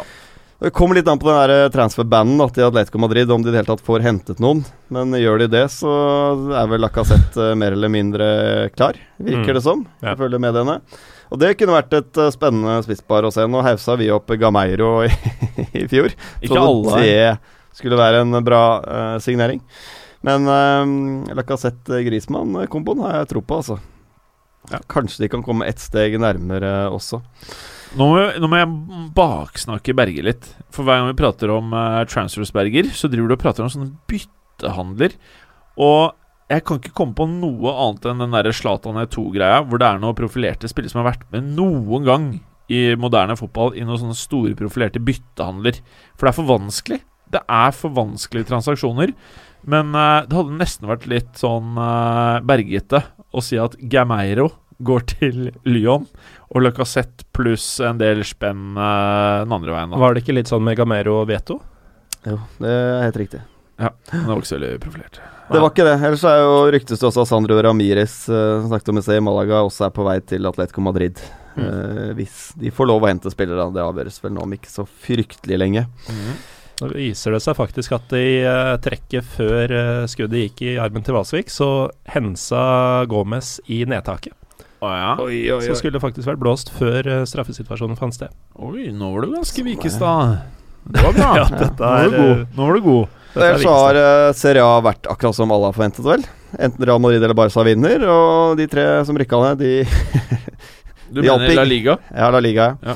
Det 0.58 0.70
kommer 0.72 0.96
litt 0.96 1.08
an 1.12 1.18
på 1.20 1.28
den 1.28 1.36
der 1.50 1.68
transferbanen 1.74 2.38
da, 2.40 2.46
til 2.48 2.64
Atletico 2.64 2.96
Madrid, 3.02 3.28
om 3.30 3.42
de 3.44 3.50
i 3.50 3.52
det 3.52 3.58
hele 3.60 3.68
tatt 3.68 3.82
får 3.84 4.00
hentet 4.06 4.38
noen. 4.40 4.62
Men 4.88 5.12
gjør 5.20 5.42
de 5.42 5.48
det, 5.52 5.66
så 5.74 5.90
er 6.56 6.70
vel 6.70 6.80
Lacassette 6.80 7.50
uh, 7.52 7.56
mer 7.60 7.76
eller 7.76 7.92
mindre 7.92 8.28
klar, 8.72 8.96
virker 9.20 9.52
Mm. 9.52 9.58
det 9.58 9.62
som. 9.66 9.82
Ja. 10.00 10.14
Ifølge 10.16 10.40
mediene. 10.40 10.78
Og 11.28 11.40
det 11.42 11.56
kunne 11.58 11.74
vært 11.74 11.92
et 11.98 12.18
eh, 12.22 12.30
spennende 12.30 12.78
spisspar 12.86 13.26
å 13.26 13.32
se. 13.34 13.42
Nå 13.50 13.58
hausa 13.66 13.96
vi 13.98 14.06
opp 14.14 14.30
Gameiro 14.38 15.02
i, 15.04 15.10
i 15.82 15.84
fjor. 15.90 16.12
Ikke 16.40 16.54
Trodde 16.54 16.94
alle. 16.94 17.02
det 17.02 17.76
skulle 17.76 17.98
være 17.98 18.22
en 18.24 18.38
bra 18.46 18.62
uh, 18.80 19.16
signering. 19.20 19.60
Men 20.24 20.46
uh, 20.48 21.34
Lacassette-Grismann-komboen 21.36 23.02
har 23.04 23.18
jeg 23.20 23.32
tro 23.34 23.42
på, 23.44 23.58
altså. 23.60 23.76
Ja. 24.72 24.80
Kanskje 24.90 25.26
de 25.26 25.28
kan 25.34 25.44
komme 25.46 25.66
ett 25.68 25.82
steg 25.82 26.16
nærmere 26.22 26.86
også. 26.94 27.20
Nå 27.96 28.06
må, 28.10 28.16
nå 28.36 28.48
må 28.50 28.58
jeg 28.60 29.08
baksnakke 29.16 29.94
Berger 29.96 30.26
litt. 30.28 30.46
For 30.74 30.84
hver 30.84 31.00
gang 31.00 31.08
vi 31.08 31.16
prater 31.16 31.52
om 31.54 31.72
uh, 31.72 32.04
transfers, 32.10 32.52
Berger, 32.52 32.90
så 32.92 33.08
driver 33.08 33.30
du 33.32 33.36
og 33.38 33.40
prater 33.40 33.64
om 33.64 33.70
sånne 33.72 33.88
byttehandler. 34.10 35.16
Og 35.80 36.12
jeg 36.52 36.64
kan 36.68 36.78
ikke 36.78 36.92
komme 36.96 37.16
på 37.16 37.26
noe 37.30 37.72
annet 37.72 38.04
enn 38.10 38.20
den 38.20 38.52
Zlatan 38.54 39.00
E2-greia, 39.00 39.62
hvor 39.64 39.80
det 39.80 39.88
er 39.88 40.02
noen 40.02 40.18
profilerte 40.18 40.68
spillere 40.70 40.92
som 40.92 41.00
har 41.00 41.08
vært 41.14 41.24
med 41.32 41.48
noen 41.56 42.04
gang 42.06 42.28
i 42.68 42.82
moderne 43.00 43.38
fotball 43.38 43.72
i 43.78 43.84
noen 43.86 44.02
sånne 44.02 44.18
store 44.18 44.52
profilerte 44.58 45.00
byttehandler. 45.02 45.80
For 46.14 46.26
det 46.28 46.34
er 46.34 46.38
for 46.42 46.52
vanskelig. 46.52 47.00
Det 47.32 47.42
er 47.48 47.74
for 47.74 47.96
vanskelige 47.96 48.50
transaksjoner. 48.52 49.16
Men 49.66 49.96
uh, 49.96 50.20
det 50.28 50.36
hadde 50.36 50.60
nesten 50.60 50.92
vært 50.92 51.08
litt 51.08 51.32
sånn 51.40 51.80
uh, 51.80 52.44
bergete 52.44 53.06
å 53.32 53.42
si 53.42 53.56
at 53.56 53.80
Gameiro 53.80 54.50
går 54.78 55.06
til 55.16 55.50
Lyon, 55.68 56.06
og 56.52 56.64
Lacassette 56.64 57.26
pluss 57.36 57.78
en 57.84 58.00
del 58.00 58.24
spenn 58.26 58.76
eh, 58.76 59.44
den 59.44 59.54
andre 59.56 59.74
veien. 59.74 59.94
Da. 59.94 60.02
Var 60.02 60.14
det 60.14 60.24
ikke 60.24 60.36
litt 60.36 60.52
sånn 60.52 60.64
med 60.66 60.78
Gamero 60.78 61.20
og 61.22 61.30
Veto? 61.30 61.60
Jo, 62.26 62.40
det 62.58 62.72
er 62.72 63.06
helt 63.06 63.22
riktig. 63.22 63.42
Ja, 63.76 63.92
han 64.10 64.28
var 64.28 64.40
ikke 64.40 64.56
veldig 64.56 64.76
profilert. 64.82 65.18
Det 65.46 65.60
var 65.62 65.70
ikke 65.70 65.84
det. 65.86 65.96
Ellers 66.08 66.24
er 66.26 66.40
jo 66.42 66.54
ryktes 66.74 66.98
det 66.98 67.06
også 67.06 67.22
at 67.22 67.30
Sandro 67.30 67.58
Ramires, 67.62 68.16
uh, 68.32 68.62
som 68.62 68.70
snakket 68.72 68.90
om 68.90 68.98
i 68.98 69.02
sted, 69.04 69.20
i 69.20 69.26
Malaga, 69.26 69.60
også 69.62 69.86
er 69.86 69.92
på 69.94 70.06
vei 70.06 70.16
til 70.26 70.48
Atletico 70.48 70.82
Madrid. 70.82 71.20
Eh, 71.56 72.10
hvis 72.18 72.50
de 72.60 72.68
får 72.74 72.90
lov 72.90 73.04
å 73.04 73.08
hente 73.08 73.32
spillere, 73.32 73.70
det 73.72 73.80
avgjøres 73.80 74.20
vel 74.20 74.34
nå 74.36 74.44
om 74.44 74.54
ikke 74.56 74.68
så 74.68 74.84
fryktelig 74.84 75.56
lenge. 75.56 75.86
Nå 76.82 76.90
viser 76.92 77.32
det 77.32 77.40
seg 77.40 77.56
faktisk 77.56 77.94
at 77.96 78.12
i 78.18 78.42
uh, 78.44 78.74
trekket 78.84 79.24
før 79.24 79.72
uh, 79.72 80.08
skuddet 80.10 80.42
gikk 80.42 80.64
i 80.66 80.74
armen 80.82 81.06
til 81.06 81.16
Valsvik, 81.16 81.48
så 81.48 81.88
hensa 82.12 83.06
Gomez 83.08 83.56
i 83.72 83.86
nedtaket. 83.88 84.36
Å 84.84 84.90
ja. 84.92 85.12
Oi, 85.24 85.38
oi, 85.54 85.60
Så 85.64 85.76
skulle 85.78 85.96
det 85.96 86.02
faktisk 86.02 86.28
vært 86.28 86.40
blåst 86.42 86.68
før 86.76 87.06
eh, 87.08 87.22
straffesituasjonen 87.28 87.96
fant 87.96 88.14
sted. 88.16 88.32
Oi, 88.60 88.90
nå 88.92 89.08
var 89.14 89.24
du 89.26 89.36
ganske 89.38 89.64
Vikestad. 89.66 90.36
Det 90.86 91.02
var 91.02 91.14
bra. 91.16 91.28
Ja, 91.34 91.46
er, 91.50 92.12
god. 92.12 92.42
Nå 92.54 92.66
var 92.68 92.76
du 92.78 92.82
god. 92.84 93.14
Er 93.34 93.42
Ellers 93.48 93.64
har 93.66 93.96
uh, 93.98 94.32
Serie 94.38 94.62
A 94.62 94.76
vært 94.86 95.08
akkurat 95.10 95.34
som 95.34 95.50
alle 95.50 95.66
har 95.72 95.74
forventet, 95.74 96.04
vel. 96.06 96.22
Enten 96.62 96.86
Real 96.86 97.00
Madrid 97.02 97.24
eller 97.26 97.34
Barca 97.36 97.64
vinner, 97.66 98.04
og 98.06 98.54
de 98.60 98.68
tre 98.70 98.84
som 99.08 99.18
rykka 99.18 99.40
ned, 99.42 99.64
de 99.64 99.72
Du 101.10 101.18
de 101.22 101.26
mener 101.26 101.58
La. 101.58 101.64
Liga? 101.66 101.96
Ja, 102.14 102.30
La 102.34 102.40
Liga, 102.44 102.68
Ja. 102.86 102.94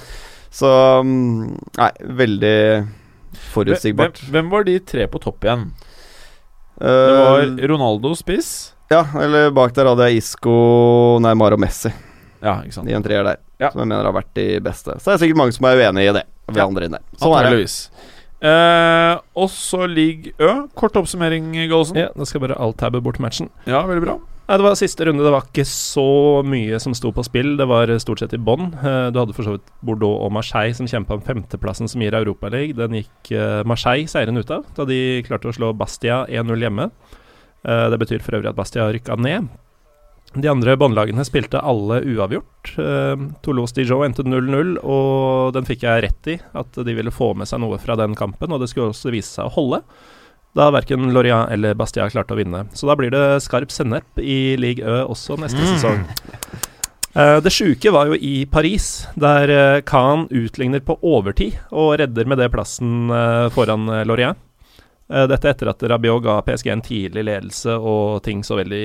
Så 0.50 0.70
um, 1.02 1.50
Nei, 1.78 1.90
veldig 2.22 2.54
forutsigbart. 3.52 4.18
Hvem, 4.22 4.32
hvem 4.38 4.48
var 4.54 4.64
de 4.66 4.78
tre 4.86 5.06
på 5.10 5.20
topp 5.22 5.46
igjen? 5.46 5.68
Det 6.80 6.88
Eh, 6.90 7.20
var 7.20 7.68
Ronaldo 7.68 8.14
spiss. 8.16 8.72
Ja, 8.90 9.04
eller 9.22 9.52
bak 9.54 9.70
der 9.76 9.86
hadde 9.86 10.08
jeg 10.10 10.18
Isco, 10.18 10.52
Neymar 11.22 11.54
og 11.54 11.60
Messi. 11.62 11.92
Ja, 12.42 12.56
ikke 12.64 12.74
sant. 12.74 12.88
De 12.88 12.94
en 12.96 13.04
treer 13.04 13.22
der, 13.22 13.36
Ja. 13.60 13.70
som 13.70 13.82
jeg 13.84 13.88
mener 13.88 14.02
har 14.08 14.12
vært 14.16 14.32
de 14.34 14.58
beste. 14.58 14.96
Så 14.98 15.04
det 15.04 15.14
er 15.14 15.26
sikkert 15.26 15.36
mange 15.38 15.52
som 15.54 15.64
er 15.66 15.76
uenig 15.78 16.08
i 16.08 16.12
det. 16.12 16.24
Vi 16.48 16.56
Ja. 16.58 16.66
andre 16.66 16.84
inn 16.86 16.90
der. 16.92 17.00
Sånn 17.16 17.38
er 17.38 17.50
det. 17.50 17.90
Eh, 18.42 19.18
og 19.36 19.48
så 19.48 19.86
ligger 19.86 20.32
Ø. 20.40 20.66
Kort 20.74 20.94
oppsummering, 20.94 21.52
Goalsen. 21.68 21.94
Ja, 21.96 22.08
da 22.16 22.24
skal 22.24 22.40
jeg 22.40 22.48
bare 22.48 22.58
alt-tabbe 22.58 23.00
bort 23.00 23.20
matchen. 23.20 23.48
Ja, 23.66 23.82
veldig 23.86 24.02
bra. 24.04 24.18
Nei, 24.48 24.56
Det 24.56 24.62
var 24.64 24.72
siste 24.74 25.04
runde. 25.06 25.22
Det 25.22 25.30
var 25.30 25.42
ikke 25.42 25.64
så 25.64 26.42
mye 26.44 26.80
som 26.80 26.92
sto 26.92 27.12
på 27.12 27.22
spill. 27.22 27.56
Det 27.56 27.68
var 27.68 27.86
stort 28.00 28.18
sett 28.18 28.32
i 28.34 28.38
bånn. 28.38 28.74
Eh, 28.82 29.10
Du 29.12 29.20
hadde 29.20 29.32
for 29.34 29.44
så 29.44 29.52
vidt 29.52 29.70
Bordeaux 29.84 30.24
og 30.24 30.32
Marseille 30.32 30.74
som 30.74 30.86
kjempa 30.86 31.10
om 31.12 31.20
femteplassen 31.20 31.88
som 31.88 32.00
gir 32.00 32.10
Europaligaen. 32.10 32.74
Den 32.74 32.90
gikk 33.04 33.30
eh, 33.30 33.62
Marseille 33.62 34.08
seieren 34.08 34.36
ut 34.36 34.50
av 34.50 34.64
da 34.74 34.84
de 34.84 35.22
klarte 35.22 35.46
å 35.46 35.54
slå 35.54 35.72
Bastia 35.76 36.26
1-0 36.26 36.58
hjemme. 36.58 36.90
Eh, 37.64 37.90
Det 37.90 37.98
betyr 38.00 38.22
for 38.24 38.32
øvrig 38.38 38.48
at 38.48 38.56
Bastia 38.56 38.86
rykka 38.92 39.16
ned. 39.20 39.48
De 40.36 40.46
andre 40.48 40.76
båndlagene 40.78 41.24
spilte 41.26 41.58
alle 41.58 42.00
uavgjort. 42.06 42.70
Eh, 42.78 43.16
Toulouse 43.42 43.74
Dijon 43.74 44.04
endte 44.06 44.22
0-0, 44.22 44.76
og 44.84 45.52
den 45.56 45.64
fikk 45.66 45.82
jeg 45.82 46.04
rett 46.04 46.26
i. 46.30 46.38
At 46.54 46.72
de 46.72 46.94
ville 46.94 47.10
få 47.10 47.32
med 47.36 47.48
seg 47.50 47.58
noe 47.60 47.78
fra 47.82 47.96
den 47.98 48.14
kampen, 48.14 48.52
og 48.54 48.60
det 48.62 48.68
skulle 48.70 48.92
også 48.94 49.10
vise 49.10 49.26
seg 49.40 49.48
å 49.48 49.54
holde. 49.56 49.82
Da 50.54 50.70
verken 50.74 51.12
Lorient 51.14 51.50
eller 51.54 51.74
Bastia 51.78 52.08
klarte 52.10 52.34
å 52.34 52.38
vinne. 52.38 52.64
Så 52.74 52.86
da 52.86 52.94
blir 52.98 53.10
det 53.10 53.42
skarp 53.42 53.70
sennep 53.70 54.18
i 54.18 54.56
league 54.58 54.82
Ø 54.82 55.04
også 55.10 55.36
neste 55.38 55.58
Mm. 55.58 55.74
sesong. 55.76 56.06
Eh, 57.16 57.40
det 57.40 57.50
sjuke 57.50 57.90
var 57.92 58.06
jo 58.06 58.14
i 58.14 58.44
Paris, 58.46 59.06
der 59.18 59.50
uh, 59.50 59.80
Khan 59.82 60.28
utligner 60.30 60.78
på 60.80 60.94
overtid 61.02 61.56
og 61.72 61.98
redder 61.98 62.24
med 62.26 62.38
det 62.38 62.50
plassen 62.52 63.10
foran 63.50 63.86
Lorient. 64.06 64.38
Dette 65.10 65.50
etter 65.50 65.70
at 65.72 65.82
Rabiot 65.90 66.22
ga 66.22 66.36
PSG 66.46 66.70
en 66.70 66.84
tidlig 66.86 67.24
ledelse, 67.26 67.74
og 67.74 68.20
ting 68.22 68.44
så 68.46 68.60
veldig 68.60 68.84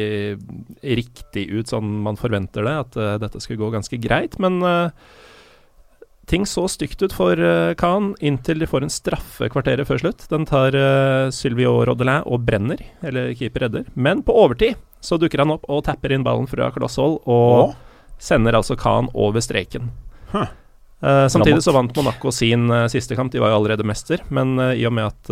riktig 0.98 1.46
ut, 1.54 1.70
sånn 1.70 2.00
man 2.06 2.18
forventer 2.18 2.66
det, 2.66 2.76
at 2.82 2.98
dette 3.22 3.42
skulle 3.44 3.62
gå 3.62 3.70
ganske 3.76 4.00
greit. 4.02 4.40
Men 4.42 4.58
ting 6.26 6.48
så 6.50 6.66
stygt 6.72 7.06
ut 7.06 7.14
for 7.14 7.38
Khan 7.78 8.16
inntil 8.26 8.64
de 8.64 8.70
får 8.70 8.88
en 8.88 8.94
straffe 8.94 9.52
kvarteret 9.54 9.86
før 9.86 10.02
slutt. 10.02 10.26
Den 10.32 10.50
tar 10.50 10.74
Sylvio 11.36 11.78
Rodelin 11.86 12.26
og 12.26 12.42
brenner, 12.48 12.82
eller 13.06 13.36
keeper 13.38 13.68
redder. 13.68 13.86
Men 13.94 14.26
på 14.26 14.34
overtid 14.34 14.82
så 15.06 15.22
dukker 15.22 15.44
han 15.46 15.54
opp 15.54 15.70
og 15.70 15.86
tapper 15.86 16.16
inn 16.16 16.26
ballen 16.26 16.50
fra 16.50 16.72
klosshold. 16.74 17.20
og 17.30 17.70
Åh. 17.70 17.76
sender 18.18 18.58
altså 18.58 18.74
Khan 18.80 19.12
over 19.14 19.46
streken. 19.46 19.92
Huh. 20.34 20.50
Eh, 21.06 21.28
samtidig 21.30 21.62
så 21.62 21.74
vant 21.76 21.94
Monaco 22.00 22.32
sin 22.34 22.66
uh, 22.72 22.88
siste 22.90 23.14
kamp, 23.18 23.30
de 23.34 23.42
var 23.44 23.52
jo 23.54 23.60
allerede 23.60 23.86
mester. 23.86 24.24
Men 24.34 24.56
uh, 24.58 24.72
i 24.74 24.86
og 24.90 24.94
med 24.98 25.12
at 25.12 25.30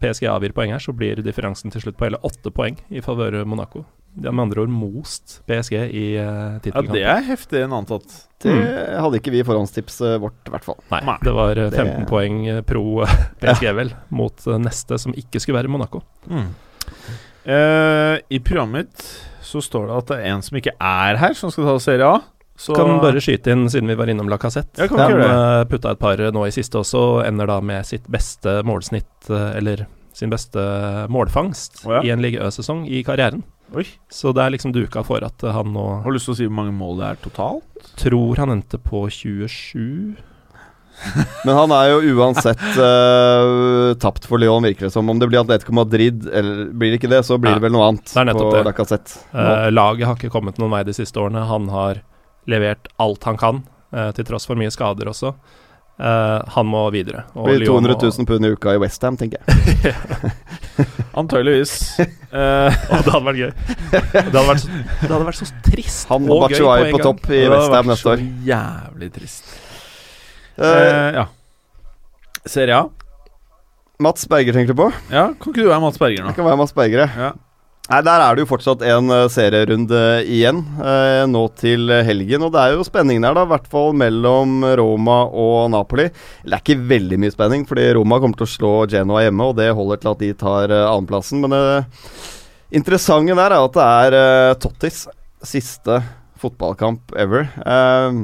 PSG 0.00 0.28
avgir 0.32 0.54
poeng 0.56 0.72
her, 0.72 0.80
så 0.82 0.94
blir 0.96 1.20
differansen 1.24 1.74
til 1.74 1.84
slutt 1.84 1.98
på 2.00 2.08
hele 2.08 2.20
åtte 2.24 2.52
poeng 2.54 2.78
i 2.88 3.02
favør 3.04 3.42
Monaco. 3.48 3.84
De 4.18 4.24
har 4.26 4.32
med 4.34 4.48
andre 4.48 4.62
ord 4.64 4.70
most 4.72 5.42
PSG 5.46 5.74
i 5.94 6.06
uh, 6.18 6.56
Ja, 6.64 6.80
det 6.88 7.02
er 7.06 7.20
heftig 7.28 7.60
en 7.66 7.74
antatt. 7.76 8.14
Det 8.42 8.54
hadde 8.54 9.18
ikke 9.20 9.30
vi 9.34 9.42
i 9.42 9.46
forhåndstipset 9.46 10.16
vårt, 10.22 10.38
i 10.48 10.52
hvert 10.54 10.64
fall. 10.66 10.78
Nei, 10.90 11.00
Nei. 11.06 11.16
det 11.26 11.34
var 11.36 11.58
eh, 11.58 11.68
15 11.74 11.92
Det- 11.92 12.08
poeng 12.08 12.40
pro 12.66 13.04
PSG, 13.42 13.66
vel, 13.76 13.92
mot 14.14 14.46
neste, 14.62 14.98
som 15.02 15.14
ikke 15.18 15.42
skulle 15.42 15.58
være 15.60 15.70
Monaco. 15.70 16.00
Eh, 17.44 18.14
I 18.30 18.40
programmet 18.44 19.04
så 19.44 19.62
står 19.64 19.88
det 19.88 19.96
at 20.00 20.10
det 20.12 20.18
er 20.22 20.34
en 20.34 20.42
som 20.44 20.58
ikke 20.60 20.74
er 20.78 21.18
her, 21.20 21.34
som 21.38 21.52
skal 21.54 21.66
ta 21.68 21.76
Serie 21.82 22.08
A. 22.08 22.18
Så 22.58 22.74
Kan 22.74 22.96
bare 22.98 23.20
skyte 23.22 23.52
inn, 23.54 23.68
siden 23.70 23.90
vi 23.90 23.94
var 23.98 24.10
innom 24.10 24.30
Lacassette. 24.30 24.82
Ja, 24.82 24.88
Han 24.98 25.20
eh, 25.22 25.64
putta 25.70 25.92
et 25.94 26.00
par 26.02 26.18
nå 26.18 26.42
i 26.48 26.54
siste 26.54 26.80
også, 26.80 27.02
og 27.12 27.20
ender 27.26 27.46
da 27.46 27.60
med 27.62 27.86
sitt 27.86 28.08
beste 28.10 28.58
målsnitt, 28.66 29.30
eh, 29.30 29.52
eller 29.60 29.86
sin 30.18 30.32
beste 30.32 30.58
målfangst, 31.14 31.84
oh, 31.86 31.94
ja. 31.98 32.02
i 32.02 32.10
en 32.10 32.24
Ligue 32.24 32.42
Ø-sesong 32.42 32.82
i 32.90 33.04
karrieren. 33.06 33.44
Oi. 33.78 33.84
Så 34.10 34.32
det 34.34 34.42
er 34.42 34.56
liksom 34.56 34.72
duka 34.74 35.04
for 35.06 35.22
at 35.22 35.44
eh, 35.44 35.54
han 35.54 35.70
nå 35.74 35.84
Har 36.02 36.08
du 36.08 36.16
lyst 36.16 36.26
til 36.30 36.34
å 36.34 36.40
si 36.40 36.48
hvor 36.48 36.56
mange 36.58 36.74
mål 36.74 36.98
det 36.98 37.12
er 37.12 37.22
totalt? 37.28 37.68
tror 37.98 38.36
han 38.42 38.50
endte 38.50 38.78
på 38.78 39.04
27. 39.10 40.16
Men 41.46 41.54
han 41.54 41.72
er 41.74 41.92
jo 41.92 42.16
uansett 42.18 42.62
uh, 42.74 43.94
tapt 44.02 44.26
for 44.26 44.40
Lyon, 44.42 44.66
virker 44.66 44.88
det 44.88 44.94
som. 44.94 45.08
Om 45.08 45.20
det 45.20 45.28
blir 45.30 45.40
Atletico 45.40 45.74
Madrid, 45.76 46.26
eller 46.26 46.72
blir 46.72 46.92
det 46.92 47.00
ikke 47.00 47.12
det, 47.12 47.22
så 47.26 47.38
blir 47.38 47.54
Ja, 47.54 47.60
det 47.60 47.68
vel 47.68 47.76
noe 47.76 47.86
annet 47.92 48.10
det 48.10 48.22
er 48.22 48.30
nettopp 48.32 48.50
på 48.50 48.56
det. 48.56 48.64
Lacassette. 48.66 49.20
Eh, 49.30 49.68
laget 49.70 50.10
har 50.10 50.18
ikke 50.18 50.32
kommet 50.34 50.58
noen 50.58 50.74
vei 50.74 50.82
de 50.88 50.96
siste 50.96 51.22
årene. 51.22 51.46
Han 51.50 51.70
har 51.72 52.02
levert 52.48 52.88
alt 52.98 53.24
han 53.28 53.36
kan, 53.40 53.62
eh, 53.92 54.10
til 54.16 54.24
tross 54.28 54.46
for 54.48 54.56
mye 54.58 54.72
skader 54.74 55.10
også. 55.12 55.34
Uh, 55.98 56.38
han 56.54 56.68
må 56.70 56.84
videre. 56.94 57.24
Det 57.34 57.42
blir 57.58 57.64
200 57.66 57.96
må- 57.96 58.02
000 58.06 58.26
pund 58.28 58.46
i 58.46 58.50
uka 58.54 58.70
i 58.76 58.78
Westham, 58.78 59.16
tenker 59.18 59.40
jeg. 59.42 59.94
Antageligvis. 61.18 61.72
Uh, 62.30 62.70
Å, 62.94 63.00
det 63.02 63.10
hadde 63.10 63.24
vært 63.26 63.40
gøy. 63.40 63.50
Det 63.90 64.22
hadde 64.28 64.44
vært 64.46 64.62
så, 64.62 64.68
det 64.78 65.10
hadde 65.10 65.26
vært 65.26 65.40
så 65.40 65.48
trist 65.66 66.12
Han 66.12 66.28
og 66.30 66.44
og 66.46 66.54
gøy 66.54 66.60
på 66.62 66.68
en 66.76 66.84
gang. 66.84 66.92
på 66.94 67.00
topp 67.02 67.26
i 67.32 67.40
det 67.42 67.50
hadde 67.50 67.82
vært. 67.90 68.02
Så 68.04 68.14
jævlig 68.46 69.10
trist. 69.18 69.50
Uh, 70.54 70.68
Eh, 70.68 71.10
ja. 71.18 71.26
Serie 72.48 72.78
A. 72.78 72.86
Mats 74.02 74.24
Berger 74.30 74.54
tenker 74.54 74.74
du 74.74 74.78
på? 74.78 74.88
Ja, 75.10 75.28
kan 75.34 75.50
ikke 75.52 75.64
du 75.66 75.68
være 75.72 75.82
Mats 75.82 75.98
Berger 75.98 76.22
nå? 76.22 76.30
Jeg 76.30 76.38
kan 76.38 76.46
være 76.46 76.58
Mats 76.62 76.74
Berger, 76.78 77.04
ja. 77.10 77.32
Nei, 77.88 78.02
Der 78.04 78.20
er 78.20 78.36
det 78.36 78.42
jo 78.42 78.50
fortsatt 78.50 78.82
en 78.84 79.08
eh, 79.14 79.26
serierunde 79.32 80.00
igjen, 80.28 80.58
eh, 80.76 81.22
nå 81.24 81.46
til 81.56 81.88
helgen. 82.04 82.42
Og 82.44 82.52
det 82.52 82.60
er 82.60 82.74
jo 82.76 82.84
spenning 82.84 83.22
der, 83.24 83.32
da, 83.32 83.46
i 83.46 83.52
hvert 83.54 83.68
fall 83.72 83.94
mellom 83.96 84.60
Roma 84.76 85.22
og 85.32 85.70
Napoli. 85.72 86.10
Det 86.44 86.52
er 86.52 86.60
ikke 86.60 86.76
veldig 86.90 87.20
mye 87.22 87.32
spenning, 87.32 87.64
fordi 87.68 87.86
Roma 87.96 88.20
kommer 88.20 88.36
til 88.36 88.44
å 88.44 88.52
slå 88.52 88.72
Genoa 88.92 89.24
hjemme, 89.24 89.48
og 89.48 89.56
det 89.56 89.70
holder 89.72 90.02
til 90.02 90.12
at 90.12 90.20
de 90.20 90.30
tar 90.36 90.74
eh, 90.74 90.84
annenplassen. 90.84 91.40
Men 91.40 91.56
det 91.56 91.78
interessante 92.76 93.38
der 93.40 93.56
er 93.56 93.64
at 93.64 93.80
det 93.80 93.88
er 93.88 94.18
eh, 94.20 94.56
Tottis 94.60 95.06
siste 95.48 96.02
fotballkamp 96.44 97.16
ever. 97.16 97.48
Eh, 97.64 98.20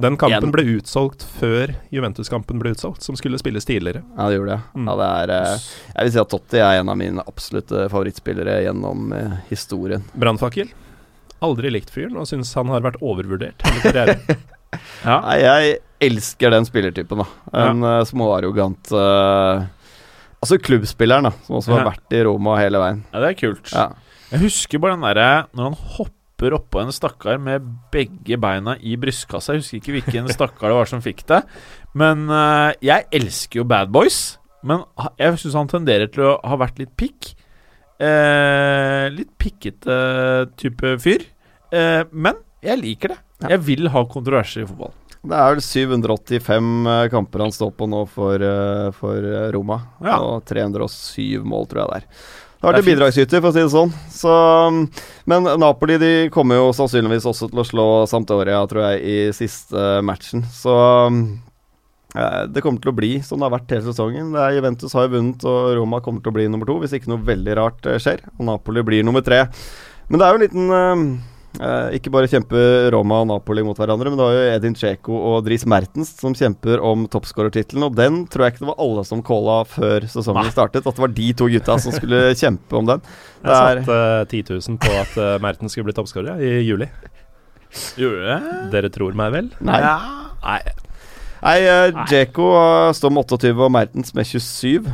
Den 0.00 0.16
kampen 0.16 0.36
Igjen. 0.48 0.52
ble 0.54 0.64
utsolgt 0.78 1.24
før 1.38 1.74
Juventus-kampen 1.92 2.60
ble 2.62 2.72
utsolgt, 2.74 3.02
som 3.04 3.16
skulle 3.18 3.38
spilles 3.40 3.66
tidligere. 3.68 4.02
ja, 4.16 4.28
det 4.30 4.38
gjorde 4.38 4.54
det. 4.56 4.60
Mm. 4.80 4.86
Ja, 4.88 4.94
det 5.00 5.08
er 5.22 5.32
eh, 5.36 5.66
Jeg 5.96 6.04
vil 6.08 6.12
si 6.14 6.20
at 6.22 6.30
Totti 6.32 6.60
er 6.62 6.78
en 6.80 6.88
av 6.92 6.96
mine 7.00 7.24
absolutte 7.28 7.88
favorittspillere 7.92 8.60
gjennom 8.64 9.12
eh, 9.16 9.34
historien. 9.50 10.04
Brannfakkel. 10.14 10.70
Aldri 11.40 11.70
likt 11.72 11.90
fyren, 11.92 12.16
og 12.20 12.26
syns 12.28 12.52
han 12.58 12.68
har 12.72 12.82
vært 12.84 12.98
overvurdert 13.02 13.66
hele 13.68 13.84
karrieren. 13.84 14.24
Ja. 15.02 15.16
Nei, 15.24 15.38
jeg 15.42 15.70
elsker 16.06 16.52
den 16.54 16.62
spillertypen, 16.68 17.18
da. 17.18 17.24
En 17.58 17.80
ja. 17.82 18.04
småarrogant 18.06 18.92
uh, 18.94 19.64
Altså 20.38 20.60
klubbspilleren, 20.62 21.26
da, 21.26 21.32
som 21.42 21.56
også 21.58 21.72
har 21.74 21.80
Ja. 21.82 21.88
vært 21.90 22.14
i 22.14 22.20
Roma 22.28 22.54
hele 22.60 22.78
veien. 22.78 23.00
ja, 23.10 23.18
det 23.24 23.32
er 23.32 23.38
kult. 23.40 23.72
Ja. 23.74 23.88
Jeg 24.30 24.44
husker 24.44 24.78
bare 24.78 24.94
den 24.94 25.02
derre 25.08 25.26
når 25.58 25.64
han 25.72 25.76
hopper 25.96 26.19
oppå 26.56 26.80
en 26.80 26.92
stakkar 26.94 27.36
med 27.42 27.66
begge 27.92 28.38
beina 28.40 28.78
i 28.80 28.96
brystkassa. 28.96 29.52
Jeg 29.52 29.60
husker 29.60 29.80
ikke 29.80 29.96
hvilken 29.98 30.30
stakkar 30.32 30.72
det 30.72 30.78
var 30.78 30.88
som 30.88 31.04
fikk 31.04 31.26
det. 31.28 31.42
Men 31.92 32.24
uh, 32.32 32.72
jeg 32.80 33.04
elsker 33.20 33.60
jo 33.60 33.68
Bad 33.68 33.92
Boys. 33.92 34.40
Men 34.64 34.84
jeg 35.20 35.38
syns 35.40 35.56
han 35.56 35.70
tenderer 35.70 36.08
til 36.12 36.26
å 36.32 36.38
ha 36.44 36.58
vært 36.60 36.80
litt 36.80 36.92
pikk. 37.00 37.34
Eh, 38.00 39.06
litt 39.12 39.32
pikkete 39.40 39.96
type 40.60 40.94
fyr. 41.04 41.26
Eh, 41.72 42.02
men 42.12 42.40
jeg 42.64 42.80
liker 42.80 43.14
det. 43.14 43.20
Ja. 43.42 43.54
Jeg 43.54 43.64
vil 43.68 43.90
ha 43.92 44.04
kontroverser 44.08 44.64
i 44.64 44.68
fotball. 44.68 44.94
Det 45.20 45.36
er 45.36 45.50
vel 45.52 45.60
785 45.60 46.68
uh, 46.88 46.92
kamper 47.12 47.42
han 47.44 47.52
står 47.52 47.74
på 47.76 47.88
nå 47.92 48.06
for, 48.08 48.40
uh, 48.40 48.88
for 48.96 49.26
Roma. 49.52 49.76
Ja. 50.00 50.16
Og 50.24 50.46
307 50.48 51.44
mål, 51.44 51.68
tror 51.68 51.82
jeg 51.82 51.90
det 51.90 51.98
er. 51.98 52.22
Det 52.60 52.66
har 52.68 52.74
vært 52.74 52.82
en 52.82 52.90
bidragsyter, 52.90 53.40
for 53.40 53.48
å 53.48 53.54
si 53.56 53.62
det 53.62 53.72
sånn. 53.72 53.92
Så, 54.12 54.32
um, 54.68 54.82
men 55.32 55.46
Napoli 55.62 55.94
de 55.96 56.10
kommer 56.34 56.58
jo 56.58 56.66
sannsynligvis 56.76 57.24
også 57.30 57.48
til 57.48 57.62
å 57.62 57.64
slå 57.64 57.86
Sampdoria, 58.10 58.58
tror 58.68 58.84
jeg, 58.84 59.00
i 59.00 59.14
siste 59.32 59.94
matchen. 60.04 60.44
Så 60.52 60.74
um, 61.08 61.22
det 62.52 62.60
kommer 62.60 62.84
til 62.84 62.92
å 62.92 62.96
bli 62.98 63.10
som 63.24 63.40
det 63.40 63.48
har 63.48 63.54
vært 63.54 63.72
hele 63.72 63.86
sesongen. 63.86 64.34
Det 64.36 64.50
Juventus 64.58 64.92
har 64.92 65.08
jo 65.08 65.14
vunnet, 65.14 65.48
og 65.48 65.72
Roma 65.78 66.02
kommer 66.04 66.20
til 66.20 66.34
å 66.34 66.36
bli 66.36 66.48
nummer 66.52 66.68
to 66.68 66.76
hvis 66.82 66.98
ikke 66.98 67.14
noe 67.14 67.24
veldig 67.24 67.56
rart 67.56 67.88
eh, 67.88 68.00
skjer. 68.02 68.26
Og 68.36 68.44
Napoli 68.50 68.84
blir 68.84 69.08
nummer 69.08 69.24
tre. 69.24 69.46
Men 70.10 70.20
det 70.20 70.26
er 70.26 70.34
jo 70.34 70.40
en 70.40 70.44
liten 70.44 70.74
eh, 71.58 71.66
eh, 71.66 71.96
Ikke 71.98 72.12
bare 72.14 72.28
kjemper 72.30 72.90
Roma 72.94 73.22
og 73.24 73.28
Napoli 73.32 73.64
mot 73.66 73.78
hverandre, 73.78 74.12
men 74.12 74.20
det 74.20 74.26
var 74.26 74.36
jo 74.36 74.44
Edin 74.54 74.76
Dzeko 74.78 75.16
og 75.32 75.44
Dries 75.46 75.66
Mertens 75.66 76.12
som 76.20 76.36
kjemper 76.36 76.82
om 76.84 77.08
toppskårertittelen. 77.10 77.88
Og 77.88 77.96
den 77.98 78.22
tror 78.30 78.46
jeg 78.46 78.54
ikke 78.54 78.64
det 78.66 78.70
var 78.70 78.82
alle 78.86 79.04
som 79.08 79.22
calla 79.26 79.58
før 79.68 80.06
sesongen 80.06 80.46
Nei. 80.46 80.54
startet. 80.54 80.86
At 80.86 80.94
det 80.98 81.04
var 81.06 81.14
de 81.16 81.30
to 81.40 81.48
gutta 81.50 81.78
som 81.82 81.96
skulle 81.96 82.22
kjempe 82.42 82.78
om 82.78 82.86
den. 82.92 83.02
Det 83.42 83.50
Jeg 83.50 83.80
er, 83.80 83.82
satte 83.82 83.98
uh, 83.98 84.28
10 84.28 84.44
000 84.70 84.78
på 84.84 84.92
at 85.00 85.16
uh, 85.18 85.32
Mertens 85.42 85.74
skulle 85.74 85.90
bli 85.90 85.96
toppskårer 85.96 86.34
ja, 86.34 86.38
i 86.38 86.62
juli. 86.68 86.90
Dere 88.70 88.90
tror 88.92 89.16
meg 89.18 89.32
vel? 89.34 89.50
nei. 89.60 89.80
Ja. 89.82 89.96
Nei. 90.40 90.60
Nei, 91.40 91.56
uh, 91.64 92.02
Dzeko 92.04 92.50
uh, 92.52 92.90
står 92.96 93.12
med 93.16 93.24
28 93.32 93.54
og 93.64 93.72
Mertens 93.72 94.12
med 94.16 94.28
27. 94.28 94.90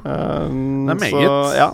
Um, 0.00 0.86
Det 0.88 0.94
er 0.96 0.98
meget. 0.98 1.12
Så, 1.12 1.36
ja, 1.58 1.68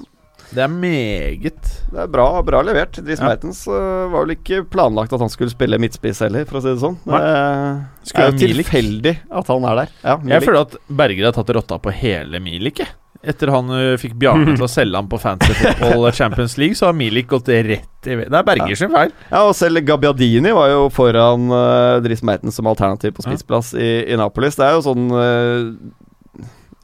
Det 0.55 0.63
er 0.63 0.69
meget. 0.71 1.63
det 1.93 1.99
er 2.05 2.11
bra, 2.13 2.27
bra 2.47 2.61
levert. 2.67 2.99
Dries 3.03 3.19
Ja. 3.21 3.31
Mertens 3.33 3.65
uh, 3.67 4.07
var 4.13 4.27
vel 4.27 4.37
ikke 4.37 4.63
planlagt 4.71 5.13
at 5.13 5.21
han 5.25 5.33
skulle 5.33 5.51
spille 5.51 5.79
midtspiss 5.83 6.21
heller, 6.23 6.45
for 6.47 6.61
å 6.61 6.63
si 6.65 6.71
det 6.75 6.83
sånn. 6.85 6.99
Det 7.03 8.11
Skulle 8.11 8.29
er 8.29 8.31
jo 8.37 8.39
tilfeldig 8.45 9.17
at 9.41 9.51
han 9.51 9.67
er 9.73 9.81
der. 9.83 9.97
Ja, 10.05 10.19
Jeg 10.37 10.47
føler 10.47 10.63
at 10.67 10.77
Berger 10.87 11.29
har 11.31 11.35
tatt 11.37 11.51
rotta 11.57 11.79
på 11.83 11.91
hele 11.99 12.41
Milik. 12.41 12.79
jeg. 12.85 12.95
Etter 13.27 13.51
han 13.51 13.67
uh, 13.73 13.97
fikk 13.99 14.13
Bjarne 14.21 14.53
til 14.55 14.63
å 14.63 14.71
selge 14.71 14.95
ham 15.01 15.09
på 15.11 15.19
Fantasy 15.19 15.57
Football 15.59 16.13
Champions 16.21 16.55
League, 16.61 16.77
så 16.79 16.87
har 16.87 16.95
Milik 16.95 17.27
gått 17.33 17.49
rett 17.49 18.07
i 18.07 18.15
vei. 18.21 18.27
Det 18.31 18.39
er 18.39 18.47
Berger 18.47 18.79
sin 18.79 18.93
feil. 18.93 19.11
Ja, 19.33 19.41
og 19.49 19.55
selv 19.59 19.83
Gabbiadini 19.89 20.53
var 20.55 20.71
jo 20.71 20.85
foran 20.95 21.49
uh, 21.51 21.97
Dries 22.05 22.23
Mertens 22.23 22.55
som 22.61 22.69
alternativ 22.71 23.17
på 23.17 23.27
Ja. 23.27 23.35
i, 23.81 23.89
i 24.13 24.17
Napolis. 24.21 24.55
Det 24.61 24.69
er 24.69 24.77
jo 24.77 24.85
sånn 24.87 25.09
uh, 25.11 25.73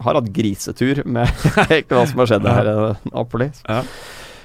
Har 0.05 0.19
hatt 0.19 0.33
grisetur 0.35 1.03
med 1.07 1.31
ikke 1.81 1.97
hva 1.97 2.09
som 2.11 2.23
har 2.23 2.33
skjedd 2.35 2.51
her 2.51 2.73
i 2.73 2.77
Napoli. 3.13 3.49
Ja. 3.69 3.83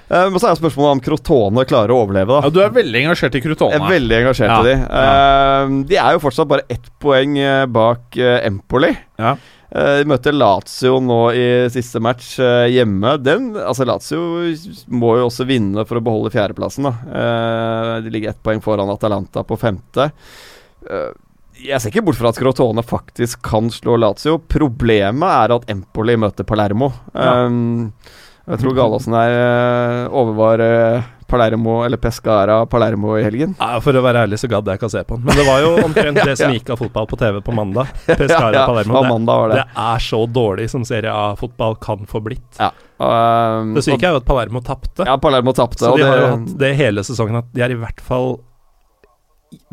Uh, 0.08 0.30
men 0.32 0.39
så 0.39 0.47
er 0.47 0.55
det 0.55 0.62
spørsmålet 0.62 0.95
om 0.95 1.01
Crotone 1.03 1.66
klarer 1.68 1.91
å 1.91 1.99
overleve, 2.05 2.32
da. 2.32 2.47
Ja, 2.47 2.53
Du 2.53 2.62
er 2.64 2.72
veldig 2.76 3.01
engasjert 3.03 3.36
i 3.36 3.41
Jeg 3.43 3.76
er 3.76 3.89
veldig 3.91 4.18
engasjert 4.22 4.53
Ja, 4.53 4.62
i 4.62 4.70
de. 4.70 4.76
Uh, 4.88 5.84
de 5.89 5.99
er 5.99 6.16
jo 6.16 6.24
fortsatt 6.24 6.47
bare 6.47 6.68
ett 6.72 6.88
poeng 7.03 7.36
bak 7.76 8.16
uh, 8.16 8.39
Empoli. 8.47 8.93
Ja. 9.20 9.36
De 9.68 10.08
møter 10.08 10.32
Lazio 10.32 11.01
nå 11.03 11.18
i 11.36 11.47
siste 11.70 11.99
match 11.99 12.38
hjemme. 12.72 13.18
Den, 13.20 13.49
altså 13.60 13.84
Lazio 13.84 14.22
må 14.95 15.10
jo 15.20 15.26
også 15.28 15.43
vinne 15.45 15.84
for 15.86 15.99
å 15.99 16.03
beholde 16.05 16.32
fjerdeplassen. 16.32 16.88
da. 16.88 17.99
De 17.99 18.14
ligger 18.16 18.32
ett 18.32 18.39
poeng 18.47 18.64
foran 18.64 18.89
Atalanta 18.93 19.43
på 19.43 19.58
femte. 19.60 20.08
Jeg 21.64 21.82
ser 21.82 21.91
ikke 21.91 22.05
bort 22.10 22.20
fra 22.20 22.32
at 22.32 22.39
Crotone 22.39 22.84
faktisk 22.86 23.41
kan 23.45 23.72
slå 23.74 23.97
Lazio. 23.99 24.38
Problemet 24.51 25.28
er 25.28 25.55
at 25.58 25.70
Empoli 25.74 26.18
møter 26.20 26.47
Palermo. 26.47 26.91
Ja. 27.16 27.45
Um, 27.47 27.93
jeg 28.47 28.62
tror 28.62 28.76
Galaasen 28.78 29.16
her 29.18 29.34
uh, 29.36 30.14
overvar 30.16 30.62
uh, 30.64 31.08
Palermo, 31.28 31.82
eller 31.84 31.99
Pescara 31.99 32.62
Palermo 32.66 33.18
i 33.20 33.24
helgen. 33.26 33.55
Ja, 33.60 33.82
for 33.84 33.97
å 33.99 34.03
være 34.05 34.22
ærlig 34.24 34.39
så 34.39 34.47
gadd 34.51 34.70
jeg 34.70 34.80
ikke 34.80 34.88
å 34.88 34.93
se 34.93 35.01
på 35.03 35.18
den. 35.18 35.26
Men 35.28 35.36
det 35.41 35.45
var 35.49 35.64
jo 35.66 35.74
omtrent 35.84 36.22
det 36.30 36.38
som 36.39 36.53
gikk 36.55 36.72
av 36.72 36.80
fotball 36.80 37.10
på 37.12 37.20
TV 37.20 37.41
på 37.43 37.55
mandag. 37.58 37.91
Pescara 38.08 38.53
Ja, 38.55 38.62
ja, 38.62 38.66
Palermo. 38.70 39.01
Det, 39.01 39.12
mandag 39.12 39.41
var 39.41 39.51
det. 39.51 39.62
det 39.66 39.86
er 39.89 40.05
så 40.08 40.22
dårlig 40.39 40.70
som 40.72 40.88
Serie 40.88 41.12
A-fotball 41.12 41.76
kan 41.84 42.08
få 42.08 42.24
blitt. 42.24 42.62
Um, 42.62 43.76
Det 43.76 43.84
syke 43.89 43.99
er 44.08 44.16
jo 44.16 44.22
at 44.22 44.30
Palermo 44.30 44.64
tapte. 44.64 45.03
Ja, 45.03 45.18
Palermo 45.20 45.51
tapte. 45.58 45.84
Så 45.84 45.91
og 45.91 45.99
de 45.99 46.08
har 46.08 46.22
jo 46.24 46.30
hatt 46.38 46.53
det 46.64 46.72
hele 46.80 47.03
sesongen 47.08 47.41
at 47.41 47.51
de 47.51 47.68
er 47.68 47.76
i 47.76 47.82
hvert 47.82 47.99
fall 48.03 48.38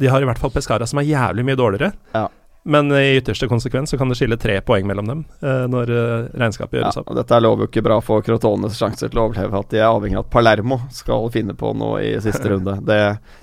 De 0.01 0.07
har 0.11 0.22
i 0.22 0.27
hvert 0.29 0.39
fall 0.39 0.53
Pescara 0.55 0.87
som 0.87 1.01
er 1.03 1.09
jævlig 1.09 1.45
mye 1.49 1.59
dårligere. 1.59 1.93
Ja. 2.14 2.29
Men 2.64 2.89
i 2.97 3.18
ytterste 3.18 3.45
konsekvens 3.51 3.91
så 3.93 3.99
kan 4.01 4.09
det 4.09 4.16
skille 4.16 4.39
tre 4.41 4.55
poeng 4.64 4.87
mellom 4.89 5.05
dem 5.11 5.18
eh, 5.45 5.64
når 5.68 5.91
eh, 5.93 6.29
regnskapet 6.41 6.79
ja, 6.79 6.85
gjøres 6.87 6.97
opp. 7.03 7.11
og 7.12 7.18
Dette 7.18 7.41
lover 7.45 7.66
jo 7.66 7.68
ikke 7.68 7.83
bra 7.85 7.99
for 8.01 8.25
Crotones 8.25 8.79
sjanser 8.81 9.11
til 9.12 9.20
å 9.20 9.27
overleve. 9.27 9.61
At 9.61 9.75
de 9.75 9.83
er 9.83 9.91
avhengig 9.91 10.16
av 10.16 10.25
at 10.25 10.31
Palermo 10.33 10.79
skal 10.95 11.29
finne 11.35 11.53
på 11.61 11.75
noe 11.77 12.01
i 12.07 12.14
siste 12.25 12.49
runde. 12.55 12.79
Det, 12.89 13.01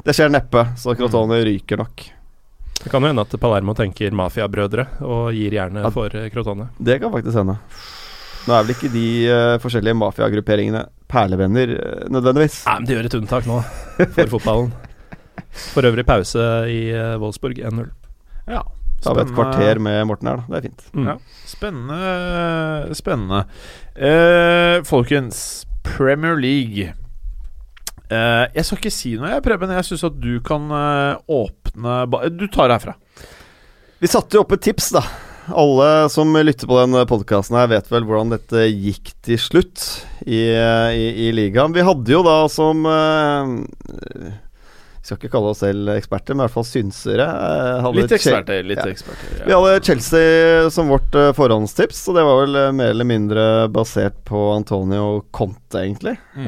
det 0.07 0.15
skjer 0.17 0.33
neppe, 0.33 0.63
så 0.81 0.95
Crotone 0.97 1.37
ryker 1.45 1.83
nok. 1.83 2.07
Det 2.81 2.89
kan 2.89 3.05
jo 3.05 3.11
hende 3.11 3.21
at 3.27 3.35
Palermo 3.37 3.75
tenker 3.77 4.15
mafiabrødre 4.17 4.87
og 5.05 5.27
gir 5.37 5.53
jernet 5.53 5.85
Ja. 5.85 5.93
for 5.93 6.17
eh, 6.17 6.31
Crotone. 6.33 6.71
Det 6.81 6.97
kan 7.03 7.13
faktisk 7.13 7.37
hende. 7.43 7.59
Nå 8.47 8.55
er 8.57 8.63
vel 8.65 8.73
ikke 8.73 8.89
de 8.89 9.05
uh, 9.29 9.59
forskjellige 9.61 9.93
mafiagrupperingene 10.01 10.79
perlevenner 11.11 11.75
nødvendigvis. 12.09 12.63
Nei, 12.65 12.73
men 12.79 12.87
de 12.89 12.95
gjør 12.95 13.09
et 13.11 13.17
unntak 13.19 13.45
nå 13.45 13.59
for 14.15 14.31
fotballen. 14.33 14.71
For 15.51 15.87
øvrig 15.87 16.05
pause 16.07 16.45
i 16.71 16.83
eh, 16.95 17.17
Wolfsburg 17.21 17.59
1-0. 17.59 17.89
Ja. 18.51 18.63
Da 19.01 19.09
har 19.09 19.17
vi 19.17 19.23
et 19.25 19.33
kvarter 19.33 19.79
med 19.81 20.03
Morten 20.05 20.29
her, 20.29 20.41
da. 20.41 20.47
Det 20.47 20.57
er 20.59 20.65
fint. 20.69 20.83
Mm. 20.93 21.07
Ja. 21.09 21.15
Spennende. 21.49 22.95
Spennende. 22.97 23.39
Eh, 23.97 24.83
folkens, 24.85 25.39
Premier 25.83 26.37
League. 26.37 26.91
Eh, 28.11 28.45
jeg 28.53 28.67
skal 28.67 28.77
ikke 28.77 28.93
si 28.93 29.15
noe, 29.17 29.31
jeg, 29.33 29.43
Preben. 29.45 29.73
Jeg 29.73 29.87
syns 29.87 30.05
at 30.05 30.21
du 30.21 30.35
kan 30.45 30.69
eh, 30.75 31.17
åpne 31.31 31.97
ba 32.11 32.25
Du 32.29 32.45
tar 32.51 32.69
det 32.69 32.77
herfra. 32.77 32.95
Vi 34.01 34.09
satte 34.09 34.37
jo 34.37 34.45
opp 34.45 34.53
et 34.57 34.65
tips, 34.69 34.91
da. 34.97 35.03
Alle 35.57 35.89
som 36.13 36.29
lytter 36.37 36.69
på 36.69 36.77
den 36.77 36.99
podkasten 37.09 37.57
her, 37.57 37.71
vet 37.71 37.89
vel 37.89 38.05
hvordan 38.05 38.35
dette 38.35 38.67
gikk 38.69 39.15
til 39.25 39.39
slutt 39.41 39.81
i, 40.27 40.43
i, 40.45 41.07
i 41.25 41.31
ligaen. 41.33 41.73
Vi 41.73 41.85
hadde 41.85 42.13
jo 42.13 42.21
da 42.25 42.37
som 42.53 42.85
eh, 42.85 44.35
skal 45.01 45.17
ikke 45.17 45.31
kalle 45.33 45.49
oss 45.51 45.61
selv 45.63 45.89
eksperter, 45.95 46.35
men 46.35 46.43
i 46.43 46.47
hvert 46.47 46.53
fall 46.53 46.67
synsere. 46.69 47.25
eh, 47.25 47.87
Litt 47.97 48.11
eksperter. 48.17 48.63
Litt 48.63 48.77
Ja. 48.83 48.85
eksperter 48.91 49.45
Vi 49.47 49.53
hadde 49.55 49.83
Chelsea 49.83 50.69
som 50.69 50.87
vårt 50.93 51.15
eh, 51.15 51.31
forhåndstips, 51.33 52.03
og 52.11 52.15
det 52.19 52.23
var 52.27 52.41
vel 52.45 52.55
eh, 52.55 52.71
mer 52.71 52.89
eller 52.93 53.05
mindre 53.09 53.45
basert 53.73 54.19
på 54.25 54.43
Antonio 54.55 55.23
Conte, 55.31 55.81
egentlig. 55.81 56.17
Mm. 56.37 56.47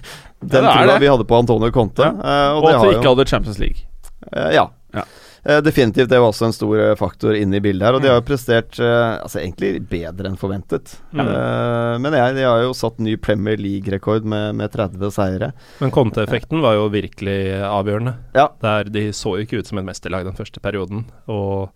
Den 0.40 0.64
Ja, 0.64 0.86
det. 0.86 0.98
vi 1.02 1.08
hadde 1.12 1.24
på 1.28 1.36
Antonio 1.36 1.70
Conte. 1.70 2.00
Ja. 2.24 2.54
Og 2.56 2.64
det 2.64 2.74
at 2.74 2.86
vi 2.88 2.94
ikke 2.96 3.10
hadde 3.12 3.26
Champions 3.28 3.58
League. 3.60 3.84
Ja. 4.32 4.70
Ja. 4.94 5.04
Eh, 5.44 5.60
definitivt. 5.64 6.08
Det 6.10 6.18
var 6.20 6.28
også 6.32 6.46
en 6.50 6.52
stor 6.52 6.80
eh, 6.80 6.94
faktor 7.00 7.34
inne 7.34 7.56
i 7.56 7.60
bildet 7.64 7.86
her. 7.86 7.94
Og 7.96 8.02
de 8.02 8.08
Mm. 8.08 8.12
har 8.12 8.20
jo 8.20 8.26
prestert 8.28 8.78
eh, 8.78 9.22
altså 9.24 9.40
egentlig 9.40 9.88
bedre 9.88 10.28
enn 10.28 10.36
forventet. 10.36 10.98
Mm. 11.12 11.20
Eh, 11.24 11.98
men 11.98 12.12
jeg, 12.12 12.34
de 12.36 12.42
har 12.44 12.62
jo 12.62 12.72
satt 12.76 12.98
ny 13.00 13.16
Premier 13.16 13.56
League-rekord 13.56 14.24
med, 14.24 14.54
med 14.60 14.70
30 14.72 15.10
seire. 15.10 15.52
Men 15.80 15.90
Conte-effekten 15.90 16.60
var 16.60 16.74
jo 16.76 16.88
virkelig 16.92 17.38
avgjørende. 17.64 18.16
Ja. 18.34 18.48
Der 18.60 18.84
De 18.84 19.08
så 19.16 19.36
jo 19.38 19.44
ikke 19.46 19.58
ut 19.62 19.66
som 19.70 19.78
et 19.78 19.84
mesterlag 19.88 20.24
den 20.28 20.36
første 20.36 20.60
perioden. 20.60 21.06
Og 21.26 21.70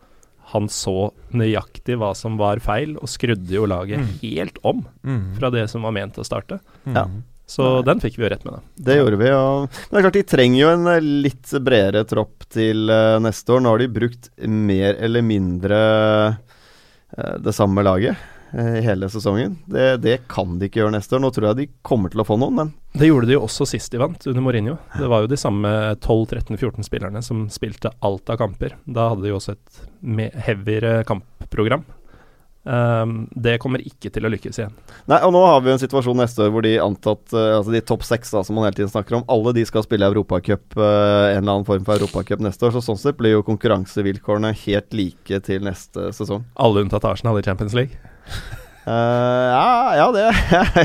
han 0.53 0.69
så 0.69 1.11
nøyaktig 1.33 1.97
hva 1.99 2.13
som 2.15 2.37
var 2.37 2.61
feil, 2.61 2.99
og 3.01 3.09
skrudde 3.09 3.49
jo 3.51 3.65
laget 3.67 3.99
Mm. 3.99 4.11
helt 4.21 4.59
om 4.63 4.85
fra 5.39 5.49
det 5.51 5.71
som 5.71 5.83
var 5.83 5.93
ment 5.97 6.17
å 6.21 6.25
starte. 6.25 6.61
Ja. 6.87 7.07
Så 7.47 7.65
Nei. 7.77 7.85
den 7.91 8.01
fikk 8.01 8.19
vi 8.19 8.25
jo 8.25 8.31
rett 8.33 8.45
med, 8.47 8.57
da. 8.57 8.85
Det 8.89 8.99
gjorde 8.99 9.21
vi. 9.21 9.31
Og, 9.37 9.67
men 9.69 9.91
det 9.91 10.01
er 10.01 10.07
klart 10.07 10.19
de 10.19 10.29
trenger 10.33 10.61
jo 10.63 10.71
en 10.73 10.93
eh, 10.95 11.09
litt 11.27 11.57
bredere 11.65 12.05
tropp 12.09 12.47
til 12.55 12.89
eh, 12.93 13.17
neste 13.23 13.53
år. 13.53 13.65
Nå 13.65 13.75
har 13.75 13.83
de 13.83 13.91
brukt 13.93 14.31
mer 14.49 14.97
eller 14.97 15.27
mindre 15.27 15.81
eh, 16.31 17.35
det 17.45 17.57
samme 17.57 17.85
laget 17.85 18.31
i 18.55 18.85
hele 18.87 19.09
sesongen. 19.11 19.57
Det, 19.67 19.97
det 19.99 20.13
kan 20.31 20.61
de 20.61 20.69
ikke 20.69 20.79
gjøre 20.79 20.95
neste 20.95 21.17
år. 21.17 21.25
Nå 21.25 21.31
tror 21.35 21.49
jeg 21.49 21.59
de 21.59 21.65
kommer 21.83 22.13
til 22.13 22.23
å 22.23 22.27
få 22.29 22.37
noen, 22.39 22.55
men 22.55 22.69
Det 22.95 23.09
gjorde 23.09 23.27
de 23.27 23.35
jo 23.35 23.41
også 23.49 23.67
sist 23.67 23.91
de 23.91 23.99
vant, 23.99 24.29
under 24.31 24.45
Mourinho. 24.47 24.77
Det 24.95 25.09
var 25.11 25.25
jo 25.25 25.31
de 25.33 25.39
samme 25.41 25.73
12-13-14 25.99 26.87
spillerne 26.87 27.23
som 27.27 27.49
spilte 27.51 27.91
alt 27.99 28.31
av 28.31 28.39
kamper. 28.39 28.77
Da 28.87 29.09
hadde 29.11 29.27
de 29.27 29.33
jo 29.33 29.41
også 29.41 29.57
et 29.57 30.39
heavyere 30.47 31.01
kampprogram. 31.09 31.83
Um, 32.65 33.27
det 33.37 33.59
kommer 33.61 33.83
ikke 33.85 34.09
til 34.09 34.25
å 34.25 34.31
lykkes 34.33 34.57
igjen. 34.57 34.73
Nei, 35.11 35.19
og 35.27 35.35
nå 35.35 35.43
har 35.45 35.61
vi 35.61 35.75
en 35.75 35.81
situasjon 35.83 36.17
neste 36.17 36.47
år 36.47 36.53
hvor 36.55 36.65
de 36.65 36.79
antatt 36.81 37.35
uh, 37.37 37.59
Altså 37.59 37.75
de 37.75 37.83
topp 37.85 38.07
seks 38.09 38.33
da, 38.33 38.41
som 38.41 38.57
man 38.57 38.65
hele 38.65 38.79
tiden 38.79 38.93
snakker 38.93 39.19
om, 39.19 39.27
alle 39.29 39.53
de 39.59 39.67
skal 39.69 39.85
spille 39.85 40.09
Europacup, 40.09 40.65
uh, 40.79 40.87
en 41.35 41.43
eller 41.43 41.59
annen 41.59 41.69
form 41.69 41.85
for 41.85 42.01
Europacup 42.01 42.41
neste 42.45 42.65
år. 42.65 42.73
Så 42.73 42.85
sånn 42.87 43.01
sett 43.01 43.21
blir 43.21 43.37
jo 43.37 43.45
konkurransevilkårene 43.45 44.55
helt 44.65 44.97
like 44.97 45.43
til 45.45 45.69
neste 45.69 46.09
sesong. 46.17 46.47
Alle 46.57 46.87
unntatt 46.87 47.05
Arsenal 47.11 47.37
i 47.41 47.45
Champions 47.45 47.77
League. 47.77 48.01
uh, 48.89 48.89
ja, 48.89 49.69
ja, 50.01 50.09
det 50.17 50.27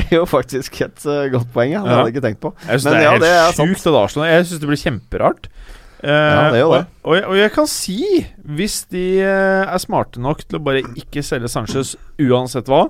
er 0.02 0.14
jo 0.18 0.26
faktisk 0.28 0.82
et 0.84 1.08
godt 1.32 1.48
poeng. 1.56 1.78
Ja. 1.78 1.84
Det 1.86 1.96
hadde 1.96 2.08
jeg 2.10 2.18
ikke 2.18 2.26
tenkt 2.28 2.44
på. 2.44 2.52
Jeg 2.66 2.76
syns 2.76 2.90
det 2.90 2.96
er 2.98 3.06
ja, 3.06 3.16
helt 3.16 3.24
det 3.24 3.36
sjukt 3.56 3.88
at 3.88 4.02
Arsenal 4.04 4.32
Jeg 4.34 4.50
syns 4.50 4.60
det 4.66 4.74
blir 4.74 4.84
kjemperart. 4.84 5.52
Eh, 6.02 6.10
Ja, 6.10 6.50
det 6.52 6.58
er 6.60 6.64
jo 6.64 6.72
det. 6.74 6.82
Og, 7.02 7.10
og, 7.10 7.14
jeg, 7.16 7.24
og 7.30 7.36
jeg 7.40 7.52
kan 7.54 7.70
si, 7.70 7.98
hvis 8.56 8.76
de 8.92 9.04
eh, 9.22 9.64
er 9.68 9.80
smarte 9.82 10.20
nok 10.22 10.44
til 10.46 10.58
å 10.60 10.64
bare 10.64 10.84
ikke 10.98 11.22
selge 11.26 11.50
Sanchez 11.52 11.94
uansett 12.20 12.68
hva, 12.70 12.86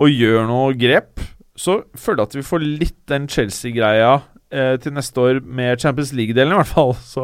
og 0.00 0.10
gjør 0.10 0.46
noe 0.48 0.72
grep, 0.78 1.20
så 1.54 1.82
føler 1.94 2.24
jeg 2.24 2.30
at 2.32 2.38
vi 2.40 2.46
får 2.48 2.64
litt 2.64 2.96
den 3.12 3.28
Chelsea-greia 3.30 4.14
eh, 4.50 4.74
til 4.82 4.94
neste 4.96 5.20
år 5.22 5.38
med 5.44 5.78
Champions 5.84 6.10
League-delen, 6.16 6.50
i 6.56 6.58
hvert 6.58 6.72
fall. 6.72 6.94
Så 7.14 7.22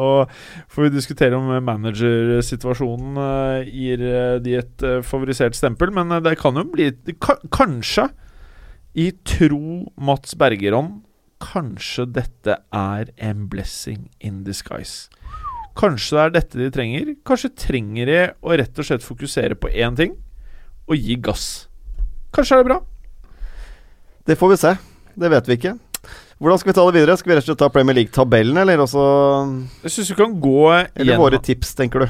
får 0.71 0.85
vi 0.87 0.93
diskutere 0.95 1.35
om 1.35 1.49
managersituasjonen 1.67 3.19
eh, 3.25 3.71
gir 3.75 4.05
eh, 4.07 4.37
de 4.45 4.55
et 4.61 4.85
eh, 4.87 5.01
favorisert 5.03 5.57
stempel, 5.57 5.91
men 5.95 6.15
eh, 6.15 6.23
det 6.23 6.37
kan 6.39 6.55
jo 6.55 6.63
bli 6.71 6.91
det 6.93 7.17
Kanskje, 7.51 8.07
i 8.99 9.09
tro 9.23 9.85
Mats 10.03 10.33
Bergeron 10.35 10.97
Kanskje 11.41 12.05
dette 12.13 12.57
er 12.71 13.11
en 13.17 13.47
blessing 13.51 14.09
in 14.21 14.43
disguise. 14.47 15.09
Kanskje 15.79 16.17
det 16.17 16.23
er 16.25 16.33
dette 16.35 16.59
de 16.59 16.69
trenger. 16.75 17.13
Kanskje 17.27 17.51
trenger 17.67 18.05
de 18.11 18.19
å 18.43 18.57
rett 18.59 18.79
og 18.81 18.87
slett 18.87 19.05
fokusere 19.05 19.55
på 19.59 19.71
én 19.71 19.95
ting 19.97 20.17
og 20.87 20.97
gi 20.99 21.15
gass. 21.23 21.67
Kanskje 22.35 22.57
er 22.59 22.63
det 22.63 22.69
bra. 22.71 22.79
Det 24.27 24.37
får 24.37 24.51
vi 24.53 24.57
se. 24.61 24.73
Det 25.17 25.29
vet 25.31 25.47
vi 25.49 25.57
ikke. 25.57 25.77
Hvordan 26.41 26.57
skal 26.57 26.71
vi 26.71 26.73
ta 26.73 26.83
det 26.89 26.95
videre? 26.97 27.15
Skal 27.19 27.29
vi 27.29 27.35
rett 27.37 27.43
og 27.45 27.49
slett 27.51 27.59
ta 27.61 27.67
Premier 27.69 27.93
League-tabellen, 27.99 28.57
eller 28.57 28.81
også 28.81 29.01
Jeg 29.85 29.91
syns 29.93 30.07
vi 30.09 30.15
kan 30.17 30.31
gå 30.41 30.55
Eller 30.97 31.19
våre 31.21 31.37
tips, 31.45 31.75
tenker 31.77 32.01
du? 32.01 32.07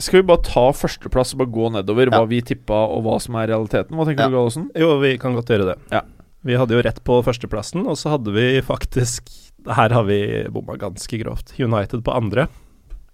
Skal 0.00 0.22
vi 0.22 0.26
bare 0.30 0.40
ta 0.46 0.62
førsteplass 0.72 1.34
og 1.36 1.42
bare 1.42 1.52
gå 1.52 1.68
nedover 1.74 2.08
Ja. 2.08 2.16
hva 2.22 2.28
vi 2.30 2.40
tippa 2.40 2.78
og 2.88 3.04
hva 3.04 3.18
som 3.20 3.36
er 3.36 3.50
realiteten? 3.52 3.92
Hva 3.92 4.06
tenker 4.08 4.24
Ja. 4.24 4.28
du, 4.32 4.36
Gallosen? 4.38 4.70
Jo, 4.74 4.98
vi 5.02 5.18
kan 5.18 5.34
godt 5.36 5.52
gjøre 5.52 5.66
det. 5.74 5.76
Ja. 5.92 6.00
Vi 6.46 6.54
hadde 6.58 6.76
jo 6.76 6.82
rett 6.86 7.02
på 7.06 7.18
førsteplassen, 7.26 7.86
og 7.90 7.98
så 7.98 8.14
hadde 8.14 8.34
vi 8.36 8.48
faktisk 8.64 9.32
Her 9.66 9.90
har 9.90 10.04
vi 10.06 10.20
bomma 10.54 10.76
ganske 10.78 11.18
grovt. 11.18 11.56
United 11.58 12.04
på 12.06 12.14
andre. 12.14 12.46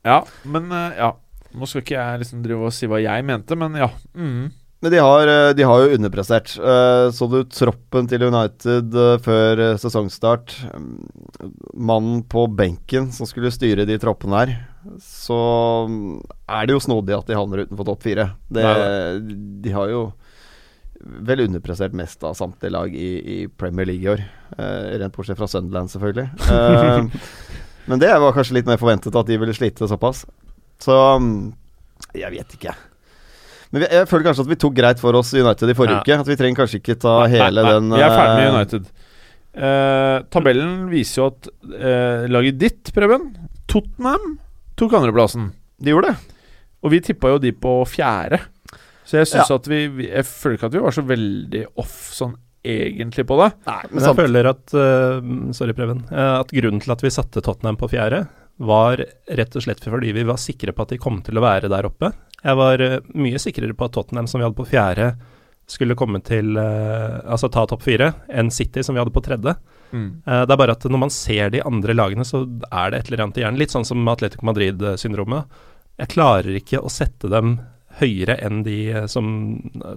Ja, 0.04 0.18
men 0.44 0.66
eh, 0.72 0.98
ja. 1.00 1.14
Nå 1.52 1.68
skal 1.68 1.82
ikke 1.82 1.96
jeg 1.96 2.20
liksom 2.22 2.42
drive 2.44 2.66
og 2.68 2.74
si 2.76 2.88
hva 2.88 2.98
jeg 3.00 3.24
mente, 3.28 3.56
men 3.60 3.76
ja. 3.76 3.88
Mm. 4.16 4.50
Men 4.82 4.92
de 4.92 5.00
har, 5.00 5.30
eh, 5.30 5.52
de 5.56 5.64
har 5.68 5.80
jo 5.84 5.96
underprestert. 5.96 6.52
Eh, 6.58 7.06
Så 7.14 7.28
du 7.30 7.38
troppen 7.48 8.08
til 8.10 8.24
United 8.28 8.96
før 9.24 9.62
sesongstart? 9.80 10.56
Mm, 10.74 11.08
Mannen 11.76 12.22
på 12.28 12.44
benken 12.52 13.08
som 13.16 13.28
skulle 13.30 13.52
styre 13.54 13.86
de 13.88 13.96
troppene 14.02 14.42
her. 14.42 14.54
Så 15.00 15.38
mm, 15.88 16.20
er 16.50 16.66
det 16.66 16.76
jo 16.76 16.84
snodig 16.84 17.16
at 17.16 17.30
de 17.30 17.38
havner 17.38 17.64
utenfor 17.64 17.88
topp 17.92 18.04
fire. 18.10 18.32
Det 18.52 18.66
de 19.62 19.72
har 19.72 19.88
jo 19.92 20.10
vel 21.02 21.44
underprestert 21.46 21.96
mest 21.96 22.22
av 22.24 22.36
samtlige 22.38 22.72
lag 22.74 22.94
i, 22.94 23.10
i 23.18 23.38
Premier 23.48 23.88
League 23.88 24.06
i 24.06 24.12
år. 24.12 24.22
Uh, 24.58 24.94
rent 25.02 25.16
bortsett 25.16 25.38
fra 25.40 25.48
Sunderland, 25.50 25.90
selvfølgelig. 25.92 26.28
Uh, 26.46 27.08
men 27.90 28.02
det 28.02 28.12
var 28.12 28.36
kanskje 28.36 28.60
litt 28.60 28.70
mer 28.70 28.80
forventet 28.80 29.18
at 29.18 29.28
de 29.28 29.40
ville 29.42 29.56
slite 29.56 29.88
såpass. 29.90 30.24
Så 30.82 30.96
um, 31.16 31.52
jeg 32.16 32.32
vet 32.34 32.56
ikke. 32.58 32.74
Men 33.72 33.86
jeg 33.86 34.08
føler 34.10 34.26
kanskje 34.28 34.44
at 34.44 34.50
vi 34.50 34.58
tok 34.60 34.74
greit 34.76 35.00
for 35.00 35.16
oss 35.16 35.32
United 35.32 35.70
i 35.72 35.76
forrige 35.76 35.96
Ja. 35.96 36.02
uke. 36.04 36.18
At 36.20 36.28
vi 36.28 36.36
trenger 36.36 36.60
kanskje 36.60 36.80
ikke 36.82 36.98
ta 37.00 37.14
hele 37.32 37.64
nei, 37.64 37.72
den 37.72 37.94
Vi 37.94 38.04
er 38.04 38.12
ferdig 38.12 38.34
med 38.36 38.46
eh, 38.46 38.56
United. 38.58 38.90
Eh, 39.52 40.16
tabellen 40.32 40.74
viser 40.92 41.22
jo 41.22 41.28
at 41.30 41.48
eh, 41.72 42.26
laget 42.28 42.58
ditt, 42.60 42.92
Preben, 42.92 43.30
Tottenham, 43.68 44.36
tok 44.76 44.92
andreplassen. 44.98 45.50
De 45.80 45.94
gjorde 45.94 46.12
det. 46.12 46.36
Og 46.84 46.92
vi 46.92 47.00
tippa 47.00 47.32
jo 47.32 47.40
de 47.40 47.54
på 47.56 47.78
fjerde. 47.88 48.42
Så 49.12 49.20
jeg 49.20 49.28
syns 49.28 49.50
Ja. 49.52 49.58
at 49.60 49.68
vi, 49.68 49.82
vi 49.92 50.06
Jeg 50.08 50.24
føler 50.24 50.56
ikke 50.56 50.70
at 50.70 50.76
vi 50.78 50.82
var 50.86 50.94
så 50.96 51.04
veldig 51.04 51.62
off 51.82 51.96
sånn 52.16 52.32
egentlig 52.64 53.24
på 53.28 53.36
det. 53.42 53.48
Men 53.66 53.90
Men 53.90 53.98
jeg 53.98 54.06
sant. 54.06 54.20
føler 54.22 54.48
at 54.48 54.74
uh, 54.78 55.52
Sorry, 55.52 55.74
Preben. 55.76 56.04
Uh, 56.08 56.38
at 56.40 56.52
grunnen 56.54 56.80
til 56.80 56.94
at 56.94 57.02
vi 57.04 57.10
satte 57.12 57.42
Tottenham 57.44 57.76
på 57.76 57.90
fjerde, 57.92 58.22
var 58.62 59.00
rett 59.34 59.56
og 59.58 59.64
slett 59.64 59.82
fordi 59.82 60.12
vi 60.14 60.22
var 60.28 60.38
sikre 60.38 60.72
på 60.72 60.84
at 60.86 60.92
de 60.94 60.98
kom 61.02 61.20
til 61.26 61.36
å 61.40 61.42
være 61.44 61.68
der 61.72 61.88
oppe. 61.88 62.12
Jeg 62.42 62.58
var 62.60 62.80
uh, 62.80 63.00
mye 63.18 63.40
sikrere 63.42 63.74
på 63.76 63.88
at 63.88 63.96
Tottenham, 63.98 64.28
som 64.30 64.38
vi 64.40 64.46
hadde 64.46 64.58
på 64.60 64.68
fjerde, 64.70 65.10
skulle 65.72 65.94
komme 65.96 66.18
til 66.26 66.56
Altså 66.58 67.48
ta 67.48 67.62
topp 67.70 67.82
fire, 67.86 68.10
enn 68.28 68.50
City, 68.52 68.82
som 68.82 68.94
vi 68.96 69.00
hadde 69.00 69.14
på 69.14 69.22
tredje. 69.24 69.54
Mm. 69.92 70.08
Eh, 70.26 70.42
det 70.46 70.52
er 70.52 70.58
bare 70.58 70.74
at 70.74 70.84
når 70.84 71.00
man 71.04 71.12
ser 71.14 71.52
de 71.54 71.62
andre 71.64 71.94
lagene, 71.96 72.24
så 72.26 72.42
er 72.68 72.90
det 72.92 72.98
et 72.98 73.08
eller 73.12 73.22
annet 73.24 73.38
i 73.38 73.44
hjernen. 73.44 73.60
Litt 73.60 73.72
sånn 73.72 73.86
som 73.86 74.02
Atletico 74.10 74.44
Madrid-syndromet. 74.48 75.44
Jeg 76.02 76.10
klarer 76.12 76.58
ikke 76.58 76.80
å 76.82 76.90
sette 76.92 77.30
dem 77.32 77.54
høyere 78.00 78.38
enn 78.44 78.62
de 78.66 78.78
eh, 78.92 79.08
som 79.10 79.26
eh, 79.84 79.96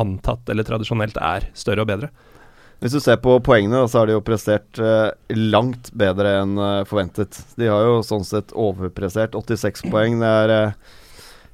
antatt 0.00 0.48
eller 0.52 0.66
tradisjonelt 0.66 1.18
er 1.20 1.48
større 1.58 1.84
og 1.84 1.90
bedre. 1.90 2.10
Hvis 2.80 2.94
du 2.96 3.00
ser 3.04 3.18
på 3.20 3.34
poengene, 3.44 3.82
så 3.92 4.00
har 4.00 4.08
de 4.08 4.14
jo 4.16 4.24
prestert 4.24 4.80
eh, 4.80 5.10
langt 5.36 5.90
bedre 5.92 6.38
enn 6.40 6.54
forventet. 6.88 7.42
De 7.60 7.68
har 7.68 7.84
jo 7.84 7.98
sånn 8.06 8.24
sett 8.24 8.54
overprestert. 8.56 9.36
86 9.36 9.84
poeng. 9.92 10.16
Det 10.22 10.30
er 10.46 10.54
eh, 10.54 10.96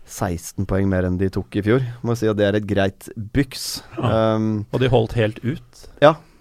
16 0.07 0.69
poeng 0.71 0.87
mer 0.91 1.09
enn 1.09 1.19
de 1.19 1.29
tok 1.35 1.59
i 1.59 1.65
fjor. 1.67 1.83
Må 2.07 2.15
si 2.15 2.31
at 2.31 2.39
det 2.39 2.47
er 2.47 2.61
et 2.61 2.69
greit 2.71 3.09
byks. 3.35 3.67
Um, 3.99 4.65
Og 4.71 4.79
de 4.85 4.91
holdt 4.93 5.17
helt 5.19 5.43
ut. 5.43 5.87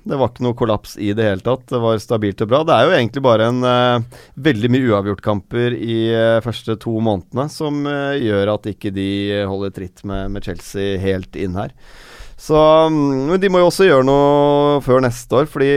Det 0.06 0.18
var 0.20 0.30
ikke 0.30 0.44
noe 0.46 0.58
kollaps 0.58 0.96
i 1.02 1.10
det 1.18 1.26
hele 1.26 1.42
tatt. 1.42 1.64
Det 1.72 1.80
var 1.82 1.98
stabilt 2.02 2.44
og 2.46 2.50
bra. 2.52 2.62
Det 2.68 2.76
er 2.76 2.86
jo 2.86 2.94
egentlig 2.94 3.24
bare 3.26 3.50
en 3.50 3.66
uh, 3.66 4.20
veldig 4.48 4.70
mye 4.74 4.92
uavgjortkamper 4.92 5.74
i 5.74 5.98
uh, 6.14 6.44
første 6.46 6.78
to 6.82 6.94
månedene 7.02 7.48
som 7.50 7.82
uh, 7.90 8.14
gjør 8.14 8.54
at 8.54 8.70
ikke 8.70 8.94
de 8.94 9.10
holder 9.50 9.74
tritt 9.74 10.06
med, 10.06 10.30
med 10.36 10.46
Chelsea 10.46 11.00
helt 11.02 11.34
inn 11.40 11.58
her. 11.58 11.74
Så 12.38 12.56
mm, 12.92 13.32
Men 13.32 13.42
de 13.42 13.50
må 13.50 13.64
jo 13.64 13.72
også 13.72 13.88
gjøre 13.88 14.06
noe 14.06 14.80
før 14.86 15.02
neste 15.02 15.42
år, 15.42 15.50
fordi 15.50 15.72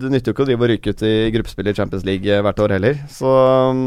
det 0.00 0.10
nytter 0.12 0.30
jo 0.30 0.36
ikke 0.36 0.46
å 0.46 0.50
drive 0.52 0.66
og 0.66 0.70
ryke 0.74 0.94
ut 0.94 1.06
i 1.08 1.14
gruppespill 1.34 1.70
i 1.72 1.76
Champions 1.76 2.06
League 2.06 2.42
hvert 2.46 2.62
år 2.62 2.76
heller. 2.76 3.00
Så 3.10 3.30
mm, 3.74 3.86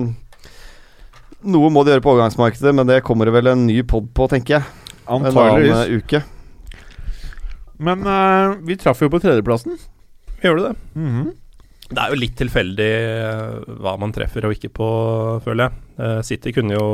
noe 1.54 1.72
må 1.72 1.86
de 1.86 1.96
gjøre 1.96 2.04
på 2.04 2.18
overgangsmarkedet, 2.18 2.76
men 2.76 2.92
det 2.92 3.06
kommer 3.08 3.30
det 3.30 3.40
vel 3.40 3.54
en 3.54 3.68
ny 3.70 3.80
pod 3.88 4.12
på, 4.12 4.28
tenker 4.34 4.60
jeg. 4.60 4.74
En 5.08 5.32
annen 5.32 6.02
uke. 6.02 6.28
Men 7.84 8.06
uh, 8.08 8.58
vi 8.66 8.78
traff 8.80 9.02
jo 9.04 9.10
på 9.14 9.22
tredjeplassen. 9.22 9.78
Gjør 10.44 10.58
du 10.58 10.66
det? 10.68 10.78
Mhm. 10.98 11.28
Det 11.88 12.02
er 12.04 12.12
jo 12.12 12.18
litt 12.20 12.34
tilfeldig 12.36 12.88
eh, 12.92 13.76
hva 13.80 13.94
man 14.00 14.12
treffer 14.12 14.44
og 14.44 14.52
ikke 14.58 14.70
på, 14.76 14.88
føler 15.46 15.70
jeg. 15.70 15.84
Eh, 16.04 16.18
City 16.28 16.52
kunne 16.52 16.76
jo 16.76 16.88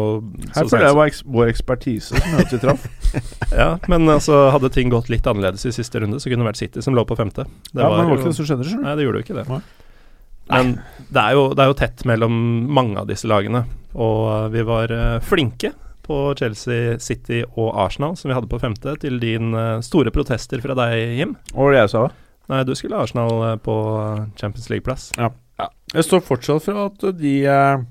Her 0.53 0.67
føler 0.69 0.86
jeg 0.86 0.91
det 0.91 0.99
var 0.99 1.09
eks 1.09 1.21
vår 1.34 1.49
ekspertise 1.49 2.11
som 2.11 2.27
gjorde 2.29 2.43
at 2.45 2.53
vi 2.53 2.59
traff. 2.61 2.86
Ja, 3.63 3.67
men 3.89 4.05
altså, 4.09 4.51
hadde 4.53 4.69
ting 4.73 4.93
gått 4.93 5.09
litt 5.09 5.25
annerledes 5.29 5.65
i 5.65 5.73
siste 5.73 6.01
runde, 6.01 6.21
så 6.21 6.29
kunne 6.29 6.45
det 6.45 6.51
vært 6.51 6.61
City 6.61 6.86
som 6.86 6.93
lå 6.97 7.07
på 7.09 7.17
femte. 7.17 7.47
Det 7.71 7.81
ja, 7.81 7.89
men 7.89 8.03
det 8.03 8.11
var 8.11 8.21
ikke 8.21 8.29
det 8.29 8.38
som 8.38 8.47
skjedde, 8.49 8.69
skjønner 8.69 8.86
du. 8.86 8.86
Nei, 8.86 8.95
det 8.99 9.07
gjorde 9.07 9.19
jo 9.21 9.25
ikke 9.25 9.38
det. 9.39 9.47
Nei. 9.49 9.59
Men 10.53 10.71
det 11.09 11.23
er, 11.23 11.36
jo, 11.39 11.43
det 11.57 11.65
er 11.65 11.71
jo 11.71 11.79
tett 11.81 12.05
mellom 12.13 12.38
mange 12.77 13.01
av 13.01 13.09
disse 13.09 13.29
lagene, 13.29 13.63
og 13.97 14.53
vi 14.53 14.65
var 14.67 14.93
flinke 15.25 15.73
på 16.04 16.18
Chelsea, 16.39 16.97
City 17.04 17.41
og 17.54 17.72
Arsenal, 17.86 18.18
som 18.20 18.30
vi 18.30 18.36
hadde 18.38 18.49
på 18.51 18.60
femte, 18.62 18.95
til 19.01 19.20
din 19.22 19.54
eh, 19.58 19.80
store 19.86 20.12
protester 20.14 20.62
fra 20.64 20.76
deg, 20.78 20.97
Jim. 21.20 21.38
Hva 21.54 21.68
var 21.68 21.76
det 21.76 21.82
jeg 21.84 21.93
sa? 21.93 22.04
Nei, 22.51 22.62
du 22.68 22.74
skulle 22.76 22.99
ha 22.99 23.08
Arsenal 23.08 23.45
eh, 23.47 23.56
på 23.64 23.78
Champions 24.39 24.70
League-plass. 24.74 25.10
Jeg 25.93 26.08
står 26.08 26.24
fortsatt 26.26 26.66
for 26.66 26.82
at 26.88 27.08
de 27.20 27.34
eh, 27.47 27.84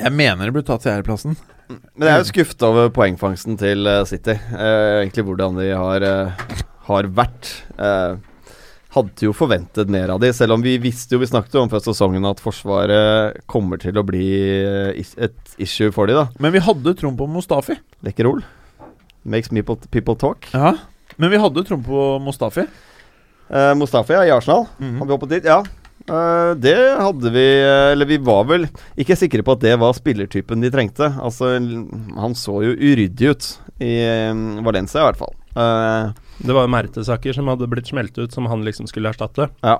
Jeg 0.00 0.14
mener 0.16 0.48
det 0.48 0.56
ble 0.56 0.64
tatt 0.66 0.86
fjerdeplassen. 0.86 1.38
Men 1.70 2.08
jeg 2.08 2.12
er 2.12 2.20
jo 2.24 2.30
skuffet 2.32 2.66
over 2.66 2.90
poengfangsten 2.92 3.56
til 3.60 3.88
City. 4.10 4.34
Eh, 4.34 4.98
egentlig 5.04 5.24
hvordan 5.28 5.56
de 5.60 5.70
har, 5.72 6.06
har 6.88 7.10
vært. 7.16 7.54
Eh, 7.78 8.18
hadde 8.92 9.26
jo 9.26 9.32
forventet 9.36 9.90
mer 9.92 10.12
av 10.12 10.20
de, 10.22 10.30
selv 10.36 10.56
om 10.56 10.64
vi 10.64 10.74
visste 10.82 11.16
jo 11.16 11.22
Vi 11.22 11.28
snakket 11.30 11.54
jo 11.56 11.62
om 11.64 11.70
før 11.72 11.80
sesongen 11.84 12.26
at 12.28 12.42
Forsvaret 12.44 13.40
kommer 13.50 13.80
til 13.80 13.96
å 13.96 14.04
bli 14.06 14.26
eh, 14.60 15.02
et 15.16 15.54
issue 15.62 15.92
for 15.94 16.10
de 16.10 16.16
da. 16.18 16.26
Men 16.42 16.52
vi 16.54 16.62
hadde 16.64 16.96
troen 16.98 17.16
på 17.16 17.28
Mustafi. 17.30 17.78
Lekker 18.04 18.28
ol. 18.28 18.42
Makes 19.24 19.52
people, 19.54 19.78
people 19.90 20.16
talk. 20.18 20.48
Ja. 20.52 20.74
Men 21.16 21.32
vi 21.32 21.40
hadde 21.40 21.64
troen 21.68 21.84
på 21.86 22.06
Mustafi. 22.24 22.66
Eh, 23.52 23.72
Mustafi 23.78 24.16
ja, 24.16 24.26
i 24.26 24.34
Arsenal. 24.34 24.66
Mhm. 24.78 24.98
Har 25.00 25.08
vi 25.08 25.16
hoppet 25.16 25.34
dit? 25.36 25.48
Ja. 25.48 25.62
Eh, 26.08 26.52
det 26.58 26.76
hadde 26.98 27.30
vi 27.30 27.44
eh, 27.62 27.92
Eller 27.92 28.08
vi 28.10 28.16
var 28.18 28.42
vel 28.48 28.64
ikke 28.98 29.14
sikre 29.14 29.44
på 29.46 29.54
at 29.54 29.62
det 29.62 29.76
var 29.78 29.94
spillertypen 29.96 30.64
de 30.64 30.70
trengte. 30.74 31.12
Altså, 31.22 31.54
han 31.56 32.36
så 32.38 32.58
jo 32.66 32.74
uryddig 32.74 33.32
ut 33.32 33.48
i 33.82 33.94
eh, 34.02 34.34
Valencia, 34.66 35.00
i 35.02 35.08
hvert 35.10 35.20
fall. 35.20 35.36
Eh, 35.52 36.12
Det 36.42 36.54
var 36.56 36.70
Mertesaker 36.70 37.36
som 37.36 37.50
hadde 37.50 37.68
blitt 37.70 37.90
smelt 37.90 38.16
ut, 38.18 38.32
som 38.34 38.48
han 38.50 38.64
liksom 38.66 38.88
skulle 38.90 39.12
erstatte. 39.12 39.48
Ja. 39.62 39.78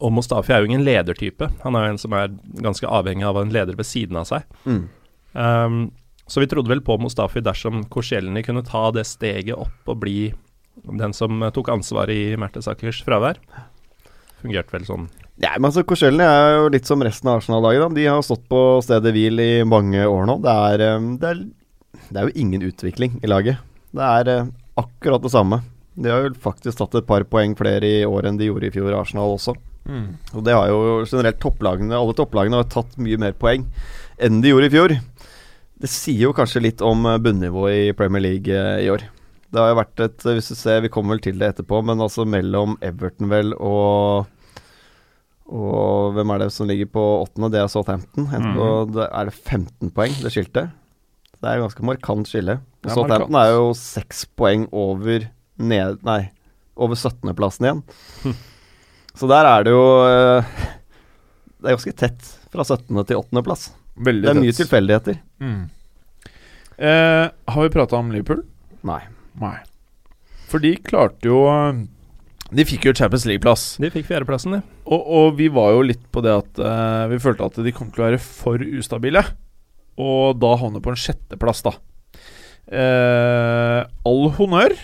Og 0.00 0.14
Mustafi 0.16 0.54
er 0.54 0.62
jo 0.62 0.70
ingen 0.72 0.86
ledertype. 0.86 1.50
Han 1.62 1.76
er 1.78 1.86
jo 1.86 1.94
en 1.94 2.00
som 2.02 2.16
er 2.18 2.32
ganske 2.64 2.88
avhengig 2.88 3.26
av 3.28 3.38
en 3.38 3.52
leder 3.54 3.78
ved 3.78 3.86
siden 3.88 4.20
av 4.20 4.30
seg. 4.30 4.46
mm. 4.66 4.84
Um, 5.34 5.88
så 6.26 6.40
vi 6.40 6.46
trodde 6.46 6.70
vel 6.70 6.80
på 6.80 6.96
Mustafi 6.96 7.42
dersom 7.44 7.82
Korselny 7.92 8.40
kunne 8.46 8.64
ta 8.64 8.86
det 8.94 9.02
steget 9.08 9.58
opp 9.58 9.90
og 9.92 9.98
bli 10.00 10.32
den 10.82 11.12
som 11.12 11.42
eh, 11.42 11.52
tok 11.52 11.68
ansvar 11.74 12.08
i 12.08 12.34
Mertesakers 12.40 13.02
fravær. 13.04 13.40
Fungerte 14.40 14.72
vel 14.72 14.86
sånn. 14.88 15.04
Ja, 15.42 15.52
men 15.58 15.68
altså 15.68 15.84
Korselny 15.86 16.24
er 16.24 16.56
jo 16.56 16.70
litt 16.72 16.88
som 16.88 17.02
resten 17.04 17.28
av 17.28 17.42
Arsenal-laget. 17.42 17.92
De 17.96 18.06
har 18.08 18.24
stått 18.24 18.46
på 18.48 18.62
stedet 18.86 19.12
hvil 19.14 19.42
i 19.42 19.52
mange 19.68 20.00
år 20.06 20.24
nå. 20.30 20.38
Det 20.44 20.56
er, 20.70 20.86
eh, 20.86 21.12
det 21.20 21.30
er, 21.30 21.44
det 22.08 22.16
er 22.22 22.28
jo 22.30 22.36
ingen 22.46 22.66
utvikling 22.70 23.20
i 23.20 23.30
laget. 23.30 23.60
Det 23.94 24.08
er 24.08 24.32
eh, 24.32 24.50
akkurat 24.80 25.22
det 25.24 25.34
samme. 25.34 25.60
De 25.94 26.10
har 26.10 26.24
jo 26.26 26.34
faktisk 26.42 26.80
tatt 26.80 26.96
et 26.98 27.06
par 27.06 27.24
poeng 27.30 27.54
flere 27.58 27.86
i 27.86 28.04
år 28.08 28.28
enn 28.28 28.40
de 28.40 28.48
gjorde 28.48 28.68
i 28.68 28.74
fjor, 28.74 28.94
Arsenal 28.98 29.36
også. 29.36 29.54
Og 30.34 30.44
det 30.46 30.54
har 30.56 30.70
jo 30.70 31.02
generelt 31.04 31.36
topplagene 31.42 31.92
Alle 31.92 32.14
topplagene 32.16 32.56
har 32.56 32.68
tatt 32.72 32.94
mye 32.96 33.18
mer 33.20 33.34
poeng 33.36 33.66
enn 34.22 34.38
de 34.40 34.52
gjorde 34.52 34.70
i 34.70 34.72
fjor. 34.72 34.94
Det 35.82 35.90
sier 35.90 36.28
jo 36.28 36.36
kanskje 36.36 36.62
litt 36.62 36.84
om 36.86 37.02
eh, 37.10 37.18
bunnivået 37.20 37.90
i 37.90 37.96
Premier 37.98 38.22
League 38.22 38.54
eh, 38.54 38.84
i 38.86 38.90
år. 38.92 39.02
Det 39.50 39.60
har 39.60 39.72
jo 39.72 39.80
vært 39.80 40.02
et 40.06 40.24
Hvis 40.28 40.52
du 40.52 40.54
ser, 40.56 40.84
vi 40.84 40.90
kommer 40.92 41.16
vel 41.16 41.24
til 41.26 41.40
det 41.40 41.50
etterpå, 41.50 41.82
men 41.86 42.00
altså 42.02 42.24
mellom 42.26 42.78
Everton 42.82 43.28
vel 43.30 43.52
og 43.58 44.30
Og 45.50 46.14
hvem 46.14 46.32
er 46.32 46.44
det 46.44 46.52
som 46.54 46.70
ligger 46.70 46.88
på 46.94 47.02
åttende? 47.26 47.50
Det 47.52 47.60
er 47.60 47.68
Southampton. 47.68 48.30
Mm. 48.30 48.94
Det 48.94 49.10
er 49.10 49.28
det 49.28 49.34
15 49.34 49.92
poeng 49.92 50.14
det 50.22 50.32
skilte. 50.32 50.68
Det 51.42 51.50
er 51.50 51.60
ganske 51.60 51.84
markant 51.84 52.30
skille. 52.30 52.60
Southampton 52.86 53.36
er 53.36 53.50
jo 53.52 53.74
seks 53.76 54.24
poeng 54.38 54.64
over 54.72 55.26
ned... 55.58 56.00
Nei, 56.06 56.30
over 56.74 56.98
17.-plassen 56.98 57.68
igjen. 57.68 57.82
Så 59.14 59.28
der 59.30 59.46
er 59.46 59.62
det 59.66 59.70
jo 59.70 59.82
eh, 60.08 60.48
Det 61.62 61.68
er 61.70 61.76
ganske 61.76 61.92
tett 62.00 62.30
fra 62.50 62.64
17. 62.66 62.88
til 63.06 63.20
8. 63.20 63.42
plass. 63.46 63.68
Veldig 63.94 64.26
Det 64.26 64.32
er 64.32 64.40
mye 64.40 64.50
tett. 64.50 64.60
tilfeldigheter. 64.64 65.20
Mm. 65.38 65.60
Eh, 66.76 67.26
har 67.54 67.62
vi 67.62 67.70
prata 67.76 67.96
om 68.00 68.10
Liverpool? 68.10 68.42
Nei. 68.86 69.00
Nei. 69.38 69.56
For 70.50 70.58
de 70.62 70.74
klarte 70.86 71.26
jo 71.30 71.38
De 72.54 72.64
fikk 72.66 72.84
jo 72.88 72.92
Champions 72.94 73.24
League-plass. 73.30 73.62
De 73.82 73.88
fikk 73.94 74.06
fjerdeplassen, 74.10 74.58
de. 74.58 74.60
Og, 74.84 75.00
og 75.06 75.38
vi 75.38 75.46
var 75.54 75.72
jo 75.74 75.86
litt 75.86 76.02
på 76.14 76.22
det 76.26 76.34
at 76.34 76.60
eh, 76.62 77.06
vi 77.14 77.22
følte 77.22 77.46
at 77.48 77.62
de 77.64 77.72
kom 77.74 77.88
til 77.94 78.02
å 78.04 78.08
være 78.10 78.20
for 78.22 78.62
ustabile. 78.62 79.22
Og 79.98 80.34
da 80.42 80.52
havne 80.58 80.82
på 80.82 80.90
en 80.90 80.98
sjetteplass, 80.98 81.62
da. 81.66 81.72
Eh, 82.74 83.80
all 84.10 84.24
honnør. 84.38 84.74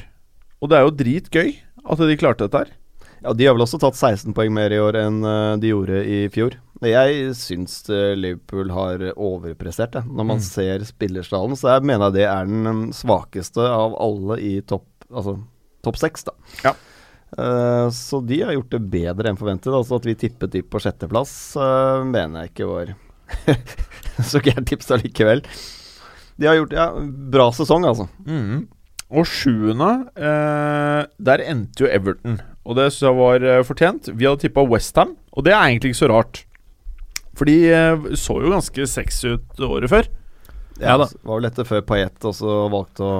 Og 0.60 0.68
det 0.70 0.76
er 0.78 0.84
jo 0.86 0.92
dritgøy 0.96 1.50
at 1.90 2.02
de 2.04 2.16
klarte 2.20 2.44
dette 2.46 2.60
her. 2.64 2.72
Ja, 3.20 3.32
De 3.36 3.44
har 3.46 3.54
vel 3.56 3.64
også 3.66 3.78
tatt 3.80 3.96
16 3.98 4.32
poeng 4.36 4.52
mer 4.56 4.72
i 4.72 4.78
år 4.80 4.96
enn 4.96 5.18
eh, 5.28 5.56
de 5.60 5.70
gjorde 5.74 5.98
i 6.08 6.20
fjor. 6.32 6.54
Jeg 6.84 7.34
syns 7.36 7.74
eh, 7.92 8.14
Liverpool 8.16 8.70
har 8.72 9.02
overprestert, 9.12 9.92
Det. 9.98 10.04
Når 10.08 10.24
man 10.30 10.38
Mm. 10.40 10.44
ser 10.46 10.84
spillerstallen. 10.88 11.56
Så 11.56 11.68
jeg 11.68 11.84
mener 11.84 12.10
det 12.14 12.24
er 12.24 12.46
den 12.48 12.64
mm, 12.64 12.86
svakeste 12.96 13.60
av 13.60 13.96
alle 14.00 14.38
i 14.40 14.60
topp 14.62 14.86
Altså 15.10 15.40
top 15.82 15.96
seks. 15.98 16.22
Ja. 16.62 16.70
Uh, 17.34 17.90
så 17.90 18.20
de 18.24 18.36
har 18.44 18.52
gjort 18.54 18.70
det 18.70 18.80
bedre 18.92 19.28
enn 19.32 19.38
forventet. 19.40 19.72
Altså 19.74 19.96
At 19.98 20.04
vi 20.06 20.14
tippet 20.14 20.52
de 20.54 20.62
på 20.62 20.78
sjetteplass, 20.78 21.32
uh, 21.58 22.04
mener 22.06 22.44
jeg 22.44 22.52
ikke 22.52 22.68
var 22.70 22.92
så 24.30 24.38
gærent 24.44 24.68
tips 24.70 24.90
allikevel. 24.94 25.42
De 26.38 26.46
har 26.46 26.56
gjort 26.60 26.72
ja, 26.78 26.86
bra 27.34 27.48
sesong, 27.54 27.84
altså. 27.90 28.06
Mm. 28.22 28.68
Og 29.10 29.26
sjuende, 29.26 29.90
eh, 30.14 31.00
der 31.18 31.42
endte 31.50 31.82
jo 31.84 31.90
Everton. 31.90 32.38
Og 32.64 32.76
det 32.78 32.90
syns 32.92 33.08
jeg 33.08 33.18
var 33.18 33.42
eh, 33.42 33.62
fortjent. 33.66 34.10
Vi 34.14 34.26
hadde 34.28 34.44
tippa 34.44 34.62
Westham, 34.70 35.16
og 35.34 35.44
det 35.46 35.52
er 35.56 35.64
egentlig 35.66 35.90
ikke 35.94 36.02
så 36.04 36.10
rart. 36.12 36.44
For 37.34 37.48
de 37.48 37.56
eh, 37.72 38.08
så 38.20 38.36
jo 38.44 38.52
ganske 38.52 38.86
sexy 38.86 39.34
ut 39.34 39.62
året 39.66 39.90
før. 39.90 40.06
Ja, 40.80 40.92
Ja 40.92 40.96
da. 41.02 41.06
det 41.10 41.24
var 41.26 41.40
vel 41.40 41.48
dette 41.50 41.64
før 41.68 41.82
Paillette 41.84 42.30
også 42.30 42.58
valgte 42.72 43.04
å 43.06 43.14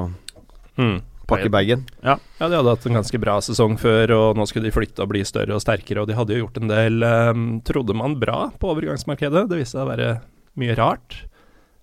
Mm. 0.81 1.01
pakke 1.29 1.51
bagen. 1.53 1.83
Ja, 2.03 2.15
de 2.41 2.55
hadde 2.57 2.71
hatt 2.73 2.87
en 2.89 2.95
ganske 2.97 3.19
bra 3.21 3.35
sesong 3.45 3.75
før, 3.79 4.11
og 4.17 4.37
nå 4.39 4.47
skulle 4.49 4.71
de 4.71 4.73
flytte 4.73 5.03
og 5.05 5.11
bli 5.13 5.21
større 5.29 5.53
og 5.55 5.61
sterkere, 5.61 6.01
og 6.01 6.09
de 6.09 6.15
hadde 6.17 6.33
jo 6.35 6.47
gjort 6.47 6.57
en 6.63 6.71
del, 6.71 7.03
eh, 7.05 7.43
trodde 7.67 7.95
man, 7.95 8.15
bra 8.19 8.49
på 8.59 8.71
overgangsmarkedet. 8.73 9.49
Det 9.51 9.59
viste 9.61 9.77
seg 9.77 9.85
å 9.85 9.91
være 9.91 10.09
mye 10.57 10.77
rart 10.79 11.19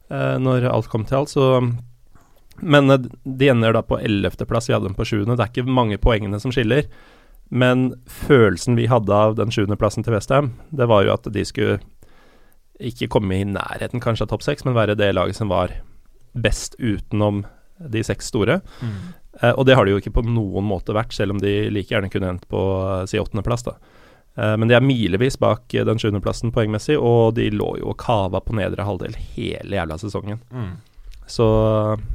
eh, 0.10 0.38
når 0.41 0.66
alt 0.72 0.89
kom 0.89 1.05
til 1.05 1.18
alt, 1.20 1.30
så 1.30 1.45
Men 2.62 2.89
eh, 2.93 3.05
de 3.24 3.51
ender 3.53 3.76
da 3.76 3.84
på 3.86 3.99
ellevteplass, 3.99 4.70
vi 4.70 4.76
hadde 4.76 4.89
dem 4.89 4.97
på 4.97 5.05
sjuende. 5.08 5.36
Det 5.38 5.45
er 5.45 5.53
ikke 5.53 5.78
mange 5.80 5.99
poengene 6.01 6.39
som 6.43 6.53
skiller. 6.53 6.89
Men 7.49 7.91
følelsen 8.12 8.76
vi 8.76 8.89
hadde 8.91 9.14
av 9.14 9.38
den 9.38 9.53
sjuendeplassen 9.53 10.03
til 10.03 10.18
Westham, 10.18 10.51
det 10.76 10.89
var 10.91 11.05
jo 11.05 11.14
at 11.14 11.30
de 11.32 11.45
skulle 11.47 11.78
ikke 12.84 13.08
komme 13.10 13.39
i 13.39 13.45
nærheten 13.47 14.03
kanskje 14.03 14.28
av 14.28 14.34
topp 14.34 14.43
seks, 14.45 14.66
men 14.68 14.76
være 14.76 14.97
det 14.99 15.14
laget 15.16 15.39
som 15.39 15.49
var 15.49 15.72
best 16.38 16.76
utenom 16.78 17.45
de 17.80 18.03
seks 18.05 18.28
store. 18.34 18.60
Eh, 19.41 19.53
og 19.53 19.66
det 19.66 19.78
har 19.78 19.88
de 19.88 19.95
jo 19.95 20.01
ikke 20.01 20.14
på 20.20 20.26
noen 20.28 20.68
måte 20.68 20.93
vært, 20.97 21.16
selv 21.16 21.38
om 21.38 21.41
de 21.41 21.70
like 21.74 21.93
gjerne 21.93 22.12
kunne 22.14 22.36
endt 22.36 22.45
på 22.51 22.62
eh, 22.84 23.05
si 23.10 23.22
åttendeplass. 23.22 23.66
da. 23.70 23.78
Eh, 24.38 24.58
men 24.58 24.70
de 24.70 24.78
er 24.78 24.86
milevis 24.86 25.39
bak 25.41 25.74
eh, 25.74 25.86
den 25.88 25.99
sjuendeplassen 26.01 26.53
poengmessig, 26.53 26.97
og 26.97 27.36
de 27.39 27.49
lå 27.53 27.74
jo 27.82 27.91
og 27.93 27.99
kava 28.01 28.41
på 28.43 28.58
nedre 28.58 28.86
halvdel 28.86 29.18
hele 29.34 29.80
jævla 29.80 29.97
sesongen. 30.01 30.41
Mm. 30.53 30.76
Så 31.28 31.45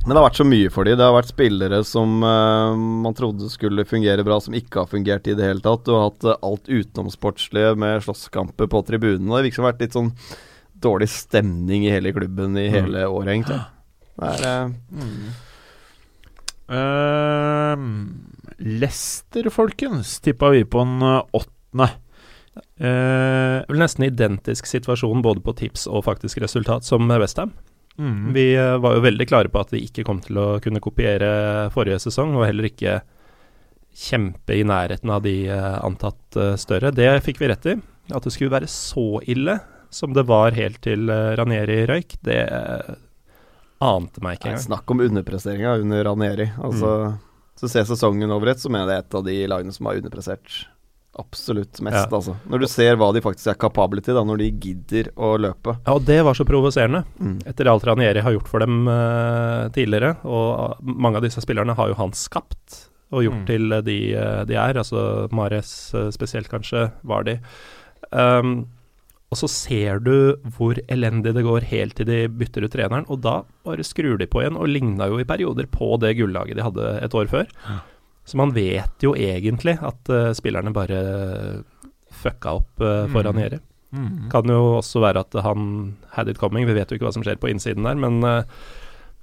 Men 0.07 0.15
det 0.15 0.17
har 0.17 0.25
vært 0.25 0.41
så 0.41 0.47
mye 0.49 0.71
for 0.73 0.89
dem. 0.89 0.97
Det 0.97 1.05
har 1.05 1.15
vært 1.15 1.33
spillere 1.35 1.83
som 1.85 2.23
uh, 2.25 2.73
man 2.77 3.17
trodde 3.17 3.51
skulle 3.53 3.85
fungere 3.89 4.25
bra, 4.25 4.39
som 4.41 4.57
ikke 4.57 4.83
har 4.83 4.89
fungert 4.91 5.29
i 5.29 5.37
det 5.37 5.51
hele 5.51 5.65
tatt. 5.65 5.85
Du 5.85 5.93
har 5.93 6.09
hatt 6.09 6.27
uh, 6.27 6.39
alt 6.41 6.71
utenomsportslige 6.71 7.77
med 7.81 8.01
slåsskamper 8.07 8.71
på 8.73 8.83
tribunene. 8.89 9.29
Det 9.29 9.39
har 9.39 9.49
liksom 9.51 9.69
vært 9.69 9.85
litt 9.85 9.99
sånn 9.99 10.11
dårlig 10.83 11.11
stemning 11.13 11.87
i 11.87 11.93
hele 11.95 12.11
klubben 12.17 12.57
i 12.59 12.67
hele 12.73 13.05
året, 13.07 13.37
egentlig. 13.37 13.61
Det 14.13 14.33
er, 14.33 14.47
eh, 14.49 15.53
Ehm, 16.73 18.29
Lester, 18.59 19.51
folkens, 19.51 20.21
tippa 20.21 20.51
vi 20.51 20.65
på 20.65 20.81
en 20.81 21.03
eh, 21.03 21.23
åttende. 21.33 21.91
Uh, 22.77 23.65
nesten 23.73 24.05
identisk 24.05 24.67
situasjon 24.69 25.23
både 25.25 25.41
på 25.41 25.55
tips 25.57 25.87
og 25.89 26.03
faktisk 26.05 26.43
resultat 26.43 26.85
som 26.85 27.09
Westham. 27.09 27.55
Mm. 27.99 28.33
Vi 28.35 28.47
eh, 28.57 28.77
var 28.83 28.97
jo 28.97 29.05
veldig 29.05 29.27
klare 29.29 29.53
på 29.53 29.61
at 29.63 29.73
vi 29.75 29.83
ikke 29.87 30.05
kom 30.09 30.21
til 30.25 30.39
å 30.41 30.47
kunne 30.63 30.83
kopiere 30.83 31.71
forrige 31.75 32.01
sesong, 32.07 32.35
og 32.37 32.47
heller 32.49 32.69
ikke 32.71 33.01
kjempe 33.93 34.57
i 34.57 34.65
nærheten 34.65 35.13
av 35.13 35.25
de 35.27 35.37
eh, 35.53 35.79
antatt 35.85 36.39
eh, 36.41 36.55
større. 36.61 36.95
Det 36.97 37.09
fikk 37.27 37.43
vi 37.43 37.51
rett 37.53 37.71
i. 37.75 37.77
At 38.13 38.25
det 38.25 38.35
skulle 38.35 38.55
være 38.55 38.71
så 38.71 39.21
ille 39.31 39.61
som 39.93 40.15
det 40.17 40.25
var 40.25 40.57
helt 40.57 40.81
til 40.85 41.11
Ranieri 41.37 41.83
røyk, 41.87 42.15
det 42.25 42.41
ante 43.83 44.23
meg 44.25 44.39
ikke 44.39 44.55
engang. 44.55 44.63
snakk 44.65 44.93
om 44.95 45.03
underpresteringa 45.05 45.75
under 45.83 46.07
Ranieri. 46.09 46.47
Altså, 46.65 47.19
Så 47.61 47.69
ser 47.69 47.85
sesongen 47.85 48.33
over 48.33 48.55
ett, 48.55 48.63
så 48.63 48.73
mener 48.73 48.87
jeg 48.87 48.89
det 48.89 48.97
er 48.97 49.05
et 49.05 49.17
av 49.19 49.27
de 49.27 49.37
lagene 49.53 49.75
som 49.77 49.91
har 49.91 50.01
underprestert 50.01 50.63
absolutt 51.19 51.81
mest. 51.85 51.97
Ja. 51.97 52.17
Altså. 52.17 52.37
Når 52.49 52.63
du 52.63 52.67
ser 52.71 52.97
hva 53.01 53.11
de 53.13 53.21
faktisk 53.25 53.51
er 53.53 53.59
kapable 53.61 54.01
til, 54.05 54.17
da, 54.17 54.23
når 54.25 54.41
de 54.41 54.51
gidder 54.63 55.11
å 55.17 55.35
løpe. 55.41 55.75
Ja, 55.85 55.97
og 55.99 56.07
det 56.09 56.21
var 56.25 56.39
så 56.39 56.47
provoserende. 56.49 57.03
Mm. 57.21 57.35
Etter 57.53 57.69
alt 57.69 57.85
Ranieri 57.85 58.23
har 58.25 58.33
gjort 58.33 58.49
for 58.49 58.65
dem 58.65 58.87
uh, 58.89 59.69
tidligere, 59.77 60.15
og 60.25 60.81
mange 60.83 61.21
av 61.21 61.27
disse 61.27 61.43
spillerne 61.45 61.77
har 61.77 61.93
jo 61.93 61.99
han 62.01 62.17
skapt 62.17 62.87
og 63.13 63.27
gjort 63.27 63.43
Mm. 63.43 63.49
til 63.51 63.75
de 63.85 63.97
uh, 64.17 64.45
de 64.49 64.57
er, 64.57 64.79
altså 64.81 65.29
Mares 65.37 65.93
eh, 65.93 66.09
spesielt 66.15 66.49
kanskje, 66.49 66.87
var 67.05 67.27
de. 67.29 67.35
Um, 68.11 68.63
og 69.33 69.37
så 69.41 69.49
ser 69.49 70.01
du 70.05 70.37
hvor 70.57 70.77
elendig 70.93 71.33
det 71.37 71.45
går 71.45 71.65
helt 71.71 71.97
til 71.97 72.09
de 72.09 72.25
bytter 72.29 72.65
ut 72.65 72.73
treneren, 72.73 73.07
og 73.09 73.21
da 73.25 73.43
bare 73.65 73.85
skrur 73.85 74.19
de 74.21 74.29
på 74.29 74.43
igjen, 74.43 74.57
og 74.57 74.69
ligna 74.69 75.09
jo 75.09 75.21
i 75.21 75.29
perioder 75.29 75.69
på 75.73 75.95
det 76.01 76.15
gullaget 76.19 76.57
de 76.57 76.65
hadde 76.65 76.89
et 77.05 77.15
år 77.17 77.29
før. 77.33 77.49
Så 78.25 78.39
man 78.39 78.53
vet 78.55 79.03
jo 79.03 79.15
egentlig 79.19 79.79
at 79.83 80.09
uh, 80.13 80.31
spillerne 80.37 80.73
bare 80.75 80.99
fucka 82.23 82.59
opp 82.61 82.83
uh, 82.83 83.07
for 83.11 83.23
Mm. 83.23 83.29
Ranieri. 83.31 83.59
Mm. 83.93 84.29
Kan 84.33 84.49
jo 84.49 84.79
også 84.79 85.03
være 85.03 85.21
at 85.21 85.37
han 85.45 85.97
had 86.17 86.29
it 86.29 86.39
coming, 86.41 86.65
vi 86.67 86.73
vet 86.77 86.89
jo 86.89 86.97
ikke 86.97 87.05
hva 87.09 87.13
som 87.13 87.25
skjer 87.25 87.37
på 87.41 87.51
innsiden 87.53 87.85
der, 87.85 87.99
men 88.01 88.23
eh, 88.25 88.45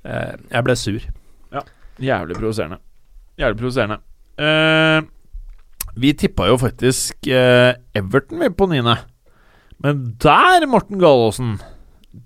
eh, 0.06 0.36
jeg 0.52 0.66
ble 0.68 0.76
sur. 0.78 1.08
Ja. 1.56 1.64
Jævlig 1.97 2.38
provoserende. 2.38 2.78
Jævlig 3.41 3.58
provoserende. 3.64 3.97
Eh, 4.38 5.02
vi 6.00 6.14
tippa 6.14 6.52
jo 6.52 6.60
faktisk 6.62 7.28
eh, 7.34 7.74
Everton 7.97 8.43
vi 8.45 8.52
på 8.54 8.70
niende. 8.70 8.93
Men 9.82 10.06
der, 10.22 10.68
Morten 10.70 11.02
Gallaasen, 11.02 11.58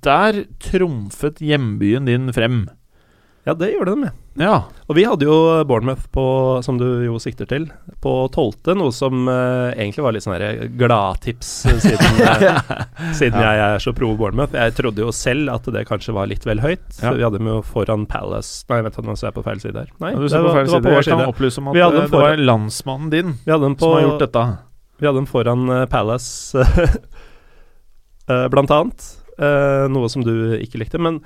der 0.04 0.44
trumfet 0.60 1.40
hjembyen 1.40 2.12
din 2.12 2.34
frem. 2.36 2.66
Ja, 3.44 3.54
det 3.54 3.74
gjorde 3.74 3.92
de, 3.92 4.08
ja. 4.08 4.12
Ja. 4.40 4.54
Og 4.88 4.96
vi 4.98 5.04
hadde 5.06 5.28
jo 5.28 5.36
Bournemouth 5.68 6.08
på, 6.16 6.24
som 6.66 6.78
du 6.80 7.04
jo 7.06 7.20
sikter 7.22 7.48
til, 7.50 7.68
på 8.02 8.14
tolvte, 8.34 8.74
noe 8.78 8.94
som 8.96 9.28
eh, 9.30 9.76
egentlig 9.76 10.06
var 10.06 10.16
litt 10.16 10.26
sånn 10.26 10.72
gladtips 10.80 11.52
eh, 11.70 11.78
siden, 11.84 12.22
ja. 12.24 12.56
siden 13.20 13.38
jeg 13.44 13.62
er 13.68 13.84
så 13.84 13.94
pro 13.96 14.14
Bournemouth. 14.18 14.56
Jeg 14.58 14.78
trodde 14.80 15.04
jo 15.04 15.12
selv 15.14 15.52
at 15.54 15.70
det 15.76 15.86
kanskje 15.90 16.16
var 16.16 16.32
litt 16.32 16.48
vel 16.48 16.64
høyt. 16.64 16.86
Ja. 17.02 17.14
Vi 17.14 17.26
hadde 17.26 17.42
dem 17.42 17.52
jo 17.52 17.60
foran 17.68 18.08
Palace 18.10 18.64
Nei, 18.72 18.80
vent, 18.86 18.98
nå 19.04 19.18
ser 19.20 19.30
jeg 19.30 19.38
på 19.38 19.46
feil 19.46 19.62
side 19.62 19.84
her. 19.84 19.92
Nei, 20.02 20.14
Ja, 20.16 20.24
det, 20.24 20.32
på 20.32 20.44
var, 20.48 20.58
feil 20.58 20.70
det 20.70 20.76
var 20.78 20.86
på 20.88 20.94
vår 20.94 21.02
Jeg 21.02 21.10
kan 21.12 21.20
side. 21.20 21.32
opplyse 21.36 21.62
om 21.62 21.70
at 21.70 21.82
eh, 21.84 21.98
det 22.00 22.08
var 22.16 22.46
landsmannen 22.48 23.12
din 23.14 23.36
Vi 23.44 23.52
hadde 23.52 23.68
dem 23.68 23.78
på 23.78 23.90
som 23.90 23.98
har 23.98 24.08
gjort 24.08 24.24
dette. 24.24 24.46
Vi 25.04 25.10
hadde 25.10 25.20
dem 25.20 25.28
foran 25.28 25.68
uh, 25.68 25.84
Palace, 25.92 26.64
uh, 28.32 28.48
blant 28.54 28.72
annet. 28.72 29.10
Uh, 29.36 29.90
noe 29.92 30.08
som 30.10 30.24
du 30.24 30.56
ikke 30.62 30.80
likte. 30.80 31.02
Men 31.02 31.20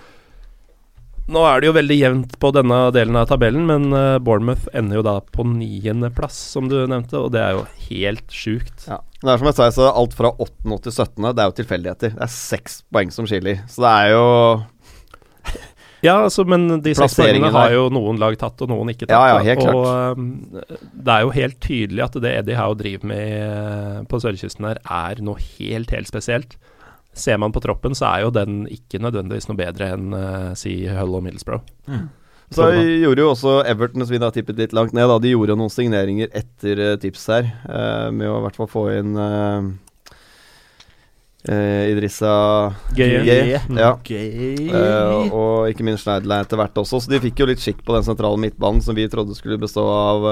nå 1.27 1.43
er 1.43 1.59
det 1.59 1.67
jo 1.67 1.75
veldig 1.75 1.97
jevnt 1.97 2.35
på 2.39 2.51
denne 2.55 2.77
delen 2.95 3.17
av 3.19 3.27
tabellen, 3.27 3.65
men 3.67 3.89
uh, 3.91 4.15
Bournemouth 4.23 4.69
ender 4.77 5.01
jo 5.01 5.05
da 5.07 5.17
på 5.35 5.43
niendeplass, 5.49 6.37
som 6.53 6.69
du 6.71 6.77
nevnte, 6.87 7.19
og 7.19 7.33
det 7.35 7.41
er 7.43 7.57
jo 7.57 7.65
helt 7.89 8.31
sjukt. 8.31 8.87
Ja. 8.87 9.01
Det 9.17 9.33
er 9.33 9.41
som 9.41 9.49
jeg 9.49 9.57
sa, 9.57 9.67
så 9.73 9.89
alt 9.89 10.13
fra 10.15 10.31
8. 10.37 10.77
til 10.85 10.93
17. 10.93 11.25
Det 11.25 11.41
er 11.41 11.49
jo 11.49 11.55
tilfeldigheter. 11.57 12.13
Det 12.15 12.23
er 12.23 12.31
seks 12.31 12.81
poeng 12.93 13.11
som 13.11 13.27
skiller. 13.27 13.63
Så 13.71 13.81
det 13.83 13.91
er 13.91 14.13
jo 14.13 14.25
Ja, 16.05 16.19
altså, 16.27 16.45
men 16.45 16.67
de 16.85 16.93
seks 16.95 17.17
poengene 17.17 17.49
har 17.55 17.73
jo 17.73 17.87
noen 17.91 18.21
lag 18.21 18.37
tatt, 18.39 18.61
og 18.61 18.69
noen 18.69 18.93
ikke 18.93 19.07
tatt. 19.07 19.15
Ja, 19.17 19.33
ja, 19.33 19.43
helt 19.49 19.63
klart. 19.63 19.75
Og 19.81 20.21
um, 20.21 20.27
det 20.93 21.15
er 21.15 21.25
jo 21.25 21.33
helt 21.33 21.59
tydelig 21.65 22.05
at 22.05 22.17
det 22.21 22.33
Eddie 22.43 22.59
Howe 22.59 22.77
driver 22.77 23.09
med 23.09 23.33
eh, 23.41 24.01
på 24.07 24.21
sørkysten 24.21 24.69
her, 24.69 24.79
er 24.85 25.23
noe 25.25 25.41
helt, 25.57 25.91
helt 25.91 26.09
spesielt. 26.09 26.59
Ser 27.17 27.39
man 27.41 27.53
på 27.55 27.63
troppen, 27.63 27.95
så 27.97 28.05
er 28.11 28.27
jo 28.27 28.31
den 28.35 28.63
ikke 28.71 29.01
nødvendigvis 29.01 29.49
noe 29.49 29.57
bedre 29.59 29.91
enn 29.95 30.13
uh, 30.13 30.53
si 30.57 30.79
Hull 30.85 31.17
og 31.17 31.25
Middlesbrough. 31.25 31.65
Så 32.53 32.69
gjorde 32.71 33.19
jo 33.19 33.31
også 33.33 33.57
Everton, 33.67 34.05
som 34.05 34.13
vi 34.13 34.21
da 34.23 34.29
tippet 34.31 34.59
litt 34.59 34.75
langt 34.75 34.93
ned, 34.95 35.09
da, 35.11 35.17
de 35.19 35.33
gjorde 35.33 35.57
noen 35.59 35.73
signeringer 35.73 36.31
etter 36.31 36.79
uh, 36.79 36.93
tips 37.01 37.27
her, 37.33 37.49
uh, 37.67 38.07
med 38.15 38.29
å 38.29 38.37
i 38.39 38.45
hvert 38.45 38.59
fall 38.59 38.71
få 38.71 38.85
inn 38.95 39.19
uh, 39.19 39.67
Idrissa 41.47 42.31
Gay 42.95 43.21
Gueye, 43.23 43.59
Ja. 43.71 43.93
Gøy. 44.03 44.67
Eh, 44.67 45.29
og 45.31 45.69
ikke 45.71 45.85
minst 45.87 46.03
Schneiderlein 46.03 46.43
etter 46.43 46.59
hvert 46.59 46.75
også, 46.81 46.99
så 46.99 47.13
de 47.13 47.21
fikk 47.23 47.39
jo 47.39 47.47
litt 47.47 47.63
skikk 47.63 47.85
på 47.87 47.95
den 47.95 48.03
sentrale 48.03 48.39
midtbanen, 48.41 48.83
som 48.83 48.97
vi 48.97 49.05
trodde 49.07 49.35
skulle 49.37 49.59
bestå 49.61 49.85
av 49.87 50.27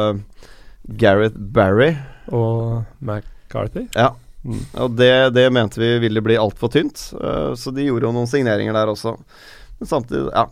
Gareth 0.99 1.39
Barry. 1.39 1.93
Og 2.35 2.83
McCarthy. 2.99 3.85
Ja. 3.95 4.11
Mm. 4.45 4.61
Og 4.83 4.95
det, 4.99 5.11
det 5.33 5.47
mente 5.53 5.79
vi 5.81 5.87
ville 6.03 6.21
bli 6.21 6.35
altfor 6.37 6.69
tynt, 6.73 7.01
eh, 7.17 7.51
så 7.57 7.73
de 7.73 7.87
gjorde 7.87 8.05
jo 8.05 8.11
noen 8.13 8.29
signeringer 8.29 8.77
der 8.77 8.91
også. 8.91 9.15
Men 9.79 9.89
samtidig, 9.89 10.29
ja. 10.31 10.45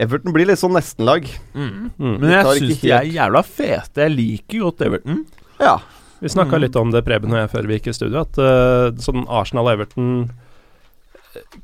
Everton 0.00 0.32
blir 0.32 0.46
litt 0.48 0.60
sånn 0.60 0.72
nestenlag. 0.76 1.26
Mm. 1.52 1.90
Mm. 1.98 2.14
Men 2.22 2.30
jeg 2.32 2.60
syns 2.62 2.78
de 2.84 2.92
er 2.96 3.08
jævla 3.12 3.42
fete. 3.44 4.06
Jeg 4.06 4.14
liker 4.14 4.62
godt 4.68 4.86
Everton. 4.86 5.18
Ja. 5.60 5.74
Vi 6.22 6.30
snakka 6.32 6.56
Mm. 6.56 6.62
litt 6.62 6.76
om 6.78 6.90
det, 6.94 7.02
Preben 7.04 7.32
og 7.34 7.40
jeg, 7.42 7.50
før 7.50 7.66
vi 7.68 7.76
gikk 7.80 7.90
i 7.90 7.96
studio, 7.98 8.22
at 8.22 8.38
uh, 8.38 8.94
sånn 9.02 9.26
Arsenal-Everton 9.26 10.30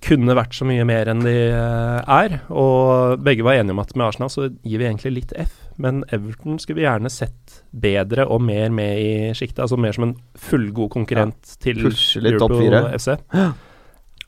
kunne 0.05 0.37
vært 0.39 0.57
så 0.57 0.67
mye 0.69 0.85
mer 0.89 1.11
enn 1.11 1.23
de 1.25 1.35
eh, 1.51 2.11
er. 2.15 2.39
Og 2.49 3.21
begge 3.25 3.47
var 3.47 3.59
enige 3.59 3.77
om 3.77 3.83
at 3.83 3.95
med 3.97 4.07
Arsenal 4.09 4.33
så 4.33 4.49
gir 4.49 4.81
vi 4.81 4.89
egentlig 4.89 5.15
litt 5.17 5.35
F, 5.39 5.55
men 5.81 6.03
Everton 6.15 6.59
skulle 6.63 6.81
vi 6.81 6.87
gjerne 6.87 7.13
sett 7.13 7.63
bedre 7.71 8.27
og 8.29 8.43
mer 8.45 8.73
med 8.75 9.01
i 9.03 9.11
sjiktet. 9.39 9.63
Altså 9.67 9.81
mer 9.81 9.97
som 9.97 10.09
en 10.09 10.19
fullgod 10.49 10.93
konkurrent 10.95 11.57
til 11.63 11.83
pushe 11.89 12.23
litt 12.25 12.39
Liverpool. 12.39 12.93
FC. 12.95 13.15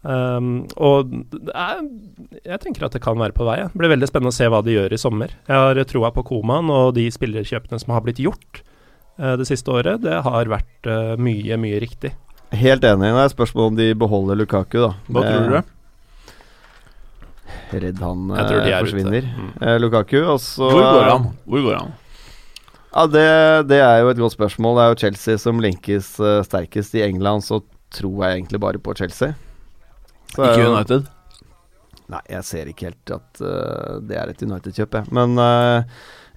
Um, 0.00 0.62
og 0.80 1.10
er, 1.52 1.82
jeg 2.40 2.60
tenker 2.62 2.86
at 2.86 2.94
det 2.96 3.02
kan 3.04 3.20
være 3.20 3.36
på 3.36 3.44
vei. 3.48 3.58
Det 3.68 3.80
blir 3.80 3.92
veldig 3.92 4.08
spennende 4.08 4.32
å 4.32 4.38
se 4.38 4.48
hva 4.48 4.62
de 4.64 4.76
gjør 4.76 4.96
i 4.96 5.00
sommer. 5.00 5.34
Jeg 5.48 5.64
har 5.66 5.84
troa 5.88 6.12
på 6.16 6.24
Koman 6.30 6.72
og 6.72 6.94
de 6.96 7.04
spillerkjøpene 7.12 7.80
som 7.82 7.92
har 7.96 8.04
blitt 8.06 8.22
gjort 8.22 8.62
uh, 9.20 9.36
det 9.40 9.48
siste 9.50 9.72
året. 9.72 10.00
Det 10.04 10.22
har 10.24 10.52
vært 10.52 10.88
uh, 10.88 11.16
mye, 11.20 11.60
mye 11.60 11.82
riktig. 11.84 12.14
Helt 12.50 12.82
enig. 12.84 13.10
Det 13.14 13.22
er 13.24 13.32
spørsmål 13.34 13.68
om 13.70 13.76
de 13.78 13.88
beholder 13.94 14.38
Lukaku, 14.40 14.78
da. 14.82 14.92
Hva 15.08 15.22
Det- 15.22 15.34
tror 15.36 15.50
du? 15.50 15.76
Redd 17.70 18.00
han 18.02 18.30
eh, 18.34 18.50
er 18.66 18.82
forsvinner. 18.82 19.22
Mm. 19.30 19.50
Eh, 19.62 19.76
Lukaku, 19.78 20.18
og 20.26 20.40
så 20.42 20.70
Hvor 20.70 20.82
går 20.82 21.04
han? 21.10 21.28
Hvor 21.46 21.62
går 21.62 21.76
han? 21.78 21.92
Ja, 22.90 23.04
det, 23.06 23.68
det 23.70 23.78
er 23.78 24.00
jo 24.02 24.08
et 24.10 24.18
godt 24.18 24.34
spørsmål. 24.34 24.74
Det 24.76 24.82
er 24.82 24.88
jo 24.90 24.98
Chelsea 25.04 25.38
som 25.38 25.60
linkes 25.62 26.08
uh, 26.18 26.40
sterkest 26.42 26.94
i 26.98 27.04
England, 27.06 27.44
så 27.46 27.60
tror 27.94 28.24
jeg 28.26 28.40
egentlig 28.40 28.60
bare 28.60 28.78
på 28.82 28.94
Chelsea. 28.98 29.34
Så 30.34 30.42
Ikke 30.48 30.64
jo- 30.64 30.74
United? 30.74 31.06
Nei, 32.10 32.20
jeg 32.28 32.42
ser 32.48 32.66
ikke 32.66 32.88
helt 32.90 33.10
at 33.14 33.40
uh, 33.46 34.00
det 34.02 34.16
er 34.18 34.32
et 34.32 34.42
United-kjøp, 34.42 34.96
jeg. 34.98 35.12
Men 35.14 35.38
eh, 35.38 35.84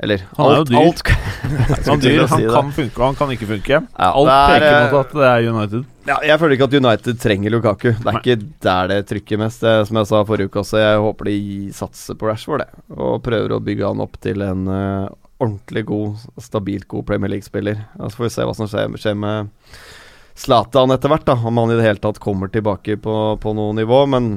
Eller 0.04 0.26
Han 0.38 0.52
er 0.52 0.60
jo 0.60 0.68
dyr. 0.68 0.78
alt 0.82 1.02
Han, 1.88 2.04
dyr, 2.04 2.20
han 2.28 2.32
si 2.32 2.48
kan 2.52 2.70
funke, 2.76 3.00
og 3.00 3.06
han 3.06 3.18
kan 3.20 3.34
ikke 3.34 3.48
funke. 3.50 3.80
Ja, 3.80 4.10
Alt 4.10 4.32
er, 4.34 4.54
peker 4.54 4.70
eh, 4.70 4.84
mot 4.84 5.00
at 5.00 5.16
det 5.16 5.28
er 5.30 5.48
United. 5.54 5.90
Ja, 6.08 6.18
jeg 6.28 6.40
føler 6.42 6.58
ikke 6.58 6.68
at 6.68 6.78
United 6.80 7.20
trenger 7.24 7.54
Lukaku. 7.54 7.90
Det 7.94 8.04
er 8.04 8.08
Nei. 8.10 8.22
ikke 8.22 8.38
der 8.68 8.92
det 8.92 9.00
trykker 9.12 9.40
mest. 9.40 9.64
Det, 9.64 9.74
som 9.88 10.00
jeg 10.02 10.10
sa 10.12 10.22
forrige 10.28 10.52
uke 10.52 10.62
også, 10.64 10.80
jeg 10.82 11.02
håper 11.06 11.30
de 11.32 11.38
satser 11.76 12.18
på 12.20 12.28
Rashford, 12.28 12.66
det. 12.66 12.84
Og 12.98 13.22
prøver 13.24 13.56
å 13.56 13.62
bygge 13.64 13.92
han 13.92 14.04
opp 14.04 14.20
til 14.24 14.44
en 14.44 14.66
uh, 14.68 15.12
ordentlig 15.40 15.86
god, 15.90 16.26
stabilt 16.44 16.88
god 16.92 17.08
Premier 17.08 17.32
League-spiller. 17.36 17.80
Så 17.96 18.04
altså 18.04 18.20
får 18.20 18.28
vi 18.28 18.34
se 18.36 18.48
hva 18.50 18.58
som 18.60 18.72
skjer, 18.72 18.98
skjer 19.00 19.20
med 19.24 19.54
Zlatan 20.44 20.92
etter 20.96 21.12
hvert, 21.14 21.28
da. 21.30 21.38
Om 21.38 21.62
han 21.62 21.72
i 21.72 21.78
det 21.80 21.86
hele 21.88 22.02
tatt 22.04 22.20
kommer 22.24 22.52
tilbake 22.52 22.98
på, 23.04 23.18
på 23.40 23.56
noe 23.56 23.76
nivå. 23.78 24.04
Men 24.10 24.34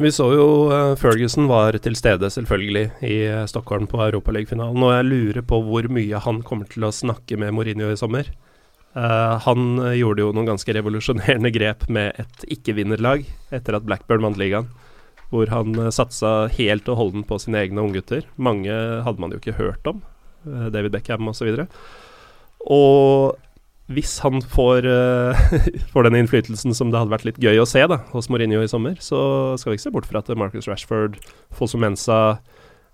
Vi 0.00 0.10
så 0.12 0.30
jo 0.32 0.46
eh, 0.72 0.94
Ferguson 0.96 1.48
var 1.50 1.76
til 1.82 1.96
stede, 1.98 2.30
selvfølgelig, 2.32 2.86
i 3.04 3.16
eh, 3.28 3.46
Stockholm 3.50 3.88
på 3.90 4.00
Europaligafinalen. 4.04 4.84
Og 4.86 4.94
jeg 4.94 5.08
lurer 5.08 5.44
på 5.46 5.58
hvor 5.66 5.88
mye 5.92 6.22
han 6.24 6.40
kommer 6.46 6.70
til 6.70 6.86
å 6.86 6.94
snakke 6.94 7.38
med 7.40 7.52
Mourinho 7.56 7.90
i 7.92 7.98
sommer. 8.00 8.30
Uh, 8.90 9.38
han 9.44 9.76
gjorde 9.94 10.24
jo 10.24 10.32
noen 10.34 10.48
ganske 10.48 10.74
revolusjonerende 10.74 11.52
grep 11.56 11.84
med 11.94 12.16
et 12.18 12.46
ikke-vinnerlag 12.56 13.22
etter 13.54 13.76
at 13.76 13.84
Blackburn 13.86 14.24
vant 14.24 14.40
ligaen. 14.40 14.70
Hvor 15.30 15.52
han 15.52 15.76
satsa 15.94 16.48
helt 16.56 16.88
og 16.90 16.98
holdent 16.98 17.28
på 17.28 17.38
sine 17.38 17.60
egne 17.60 17.84
unggutter. 17.84 18.24
Mange 18.34 18.74
hadde 19.06 19.22
man 19.22 19.30
jo 19.30 19.38
ikke 19.38 19.54
hørt 19.60 19.86
om. 19.86 20.00
David 20.42 20.90
Beckham 20.96 21.28
osv. 21.30 21.52
Og, 21.54 21.68
og 22.66 23.49
hvis 23.90 24.18
han 24.22 24.38
får, 24.42 24.86
uh, 24.86 25.50
får 25.92 26.06
den 26.06 26.20
innflytelsen 26.20 26.74
som 26.76 26.92
det 26.92 27.00
hadde 27.00 27.12
vært 27.12 27.26
litt 27.26 27.40
gøy 27.42 27.58
å 27.58 27.68
se 27.68 27.82
da, 27.90 28.00
hos 28.12 28.30
Mourinho 28.30 28.62
i 28.62 28.70
sommer, 28.70 28.98
så 29.02 29.20
skal 29.58 29.72
vi 29.72 29.78
ikke 29.78 29.88
se 29.88 29.94
bort 29.94 30.08
fra 30.10 30.22
at 30.22 30.30
Marcus 30.38 30.68
Rashford, 30.70 31.18
Fosso 31.56 31.80
Mensa, 31.80 32.20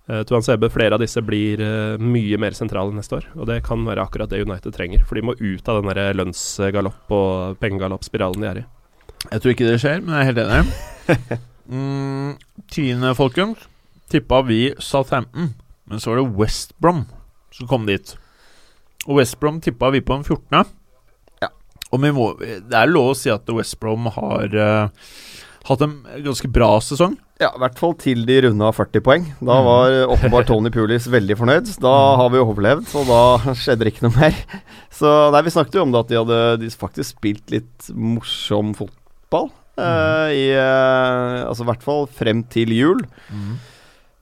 uh, 0.09 0.21
Tuan 0.27 0.45
Sebe, 0.45 0.71
flere 0.73 0.97
av 0.97 1.03
disse 1.03 1.21
blir 1.25 1.61
uh, 1.61 2.01
mye 2.01 2.39
mer 2.41 2.57
sentrale 2.57 2.95
neste 2.95 3.19
år. 3.19 3.27
Og 3.37 3.45
det 3.49 3.61
kan 3.67 3.85
være 3.85 4.07
akkurat 4.07 4.31
det 4.33 4.41
United 4.41 4.73
trenger. 4.73 5.05
For 5.05 5.19
de 5.19 5.25
må 5.27 5.37
ut 5.37 5.69
av 5.69 5.83
den 5.83 6.01
lønnsgalopp- 6.17 7.13
og 7.13 7.61
pengegaloppspiralen 7.61 8.41
de 8.41 8.49
er 8.49 8.63
i. 8.63 8.65
Jeg 9.27 9.43
tror 9.43 9.53
ikke 9.53 9.69
det 9.69 9.77
skjer, 9.83 10.01
men 10.01 10.15
jeg 10.15 10.23
er 10.23 10.31
helt 10.31 10.41
enig. 10.45 11.37
mm, 11.77 12.31
tiende, 12.73 13.13
folkens, 13.17 13.69
tippa 14.13 14.41
vi 14.49 14.61
Southampton. 14.81 15.53
Men 15.87 16.01
så 16.01 16.11
var 16.11 16.23
det 16.23 16.39
West 16.39 16.73
Brom 16.81 17.05
som 17.53 17.69
kom 17.69 17.85
dit. 17.87 18.15
Og 19.07 19.21
West 19.21 19.37
Brom 19.39 19.61
tippa 19.63 19.91
vi 19.93 20.01
på 20.03 20.17
den 20.17 20.25
14. 20.25 20.73
Og 21.91 22.01
må, 22.03 22.31
det 22.41 22.75
er 22.75 22.89
lov 22.91 23.13
å 23.13 23.15
si 23.17 23.29
at 23.31 23.47
West 23.55 23.77
Brom 23.79 24.09
har 24.11 24.51
uh, 24.57 24.89
hatt 25.69 25.83
en 25.85 25.93
ganske 26.25 26.49
bra 26.51 26.73
sesong. 26.83 27.15
Ja, 27.39 27.51
i 27.53 27.59
hvert 27.61 27.77
fall 27.77 27.93
til 28.01 28.23
de 28.25 28.39
runda 28.47 28.71
40 28.73 29.03
poeng. 29.05 29.27
Da 29.45 29.59
Mm. 29.61 29.65
var 29.67 29.95
åpenbart 30.15 30.47
Tony 30.49 30.71
Pulis 30.73 31.05
veldig 31.07 31.35
fornøyd. 31.37 31.69
Da 31.83 31.93
har 32.17 32.31
vi 32.33 32.41
overlevd, 32.41 32.89
og 32.97 33.05
da 33.11 33.53
skjedde 33.53 33.85
det 33.85 33.93
ikke 33.93 34.07
noe 34.07 34.15
mer. 34.17 34.35
Så 34.89 35.11
nei, 35.31 35.43
vi 35.45 35.53
snakket 35.53 35.77
jo 35.77 35.83
om 35.85 35.91
det 35.93 36.01
at 36.01 36.09
de 36.11 36.17
hadde 36.17 36.39
de 36.63 36.71
faktisk 36.73 37.13
spilt 37.19 37.53
litt 37.53 37.89
morsom 37.93 38.73
fotball. 38.79 39.51
Uh, 39.77 40.33
I 40.33 40.45
uh, 40.57 41.45
Altså 41.45 41.61
i 41.61 41.69
hvert 41.69 41.83
fall 41.85 42.07
frem 42.09 42.41
til 42.49 42.71
jul. 42.73 43.03
Eh, 43.29 43.75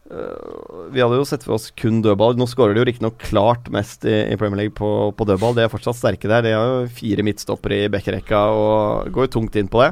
vi 0.05 1.01
hadde 1.01 1.17
jo 1.17 1.25
sett 1.25 1.43
for 1.45 1.55
oss 1.55 1.71
kun 1.73 2.03
dødball. 2.05 2.35
Nå 2.37 2.45
skårer 2.49 2.75
de 2.75 2.83
jo 2.83 2.85
riktignok 2.85 3.17
klart 3.25 3.71
mest 3.73 4.05
i, 4.05 4.13
i 4.29 4.37
Premier 4.37 4.61
League 4.63 4.75
på, 4.77 4.89
på 5.17 5.25
dødball. 5.25 5.55
De 5.57 5.63
er 5.65 5.71
fortsatt 5.71 5.97
sterke 5.97 6.29
der. 6.29 6.45
De 6.45 6.53
har 6.53 6.67
jo 6.69 6.91
fire 6.93 7.25
midtstoppere 7.25 7.85
i 7.85 7.91
bekkerekka 7.93 8.41
og 8.53 9.09
går 9.15 9.27
jo 9.27 9.33
tungt 9.39 9.57
inn 9.57 9.71
på 9.71 9.81
det. 9.81 9.89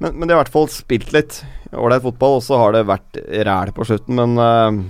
Men, 0.00 0.16
men 0.16 0.24
de 0.24 0.32
har 0.32 0.38
i 0.38 0.42
hvert 0.46 0.54
fall 0.54 0.70
spilt 0.72 1.12
litt 1.12 1.42
ålreit 1.76 2.06
fotball, 2.06 2.38
og 2.38 2.46
så 2.46 2.56
har 2.62 2.72
det 2.72 2.86
vært 2.88 3.20
ræl 3.50 3.74
på 3.76 3.84
slutten. 3.84 4.16
Men 4.16 4.40
uh, 4.40 4.80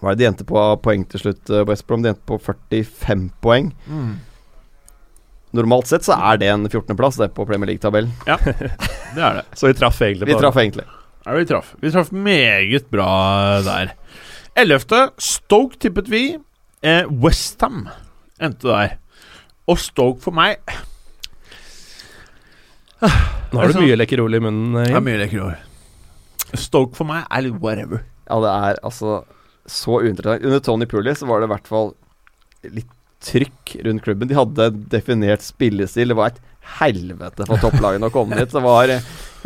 hva 0.00 0.10
er 0.10 0.18
det 0.18 0.24
de 0.24 0.30
endte 0.32 0.48
på 0.48 0.58
av 0.58 0.80
poeng 0.82 1.06
til 1.06 1.22
slutt, 1.22 1.44
uh, 1.54 1.62
West 1.70 1.86
Brom? 1.86 2.02
De 2.02 2.10
endte 2.10 2.26
på 2.26 2.40
45 2.42 3.28
poeng. 3.44 3.70
Normalt 5.54 5.88
sett 5.88 6.04
så 6.04 6.18
er 6.18 6.42
det 6.42 6.50
en 6.52 6.66
14.-plass, 6.66 7.22
det, 7.22 7.30
på 7.38 7.46
Premier 7.48 7.70
League-tabellen. 7.70 8.10
Ja, 8.26 8.36
Det 9.14 9.22
er 9.22 9.38
det. 9.38 9.46
Så 9.56 9.70
vi 9.70 9.76
traff 9.78 10.02
egentlig 10.02 10.28
Vi 10.28 10.34
på 10.36 10.42
traff 10.42 10.58
egentlig. 10.60 10.84
Ja, 11.26 11.34
vi 11.36 11.44
traff. 11.48 11.74
Vi 11.82 11.90
traff 11.92 12.10
meget 12.14 12.88
bra 12.92 13.08
der. 13.66 13.92
Ellevte, 14.58 15.08
Stoke 15.22 15.78
tippet 15.82 16.08
vi. 16.10 16.22
Eh, 16.82 17.04
Westham 17.10 17.88
endte 18.40 18.68
der. 18.70 18.96
Og 19.68 19.78
Stoke 19.82 20.22
for 20.24 20.32
meg 20.32 20.62
Nå 23.00 23.58
har 23.60 23.70
du 23.72 23.78
mye 23.80 23.96
Lekkerol 23.98 24.34
i 24.34 24.40
munnen. 24.42 24.74
eh, 24.82 24.94
er 24.96 25.02
mye 25.04 25.18
lekkerol. 25.20 25.54
Stoke 26.58 26.96
for 26.98 27.06
meg 27.06 27.26
er 27.30 27.44
litt 27.46 27.60
whatever. 27.62 28.02
Ja, 28.28 28.40
det 28.42 28.50
er 28.52 28.80
altså 28.84 29.20
så 29.68 30.00
uinteressant. 30.02 30.44
Under 30.48 30.60
Tony 30.64 30.86
Pooley 30.90 31.14
så 31.14 31.28
var 31.28 31.40
det 31.40 31.48
i 31.48 31.52
hvert 31.52 31.68
fall 31.70 31.92
litt 32.64 32.90
trykk 33.24 33.76
rundt 33.86 34.02
klubben. 34.04 34.28
De 34.30 34.34
hadde 34.38 34.70
definert 34.90 35.44
spillestil. 35.46 36.10
Det 36.10 36.16
var 36.18 36.32
et 36.32 36.40
helvete 36.78 37.46
for 37.48 37.60
topplagene 37.62 38.10
å 38.10 38.14
komme 38.14 38.38
dit. 38.38 38.52
Det 38.52 38.62
var 38.64 38.92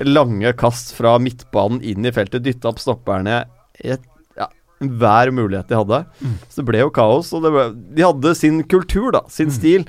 lange 0.09 0.53
kast 0.59 0.95
fra 0.97 1.16
midtbanen 1.23 1.83
inn 1.87 2.07
i 2.09 2.12
feltet, 2.14 2.45
dytta 2.45 2.73
opp 2.73 2.81
stopperne 2.83 3.43
et, 3.83 4.03
ja, 4.39 4.49
hver 4.81 5.33
mulighet 5.35 5.70
de 5.70 5.79
hadde. 5.79 6.03
Så 6.49 6.61
det 6.61 6.68
ble 6.70 6.83
jo 6.83 6.93
kaos. 6.95 7.33
Og 7.37 7.47
ble, 7.47 7.68
de 7.97 8.07
hadde 8.07 8.35
sin 8.39 8.62
kultur, 8.68 9.12
da. 9.14 9.25
Sin 9.33 9.53
stil. 9.55 9.87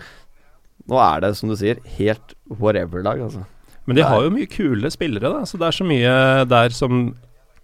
Nå 0.89 0.99
er 0.99 1.23
det, 1.23 1.33
som 1.39 1.51
du 1.51 1.57
sier, 1.59 1.79
helt 1.97 2.35
whatever-lag, 2.51 3.21
altså. 3.27 3.45
Men 3.87 3.99
de 3.99 4.05
har 4.07 4.23
jo 4.23 4.31
mye 4.31 4.47
kule 4.47 4.91
spillere, 4.93 5.31
da. 5.31 5.43
Så 5.47 5.59
det 5.59 5.67
er 5.67 5.75
så 5.75 5.87
mye 5.87 6.15
der 6.47 6.75
som 6.75 7.13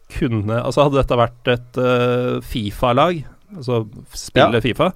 kunne 0.10 0.56
Altså 0.58 0.88
Hadde 0.88 0.98
dette 0.98 1.18
vært 1.20 1.50
et 1.54 1.78
uh, 1.78 2.40
Fifa-lag, 2.42 3.20
altså 3.54 3.84
spille 4.18 4.58
Ja. 4.58 4.64
Fifa, 4.64 4.88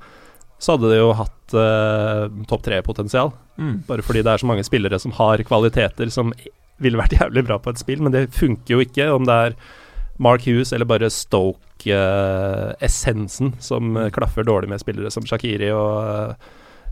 så 0.63 0.77
hadde 0.77 0.93
de 0.93 1.01
jo 1.01 1.09
hatt 1.19 1.55
uh, 1.59 2.31
topp 2.47 2.63
tre-potensial. 2.63 3.33
Bare 3.87 4.01
fordi 4.05 4.21
det 4.23 4.31
er 4.31 4.37
så 4.41 4.47
mange 4.49 4.63
spillere 4.65 4.99
som 5.01 5.11
har 5.19 5.43
kvaliteter 5.45 6.07
som 6.13 6.33
ville 6.81 6.97
vært 6.99 7.17
jævlig 7.19 7.43
bra 7.47 7.57
på 7.61 7.69
et 7.73 7.81
spill, 7.81 8.01
men 8.05 8.13
det 8.15 8.35
funker 8.35 8.71
jo 8.77 8.81
ikke 8.83 9.05
om 9.13 9.23
det 9.27 9.35
er 9.47 9.51
Mark 10.21 10.41
Hughes 10.47 10.73
eller 10.73 10.85
bare 10.85 11.09
Stoke-essensen 11.11 13.53
som 13.63 13.97
uh, 13.97 14.09
klaffer 14.13 14.43
dårlig 14.47 14.69
med 14.69 14.79
spillere 14.81 15.11
som 15.13 15.25
Shakiri 15.27 15.69
og 15.73 16.03
eh, 16.03 16.33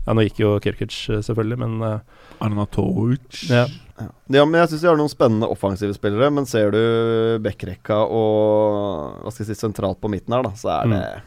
Ja, 0.02 0.10
nå 0.18 0.22
gikk 0.26 0.38
jo 0.42 0.58
Kirkic, 0.58 0.90
eh, 1.14 1.22
selvfølgelig, 1.22 1.58
men 1.62 1.78
eh, 1.86 2.02
Arnatovic. 2.42 3.46
ja. 3.50 3.66
Ja, 4.02 4.42
men 4.48 4.58
jeg 4.58 4.68
syns 4.72 4.82
de 4.82 4.88
har 4.88 4.96
noen 4.98 5.12
spennende 5.12 5.46
offensive 5.52 5.94
spillere. 5.94 6.30
Men 6.34 6.46
ser 6.48 6.70
du 6.74 6.82
backrekka 7.44 7.98
og 8.10 9.22
hva 9.22 9.30
skal 9.30 9.44
jeg 9.44 9.50
si, 9.52 9.60
sentralt 9.60 10.00
på 10.02 10.10
midten 10.10 10.34
her, 10.34 10.42
da, 10.42 10.50
så 10.58 10.68
er 10.74 10.84
det 10.90 11.22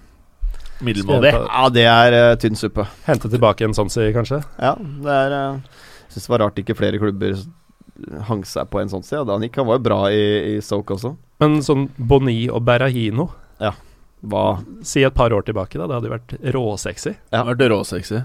Middelmådig. 0.85 1.33
Ja, 1.35 1.65
det 1.73 1.85
er 1.89 2.15
uh, 2.15 2.37
tynn 2.41 2.57
suppe. 2.59 2.87
Hente 3.07 3.31
tilbake 3.31 3.67
en 3.67 3.75
Sonsi, 3.77 4.07
kanskje? 4.15 4.41
Ja, 4.61 4.75
det 4.77 5.19
er 5.25 5.35
uh, 5.35 5.85
Syns 6.13 6.27
det 6.27 6.31
var 6.31 6.45
rart 6.45 6.59
ikke 6.61 6.77
flere 6.77 7.01
klubber 7.01 7.35
hang 8.27 8.43
seg 8.47 8.69
på 8.71 8.81
en 8.81 8.91
sånn 8.91 9.03
sted. 9.05 9.29
Han, 9.29 9.43
gikk, 9.45 9.59
han 9.61 9.69
var 9.69 9.79
jo 9.79 9.85
bra 9.85 9.99
i, 10.11 10.25
i 10.55 10.61
Stoke 10.63 10.95
også. 10.95 11.15
Men 11.43 11.59
sånn 11.65 11.87
Boni 11.97 12.45
og 12.47 12.63
Berahino 12.67 13.29
Hva 13.59 14.45
Si 14.87 15.03
et 15.03 15.15
par 15.15 15.33
år 15.35 15.45
tilbake, 15.47 15.79
da. 15.79 15.87
Det 15.87 15.97
hadde 15.97 16.09
jo 16.09 16.15
vært 16.15 16.35
råsexy. 16.55 17.11
Ja. 17.11 17.23
Det 17.29 17.41
hadde 17.41 17.55
vært 17.55 17.73
råsexy. 17.75 18.21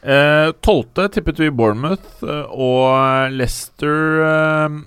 Eh, 0.00 0.50
Tolvte 0.64 1.08
tippet 1.12 1.40
vi 1.40 1.50
Bournemouth, 1.52 2.24
eh, 2.24 2.46
og 2.50 3.34
Leicester 3.36 4.24
eh, 4.26 4.78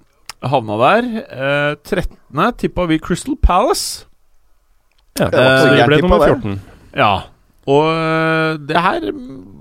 havna 0.49 0.79
der. 0.81 1.09
Eh, 1.23 1.71
Trettende 1.85 2.49
tippa 2.59 2.87
vi 2.89 2.99
Crystal 3.01 3.37
Palace. 3.41 4.05
Ja, 5.19 5.29
det 5.29 5.37
var 5.37 5.51
ikke 5.51 5.65
så 5.65 5.73
gærent 5.77 5.91
ble 5.91 5.99
nummer 6.01 6.23
det. 6.23 6.37
14. 6.41 6.72
Ja. 6.97 7.13
Og 7.69 7.89
eh, 7.89 8.55
det 8.67 8.79
her 8.85 9.05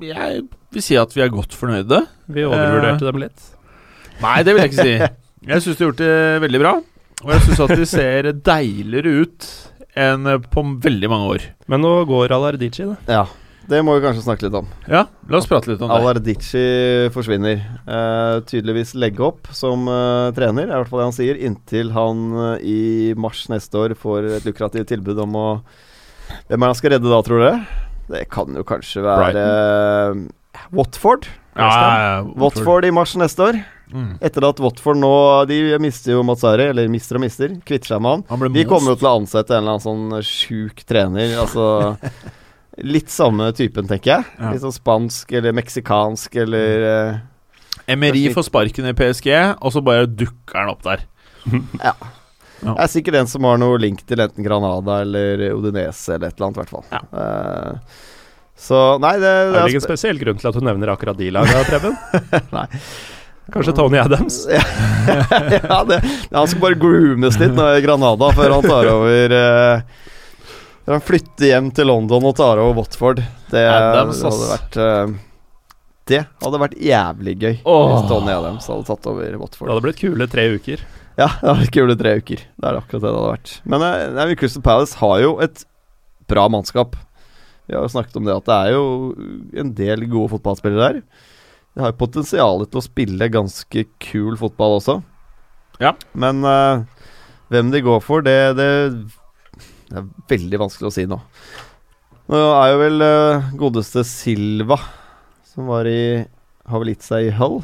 Jeg 0.03 0.45
vil 0.75 0.85
si 0.85 0.97
at 0.99 1.13
vi 1.15 1.23
er 1.25 1.33
godt 1.33 1.55
fornøyde. 1.57 2.05
Vi 2.33 2.47
overvurderte 2.49 3.09
dem 3.09 3.21
litt. 3.23 3.51
Nei, 4.23 4.39
det 4.47 4.55
vil 4.55 4.65
jeg 4.65 4.73
ikke 4.73 4.87
si. 4.87 4.97
Jeg 5.43 5.63
syns 5.65 5.77
de 5.77 5.83
har 5.83 5.91
gjort 5.91 6.01
det 6.03 6.17
veldig 6.45 6.63
bra. 6.63 6.73
Og 7.23 7.31
jeg 7.35 7.45
syns 7.47 7.63
at 7.65 7.77
de 7.79 7.87
ser 7.87 8.33
deiligere 8.47 9.23
ut 9.23 9.47
enn 9.99 10.27
på 10.51 10.65
veldig 10.83 11.11
mange 11.13 11.31
år. 11.37 11.47
Men 11.71 11.83
nå 11.85 11.93
går 12.09 12.33
Alardici, 12.35 12.87
da. 12.89 12.97
Ja, 13.11 13.25
det 13.69 13.83
må 13.85 13.95
vi 13.97 14.03
kanskje 14.05 14.25
snakke 14.25 14.47
litt 14.47 14.57
om. 14.59 14.71
Ja, 14.91 15.05
la 15.31 15.39
oss 15.39 15.47
prate 15.51 15.71
litt 15.71 15.83
om 15.85 15.91
det. 15.91 15.99
Alardici 15.99 16.65
forsvinner. 17.15 17.61
Eh, 17.87 18.37
tydeligvis 18.49 18.95
legge 18.99 19.23
opp 19.27 19.51
som 19.55 19.87
eh, 19.91 20.33
trener, 20.37 20.67
er 20.67 20.75
i 20.75 20.81
hvert 20.81 20.91
fall 20.91 21.05
det 21.05 21.09
han 21.11 21.17
sier, 21.19 21.39
inntil 21.51 21.93
han 21.95 22.25
eh, 22.33 22.67
i 22.67 22.81
mars 23.19 23.45
neste 23.53 23.79
år 23.79 23.95
får 23.99 24.31
et 24.39 24.49
lukrativt 24.49 24.91
tilbud 24.91 25.23
om 25.27 25.39
å 25.39 25.47
Hvem 26.51 26.65
er 26.65 26.73
han 26.73 26.79
skal 26.79 26.95
redde 26.97 27.13
da, 27.13 27.21
tror 27.27 27.43
dere? 27.43 27.61
Det 28.13 28.25
kan 28.33 28.59
jo 28.59 28.65
kanskje 28.67 29.05
være 29.05 29.45
uh, 29.47 30.67
Watford. 30.75 31.29
Ja, 31.57 31.69
ja, 31.69 31.97
ja, 32.03 32.21
Watford 32.41 32.87
i 32.89 32.93
mars 32.95 33.15
neste 33.21 33.45
år. 33.51 33.59
Mm. 33.93 34.15
Etter 34.25 34.47
at 34.49 34.61
Watford 34.63 34.97
nå 34.97 35.11
De 35.51 35.57
mister 35.83 36.15
jo 36.15 36.23
Mazzari, 36.25 36.71
eller 36.73 36.89
mister 36.93 37.19
og 37.19 37.27
mister. 37.27 37.59
Kvitter 37.69 37.95
seg 37.95 38.05
med 38.05 38.25
han. 38.29 38.53
De 38.55 38.65
kommer 38.69 38.95
jo 38.95 39.01
til 39.03 39.11
å 39.11 39.17
ansette 39.21 39.53
en 39.53 39.61
eller 39.65 39.77
annen 39.77 39.85
sånn 39.85 40.25
sjuk 40.27 40.85
trener. 40.89 41.37
Altså 41.43 41.67
Litt 42.95 43.13
samme 43.13 43.51
typen, 43.53 43.85
tenker 43.91 44.15
jeg. 44.15 44.49
Litt 44.49 44.65
sånn 44.65 44.73
spansk 44.73 45.35
eller 45.37 45.53
meksikansk 45.57 46.41
eller 46.41 46.87
uh, 46.89 47.21
Emery 47.91 48.25
får 48.33 48.47
sparken 48.49 48.89
i 48.89 48.95
PSG, 48.97 49.29
og 49.61 49.75
så 49.75 49.83
bare 49.85 50.09
dukker 50.09 50.61
han 50.61 50.73
opp 50.73 50.85
der. 50.87 51.05
Ja. 51.83 51.93
Ja. 52.63 52.77
Det 52.77 52.83
er 52.85 52.91
sikkert 52.93 53.19
en 53.19 53.31
som 53.31 53.47
har 53.49 53.59
noe 53.59 53.79
link 53.83 54.05
til 54.07 54.23
enten 54.23 54.47
Granada 54.47 55.01
eller 55.03 55.49
Odinese 55.51 56.15
eller 56.15 56.31
et 56.31 56.39
eller 56.39 56.49
annet, 56.49 56.59
i 56.59 56.63
hvert 56.63 56.75
fall. 56.77 56.85
Ja. 56.95 57.03
Uh, 57.11 58.13
så 58.63 58.83
nei, 59.03 59.17
det, 59.19 59.27
Det 59.27 59.57
er 59.59 59.65
er 59.65 59.73
ingen 59.73 59.83
spesiell 59.83 60.21
grunn 60.21 60.39
til 60.39 60.53
at 60.53 60.55
du 60.55 60.63
nevner 60.63 60.93
akkurat 60.93 61.19
de 61.19 61.33
laga, 61.35 61.65
Preben. 61.71 61.97
Nei. 62.55 62.69
Kanskje 63.53 63.75
Tony 63.75 63.99
Adams? 63.99 64.47
ja, 65.69 65.81
det, 65.89 65.99
han 66.31 66.49
skal 66.49 66.63
bare 66.63 66.79
groomes 66.79 67.41
litt 67.41 67.57
nå 67.57 67.67
i 67.75 67.83
Granada 67.83 68.31
før 68.37 68.55
han 68.55 68.69
tar 68.71 68.91
over 68.93 69.35
uh, 69.35 70.07
Når 70.87 70.95
han 70.95 71.05
flytter 71.09 71.49
hjem 71.49 71.73
til 71.75 71.91
London 71.91 72.31
og 72.31 72.37
tar 72.39 72.63
over 72.63 72.79
Watford. 72.79 73.25
Det 73.51 73.67
Adams, 73.67 74.23
hadde 74.23 74.49
vært 74.53 74.79
uh, 74.79 75.19
Det 76.09 76.23
hadde 76.47 76.63
vært 76.63 76.79
jævlig 76.79 77.37
gøy 77.43 77.55
oh. 77.67 77.91
hvis 77.91 78.09
Tony 78.15 78.33
Adams 78.37 78.71
hadde 78.71 78.87
tatt 78.89 79.11
over 79.11 79.39
Watford. 79.43 79.67
Det 79.67 79.75
hadde 79.75 79.87
blitt 79.91 80.03
kule 80.07 80.31
tre 80.31 80.47
uker. 80.55 80.87
Ja, 81.19 81.29
det 81.29 81.49
hadde 81.49 81.67
ikke 81.67 81.83
gjort 81.83 81.93
det 81.93 82.01
tre 82.01 82.13
uker. 82.21 82.43
Det 82.47 82.69
er 82.69 82.79
akkurat 82.79 83.03
det 83.03 83.09
det 83.09 83.17
hadde 83.19 83.33
vært. 83.35 83.55
Men 83.69 83.85
eh, 83.87 84.05
nei, 84.17 84.27
Crystal 84.41 84.65
Palace 84.65 84.99
har 85.01 85.19
jo 85.21 85.35
et 85.45 85.65
bra 86.31 86.47
mannskap. 86.53 86.97
Vi 87.69 87.77
har 87.77 87.85
jo 87.85 87.93
snakket 87.93 88.17
om 88.19 88.27
det 88.27 88.37
at 88.37 88.49
det 88.49 88.57
er 88.57 88.75
jo 88.75 88.85
en 89.63 89.73
del 89.77 90.07
gode 90.11 90.33
fotballspillere 90.35 90.89
der. 90.89 91.03
De 91.73 91.85
har 91.85 91.93
jo 91.93 92.01
potensial 92.01 92.65
til 92.67 92.81
å 92.81 92.85
spille 92.85 93.33
ganske 93.33 93.85
kul 94.03 94.37
fotball 94.41 94.79
også. 94.79 94.99
Ja. 95.81 95.95
Men 96.13 96.43
uh, 96.45 96.85
hvem 97.53 97.73
de 97.73 97.83
går 97.85 98.01
for, 98.05 98.25
det, 98.25 98.37
det, 98.59 98.69
det 99.89 100.01
er 100.01 100.11
veldig 100.33 100.61
vanskelig 100.65 100.91
å 100.91 100.95
si 100.95 101.07
nå. 101.09 101.21
Nå 102.33 102.43
er 102.57 102.73
jo 102.73 102.81
vel 102.83 103.05
uh, 103.05 103.53
godeste 103.61 104.05
Silva, 104.09 104.79
som 105.49 105.69
var 105.69 105.89
i 105.91 106.25
Har 106.69 106.81
vel 106.81 106.93
gitt 106.93 107.05
seg 107.05 107.29
i 107.29 107.37
Hull. 107.37 107.61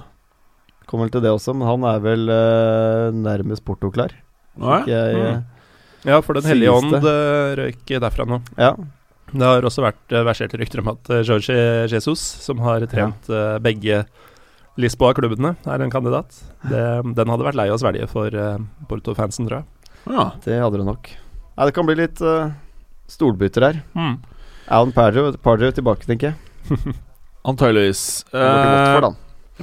Kommer 0.88 1.06
vel 1.06 1.12
til 1.18 1.24
det 1.26 1.30
også, 1.34 1.52
men 1.54 1.68
han 1.68 1.84
er 1.84 1.98
vel 2.00 2.22
uh, 2.32 3.08
nærmest 3.12 3.64
Porto-klar. 3.68 4.14
Jeg, 4.88 5.14
Mm. 5.18 5.44
Ja, 6.06 6.20
for 6.22 6.38
Den 6.38 6.46
hellige 6.46 6.70
ånd 6.72 6.92
det. 6.94 7.00
eh, 7.10 7.56
røyk 7.58 7.90
derfra 8.00 8.24
nå. 8.26 8.38
Ja. 8.56 8.70
Det 9.28 9.44
har 9.44 9.66
også 9.66 9.82
vært 9.84 10.14
uh, 10.14 10.22
verserte 10.24 10.56
rykter 10.60 10.80
om 10.80 10.88
at 10.94 11.10
uh, 11.10 11.20
Jorge 11.26 11.56
Jesus, 11.90 12.22
som 12.46 12.62
har 12.64 12.86
trent 12.88 13.28
eh, 13.28 13.58
begge 13.60 14.04
Lisboa-klubbene, 14.78 15.56
er 15.66 15.82
en 15.82 15.90
kandidat. 15.90 16.38
Det, 16.70 16.82
den 17.18 17.32
hadde 17.34 17.44
vært 17.48 17.58
lei 17.58 17.66
å 17.74 17.78
svelge 17.82 18.06
for 18.08 18.30
uh, 18.32 18.56
Porto-fansen, 18.88 19.48
tror 19.50 19.60
jeg. 19.60 19.92
Ja. 20.14 20.28
Det 20.46 20.60
hadde 20.62 20.78
det 20.80 20.86
nok. 20.86 21.10
Nei, 21.58 21.66
det 21.66 21.74
kan 21.74 21.88
bli 21.90 21.98
litt 21.98 22.22
uh, 22.22 22.54
stolbytter 23.10 23.66
her. 23.66 23.80
Mm. 23.98 24.14
Alan 24.70 24.94
Pardew, 24.94 25.32
Pardew 25.42 25.74
tilbake, 25.74 26.06
tenker 26.06 26.30
jeg. 26.32 26.94
Antageligvis. 27.48 28.24
Eh, 28.32 29.08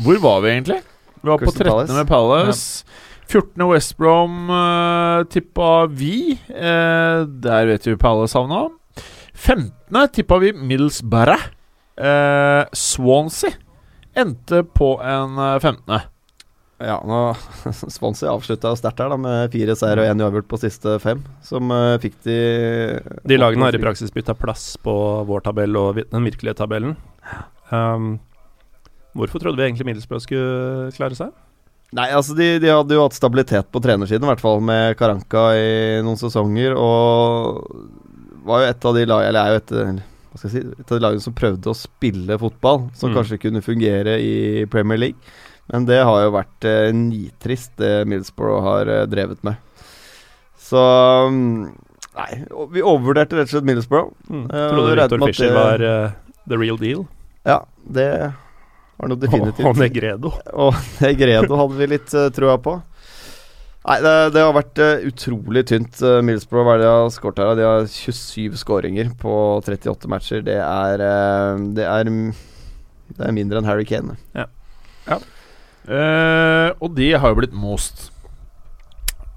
hvor 0.03 0.19
var 0.23 0.39
vi 0.43 0.51
egentlig? 0.51 0.81
Vi 1.25 1.31
var 1.31 1.37
på 1.41 1.45
Crystal 1.49 1.87
13. 1.87 1.95
Med 1.95 2.07
Palace. 2.07 2.85
14. 3.27 3.71
West 3.71 3.97
Brom 3.97 4.49
uh, 4.49 5.23
tippa 5.25 5.85
vi. 5.89 6.37
Uh, 6.49 7.25
der 7.25 7.65
vet 7.65 7.87
vi 7.87 7.95
Palace 7.97 8.37
havna. 8.37 8.67
15. 9.33 9.73
tippa 10.13 10.37
vi 10.37 10.53
Middlesbrough. 10.53 11.49
Uh, 11.97 12.69
Swansea 12.71 13.57
endte 14.15 14.63
på 14.63 15.01
en 15.01 15.37
eh, 15.37 15.59
15. 15.59 15.99
Ja, 16.77 16.99
nå 17.07 17.19
Swansea 17.95 18.31
avslutta 18.31 18.75
sterkt 18.77 19.01
her, 19.01 19.09
da, 19.11 19.17
med 19.19 19.51
fire 19.51 19.75
seier 19.75 19.99
og 19.99 20.07
én 20.07 20.21
uavgjort 20.23 20.47
på 20.53 20.59
siste 20.61 20.93
fem. 21.03 21.25
Som 21.43 21.73
uh, 21.73 21.97
fikk 22.03 22.21
de 22.27 22.37
De 23.25 23.41
lagene 23.41 23.65
har 23.65 23.75
i 23.75 23.81
praksis 23.81 24.13
bytta 24.13 24.37
plass 24.37 24.75
på 24.77 24.95
vår 25.27 25.43
tabell 25.49 25.75
og 25.81 25.99
den 26.03 26.29
virkelige 26.29 26.55
tabellen. 26.61 26.95
Um, 27.73 28.19
hvorfor 29.15 29.41
trodde 29.41 29.57
vi 29.61 29.67
egentlig 29.69 29.87
Middlesbrough 29.89 30.23
skulle 30.23 30.91
klare 30.95 31.17
seg? 31.17 31.31
Nei, 31.95 32.09
altså 32.11 32.33
de, 32.35 32.47
de 32.59 32.71
hadde 32.73 32.95
jo 32.97 33.03
hatt 33.05 33.15
stabilitet 33.15 33.69
på 33.71 33.79
trenersiden, 33.83 34.25
i 34.25 34.31
hvert 34.33 34.41
fall 34.43 34.59
med 34.65 34.97
Karanka 34.99 35.45
i 35.55 36.01
noen 36.03 36.19
sesonger. 36.19 36.73
Og 36.75 37.63
var 38.45 38.63
jo 38.65 38.69
et 38.73 38.87
av 38.89 38.97
de 38.97 39.05
lag, 39.07 39.23
eller 39.29 39.39
er 39.39 39.53
jo 39.55 39.61
et, 39.61 39.73
hva 40.33 40.39
skal 40.41 40.49
jeg 40.49 40.55
si, 40.57 40.63
et 40.75 40.91
av 40.91 40.97
de 40.99 41.05
lagene 41.05 41.23
som 41.23 41.35
prøvde 41.37 41.71
å 41.71 41.77
spille 41.77 42.39
fotball, 42.41 42.89
som 42.99 43.09
Mm. 43.13 43.15
kanskje 43.21 43.39
kunne 43.45 43.63
fungere 43.63 44.17
i 44.19 44.65
Premier 44.69 44.99
League. 44.99 45.33
Men 45.71 45.85
det 45.87 46.01
har 46.03 46.19
jo 46.25 46.33
vært 46.35 46.67
eh, 46.69 46.91
nitrist, 46.93 47.71
det 47.79 48.03
Middlesbrough 48.11 48.61
har 48.61 48.91
eh, 48.91 49.05
drevet 49.09 49.39
med. 49.47 49.55
Så 50.61 50.77
mm, 51.31 51.71
Nei, 52.15 52.29
vi 52.71 52.83
overvurderte 52.85 53.35
rett 53.35 53.49
og 53.49 53.55
slett 53.57 53.65
Middlesbrough. 53.67 54.11
Mm. 54.29 54.43
Eh, 54.45 54.67
Trodde 54.71 54.91
og 54.91 54.99
Victor 54.99 55.25
Fischer 55.27 55.55
var 55.55 55.81
uh, 55.83 56.11
the 56.47 56.59
real 56.59 56.77
deal. 56.79 57.01
Ja, 57.45 57.61
det 57.83 58.05
var 58.97 59.11
noe 59.11 59.21
definitivt. 59.21 59.65
Og 59.67 59.79
Negredo. 59.79 60.33
Og 60.53 60.75
Negredo 61.03 61.59
hadde 61.61 61.79
vi 61.79 61.89
litt 61.91 62.15
uh, 62.15 62.27
trua 62.35 62.57
på. 62.61 62.77
Nei, 63.85 63.99
det, 64.01 64.13
det 64.33 64.41
har 64.41 64.55
vært 64.55 64.79
eh, 64.81 65.03
utrolig 65.11 65.61
tynt. 65.69 65.99
Uh, 66.01 66.17
hva 66.49 66.63
er 66.73 66.79
det 66.81 66.87
de 66.87 66.89
har 66.89 67.11
skåret 67.13 67.41
her? 67.43 67.53
De 67.59 67.67
har 67.67 67.85
27 67.91 68.57
skåringer 68.57 69.11
på 69.21 69.35
38 69.61 70.09
matcher. 70.09 70.41
Det 70.47 70.57
er 70.57 71.03
eh, 71.05 71.65
Det 71.77 71.85
er 71.85 72.09
Det 72.09 73.21
er 73.27 73.35
mindre 73.35 73.61
enn 73.61 73.69
Harry 73.69 73.85
Kane. 73.85 74.17
Eh, 75.85 76.69
og 76.81 76.95
de 76.97 77.11
har 77.13 77.29
jo 77.29 77.37
blitt 77.37 77.53
most. 77.53 78.09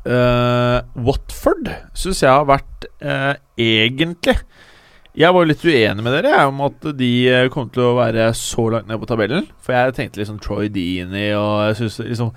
Uh, 0.09 0.80
Watford 1.05 1.68
syns 1.93 2.22
jeg 2.22 2.32
har 2.32 2.47
vært 2.48 2.86
uh, 3.05 3.35
egentlig 3.60 4.39
Jeg 5.18 5.34
var 5.34 5.48
litt 5.50 5.64
uenig 5.66 6.04
med 6.06 6.14
dere 6.14 6.44
om 6.46 6.60
at 6.68 6.84
de 6.98 7.10
eh, 7.32 7.48
kom 7.50 7.66
til 7.74 7.82
å 7.88 7.96
være 7.98 8.28
så 8.38 8.68
langt 8.70 8.86
ned 8.90 9.00
på 9.02 9.08
tabellen. 9.10 9.48
For 9.64 9.74
jeg 9.74 9.96
tenkte 9.96 10.20
liksom 10.22 10.38
Troy 10.44 10.68
Deany 10.70 11.32
og 11.34 11.66
jeg 11.72 11.78
synes 11.82 11.98
liksom 12.06 12.32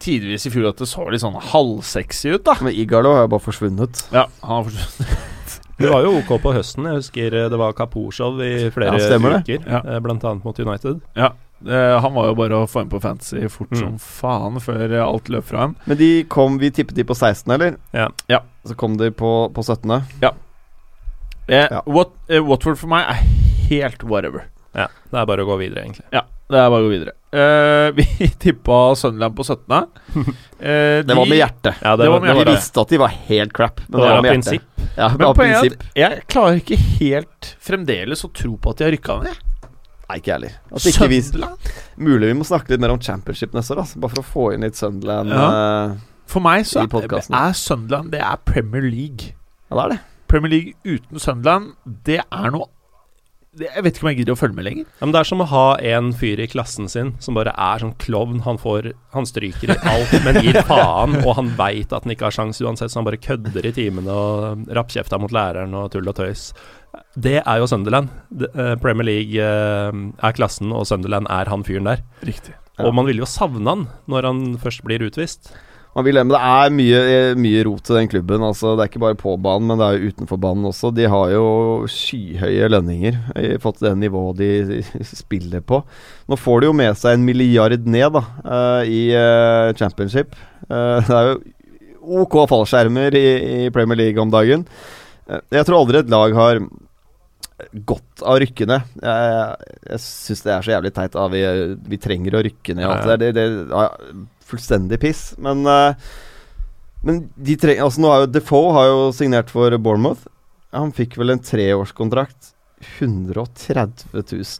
tidvis 0.00 0.46
i 0.48 0.52
fjor 0.54 0.70
at 0.70 0.80
det 0.80 0.88
så 0.88 1.04
litt 1.12 1.20
sånn 1.20 1.36
halvsexy 1.52 2.32
ut, 2.38 2.44
da. 2.46 2.54
Men 2.64 2.72
Igalo 2.72 3.12
har 3.12 3.26
jo 3.26 3.32
bare 3.36 3.44
forsvunnet. 3.44 4.06
Ja, 4.14 4.24
han 4.42 4.56
har 4.62 4.68
forsvunnet. 4.70 5.20
Det 5.74 5.88
var 5.90 6.04
jo 6.06 6.12
OK 6.20 6.28
på 6.38 6.52
høsten. 6.54 6.84
Jeg 6.86 7.00
husker 7.00 7.34
eh, 7.34 7.48
det 7.50 7.58
var 7.58 7.72
Kaporshow 7.74 8.36
i 8.46 8.68
flere 8.70 8.94
Ja, 8.94 9.16
uker, 9.18 9.64
Ja. 9.66 9.80
eh, 9.82 9.98
blant 10.04 10.22
annet 10.24 10.44
mot 10.46 10.60
United. 10.62 11.00
Ja 11.18 11.32
han 11.64 12.12
var 12.12 12.26
jo 12.28 12.34
bare 12.36 12.58
å 12.60 12.66
få 12.68 12.82
inn 12.82 12.90
på 12.92 12.98
fantasy 13.00 13.46
fort 13.48 13.70
Mm. 13.72 13.78
som 13.80 13.92
faen 13.98 14.58
før 14.60 14.92
alt 15.00 15.30
løp 15.32 15.44
fra 15.48 15.58
ham. 15.62 15.76
Men 15.86 15.96
de 15.96 16.24
kom 16.28 16.58
Vi 16.60 16.68
tippet 16.70 16.94
de 16.94 17.04
på 17.04 17.14
16., 17.16 17.50
eller? 17.54 17.76
Ja. 17.94 18.08
Ja. 18.28 18.40
Så 18.66 18.74
kom 18.76 18.98
de 18.98 19.10
på, 19.10 19.48
på 19.54 19.62
17. 19.64 20.02
Eh, 21.48 21.66
Ja. 21.70 21.82
What, 21.86 22.12
uh, 22.30 22.40
Watford 22.48 22.78
for 22.80 22.88
meg 22.88 23.04
er 23.08 23.20
helt 23.68 24.02
whatever. 24.04 24.46
Ja, 24.74 24.88
Det 25.10 25.20
er 25.20 25.26
bare 25.26 25.44
å 25.44 25.46
gå 25.46 25.56
videre, 25.60 25.84
egentlig. 25.84 26.04
Ja, 26.12 26.22
det 26.50 26.58
er 26.58 26.70
bare 26.72 26.82
å 26.82 26.88
gå 26.88 26.92
videre. 26.96 27.12
Uh, 27.34 27.90
vi 27.98 28.28
tippa 28.42 28.94
Sunderland 28.98 29.36
på 29.36 29.44
17. 29.46 29.70
Uh, 30.14 31.02
Det 31.06 31.14
var 31.14 31.26
med 31.30 31.38
hjertet. 31.38 31.78
Ja, 31.82 31.94
Det 31.96 32.08
var 32.10 32.20
med 32.20 32.30
Vi 32.34 32.40
hjertet. 32.40 32.54
visste 32.56 32.80
at 32.82 32.88
de 32.94 32.98
var 33.04 33.08
helt 33.28 33.52
crap, 33.54 33.80
men 33.88 34.00
Det 34.00 34.04
var 34.08 34.14
det 34.16 34.22
med 34.22 34.30
hjertet. 34.32 34.50
prinsipp. 34.50 34.96
Ja, 34.96 35.08
Men 35.18 35.34
prinsipp. 35.34 35.80
at 35.82 35.98
jeg 36.00 36.22
klarer 36.30 36.60
ikke 36.60 36.78
helt 37.00 37.50
fremdeles 37.62 38.24
å 38.26 38.32
tro 38.34 38.56
på 38.56 38.70
at 38.74 38.76
de 38.82 38.84
har 38.88 38.92
rykka 38.94 39.16
ned. 39.24 39.38
Nei, 40.04 40.18
ikke 40.20 40.30
jeg 40.30 40.34
heller. 40.36 41.08
Vi? 41.08 42.02
Mulig 42.04 42.28
vi 42.28 42.34
må 42.36 42.44
snakke 42.44 42.74
litt 42.74 42.82
mer 42.82 42.92
om 42.92 43.00
championship 43.00 43.54
neste 43.56 43.72
år, 43.74 43.80
altså, 43.86 44.00
bare 44.02 44.12
for 44.14 44.22
å 44.22 44.26
få 44.28 44.44
inn 44.54 44.66
litt 44.66 44.76
Sunderland. 44.76 45.30
Ja. 45.32 45.46
eh, 45.90 45.94
For 46.30 46.40
meg 46.44 46.66
så 46.68 46.82
er, 46.84 47.14
er 47.30 47.52
Sunderland 47.56 48.10
Det 48.12 48.20
er 48.20 48.36
Premier 48.44 48.82
League. 48.84 49.32
ja, 49.70 49.76
det 49.78 49.84
er 49.86 49.94
det. 49.94 50.00
Premier 50.34 50.50
League 50.50 50.74
uten 50.82 51.22
Sunderland, 51.22 51.76
det 52.06 52.18
er 52.24 52.50
noe 52.50 52.66
det, 53.54 53.68
Jeg 53.70 53.84
vet 53.86 53.94
ikke 53.94 54.04
om 54.04 54.08
jeg 54.10 54.16
gidder 54.18 54.34
å 54.34 54.38
følge 54.38 54.56
med 54.56 54.66
lenger. 54.66 54.86
Ja, 54.98 55.06
men 55.06 55.12
Det 55.14 55.20
er 55.20 55.28
som 55.28 55.42
å 55.44 55.46
ha 55.46 55.66
en 55.94 56.08
fyr 56.18 56.40
i 56.42 56.48
klassen 56.50 56.88
sin 56.90 57.12
som 57.22 57.36
bare 57.38 57.52
er 57.54 57.84
sånn 57.84 57.94
klovn. 58.02 58.40
Han, 58.46 58.58
får, 58.58 58.88
han 59.14 59.28
stryker 59.30 59.70
i 59.70 59.76
alt, 59.92 60.14
men 60.24 60.40
gir 60.42 60.58
faen, 60.66 61.20
og 61.22 61.36
han 61.38 61.52
veit 61.58 61.94
at 61.94 62.02
han 62.02 62.14
ikke 62.14 62.26
har 62.26 62.34
sjans 62.34 62.58
uansett, 62.64 62.90
så 62.90 62.98
han 62.98 63.06
bare 63.06 63.20
kødder 63.22 63.68
i 63.70 63.74
timene 63.76 64.10
og 64.10 64.64
rappkjefta 64.74 65.20
mot 65.22 65.34
læreren 65.34 65.76
og 65.78 65.92
tull 65.94 66.10
og 66.10 66.18
tøys. 66.18 66.48
Det 67.14 67.36
er 67.40 67.60
jo 67.62 67.68
Sunderland. 67.70 68.10
Eh, 68.34 68.74
Premier 68.82 69.06
League 69.06 69.38
eh, 69.38 70.02
er 70.18 70.34
klassen, 70.34 70.74
og 70.74 70.88
Sunderland 70.90 71.30
er 71.30 71.50
han 71.50 71.62
fyren 71.66 71.92
der. 71.92 72.02
Riktig. 72.26 72.56
Ja. 72.74 72.88
Og 72.88 72.98
man 72.98 73.06
vil 73.06 73.22
jo 73.22 73.30
savne 73.30 73.70
han 73.70 73.86
når 74.10 74.30
han 74.32 74.42
først 74.62 74.82
blir 74.86 75.06
utvist. 75.06 75.52
Man 75.94 76.06
vil 76.08 76.18
det, 76.18 76.24
men 76.26 76.34
det 76.34 76.40
er 76.42 76.72
mye, 76.74 77.00
eh, 77.14 77.36
mye 77.38 77.62
rot 77.68 77.84
til 77.86 77.98
den 78.00 78.08
klubben. 78.10 78.42
Altså, 78.42 78.72
det 78.74 78.82
er 78.82 78.90
ikke 78.90 79.02
bare 79.04 79.18
på 79.18 79.36
banen, 79.38 79.68
men 79.70 79.78
det 79.78 79.86
er 79.86 79.98
jo 79.98 80.10
utenfor 80.10 80.40
banen 80.42 80.66
også. 80.66 80.90
De 80.94 81.06
har 81.10 81.30
jo 81.30 81.44
skyhøye 81.90 82.70
lønninger 82.72 83.20
Fått 83.62 83.62
forhold 83.62 83.78
til 83.78 83.88
det 83.88 83.94
nivået 84.02 84.40
de 84.40 84.80
spiller 85.22 85.62
på. 85.62 85.84
Nå 86.30 86.38
får 86.40 86.60
de 86.60 86.70
jo 86.70 86.76
med 86.76 86.98
seg 86.98 87.14
en 87.14 87.26
milliard 87.26 87.86
ned 87.86 88.18
da, 88.18 88.24
eh, 88.42 88.90
i 88.90 89.02
eh, 89.14 89.70
championship. 89.78 90.34
Eh, 90.66 90.98
det 91.06 91.20
er 91.20 91.30
jo 91.30 91.38
OK 92.24 92.40
fallskjermer 92.50 93.14
i, 93.16 93.26
i 93.66 93.70
Premier 93.74 94.02
League 94.02 94.20
om 94.20 94.32
dagen. 94.34 94.66
Eh, 95.30 95.40
jeg 95.54 95.68
tror 95.68 95.84
aldri 95.84 96.02
et 96.02 96.10
lag 96.12 96.34
har 96.36 96.64
godt 97.86 98.22
av 98.26 98.34
å 98.34 98.40
rykke 98.42 98.66
ned. 98.66 98.94
Jeg, 98.98 99.74
jeg 99.92 100.02
syns 100.02 100.42
det 100.44 100.52
er 100.52 100.66
så 100.66 100.74
jævlig 100.74 100.94
teit. 100.96 101.14
at 101.16 101.32
vi, 101.32 101.42
vi 101.92 102.02
trenger 102.02 102.38
å 102.38 102.42
rykke 102.44 102.76
ned. 102.76 102.84
Ja, 102.84 102.96
ja. 102.98 103.16
det, 103.20 103.30
det, 103.36 103.44
det 103.70 104.24
fullstendig 104.48 105.00
piss. 105.02 105.34
Men, 105.38 105.66
eh, 105.66 105.94
men 107.04 107.28
de 107.36 107.56
tre, 107.60 107.78
altså 107.82 108.02
nå 108.04 108.12
har 108.12 108.24
jo 108.24 108.32
Defoe 108.34 108.72
har 108.76 108.90
jo 108.90 109.06
signert 109.16 109.52
for 109.52 109.76
Bournemouth. 109.78 110.26
Han 110.74 110.92
fikk 110.94 111.18
vel 111.20 111.34
en 111.34 111.42
treårskontrakt. 111.44 112.54
130 112.98 114.10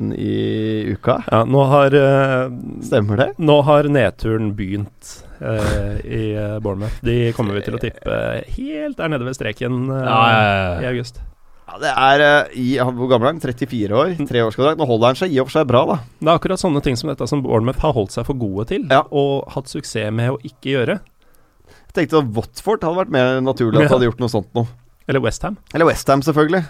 000 0.00 0.14
i 0.16 0.84
uka. 0.94 1.18
Ja, 1.28 1.42
nå 1.44 1.64
har 1.68 1.92
uh, 1.92 2.52
Stemmer 2.80 3.20
det? 3.20 3.26
Nå 3.36 3.58
har 3.66 3.84
nedturen 3.90 4.54
begynt 4.56 5.10
uh, 5.42 5.98
i 6.00 6.32
Bournemouth. 6.62 7.02
De 7.04 7.34
kommer 7.36 7.58
vi 7.58 7.66
til 7.66 7.76
å 7.76 7.82
tippe 7.82 8.16
helt 8.56 8.96
der 8.96 9.12
nede 9.12 9.28
ved 9.28 9.36
streken 9.36 9.84
eh, 9.92 10.84
i 10.86 10.88
august. 10.94 11.20
Ja, 11.64 11.78
det 11.80 11.90
er 11.96 12.22
eh, 12.24 12.56
i 12.60 12.64
Hvor 12.76 13.08
gammel 13.08 13.28
er 13.30 13.32
han? 13.32 13.40
34 13.40 13.96
år? 13.96 14.10
Treårskontrakt. 14.28 14.78
Nå 14.80 14.86
holder 14.88 15.12
han 15.14 15.18
seg 15.18 15.32
i 15.32 15.40
og 15.40 15.48
for 15.48 15.56
seg 15.58 15.66
bra, 15.70 15.80
da. 15.88 15.96
Det 16.20 16.28
er 16.28 16.36
akkurat 16.38 16.60
sånne 16.60 16.82
ting 16.84 16.98
som 17.00 17.08
dette 17.10 17.26
som 17.30 17.40
Bournemouth 17.44 17.80
har 17.82 17.94
holdt 17.96 18.12
seg 18.14 18.26
for 18.28 18.36
gode 18.38 18.66
til, 18.70 18.84
Ja. 18.92 19.02
og 19.10 19.48
hatt 19.54 19.70
suksess 19.72 20.12
med 20.12 20.34
å 20.34 20.38
ikke 20.44 20.74
gjøre. 20.76 20.98
Jeg 21.88 21.96
tenkte 21.96 22.20
at 22.20 22.32
Watford 22.36 22.84
hadde 22.84 23.00
vært 23.00 23.14
mer 23.16 23.40
naturlig 23.40 23.80
at 23.80 23.88
de 23.88 23.94
hadde 23.96 24.08
gjort 24.10 24.20
noe 24.22 24.32
sånt 24.32 24.50
noe. 24.58 24.68
Eller 25.08 25.20
Westham. 25.24 25.56
Eller 25.74 25.88
Westham, 25.88 26.22
selvfølgelig. 26.26 26.64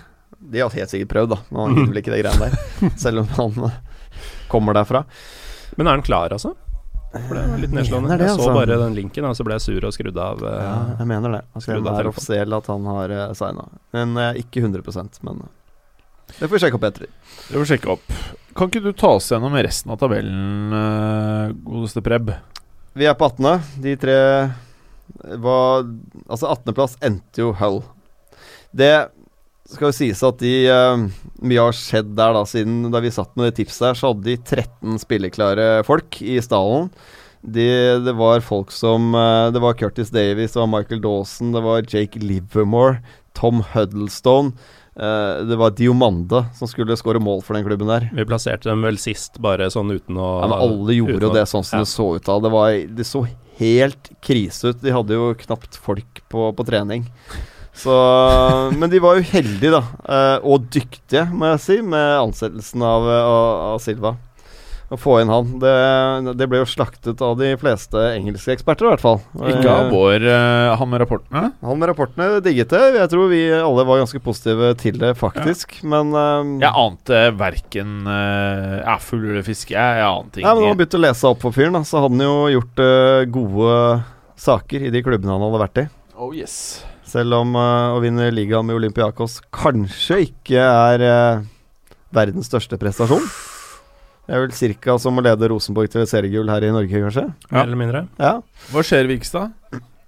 De 0.54 0.60
har 0.60 0.70
helt 0.74 0.90
sikkert 0.92 1.10
prøvd, 1.14 1.30
da. 1.34 1.38
Men 1.50 1.60
han 1.64 1.74
gidder 1.78 1.90
vel 1.94 2.00
ikke 2.02 2.14
det 2.14 2.22
greiene 2.24 2.48
der. 2.50 2.94
Selv 3.04 3.22
om 3.24 3.28
han 3.38 3.68
eh, 3.70 3.78
kommer 4.52 4.76
derfra. 4.78 5.04
Men 5.78 5.88
er 5.90 5.96
han 5.98 6.06
klar, 6.06 6.30
altså? 6.34 6.54
For 7.14 7.36
det 7.38 7.42
var 7.46 7.60
litt 7.62 7.74
nedslående. 7.74 8.16
Det, 8.18 8.26
jeg 8.26 8.34
så 8.34 8.40
altså. 8.42 8.54
bare 8.56 8.78
den 8.80 8.96
linken, 8.96 9.26
og 9.28 9.36
så 9.38 9.44
ble 9.46 9.56
jeg 9.58 9.64
sur 9.64 9.86
og 9.86 9.94
skrudd 9.94 10.16
av. 10.18 10.40
eh, 10.42 10.62
Ja, 10.64 10.78
jeg 10.98 11.10
mener 11.10 11.36
det. 11.36 11.42
Altså, 11.54 11.76
det 11.78 11.92
er 12.00 12.08
offisiell 12.10 12.56
at 12.58 12.70
han 12.72 12.88
har 12.90 13.14
uh, 13.14 13.26
signa. 13.38 13.68
Men 13.94 14.16
eh, 14.18 14.40
ikke 14.42 14.64
100% 14.64 15.20
men 15.28 15.44
eh, 15.46 15.52
det 16.38 16.48
får 16.48 16.56
vi 16.56 16.62
sjekke 16.64 16.78
opp 16.80 16.86
etter. 16.88 17.06
Det 17.06 17.52
får 17.52 17.62
vi 17.62 17.70
sjekke 17.70 17.92
opp. 17.94 18.14
Kan 18.56 18.70
ikke 18.70 18.82
du 18.82 18.92
ta 18.96 19.10
oss 19.18 19.28
gjennom 19.30 19.54
resten 19.54 19.92
av 19.92 19.98
tabellen, 20.00 20.72
eh, 20.78 21.54
godeste 21.66 22.02
Preb? 22.02 22.32
Vi 22.94 23.06
er 23.10 23.16
på 23.18 23.28
18. 23.28 23.60
De 23.84 23.96
tre 24.00 24.16
var 25.42 25.84
Altså, 26.28 26.48
18.-plass 26.48 26.96
endte 27.04 27.42
jo 27.42 27.52
Hull. 27.60 27.82
Det 28.74 28.92
skal 29.72 29.88
jo 29.88 29.96
sies 29.96 30.20
at 30.26 30.40
de 30.42 30.54
uh, 30.68 31.04
Mye 31.44 31.62
har 31.62 31.76
skjedd 31.76 32.12
der, 32.18 32.36
da. 32.36 32.44
Siden 32.48 32.92
da 32.92 33.00
vi 33.04 33.12
satt 33.14 33.32
med 33.36 33.48
det 33.48 33.58
tipset 33.62 33.88
her, 33.90 33.98
så 33.98 34.12
hadde 34.12 34.28
de 34.28 34.38
13 34.38 35.00
spilleklare 35.02 35.68
folk 35.88 36.20
i 36.20 36.36
stallen. 36.44 36.90
De, 37.44 37.66
det 38.00 38.14
var 38.16 38.40
folk 38.40 38.70
som 38.72 39.10
uh, 39.12 39.50
Det 39.52 39.60
var 39.60 39.76
Curtis 39.76 40.08
Davies, 40.12 40.54
det 40.54 40.62
var 40.62 40.70
Michael 40.72 41.02
Dawson, 41.04 41.52
det 41.52 41.60
var 41.64 41.84
Jake 41.84 42.20
Livermore, 42.22 43.02
Tom 43.36 43.64
Huddlestone. 43.74 44.54
Uh, 44.94 45.42
det 45.48 45.56
var 45.58 45.72
Diomande 45.74 46.44
som 46.54 46.70
skulle 46.70 46.94
skåre 46.96 47.18
mål 47.20 47.42
for 47.42 47.56
den 47.56 47.64
klubben 47.66 47.90
der. 47.90 48.06
Vi 48.14 48.28
plasserte 48.28 48.68
dem 48.70 48.84
vel 48.86 49.00
sist, 49.00 49.40
bare 49.42 49.66
sånn 49.72 49.90
uten 49.90 50.20
å 50.20 50.28
Ja, 50.44 50.50
men 50.52 50.60
alle 50.60 50.98
gjorde 51.00 51.30
jo 51.30 51.32
det 51.34 51.48
sånn 51.50 51.66
som 51.66 51.80
ja. 51.80 51.88
det 51.88 51.90
så 51.90 52.12
ut 52.14 52.30
av. 52.30 52.44
Det, 52.44 52.52
var, 52.54 52.76
det 53.00 53.08
så 53.08 53.24
helt 53.58 54.12
krise 54.24 54.70
ut. 54.70 54.84
De 54.84 54.94
hadde 54.94 55.18
jo 55.18 55.32
knapt 55.40 55.80
folk 55.80 56.22
på, 56.30 56.46
på 56.54 56.68
trening. 56.68 57.08
Så, 57.74 57.94
men 58.78 58.90
de 58.92 59.00
var 59.02 59.18
jo 59.18 59.26
heldige, 59.32 59.72
da. 59.74 59.82
eh, 60.06 60.36
og 60.46 60.68
dyktige, 60.72 61.26
må 61.34 61.54
jeg 61.54 61.64
si, 61.64 61.80
med 61.82 62.20
ansettelsen 62.20 62.84
av, 62.86 63.08
av, 63.10 63.50
av 63.74 63.82
Silva. 63.82 64.14
Å 64.92 64.98
få 65.00 65.14
inn 65.22 65.30
han. 65.32 65.48
Det, 65.62 65.72
det 66.38 66.46
ble 66.50 66.60
jo 66.60 66.68
slaktet 66.68 67.22
av 67.24 67.38
de 67.40 67.48
fleste 67.58 67.98
engelske 68.14 68.52
eksperter, 68.52 68.86
i 68.86 68.92
hvert 68.92 69.02
fall. 69.02 69.18
Ikke 69.48 69.64
av 69.72 69.88
Eh, 69.88 69.90
vår 69.94 70.26
eh, 70.28 70.74
han 70.78 70.90
med 70.92 71.02
rapportene? 71.02 71.42
Han 71.64 71.80
med 71.80 71.90
rapportene 71.90 72.38
digget 72.44 72.70
det. 72.70 72.82
Jeg 73.00 73.10
tror 73.10 73.32
vi 73.32 73.40
alle 73.56 73.86
var 73.88 74.02
ganske 74.04 74.20
positive 74.22 74.70
til 74.78 75.00
det, 75.00 75.14
faktisk. 75.18 75.80
Men 75.82 76.12
eh, 76.14 76.52
Jeg 76.66 76.78
ante 76.84 77.24
verken 77.40 78.04
uh, 78.06 78.78
ja, 78.84 78.98
fugl 79.02 79.32
eller 79.32 79.46
fiske. 79.46 79.74
Jeg, 79.74 80.00
jeg 80.04 80.06
ante 80.06 80.44
ingenting. 80.44 80.46
men 80.46 80.62
Når 80.62 80.70
man 80.76 80.82
begynte 80.84 81.00
å 81.00 81.04
lese 81.08 81.30
opp 81.32 81.42
for 81.48 81.56
fyren, 81.56 81.74
da, 81.80 81.82
så 81.88 82.04
hadde 82.04 82.20
han 82.20 82.26
jo 82.28 82.38
gjort 82.58 82.86
eh, 82.86 83.26
gode 83.34 83.76
saker 84.44 84.84
i 84.84 84.92
de 84.94 85.02
klubbene 85.06 85.32
han 85.32 85.48
hadde 85.48 85.64
vært 85.64 85.86
i. 85.86 85.90
Oh 86.20 86.30
yes 86.36 86.84
Selv 87.14 87.36
om 87.38 87.54
uh, 87.54 87.94
å 87.94 88.00
vinne 88.02 88.26
ligaen 88.34 88.66
med 88.66 88.74
Olympiakos 88.80 89.38
kanskje 89.54 90.16
ikke 90.26 90.58
er 90.66 91.04
uh, 91.06 91.42
verdens 92.14 92.48
største 92.50 92.78
prestasjon. 92.80 93.22
Det 94.24 94.32
er 94.34 94.40
vel 94.46 94.74
ca. 94.80 94.94
som 94.98 95.20
å 95.20 95.22
lede 95.22 95.50
Rosenborg 95.52 95.90
til 95.92 96.00
et 96.02 96.10
seriegull 96.10 96.48
her 96.50 96.64
i 96.64 96.70
Norge, 96.74 97.02
kanskje. 97.04 97.26
Mer 97.50 97.58
Ja. 97.60 97.62
eller 97.66 97.76
mindre. 97.80 98.00
Ja. 98.18 98.38
Hva 98.72 98.82
skjer, 98.86 99.04
i 99.04 99.12
Vikstad? 99.12 99.52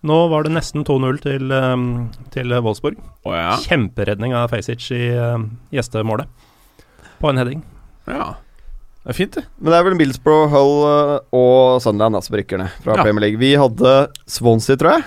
Nå 0.07 0.17
var 0.33 0.47
det 0.47 0.55
nesten 0.55 0.85
2-0 0.87 1.21
til, 1.21 1.53
um, 1.53 1.85
til 2.33 2.55
Wolfsburg. 2.63 2.97
Oh, 3.27 3.35
ja. 3.37 3.57
Kjemperedning 3.67 4.33
av 4.39 4.49
Facic 4.55 4.87
i 4.97 5.11
um, 5.19 5.51
gjestemålet. 5.75 6.27
På 7.21 7.31
en 7.33 7.39
heading. 7.43 7.63
ja. 8.09 8.35
Det 9.07 9.13
er 9.13 9.19
fint, 9.21 9.37
det. 9.39 9.43
Men 9.63 9.71
det 9.71 9.77
er 9.79 9.85
vel 9.87 9.95
Middlesbrough, 10.01 10.49
Hull 10.51 10.81
og 11.39 11.77
Sunderland 11.85 12.25
som 12.27 12.35
rykker 12.41 12.59
ned 12.59 12.73
fra 12.83 12.97
Ja. 12.97 13.05
Premier 13.07 13.23
League. 13.29 13.39
Vi 13.39 13.53
hadde 13.55 13.93
Swansea, 14.27 14.75
tror 14.81 14.97
jeg, 14.97 15.05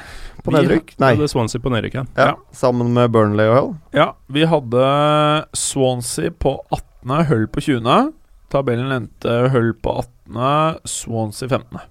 på 0.50 0.56
Vi 0.56 0.62
nedrykk. 0.66 0.94
Nei, 1.02 1.14
Det 1.20 1.30
Swansea 1.32 1.64
på 1.64 1.74
nedrykk, 1.74 2.00
ja. 2.02 2.06
ja, 2.18 2.28
ja. 2.34 2.56
sammen 2.56 2.92
med 2.98 3.14
Burnley 3.16 3.50
og 3.52 3.58
Hull. 3.58 3.74
Ja, 3.96 4.12
vi 4.28 4.46
hadde 4.50 4.86
Swansea 5.58 6.34
på 6.34 6.58
18., 6.70 7.28
Hull 7.30 7.48
på 7.48 7.64
20. 7.64 8.14
Tabellen 8.52 8.92
endte 8.92 9.36
Hull 9.54 9.74
på 9.78 10.00
18., 10.02 10.82
Swansea 10.90 11.50
15. 11.50 11.86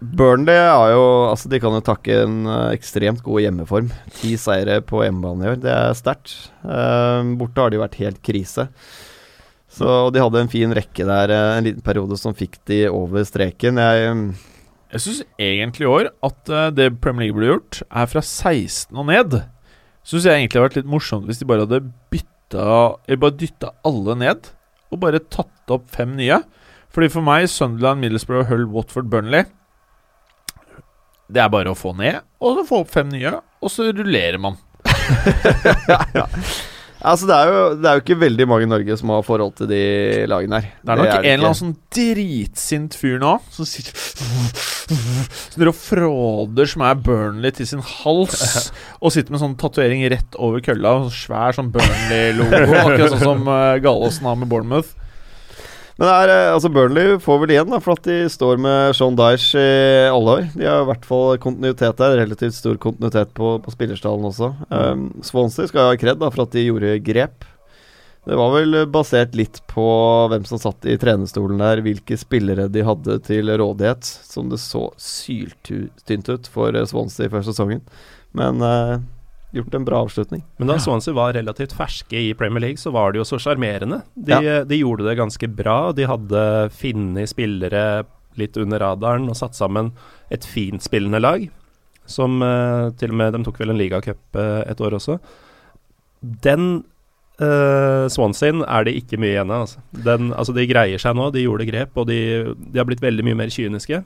Burnley 0.00 0.56
er 0.56 0.94
jo 0.94 1.04
Altså, 1.28 1.50
de 1.52 1.60
kan 1.60 1.74
jo 1.76 1.82
takke 1.84 2.22
en 2.24 2.40
eh, 2.48 2.72
ekstremt 2.76 3.22
god 3.24 3.44
hjemmeform. 3.44 3.90
Ti 4.16 4.34
seire 4.40 4.80
på 4.84 5.04
hjemmebane 5.04 5.46
i 5.46 5.52
år, 5.52 5.60
det 5.60 5.72
er 5.74 5.96
sterkt. 5.98 6.34
Eh, 6.64 7.32
borte 7.40 7.64
har 7.64 7.72
de 7.72 7.82
vært 7.82 8.00
helt 8.00 8.20
krise. 8.24 8.68
Så 9.70 9.86
og 9.86 10.14
de 10.14 10.22
hadde 10.22 10.40
en 10.42 10.50
fin 10.50 10.72
rekke 10.74 11.06
der 11.06 11.34
eh, 11.34 11.56
en 11.58 11.68
liten 11.68 11.84
periode 11.84 12.18
som 12.20 12.36
fikk 12.36 12.58
de 12.70 12.86
over 12.90 13.26
streken. 13.28 13.80
Jeg 13.80 14.16
mm, 14.16 14.24
Jeg 14.90 15.02
syns 15.04 15.20
egentlig 15.38 15.86
i 15.86 15.90
år 15.90 16.08
at 16.26 16.50
eh, 16.50 16.70
det 16.74 16.88
Premier 17.02 17.28
League 17.28 17.38
ble 17.38 17.50
gjort, 17.52 17.82
er 17.86 18.08
fra 18.10 18.22
16 18.24 18.96
og 18.98 19.06
ned. 19.06 19.36
Syns 20.06 20.26
jeg 20.26 20.40
egentlig 20.40 20.58
har 20.58 20.66
hadde 20.66 20.70
vært 20.70 20.80
litt 20.80 20.90
morsomt 20.90 21.28
hvis 21.28 21.38
de 21.38 21.46
bare 21.46 21.66
hadde 21.66 21.82
bytta 22.10 22.64
Eller 23.06 23.20
bare 23.20 23.36
dytta 23.38 23.70
alle 23.86 24.16
ned, 24.18 24.48
og 24.90 25.02
bare 25.04 25.20
tatt 25.22 25.70
opp 25.70 25.86
fem 25.94 26.16
nye. 26.18 26.40
Fordi 26.90 27.10
for 27.12 27.22
meg, 27.22 27.46
Sunderland, 27.52 28.02
Middlesbrough, 28.02 28.48
Hull, 28.50 28.66
Watford, 28.74 29.06
Burnley 29.12 29.44
Det 31.30 31.38
er 31.44 31.52
bare 31.54 31.70
å 31.70 31.78
få 31.78 31.94
ned, 31.94 32.24
og 32.42 32.58
så 32.58 32.66
få 32.72 32.82
opp 32.82 32.90
fem 32.90 33.12
nye, 33.12 33.36
og 33.62 33.70
så 33.70 33.92
rullerer 33.94 34.42
man. 34.42 34.58
Altså, 37.00 37.26
det 37.30 37.36
er, 37.36 37.48
jo, 37.48 37.60
det 37.80 37.88
er 37.88 37.96
jo 37.96 38.02
ikke 38.02 38.18
veldig 38.20 38.46
mange 38.50 38.66
i 38.66 38.68
Norge 38.68 38.96
som 39.00 39.12
har 39.14 39.22
forhold 39.24 39.54
til 39.56 39.70
de 39.70 39.80
lagene 40.28 40.60
her. 40.60 40.74
Det 40.84 40.92
er 40.92 41.00
nok 41.00 41.12
en 41.14 41.28
eller 41.30 41.46
annen 41.48 41.60
sånn 41.60 41.76
dritsint 41.96 42.96
fyr 43.00 43.16
nå 43.22 43.38
som 43.54 43.68
sitter 43.68 43.96
Som 44.90 45.64
og 45.70 45.76
fråder 45.76 46.66
som 46.68 46.82
er 46.82 46.98
Burnley 46.98 47.54
til 47.54 47.68
sin 47.68 47.82
hals, 47.84 48.70
og 49.02 49.14
sitter 49.14 49.32
med 49.32 49.42
sånn 49.42 49.54
tatovering 49.60 50.02
rett 50.10 50.34
over 50.34 50.62
kølla, 50.66 50.96
og 50.98 51.08
sånn 51.08 51.20
svær 51.20 51.56
sånn 51.56 51.70
Burnley-logo, 51.74 52.64
akkurat 52.80 53.14
sånn 53.14 53.22
som 53.22 53.46
uh, 53.46 53.78
Gallosen 53.82 54.26
har 54.26 54.40
med 54.40 54.50
Bournemouth. 54.50 54.96
Men 56.00 56.08
er, 56.08 56.30
eh, 56.32 56.50
altså 56.54 56.70
Burnley 56.72 57.18
får 57.20 57.42
vel 57.42 57.50
igjen, 57.52 57.68
da, 57.68 57.78
for 57.84 57.98
at 57.98 58.06
de 58.08 58.22
står 58.32 58.56
med 58.64 58.96
Sean 58.96 59.18
Dyche 59.18 59.60
i 59.60 60.08
alle 60.08 60.36
år. 60.38 60.46
De 60.54 60.64
har 60.64 60.80
i 60.80 60.88
hvert 60.88 61.04
fall 61.04 61.36
kontinuitet 61.42 62.00
der. 62.00 62.16
Relativt 62.22 62.56
stor 62.56 62.80
kontinuitet 62.80 63.34
på, 63.36 63.58
på 63.60 63.74
spillerstallen 63.74 64.24
også. 64.30 64.54
Um, 64.72 65.10
Swansea 65.26 65.68
skal 65.68 65.90
ha 65.90 65.98
kred 66.00 66.24
for 66.24 66.46
at 66.46 66.56
de 66.56 66.64
gjorde 66.64 66.96
grep. 67.04 67.44
Det 68.24 68.36
var 68.36 68.52
vel 68.52 68.78
basert 68.92 69.36
litt 69.36 69.60
på 69.68 69.84
hvem 70.32 70.48
som 70.48 70.60
satt 70.60 70.88
i 70.88 70.96
trenerstolen 71.00 71.60
der, 71.60 71.84
hvilke 71.84 72.16
spillere 72.20 72.68
de 72.72 72.84
hadde 72.84 73.16
til 73.24 73.52
rådighet, 73.60 74.04
som 74.04 74.48
det 74.48 74.60
så 74.60 74.86
syltynt 75.00 76.32
ut 76.32 76.48
for 76.52 76.72
eh, 76.72 76.88
Swansea 76.88 77.28
før 77.32 77.44
sesongen. 77.44 77.84
Men 78.36 78.64
eh, 78.64 79.00
gjort 79.54 79.74
en 79.74 79.84
bra 79.84 80.00
avslutning. 80.04 80.42
Men 80.60 80.70
da 80.70 80.78
Swansea 80.78 81.14
var 81.14 81.34
relativt 81.34 81.74
ferske 81.76 82.18
i 82.18 82.34
Premier 82.38 82.62
League, 82.62 82.80
så 82.80 82.92
var 82.94 83.12
det 83.12 83.20
jo 83.20 83.26
så 83.28 83.38
sjarmerende. 83.42 84.02
De, 84.14 84.38
de 84.66 84.78
gjorde 84.78 85.06
det 85.08 85.18
ganske 85.18 85.48
bra. 85.48 85.78
De 85.96 86.06
hadde 86.08 86.44
funnet 86.76 87.32
spillere 87.32 87.84
litt 88.38 88.56
under 88.60 88.82
radaren 88.82 89.28
og 89.30 89.38
satt 89.38 89.58
sammen 89.58 89.90
et 90.30 90.46
fint 90.46 90.82
spillende 90.82 91.20
lag. 91.22 91.48
Som 92.10 92.40
eh, 92.42 92.90
til 92.98 93.12
og 93.12 93.20
med 93.20 93.36
De 93.36 93.42
tok 93.46 93.60
vel 93.60 93.74
en 93.74 93.78
ligacup 93.78 94.38
uh, 94.38 94.62
et 94.66 94.80
år 94.82 94.96
også. 94.98 95.18
Den 96.20 96.64
uh, 97.38 98.06
Swansea 98.10 98.64
er 98.66 98.86
det 98.86 98.96
ikke 98.98 99.20
mye 99.20 99.34
igjen 99.36 99.52
av. 99.54 99.66
Altså. 99.66 99.84
Den, 100.08 100.32
altså 100.34 100.54
de 100.56 100.66
greier 100.70 101.02
seg 101.02 101.14
nå, 101.18 101.30
de 101.34 101.44
gjorde 101.44 101.68
grep, 101.70 101.94
og 101.98 102.08
de, 102.10 102.20
de 102.54 102.82
har 102.82 102.88
blitt 102.88 103.04
veldig 103.04 103.26
mye 103.28 103.38
mer 103.44 103.54
kyniske. 103.54 104.02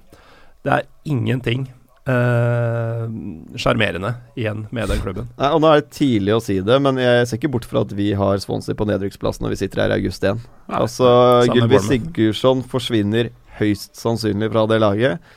Det 0.65 0.77
er 0.79 0.87
ingenting 1.09 1.69
eh, 2.11 3.05
uh, 3.07 4.11
igjen 4.37 4.67
med 4.71 4.91
den 4.91 5.01
klubben. 5.01 5.31
Nei, 5.39 5.51
og 5.55 5.63
Nå 5.63 5.71
er 5.71 5.81
det 5.81 5.95
tidlig 5.97 6.35
å 6.37 6.43
si 6.45 6.59
det, 6.65 6.81
men 6.85 7.01
jeg 7.01 7.29
ser 7.29 7.41
ikke 7.41 7.53
bort 7.57 7.69
fra 7.69 7.85
at 7.87 7.95
vi 7.97 8.11
har 8.19 8.43
Swansea 8.43 8.77
på 8.77 8.89
nedrykksplassen 8.91 9.47
når 9.47 9.55
vi 9.55 9.61
sitter 9.63 9.85
her 9.85 9.95
i 9.95 10.01
august 10.03 10.27
igjen. 10.27 10.43
Nei, 10.69 10.83
altså, 10.83 11.09
Gylvi 11.49 11.81
Sigurdsson 11.87 12.65
forsvinner 12.69 13.33
høyst 13.61 13.95
sannsynlig 13.99 14.51
fra 14.53 14.67
det 14.71 14.81
laget. 14.83 15.35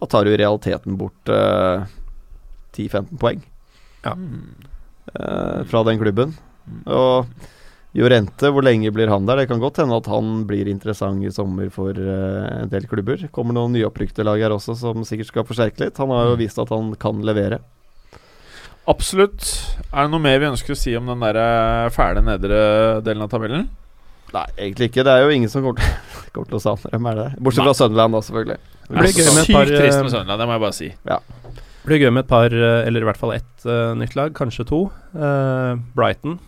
Da 0.00 0.08
tar 0.10 0.26
du 0.26 0.32
i 0.32 0.40
realiteten 0.40 0.98
bort 1.00 1.32
uh, 1.32 1.86
10-15 2.76 3.18
poeng 3.20 3.40
eh, 4.06 5.64
fra 5.66 5.82
den 5.86 5.98
klubben. 6.00 6.36
Og 6.86 7.26
Jorente, 7.90 8.52
hvor 8.54 8.62
lenge 8.62 8.92
blir 8.94 9.10
han 9.10 9.26
der? 9.26 9.40
Det 9.40 9.48
kan 9.50 9.58
godt 9.62 9.80
hende 9.82 9.96
at 9.98 10.06
han 10.06 10.44
blir 10.46 10.68
interessant 10.70 11.24
i 11.26 11.32
sommer 11.34 11.72
for 11.74 11.90
uh, 11.90 12.62
en 12.62 12.70
del 12.70 12.86
klubber. 12.86 13.24
Kommer 13.34 13.56
noen 13.56 13.74
nyopprykte 13.74 14.22
lag 14.26 14.38
her 14.38 14.54
også 14.54 14.76
som 14.78 15.02
sikkert 15.06 15.32
skal 15.32 15.46
forsterke 15.48 15.82
litt. 15.82 15.98
Han 15.98 16.12
har 16.14 16.30
jo 16.30 16.38
vist 16.38 16.60
at 16.62 16.70
han 16.70 16.92
kan 17.02 17.18
levere. 17.26 17.58
Absolutt. 18.90 19.42
Er 19.90 20.06
det 20.06 20.12
noe 20.12 20.22
mer 20.22 20.38
vi 20.38 20.48
ønsker 20.52 20.74
å 20.74 20.78
si 20.78 20.94
om 20.98 21.10
den 21.10 21.22
der 21.22 21.38
eh, 21.38 21.90
fæle 21.94 22.22
nedre 22.24 22.60
delen 23.06 23.26
av 23.26 23.30
tabellen? 23.32 23.66
Nei, 24.34 24.44
egentlig 24.54 24.90
ikke. 24.90 25.04
Det 25.06 25.14
er 25.16 25.24
jo 25.24 25.34
ingen 25.34 25.50
som 25.50 25.66
kommer 25.66 25.82
til, 25.82 25.96
kommer 26.34 26.50
til 26.52 26.60
å 26.60 26.62
savne 26.62 26.92
dem, 26.94 27.08
er 27.10 27.18
det? 27.18 27.28
Bortsett 27.42 27.66
fra 27.66 27.74
Sunderland, 27.76 28.14
da, 28.14 28.22
selvfølgelig. 28.28 28.60
Det 28.86 28.94
blir 28.96 29.10
gøy 29.14 29.26
med 29.26 29.42
et 29.42 29.50
Sykt 29.50 29.74
trist 29.74 29.98
eh, 29.98 30.04
med 30.06 30.14
Sunderland, 30.14 30.36
det 30.38 30.46
må 30.46 30.56
jeg 30.56 30.64
bare 30.64 30.78
si. 30.78 30.92
Det 31.10 31.88
blir 31.88 32.04
gøy 32.04 32.14
med 32.14 32.22
et 32.22 32.30
par, 32.30 32.54
eller 32.54 33.02
i 33.02 33.08
hvert 33.08 33.18
fall 33.18 33.34
ett 33.34 33.66
uh, 33.66 33.96
nytt 33.98 34.14
lag, 34.18 34.34
kanskje 34.36 34.66
to. 34.68 34.80
Uh, 35.16 35.80
Brighton. 35.96 36.38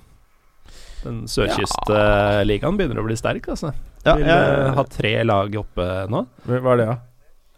Den 1.03 1.23
sørkystligaen 1.31 2.77
begynner 2.79 3.01
å 3.03 3.07
bli 3.07 3.16
sterk, 3.19 3.49
altså. 3.53 3.73
Ja, 4.07 4.16
Vil 4.19 4.29
eh, 4.29 4.69
ha 4.77 4.85
tre 4.91 5.15
lag 5.27 5.55
oppe 5.61 5.89
nå, 6.11 6.24
Hva 6.49 6.73
er 6.74 6.81
det, 6.81 6.87
da? 6.91 6.97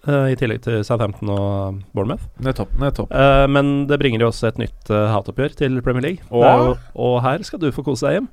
eh, 0.09 0.27
i 0.35 0.37
tillegg 0.37 0.61
til 0.66 0.83
Southampton 0.85 1.31
og 1.33 1.79
Bournemouth. 1.97 2.27
Nettopp. 2.45 2.75
nettopp. 2.81 3.12
Eh, 3.12 3.45
men 3.49 3.87
det 3.89 3.99
bringer 4.03 4.25
jo 4.25 4.29
også 4.29 4.51
et 4.51 4.61
nytt 4.61 4.93
uh, 4.93 5.07
hatoppgjør 5.15 5.57
til 5.62 5.81
Premier 5.85 6.05
League. 6.05 6.27
Åh. 6.29 6.43
Det 6.45 6.51
er 6.51 6.66
jo, 6.69 6.77
og 7.07 7.16
her 7.25 7.47
skal 7.49 7.62
du 7.62 7.71
få 7.73 7.85
kose 7.87 8.05
deg 8.09 8.19
hjem. 8.19 8.29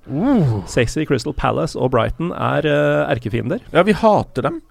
Sexy 0.72 1.08
Crystal 1.08 1.36
Palace 1.36 1.80
og 1.80 1.94
Brighton 1.96 2.34
er 2.36 2.68
uh, 2.68 3.08
erkefiender. 3.12 3.64
Ja, 3.72 3.86
vi 3.88 3.96
hater 3.96 4.50
dem. 4.50 4.62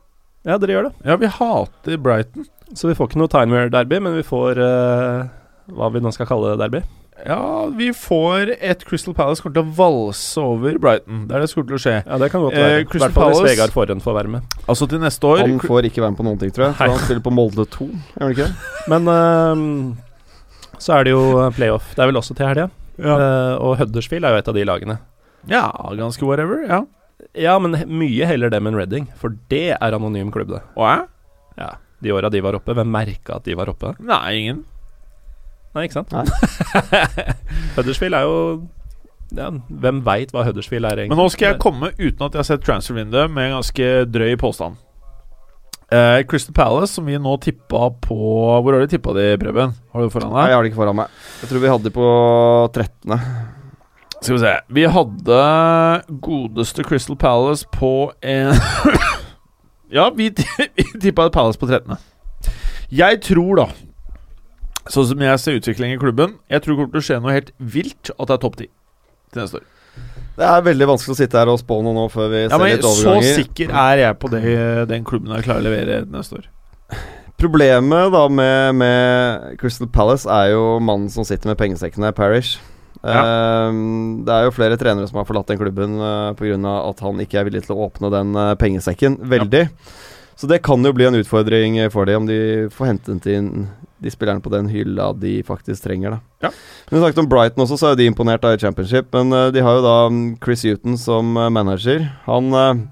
Ja, 0.44 0.56
dere 0.56 0.76
gjør 0.76 0.88
det. 0.88 0.94
Ja, 1.04 1.16
vi 1.20 1.28
hater 1.28 2.00
Brighton. 2.00 2.48
Så 2.72 2.88
vi 2.88 2.94
får 2.94 3.10
ikke 3.10 3.20
noe 3.20 3.30
Timeware-derby, 3.32 3.98
men 4.00 4.14
vi 4.14 4.22
får 4.24 4.60
eh, 4.62 5.24
hva 5.74 5.88
vi 5.90 6.02
nå 6.04 6.12
skal 6.14 6.28
kalle 6.30 6.54
derby. 6.60 6.80
Ja, 7.26 7.66
vi 7.76 7.90
får 7.96 8.52
et 8.60 8.84
Crystal 8.88 9.14
Palace 9.14 9.42
kommer 9.44 9.58
til 9.58 9.66
å 9.66 9.74
valse 9.76 10.40
over 10.40 10.78
Brighton. 10.80 11.26
Det 11.28 11.36
er 11.36 11.40
det 11.44 11.48
som 11.50 11.60
kommer 11.60 11.72
til 11.74 11.78
å 11.78 11.82
skje. 11.84 11.94
Ja, 12.06 12.18
det 12.22 12.28
kan 12.32 12.40
godt 12.44 12.54
Eh, 12.56 12.62
være. 12.64 12.78
Eh, 12.80 12.84
Crystal 12.90 13.12
Palace 13.16 13.40
hvis 13.42 13.50
Vegard 13.52 13.74
Forhen 13.74 14.00
får 14.04 14.16
være 14.16 14.28
med. 14.36 14.56
Altså 14.68 14.88
til 14.88 15.02
neste 15.02 15.24
år 15.28 15.42
Han 15.44 15.58
får 15.60 15.88
ikke 15.90 16.00
være 16.04 16.10
med 16.14 16.20
på 16.22 16.26
noen 16.28 16.38
ting, 16.40 16.50
tror 16.56 16.66
jeg. 16.70 16.76
For 16.78 16.94
han 16.94 17.02
spiller 17.04 17.24
på 17.26 17.32
Molde 17.34 17.66
2, 17.66 17.88
gjør 17.88 18.24
han 18.24 18.30
ikke 18.36 18.46
det? 18.46 18.54
Men 18.92 19.10
uh, 19.10 20.76
så 20.80 20.94
er 20.98 21.04
det 21.04 21.12
jo 21.16 21.50
playoff. 21.56 21.92
Det 21.94 22.02
er 22.04 22.10
vel 22.12 22.20
også 22.22 22.34
til 22.38 22.46
helga. 22.48 22.68
ja. 23.00 23.16
Uh, 23.16 23.54
og 23.64 23.76
Huddersfield 23.80 24.24
er 24.24 24.34
jo 24.36 24.40
et 24.44 24.48
av 24.48 24.54
de 24.56 24.64
lagene. 24.64 24.98
ja, 25.48 25.66
ganske 25.96 26.24
whatever. 26.26 26.64
Ja. 26.68 26.82
Ja, 27.36 27.58
men 27.60 27.76
mye 27.86 28.26
heller 28.26 28.48
dem 28.50 28.66
enn 28.66 28.74
Reading, 28.74 29.06
for 29.20 29.36
det 29.52 29.76
er 29.76 29.92
anonym 29.94 30.30
klubb, 30.32 30.48
det. 30.48 30.62
Og 30.76 30.86
jeg? 30.88 31.06
Ja, 31.60 31.68
De 32.02 32.12
åra 32.16 32.30
de 32.32 32.40
var 32.40 32.56
oppe, 32.56 32.72
hvem 32.74 32.88
merka 32.90 33.36
at 33.36 33.44
de 33.44 33.54
var 33.54 33.68
oppe? 33.68 33.92
Nei, 34.00 34.32
ingen. 34.40 34.64
Nei, 35.76 35.86
ikke 35.86 36.00
sant? 36.00 36.14
Huddersfield 37.76 38.16
er 38.18 38.26
jo 38.26 38.38
ja, 39.36 39.50
Hvem 39.54 40.00
veit 40.02 40.32
hva 40.34 40.42
Huddersfield 40.48 40.88
er, 40.88 41.04
egentlig? 41.04 41.14
Men 41.14 41.20
nå 41.22 41.28
skal 41.30 41.52
jeg 41.52 41.60
komme 41.62 41.92
uten 41.94 42.24
at 42.26 42.34
jeg 42.34 42.40
har 42.40 42.48
sett 42.48 42.64
transfervinduet, 42.66 43.30
med 43.30 43.50
en 43.50 43.58
ganske 43.60 43.90
drøy 44.10 44.34
påstand. 44.40 44.80
Uh, 45.90 46.22
Crystal 46.30 46.54
Palace, 46.54 46.94
som 46.94 47.06
vi 47.06 47.16
nå 47.18 47.32
tippa 47.42 47.88
på 47.98 48.16
Hvor 48.62 48.76
har 48.76 48.84
du 48.84 48.90
tippa 48.92 49.10
de, 49.16 49.24
Preben? 49.42 49.72
Har 49.90 49.98
du 49.98 50.06
det 50.06 50.12
foran 50.14 50.30
Nei, 50.36 50.44
jeg 50.46 50.54
har 50.54 50.62
det 50.62 50.70
ikke 50.70 50.78
foran 50.78 50.98
meg. 51.00 51.16
Jeg 51.40 51.50
tror 51.50 51.62
vi 51.64 51.72
hadde 51.72 51.88
de 51.88 51.92
på 51.96 52.10
13. 52.76 53.16
Skal 54.20 54.36
vi 54.36 54.38
se. 54.44 54.52
Vi 54.78 54.84
hadde 54.94 55.40
godeste 56.28 56.86
Crystal 56.86 57.18
Palace 57.18 57.66
på 57.74 58.12
en 58.22 58.54
Ja, 59.96 60.06
vi, 60.14 60.30
vi 60.30 60.86
tippa 61.02 61.26
Palace 61.34 61.58
på 61.58 61.66
13. 61.66 61.98
Jeg 62.94 63.22
tror, 63.26 63.64
da 63.64 63.89
Sånn 64.90 65.06
som 65.12 65.20
jeg 65.22 65.42
ser 65.42 65.58
utvikling 65.60 65.94
i 65.94 65.98
klubben 66.00 66.32
Jeg 66.50 66.64
tror 66.64 66.74
det 66.74 66.80
kommer 66.80 66.94
til 66.96 67.02
å 67.02 67.06
skje 67.06 67.18
noe 67.22 67.36
helt 67.36 67.52
vilt 67.58 68.10
at 68.16 68.24
det 68.26 68.36
er 68.36 68.42
topp 68.42 68.56
10 68.58 68.70
til 69.30 69.42
neste 69.42 69.60
år. 69.60 69.68
Det 70.40 70.46
er 70.48 70.64
veldig 70.64 70.88
vanskelig 70.88 71.14
å 71.14 71.18
sitte 71.18 71.38
her 71.38 71.50
og 71.52 71.60
spå 71.60 71.76
noe 71.84 71.94
nå 71.94 72.06
før 72.10 72.30
vi 72.32 72.40
Ja, 72.44 72.50
ser 72.50 72.62
men 72.62 72.72
litt 72.72 72.88
Så 72.98 73.14
sikker 73.36 73.74
er 73.82 74.02
jeg 74.04 74.18
på 74.22 74.30
det 74.32 74.42
den 74.90 75.06
klubben 75.06 75.34
er 75.36 75.44
klar 75.46 75.60
å 75.60 75.66
levere 75.66 76.02
neste 76.10 76.40
år. 76.40 76.48
Problemet 77.40 78.10
da 78.12 78.26
med, 78.28 78.74
med 78.76 79.56
Crystal 79.60 79.88
Palace 79.88 80.28
er 80.28 80.52
jo 80.52 80.64
mannen 80.84 81.08
som 81.12 81.24
sitter 81.24 81.48
med 81.48 81.58
pengesekkene, 81.60 82.12
Parish. 82.16 82.58
Ehm, 83.00 84.26
det 84.26 84.34
er 84.34 84.44
jo 84.44 84.52
flere 84.52 84.76
trenere 84.76 85.08
som 85.08 85.20
har 85.20 85.28
forlatt 85.28 85.48
den 85.48 85.60
klubben 85.60 85.96
uh, 86.02 86.34
pga. 86.36 86.58
at 86.84 87.00
han 87.00 87.20
ikke 87.22 87.40
er 87.40 87.46
villig 87.48 87.62
til 87.64 87.76
å 87.76 87.86
åpne 87.86 88.10
den 88.12 88.34
uh, 88.36 88.52
pengesekken 88.60 89.16
veldig. 89.22 89.68
Så 90.36 90.48
det 90.48 90.62
kan 90.64 90.84
jo 90.84 90.92
bli 90.96 91.06
en 91.08 91.16
utfordring 91.16 91.80
for 91.92 92.08
dem 92.08 92.22
om 92.22 92.28
de 92.28 92.68
får 92.72 92.92
hentet 92.92 93.26
inn 93.28 93.68
de 94.00 94.12
spillerne 94.12 94.42
på 94.42 94.52
den 94.52 94.68
hylla 94.72 95.10
de 95.12 95.40
faktisk 95.46 95.84
trenger. 95.84 96.16
da 96.16 96.48
Ja. 96.48 96.52
Men 96.88 96.98
Vi 96.98 97.02
snakket 97.02 97.22
om 97.22 97.28
Brighton 97.28 97.64
også, 97.64 97.78
så 97.78 97.90
er 97.90 97.98
de 98.00 98.08
imponert 98.08 98.42
da 98.42 98.54
i 98.54 98.58
Championship. 98.58 99.12
Men 99.12 99.32
uh, 99.32 99.50
de 99.52 99.60
har 99.60 99.78
jo 99.78 99.84
da 99.84 99.96
mm, 100.08 100.38
Chris 100.44 100.64
Huton 100.64 100.98
som 100.98 101.36
uh, 101.36 101.48
manager. 101.52 102.08
Han 102.26 102.52
uh, 102.54 102.86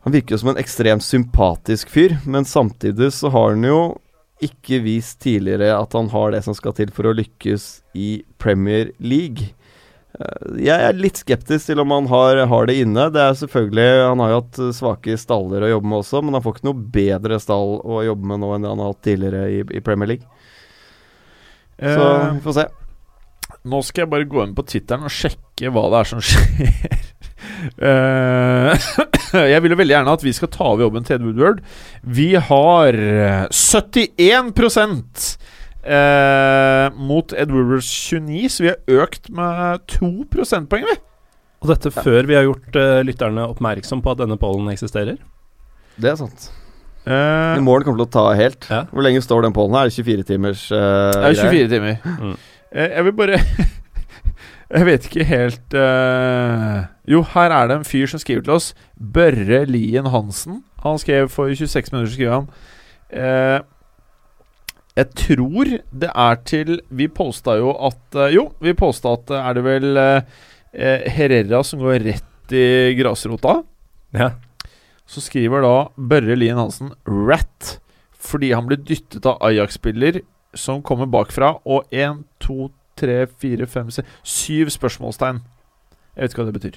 Han 0.00 0.12
virker 0.12 0.32
jo 0.32 0.38
som 0.40 0.54
en 0.54 0.60
ekstremt 0.60 1.04
sympatisk 1.04 1.90
fyr, 1.92 2.16
men 2.24 2.44
samtidig 2.48 3.12
så 3.12 3.28
har 3.28 3.50
han 3.52 3.64
jo 3.64 4.00
ikke 4.40 4.78
vist 4.80 5.18
tidligere 5.20 5.74
at 5.76 5.92
han 5.92 6.08
har 6.08 6.32
det 6.32 6.40
som 6.46 6.56
skal 6.56 6.72
til 6.72 6.88
for 6.96 7.04
å 7.04 7.12
lykkes 7.12 7.82
i 7.92 8.22
Premier 8.40 8.94
League. 8.96 9.52
Eh, 10.18 10.64
Jeg 10.66 10.86
er 10.88 10.96
litt 10.98 11.20
skeptisk 11.22 11.70
til 11.70 11.80
om 11.84 11.92
han 11.94 12.08
har, 12.10 12.40
har 12.50 12.66
det 12.66 12.78
inne. 12.82 13.06
Det 13.14 13.20
er 13.22 13.38
selvfølgelig 13.38 13.88
Han 14.08 14.22
har 14.24 14.32
jo 14.34 14.40
hatt 14.40 14.58
eh, 14.64 14.72
svake 14.76 15.16
staller 15.20 15.62
å 15.66 15.72
jobbe 15.76 15.92
med 15.92 16.02
også, 16.02 16.22
men 16.24 16.34
han 16.38 16.42
får 16.44 16.58
ikke 16.58 16.68
noe 16.70 16.90
bedre 16.98 17.38
stall 17.42 17.76
å 17.84 18.02
jobbe 18.08 18.26
med 18.32 18.42
nå 18.42 18.54
enn 18.56 18.66
det 18.66 18.72
han 18.74 18.82
har 18.82 18.92
hatt 18.94 19.04
tidligere 19.06 19.44
i, 19.50 19.60
i 19.78 19.84
Premier 19.86 20.14
League. 20.16 20.26
Så 21.80 22.00
Eh, 22.10 22.32
vi 22.34 22.40
får 22.44 22.58
se. 22.58 22.66
Nå 23.70 23.78
skal 23.84 24.02
jeg 24.04 24.10
bare 24.12 24.24
gå 24.28 24.42
inn 24.44 24.54
på 24.56 24.64
Twitteren 24.68 25.04
og 25.04 25.12
sjekke 25.12 25.70
hva 25.72 25.86
det 25.92 25.98
er 26.00 26.08
som 26.08 26.20
skjer. 26.28 27.08
uh, 27.80 28.72
jeg 29.52 29.60
vil 29.64 29.74
jo 29.74 29.78
veldig 29.80 29.94
gjerne 29.96 30.14
at 30.16 30.24
vi 30.24 30.32
skal 30.36 30.50
ta 30.52 30.64
over 30.70 30.86
jobben 30.86 31.04
til 31.04 31.16
Ed 31.18 31.24
Woodward. 31.26 31.58
Vi 32.04 32.30
har 32.36 32.96
71 33.52 34.52
eh, 35.84 36.86
mot 36.96 37.32
Ed 37.32 37.52
Woodwards 37.54 37.90
29, 37.90 38.48
så 38.52 38.64
vi 38.64 38.72
har 38.72 39.02
økt 39.04 39.30
med 39.34 39.86
to 39.90 40.10
prosentpoeng, 40.32 40.86
vi. 40.88 40.96
Og 41.60 41.68
dette 41.74 41.92
før 41.92 42.24
vi 42.24 42.36
har 42.38 42.46
gjort 42.46 42.76
uh, 42.80 43.02
lytterne 43.04 43.44
oppmerksom 43.50 44.00
på 44.00 44.14
at 44.14 44.22
denne 44.22 44.38
pollen 44.40 44.70
eksisterer. 44.72 45.18
Det 46.00 46.08
er 46.08 46.16
sant. 46.16 46.46
Uh, 47.04 47.56
I 47.56 47.64
morgen 47.64 47.84
kommer 47.84 48.00
til 48.00 48.08
å 48.08 48.12
ta 48.12 48.24
helt. 48.36 48.64
Ja. 48.70 48.86
Hvor 48.88 49.04
lenge 49.04 49.20
står 49.24 49.44
den 49.44 49.56
pollen 49.56 49.76
her? 49.76 49.90
Er 49.90 49.92
24 49.92 50.24
timers 50.28 50.62
uh, 50.72 51.10
det 51.12 51.34
er 51.34 51.36
24 51.50 51.68
timer. 51.74 52.00
Mm. 52.04 52.32
Uh, 52.72 52.86
jeg 52.86 53.06
vil 53.08 53.16
bare 53.20 53.42
Jeg 54.70 54.86
vet 54.86 55.06
ikke 55.08 55.24
helt 55.26 55.74
eh, 55.74 56.76
Jo, 57.10 57.24
her 57.32 57.50
er 57.50 57.66
det 57.66 57.80
en 57.80 57.88
fyr 57.88 58.06
som 58.06 58.20
skriver 58.22 58.44
til 58.46 58.54
oss. 58.54 58.68
Børre 58.94 59.64
Lien 59.66 60.06
Hansen. 60.12 60.60
Han 60.84 61.00
skrev 61.02 61.26
for 61.28 61.50
26 61.50 61.90
minutter, 61.90 62.12
skriver 62.14 62.36
han. 62.36 62.46
Jeg 65.00 65.08
tror 65.16 65.70
det 66.02 66.10
er 66.12 66.40
til 66.48 66.80
Vi 66.92 67.06
posta 67.12 67.56
jo 67.60 67.72
at 67.88 68.16
eh, 68.18 68.34
Jo, 68.34 68.50
vi 68.60 68.74
posta 68.76 69.14
at 69.16 69.30
eh, 69.32 69.48
er 69.48 69.56
det 69.56 69.64
vel 69.64 70.00
eh, 70.00 70.40
eh, 70.74 71.06
Herrera 71.14 71.62
som 71.66 71.82
går 71.82 72.02
rett 72.04 72.54
i 72.56 72.96
grasrota. 72.98 73.60
Ja. 74.16 74.32
Så 75.06 75.22
skriver 75.22 75.62
da 75.62 75.74
Børre 75.96 76.34
Lien 76.38 76.58
Hansen 76.58 76.90
'rat' 77.06 77.78
fordi 78.20 78.50
han 78.52 78.66
blir 78.68 78.82
dyttet 78.84 79.24
av 79.24 79.38
Ajax-spiller 79.40 80.18
som 80.52 80.82
kommer 80.84 81.08
bakfra, 81.08 81.54
og 81.64 81.86
én, 81.94 82.24
to, 82.42 82.68
tre, 82.98 83.22
fire, 83.40 83.64
fem, 83.70 83.88
seks 83.88 84.10
Syv 84.26 84.68
spørsmålstegn. 84.74 85.38
Jeg 86.18 86.20
vet 86.26 86.34
ikke 86.34 86.42
hva 86.42 86.50
det 86.50 86.56
betyr. 86.58 86.76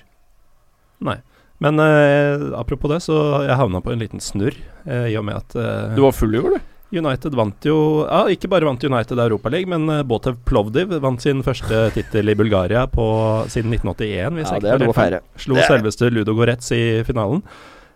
Nei. 1.04 1.18
Men 1.60 1.82
eh, 1.84 2.46
apropos 2.56 2.94
det, 2.94 3.02
så 3.04 3.18
jeg 3.44 3.60
havna 3.60 3.82
på 3.84 3.92
en 3.92 4.00
liten 4.00 4.24
snurr 4.24 4.56
eh, 4.86 5.10
i 5.12 5.18
og 5.20 5.26
med 5.28 5.42
at 5.42 5.58
Du 5.98 6.06
var 6.06 6.16
full 6.16 6.38
i 6.38 6.46
går, 6.46 6.56
du. 6.56 6.73
United 6.94 7.36
vant 7.38 7.66
jo 7.68 7.78
Ja, 8.06 8.24
ikke 8.32 8.50
bare 8.52 8.68
vant 8.70 8.84
United 8.86 9.20
Europaligaen, 9.20 9.72
men 9.74 9.90
uh, 9.90 10.06
Botev 10.08 10.38
Plovdiv 10.48 10.94
vant 11.04 11.22
sin 11.24 11.42
første 11.46 11.88
tittel 11.96 12.30
i 12.30 12.38
Bulgaria 12.38 12.86
på, 12.92 13.06
siden 13.52 13.74
1981. 13.74 14.40
Hvis 14.40 14.54
Ja, 14.54 14.62
det 14.62 14.74
er 14.76 14.84
noe 14.84 14.94
å 14.94 14.98
feire. 14.98 15.24
Slo 15.40 15.58
Det 15.58 15.68
selveste 15.70 16.12
Ludo 16.14 16.36
Goretz 16.38 16.72
i 16.76 16.84
finalen. 17.08 17.44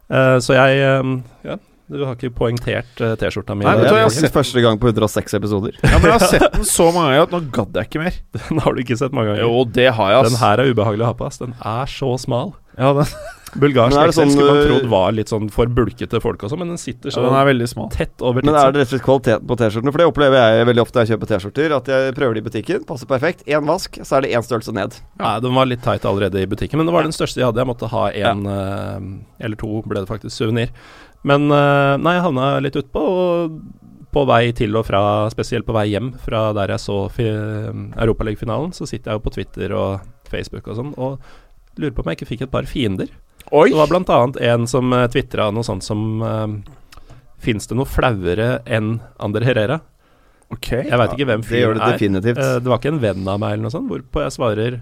Uh, 0.07 0.37
så 0.43 0.55
jeg 0.55 0.79
eh, 0.79 1.09
Ja, 1.43 1.57
du 1.91 2.03
har 2.03 2.15
ikke 2.15 2.31
poengtert 2.35 3.01
uh, 3.03 3.13
T-skjorta 3.19 3.55
mi. 3.55 3.67
Nei, 3.67 3.75
jeg 3.83 3.91
jeg 3.91 4.09
faktisk 4.09 4.37
første 4.37 4.63
gang 4.63 4.79
på 4.79 4.89
106 4.91 5.37
episoder. 5.39 5.75
Ja, 5.83 5.99
men 5.99 6.09
Jeg 6.09 6.17
har 6.17 6.31
sett 6.33 6.55
den 6.55 6.67
så 6.67 6.89
mange 6.95 7.13
ganger 7.13 7.27
at 7.27 7.35
nå 7.35 7.41
gadd 7.59 7.79
jeg 7.79 7.91
ikke 7.91 8.03
mer. 8.03 8.21
Den 8.37 8.63
har 8.63 8.75
du 8.75 8.83
ikke 8.83 8.99
sett 8.99 9.15
mange 9.15 9.33
ganger. 9.33 9.45
Jo, 9.45 9.65
det 9.77 9.89
har 9.99 10.13
jeg, 10.13 10.21
ass. 10.21 10.31
Den 10.31 10.41
her 10.41 10.63
er 10.63 10.71
ubehagelig 10.71 11.05
å 11.07 11.11
ha 11.11 11.17
på, 11.19 11.27
ass. 11.29 11.41
Den 11.43 11.55
er 11.59 11.91
så 11.91 12.13
smal. 12.21 12.55
Ja, 12.79 12.93
den, 12.97 13.13
Bulgarsk 13.55 13.97
er 14.01 14.11
sånn, 14.15 14.31
skulle 14.33 14.53
man 14.53 14.65
trodd 14.67 14.87
var 14.91 15.13
litt 15.15 15.31
sånn 15.31 15.47
for 15.53 15.71
bulkete 15.71 16.19
folk 16.23 16.43
også, 16.43 16.57
men 16.59 16.73
den 16.73 16.81
sitter 16.81 17.13
ja, 17.13 17.23
den 17.23 17.37
er 17.39 17.47
veldig 17.47 17.69
smal. 17.71 17.87
tett 17.93 18.23
over 18.25 18.43
Men 18.45 18.57
er 18.57 18.73
det 18.75 18.81
rett 18.81 18.89
og 18.89 18.93
slett 18.95 19.05
kvaliteten 19.05 19.47
på 19.47 19.57
T-skjortene? 19.61 19.93
For 19.95 20.03
det 20.03 20.09
opplever 20.11 20.43
jeg 20.57 20.67
veldig 20.71 20.83
ofte 20.83 20.99
når 20.99 21.05
jeg 21.05 21.13
kjøper 21.13 21.31
T-skjorter. 21.31 21.75
At 21.77 21.91
jeg 21.93 22.15
prøver 22.17 22.37
det 22.37 22.43
i 22.43 22.47
butikken, 22.49 22.85
passer 22.89 23.09
perfekt. 23.09 23.43
Én 23.47 23.69
vask, 23.69 23.99
så 24.03 24.17
er 24.17 24.25
det 24.25 24.33
én 24.35 24.45
størrelse 24.45 24.75
ned. 24.75 24.99
Nei, 25.21 25.33
den 25.45 25.57
var 25.57 25.71
litt 25.71 25.83
teit 25.85 26.05
allerede 26.09 26.43
i 26.43 26.49
butikken, 26.49 26.81
men 26.81 26.89
det 26.89 26.95
var 26.97 27.07
den 27.07 27.15
største 27.15 27.41
jeg 27.41 27.49
hadde. 27.49 27.63
Jeg 27.63 27.71
måtte 27.71 27.91
ha 27.93 28.05
en 28.27 28.45
eh, 28.51 29.09
eller 29.47 29.59
to, 29.59 29.71
ble 29.87 30.03
det 30.03 30.11
faktisk, 30.11 30.35
suvenir. 30.35 30.73
Men 31.27 31.47
eh, 31.51 31.95
nei, 32.01 32.17
jeg 32.17 32.25
havna 32.27 32.53
litt 32.63 32.77
utpå, 32.79 33.01
og 33.01 33.59
på 34.17 34.23
vei 34.25 34.43
til 34.55 34.75
og 34.79 34.87
fra, 34.87 35.01
spesielt 35.33 35.67
på 35.67 35.75
vei 35.75 35.89
hjem 35.91 36.13
fra 36.23 36.49
der 36.55 36.71
jeg 36.73 36.81
så 36.81 37.03
Europaliga-finalen, 37.11 38.71
så 38.73 38.87
sitter 38.89 39.11
jeg 39.11 39.19
jo 39.19 39.25
på 39.25 39.33
Twitter 39.35 39.75
og 39.77 40.07
Facebook 40.31 40.67
og 40.71 40.79
sånn, 40.79 40.93
og 40.97 41.19
lurer 41.77 41.93
på 41.93 42.03
om 42.03 42.09
jeg 42.11 42.19
ikke 42.19 42.29
fikk 42.31 42.45
et 42.47 42.53
par 42.53 42.67
fiender. 42.69 43.11
Oi! 43.51 43.69
Det 43.71 43.77
var 43.79 43.95
annet 43.95 44.41
en 44.49 44.67
som 44.67 44.93
uh, 44.93 45.05
tvitra 45.11 45.49
noe 45.55 45.63
sånt 45.63 45.85
som 45.85 46.21
uh, 46.23 46.47
Fins 47.43 47.69
det 47.69 47.77
noe 47.77 47.87
flauere 47.87 48.57
enn 48.65 48.97
Ander 49.23 49.45
Herrera? 49.45 49.79
Ok. 50.51 50.71
Jeg 50.73 50.97
veit 50.99 51.13
ikke 51.13 51.27
hvem 51.27 51.43
fyren 51.45 51.77
det 51.79 51.85
er. 51.85 51.97
definitivt. 51.97 52.39
Uh, 52.39 52.57
det 52.63 52.71
var 52.71 52.79
ikke 52.81 52.93
en 52.95 53.01
venn 53.03 53.27
av 53.27 53.39
meg, 53.43 53.55
eller 53.55 53.67
noe 53.67 53.73
sånt, 53.73 53.89
hvorpå 53.91 54.23
jeg 54.23 54.35
svarer 54.35 54.79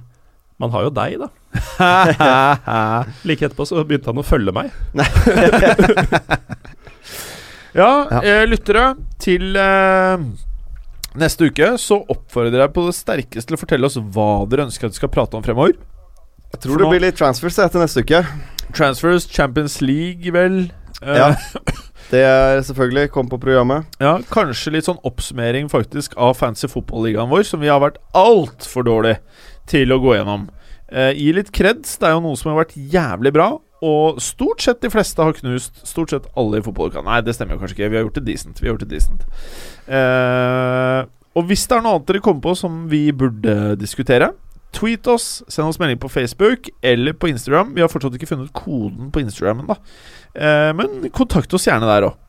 Man 0.62 0.72
har 0.72 0.86
jo 0.88 0.92
deg, 0.96 1.18
da. 1.20 1.28
Like 3.28 3.50
etterpå 3.50 3.66
så 3.68 3.84
begynte 3.84 4.14
han 4.14 4.22
å 4.22 4.26
følge 4.26 4.54
meg. 4.56 4.72
Ja, 7.76 8.08
Ja. 8.08 8.22
Eh, 8.24 8.46
lyttere, 8.48 8.94
til 9.20 9.56
eh, 9.60 10.22
neste 11.20 11.50
uke 11.50 11.74
så 11.82 11.98
oppfordrer 12.08 12.62
jeg 12.64 12.72
på 12.76 12.86
det 12.88 12.96
sterkeste 12.96 13.50
til 13.50 13.58
å 13.58 13.60
fortelle 13.60 13.90
oss 13.90 13.98
hva 14.00 14.46
dere 14.48 14.70
ønsker 14.70 14.88
at 14.88 14.96
vi 14.96 15.02
skal 15.02 15.12
prate 15.12 15.36
om 15.36 15.44
fremover. 15.44 15.76
Jeg 16.56 16.62
tror 16.64 16.80
det 16.80 16.88
blir 16.94 17.04
litt 17.04 17.18
transfers 17.20 17.58
etter 17.60 17.82
neste 17.84 18.02
uke. 18.06 18.22
Transfers, 18.76 19.26
Champions 19.28 19.82
League, 19.84 20.32
vel. 20.36 20.72
Eh, 21.02 21.18
Ja. 21.20 21.34
Det 22.12 22.20
er 22.22 22.60
selvfølgelig 22.62 23.10
kom 23.10 23.26
på 23.28 23.40
programmet. 23.42 23.88
ja, 24.00 24.20
kanskje 24.30 24.72
litt 24.76 24.86
sånn 24.86 25.00
oppsummering 25.04 25.66
faktisk 25.72 26.14
av 26.22 26.36
fancy 26.38 26.68
fotballigaen 26.70 27.32
vår, 27.32 27.42
som 27.50 27.60
vi 27.60 27.68
har 27.68 27.80
vært 27.82 27.98
altfor 28.14 28.86
dårlig 28.86 29.16
til 29.68 29.90
å 29.92 29.98
gå 30.00 30.14
gjennom. 30.14 30.44
Eh, 30.94 31.12
gi 31.18 31.32
litt 31.34 31.50
kreds. 31.52 31.98
Det 31.98 32.06
er 32.08 32.14
jo 32.14 32.22
noe 32.22 32.38
som 32.38 32.52
har 32.54 32.60
vært 32.62 32.78
jævlig 32.78 33.34
bra, 33.34 33.48
og 33.82 34.22
stort 34.22 34.62
sett 34.62 34.84
de 34.86 34.94
fleste 34.94 35.18
har 35.26 35.34
knust 35.34 35.82
stort 35.90 36.14
sett 36.14 36.30
alle 36.38 36.62
i 36.62 36.64
fotballkampen 36.64 37.10
Nei, 37.10 37.20
det 37.26 37.34
stemmer 37.36 37.58
jo 37.58 37.64
kanskje 37.66 37.80
ikke. 37.80 37.90
Vi 37.90 37.98
har 37.98 38.06
gjort 38.06 38.22
det 38.22 38.26
decent. 38.30 38.62
Vi 38.62 38.70
har 38.70 38.76
gjort 38.78 38.86
det 38.86 38.94
decent. 38.94 39.26
Eh, 39.90 41.02
og 41.36 41.50
hvis 41.50 41.66
det 41.68 41.76
er 41.80 41.84
noe 41.84 41.98
annet 41.98 42.08
dere 42.14 42.22
kommer 42.24 42.46
på 42.46 42.54
som 42.56 42.84
vi 42.94 43.08
burde 43.18 43.74
diskutere, 43.82 44.30
tweet 44.76 45.08
oss, 45.12 45.40
send 45.48 45.70
oss 45.70 45.80
melding 45.82 46.00
på 46.02 46.12
Facebook 46.12 46.70
eller 46.84 47.16
på 47.16 47.32
Instagram. 47.32 47.74
Vi 47.76 47.84
har 47.84 47.92
fortsatt 47.92 48.18
ikke 48.18 48.30
funnet 48.30 48.54
koden 48.56 49.10
på 49.16 49.24
Instagram 49.24 49.66
da. 49.72 49.80
Eh, 50.36 50.72
men 50.76 51.10
kontakt 51.16 51.54
oss 51.56 51.68
gjerne 51.70 51.88
der 51.90 52.10
òg. 52.10 52.22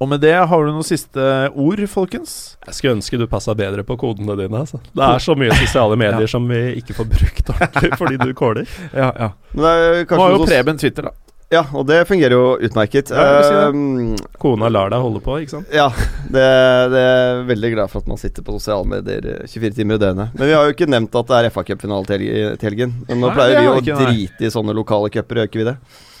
Og 0.00 0.08
med 0.08 0.22
det, 0.24 0.32
har 0.32 0.62
du 0.64 0.70
noen 0.72 0.86
siste 0.86 1.20
ord, 1.60 1.80
folkens? 1.92 2.56
Jeg 2.64 2.76
skulle 2.76 2.94
ønske 2.96 3.18
du 3.20 3.26
passa 3.28 3.52
bedre 3.56 3.82
på 3.84 3.98
kodene 4.00 4.32
dine. 4.38 4.62
Altså. 4.62 4.80
Det 4.96 5.04
er 5.04 5.20
så 5.20 5.34
mye 5.36 5.52
sosiale 5.58 5.98
medier 6.04 6.30
som 6.30 6.46
vi 6.48 6.60
ikke 6.80 6.96
får 6.96 7.08
brukt 7.10 7.52
ordentlig 7.52 7.98
fordi 8.00 8.20
du 8.22 8.30
caller. 8.36 8.70
Ja, 8.96 9.10
ja. 9.12 9.28
Men 9.52 9.66
det 9.66 9.74
er 9.74 10.06
Nå 10.14 10.22
har 10.22 10.32
jo 10.38 10.46
Preben 10.48 10.80
Twitter, 10.80 11.10
da. 11.10 11.29
Ja, 11.50 11.64
og 11.74 11.82
det 11.88 12.04
fungerer 12.06 12.30
jo 12.36 12.42
utmerket. 12.62 13.08
Ja, 13.10 13.40
si. 13.42 13.54
Ehm, 13.58 14.12
Kona 14.38 14.68
lar 14.70 14.92
deg 14.92 15.02
holde 15.02 15.18
på, 15.24 15.34
ikke 15.42 15.56
sant? 15.56 15.72
Ja, 15.74 15.88
det, 16.30 16.44
det 16.92 17.00
er 17.02 17.40
veldig 17.48 17.70
glad 17.74 17.90
for 17.90 18.04
at 18.04 18.10
man 18.12 18.20
sitter 18.22 18.44
på 18.46 18.54
sosiale 18.54 18.86
medier 18.86 19.26
eh, 19.32 19.48
24 19.50 19.74
timer 19.80 19.98
i 19.98 20.02
døgnet. 20.04 20.36
Men 20.38 20.46
vi 20.46 20.54
har 20.54 20.68
jo 20.68 20.76
ikke 20.76 20.86
nevnt 20.86 21.18
at 21.18 21.26
det 21.32 21.40
er 21.40 21.48
FA-cupfinale 21.50 22.06
til, 22.06 22.22
til 22.54 22.68
helgen. 22.70 22.94
Men 23.08 23.18
nå 23.24 23.32
Nei, 23.32 23.34
pleier 23.40 23.58
vi 23.58 23.66
jo 23.66 23.72
å 23.74 23.82
ikke, 23.82 23.98
drite 23.98 24.46
i 24.46 24.52
sånne 24.54 24.76
lokale 24.78 25.10
cuper, 25.10 25.42
gjør 25.42 25.50
ikke 25.50 25.62
vi 25.64 25.66
det? 25.72 25.76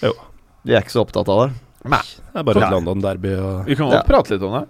Jo. 0.08 0.12
Vi 0.66 0.74
er 0.74 0.82
ikke 0.82 0.96
så 0.98 1.04
opptatt 1.06 1.30
av 1.30 1.44
det. 1.44 1.48
Nei. 1.94 2.02
Det 2.02 2.42
er 2.42 2.48
bare 2.50 2.60
Ja. 2.60 2.66
et 2.66 2.74
London-derby 2.80 3.36
og 3.38 3.70
Vi 3.70 3.78
kan 3.78 3.86
godt 3.86 4.00
Ja. 4.00 4.04
prate 4.10 4.34
litt 4.34 4.42
om 4.50 4.58
det. 4.58 4.66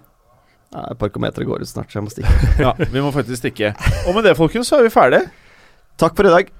Nei, 0.77 0.87
Parkometeret 1.01 1.47
går 1.49 1.65
ut 1.65 1.67
snart, 1.73 1.89
så 1.91 1.97
jeg 1.99 2.05
må 2.05 2.13
stikke. 2.13 2.37
Ja, 2.61 2.71
Vi 2.77 3.01
må 3.03 3.09
faktisk 3.11 3.41
stikke. 3.41 3.73
Og 4.05 4.13
med 4.15 4.29
det, 4.29 4.37
folkens, 4.37 4.69
så 4.69 4.77
er 4.77 4.85
vi 4.85 4.93
ferdige. 4.93 5.25
Takk 5.99 6.13
for 6.15 6.29
i 6.29 6.37
dag. 6.37 6.53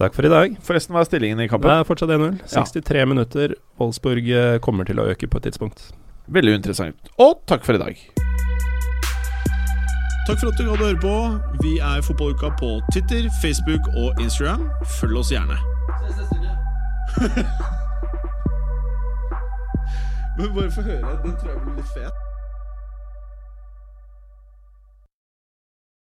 Takk 0.00 0.14
for 0.16 0.24
i 0.24 0.30
dag. 0.32 0.54
Forresten, 0.64 0.94
hva 0.94 1.02
er 1.04 1.08
stillingen 1.08 1.40
i 1.44 1.48
kampen? 1.52 1.68
Det 1.68 1.74
er 1.82 1.88
fortsatt 1.88 2.10
1-0. 2.14 2.38
Ja. 2.40 2.62
63 2.64 3.04
minutter. 3.08 3.54
Wolfsburg 3.80 4.24
eh, 4.32 4.58
kommer 4.64 4.88
til 4.88 5.00
å 5.02 5.04
øke 5.12 5.28
på 5.28 5.36
et 5.40 5.44
tidspunkt. 5.50 5.90
Veldig 6.32 6.54
interessant. 6.60 6.96
Og 7.20 7.42
takk 7.50 7.66
for 7.66 7.76
i 7.76 7.82
dag. 7.82 7.94
Takk 10.26 10.38
for 10.38 10.48
at 10.48 10.56
du 10.58 10.64
hadde 10.70 10.86
høre 10.86 11.02
på. 11.02 11.16
Vi 11.64 11.76
er 11.82 12.00
Fotballuka 12.06 12.48
på 12.60 12.80
Twitter, 12.92 13.28
Facebook 13.42 13.84
og 13.98 14.08
Instagram. 14.22 14.68
Følg 15.00 15.16
oss 15.20 15.32
gjerne. 15.34 15.58
Men 20.38 20.54
bare 20.54 20.70
få 20.72 20.82
høre. 20.88 21.18
Den 21.24 21.36
tror 21.36 21.50
jeg 21.52 21.60
blir 21.66 21.74
litt 21.76 21.92
fet. 21.92 22.31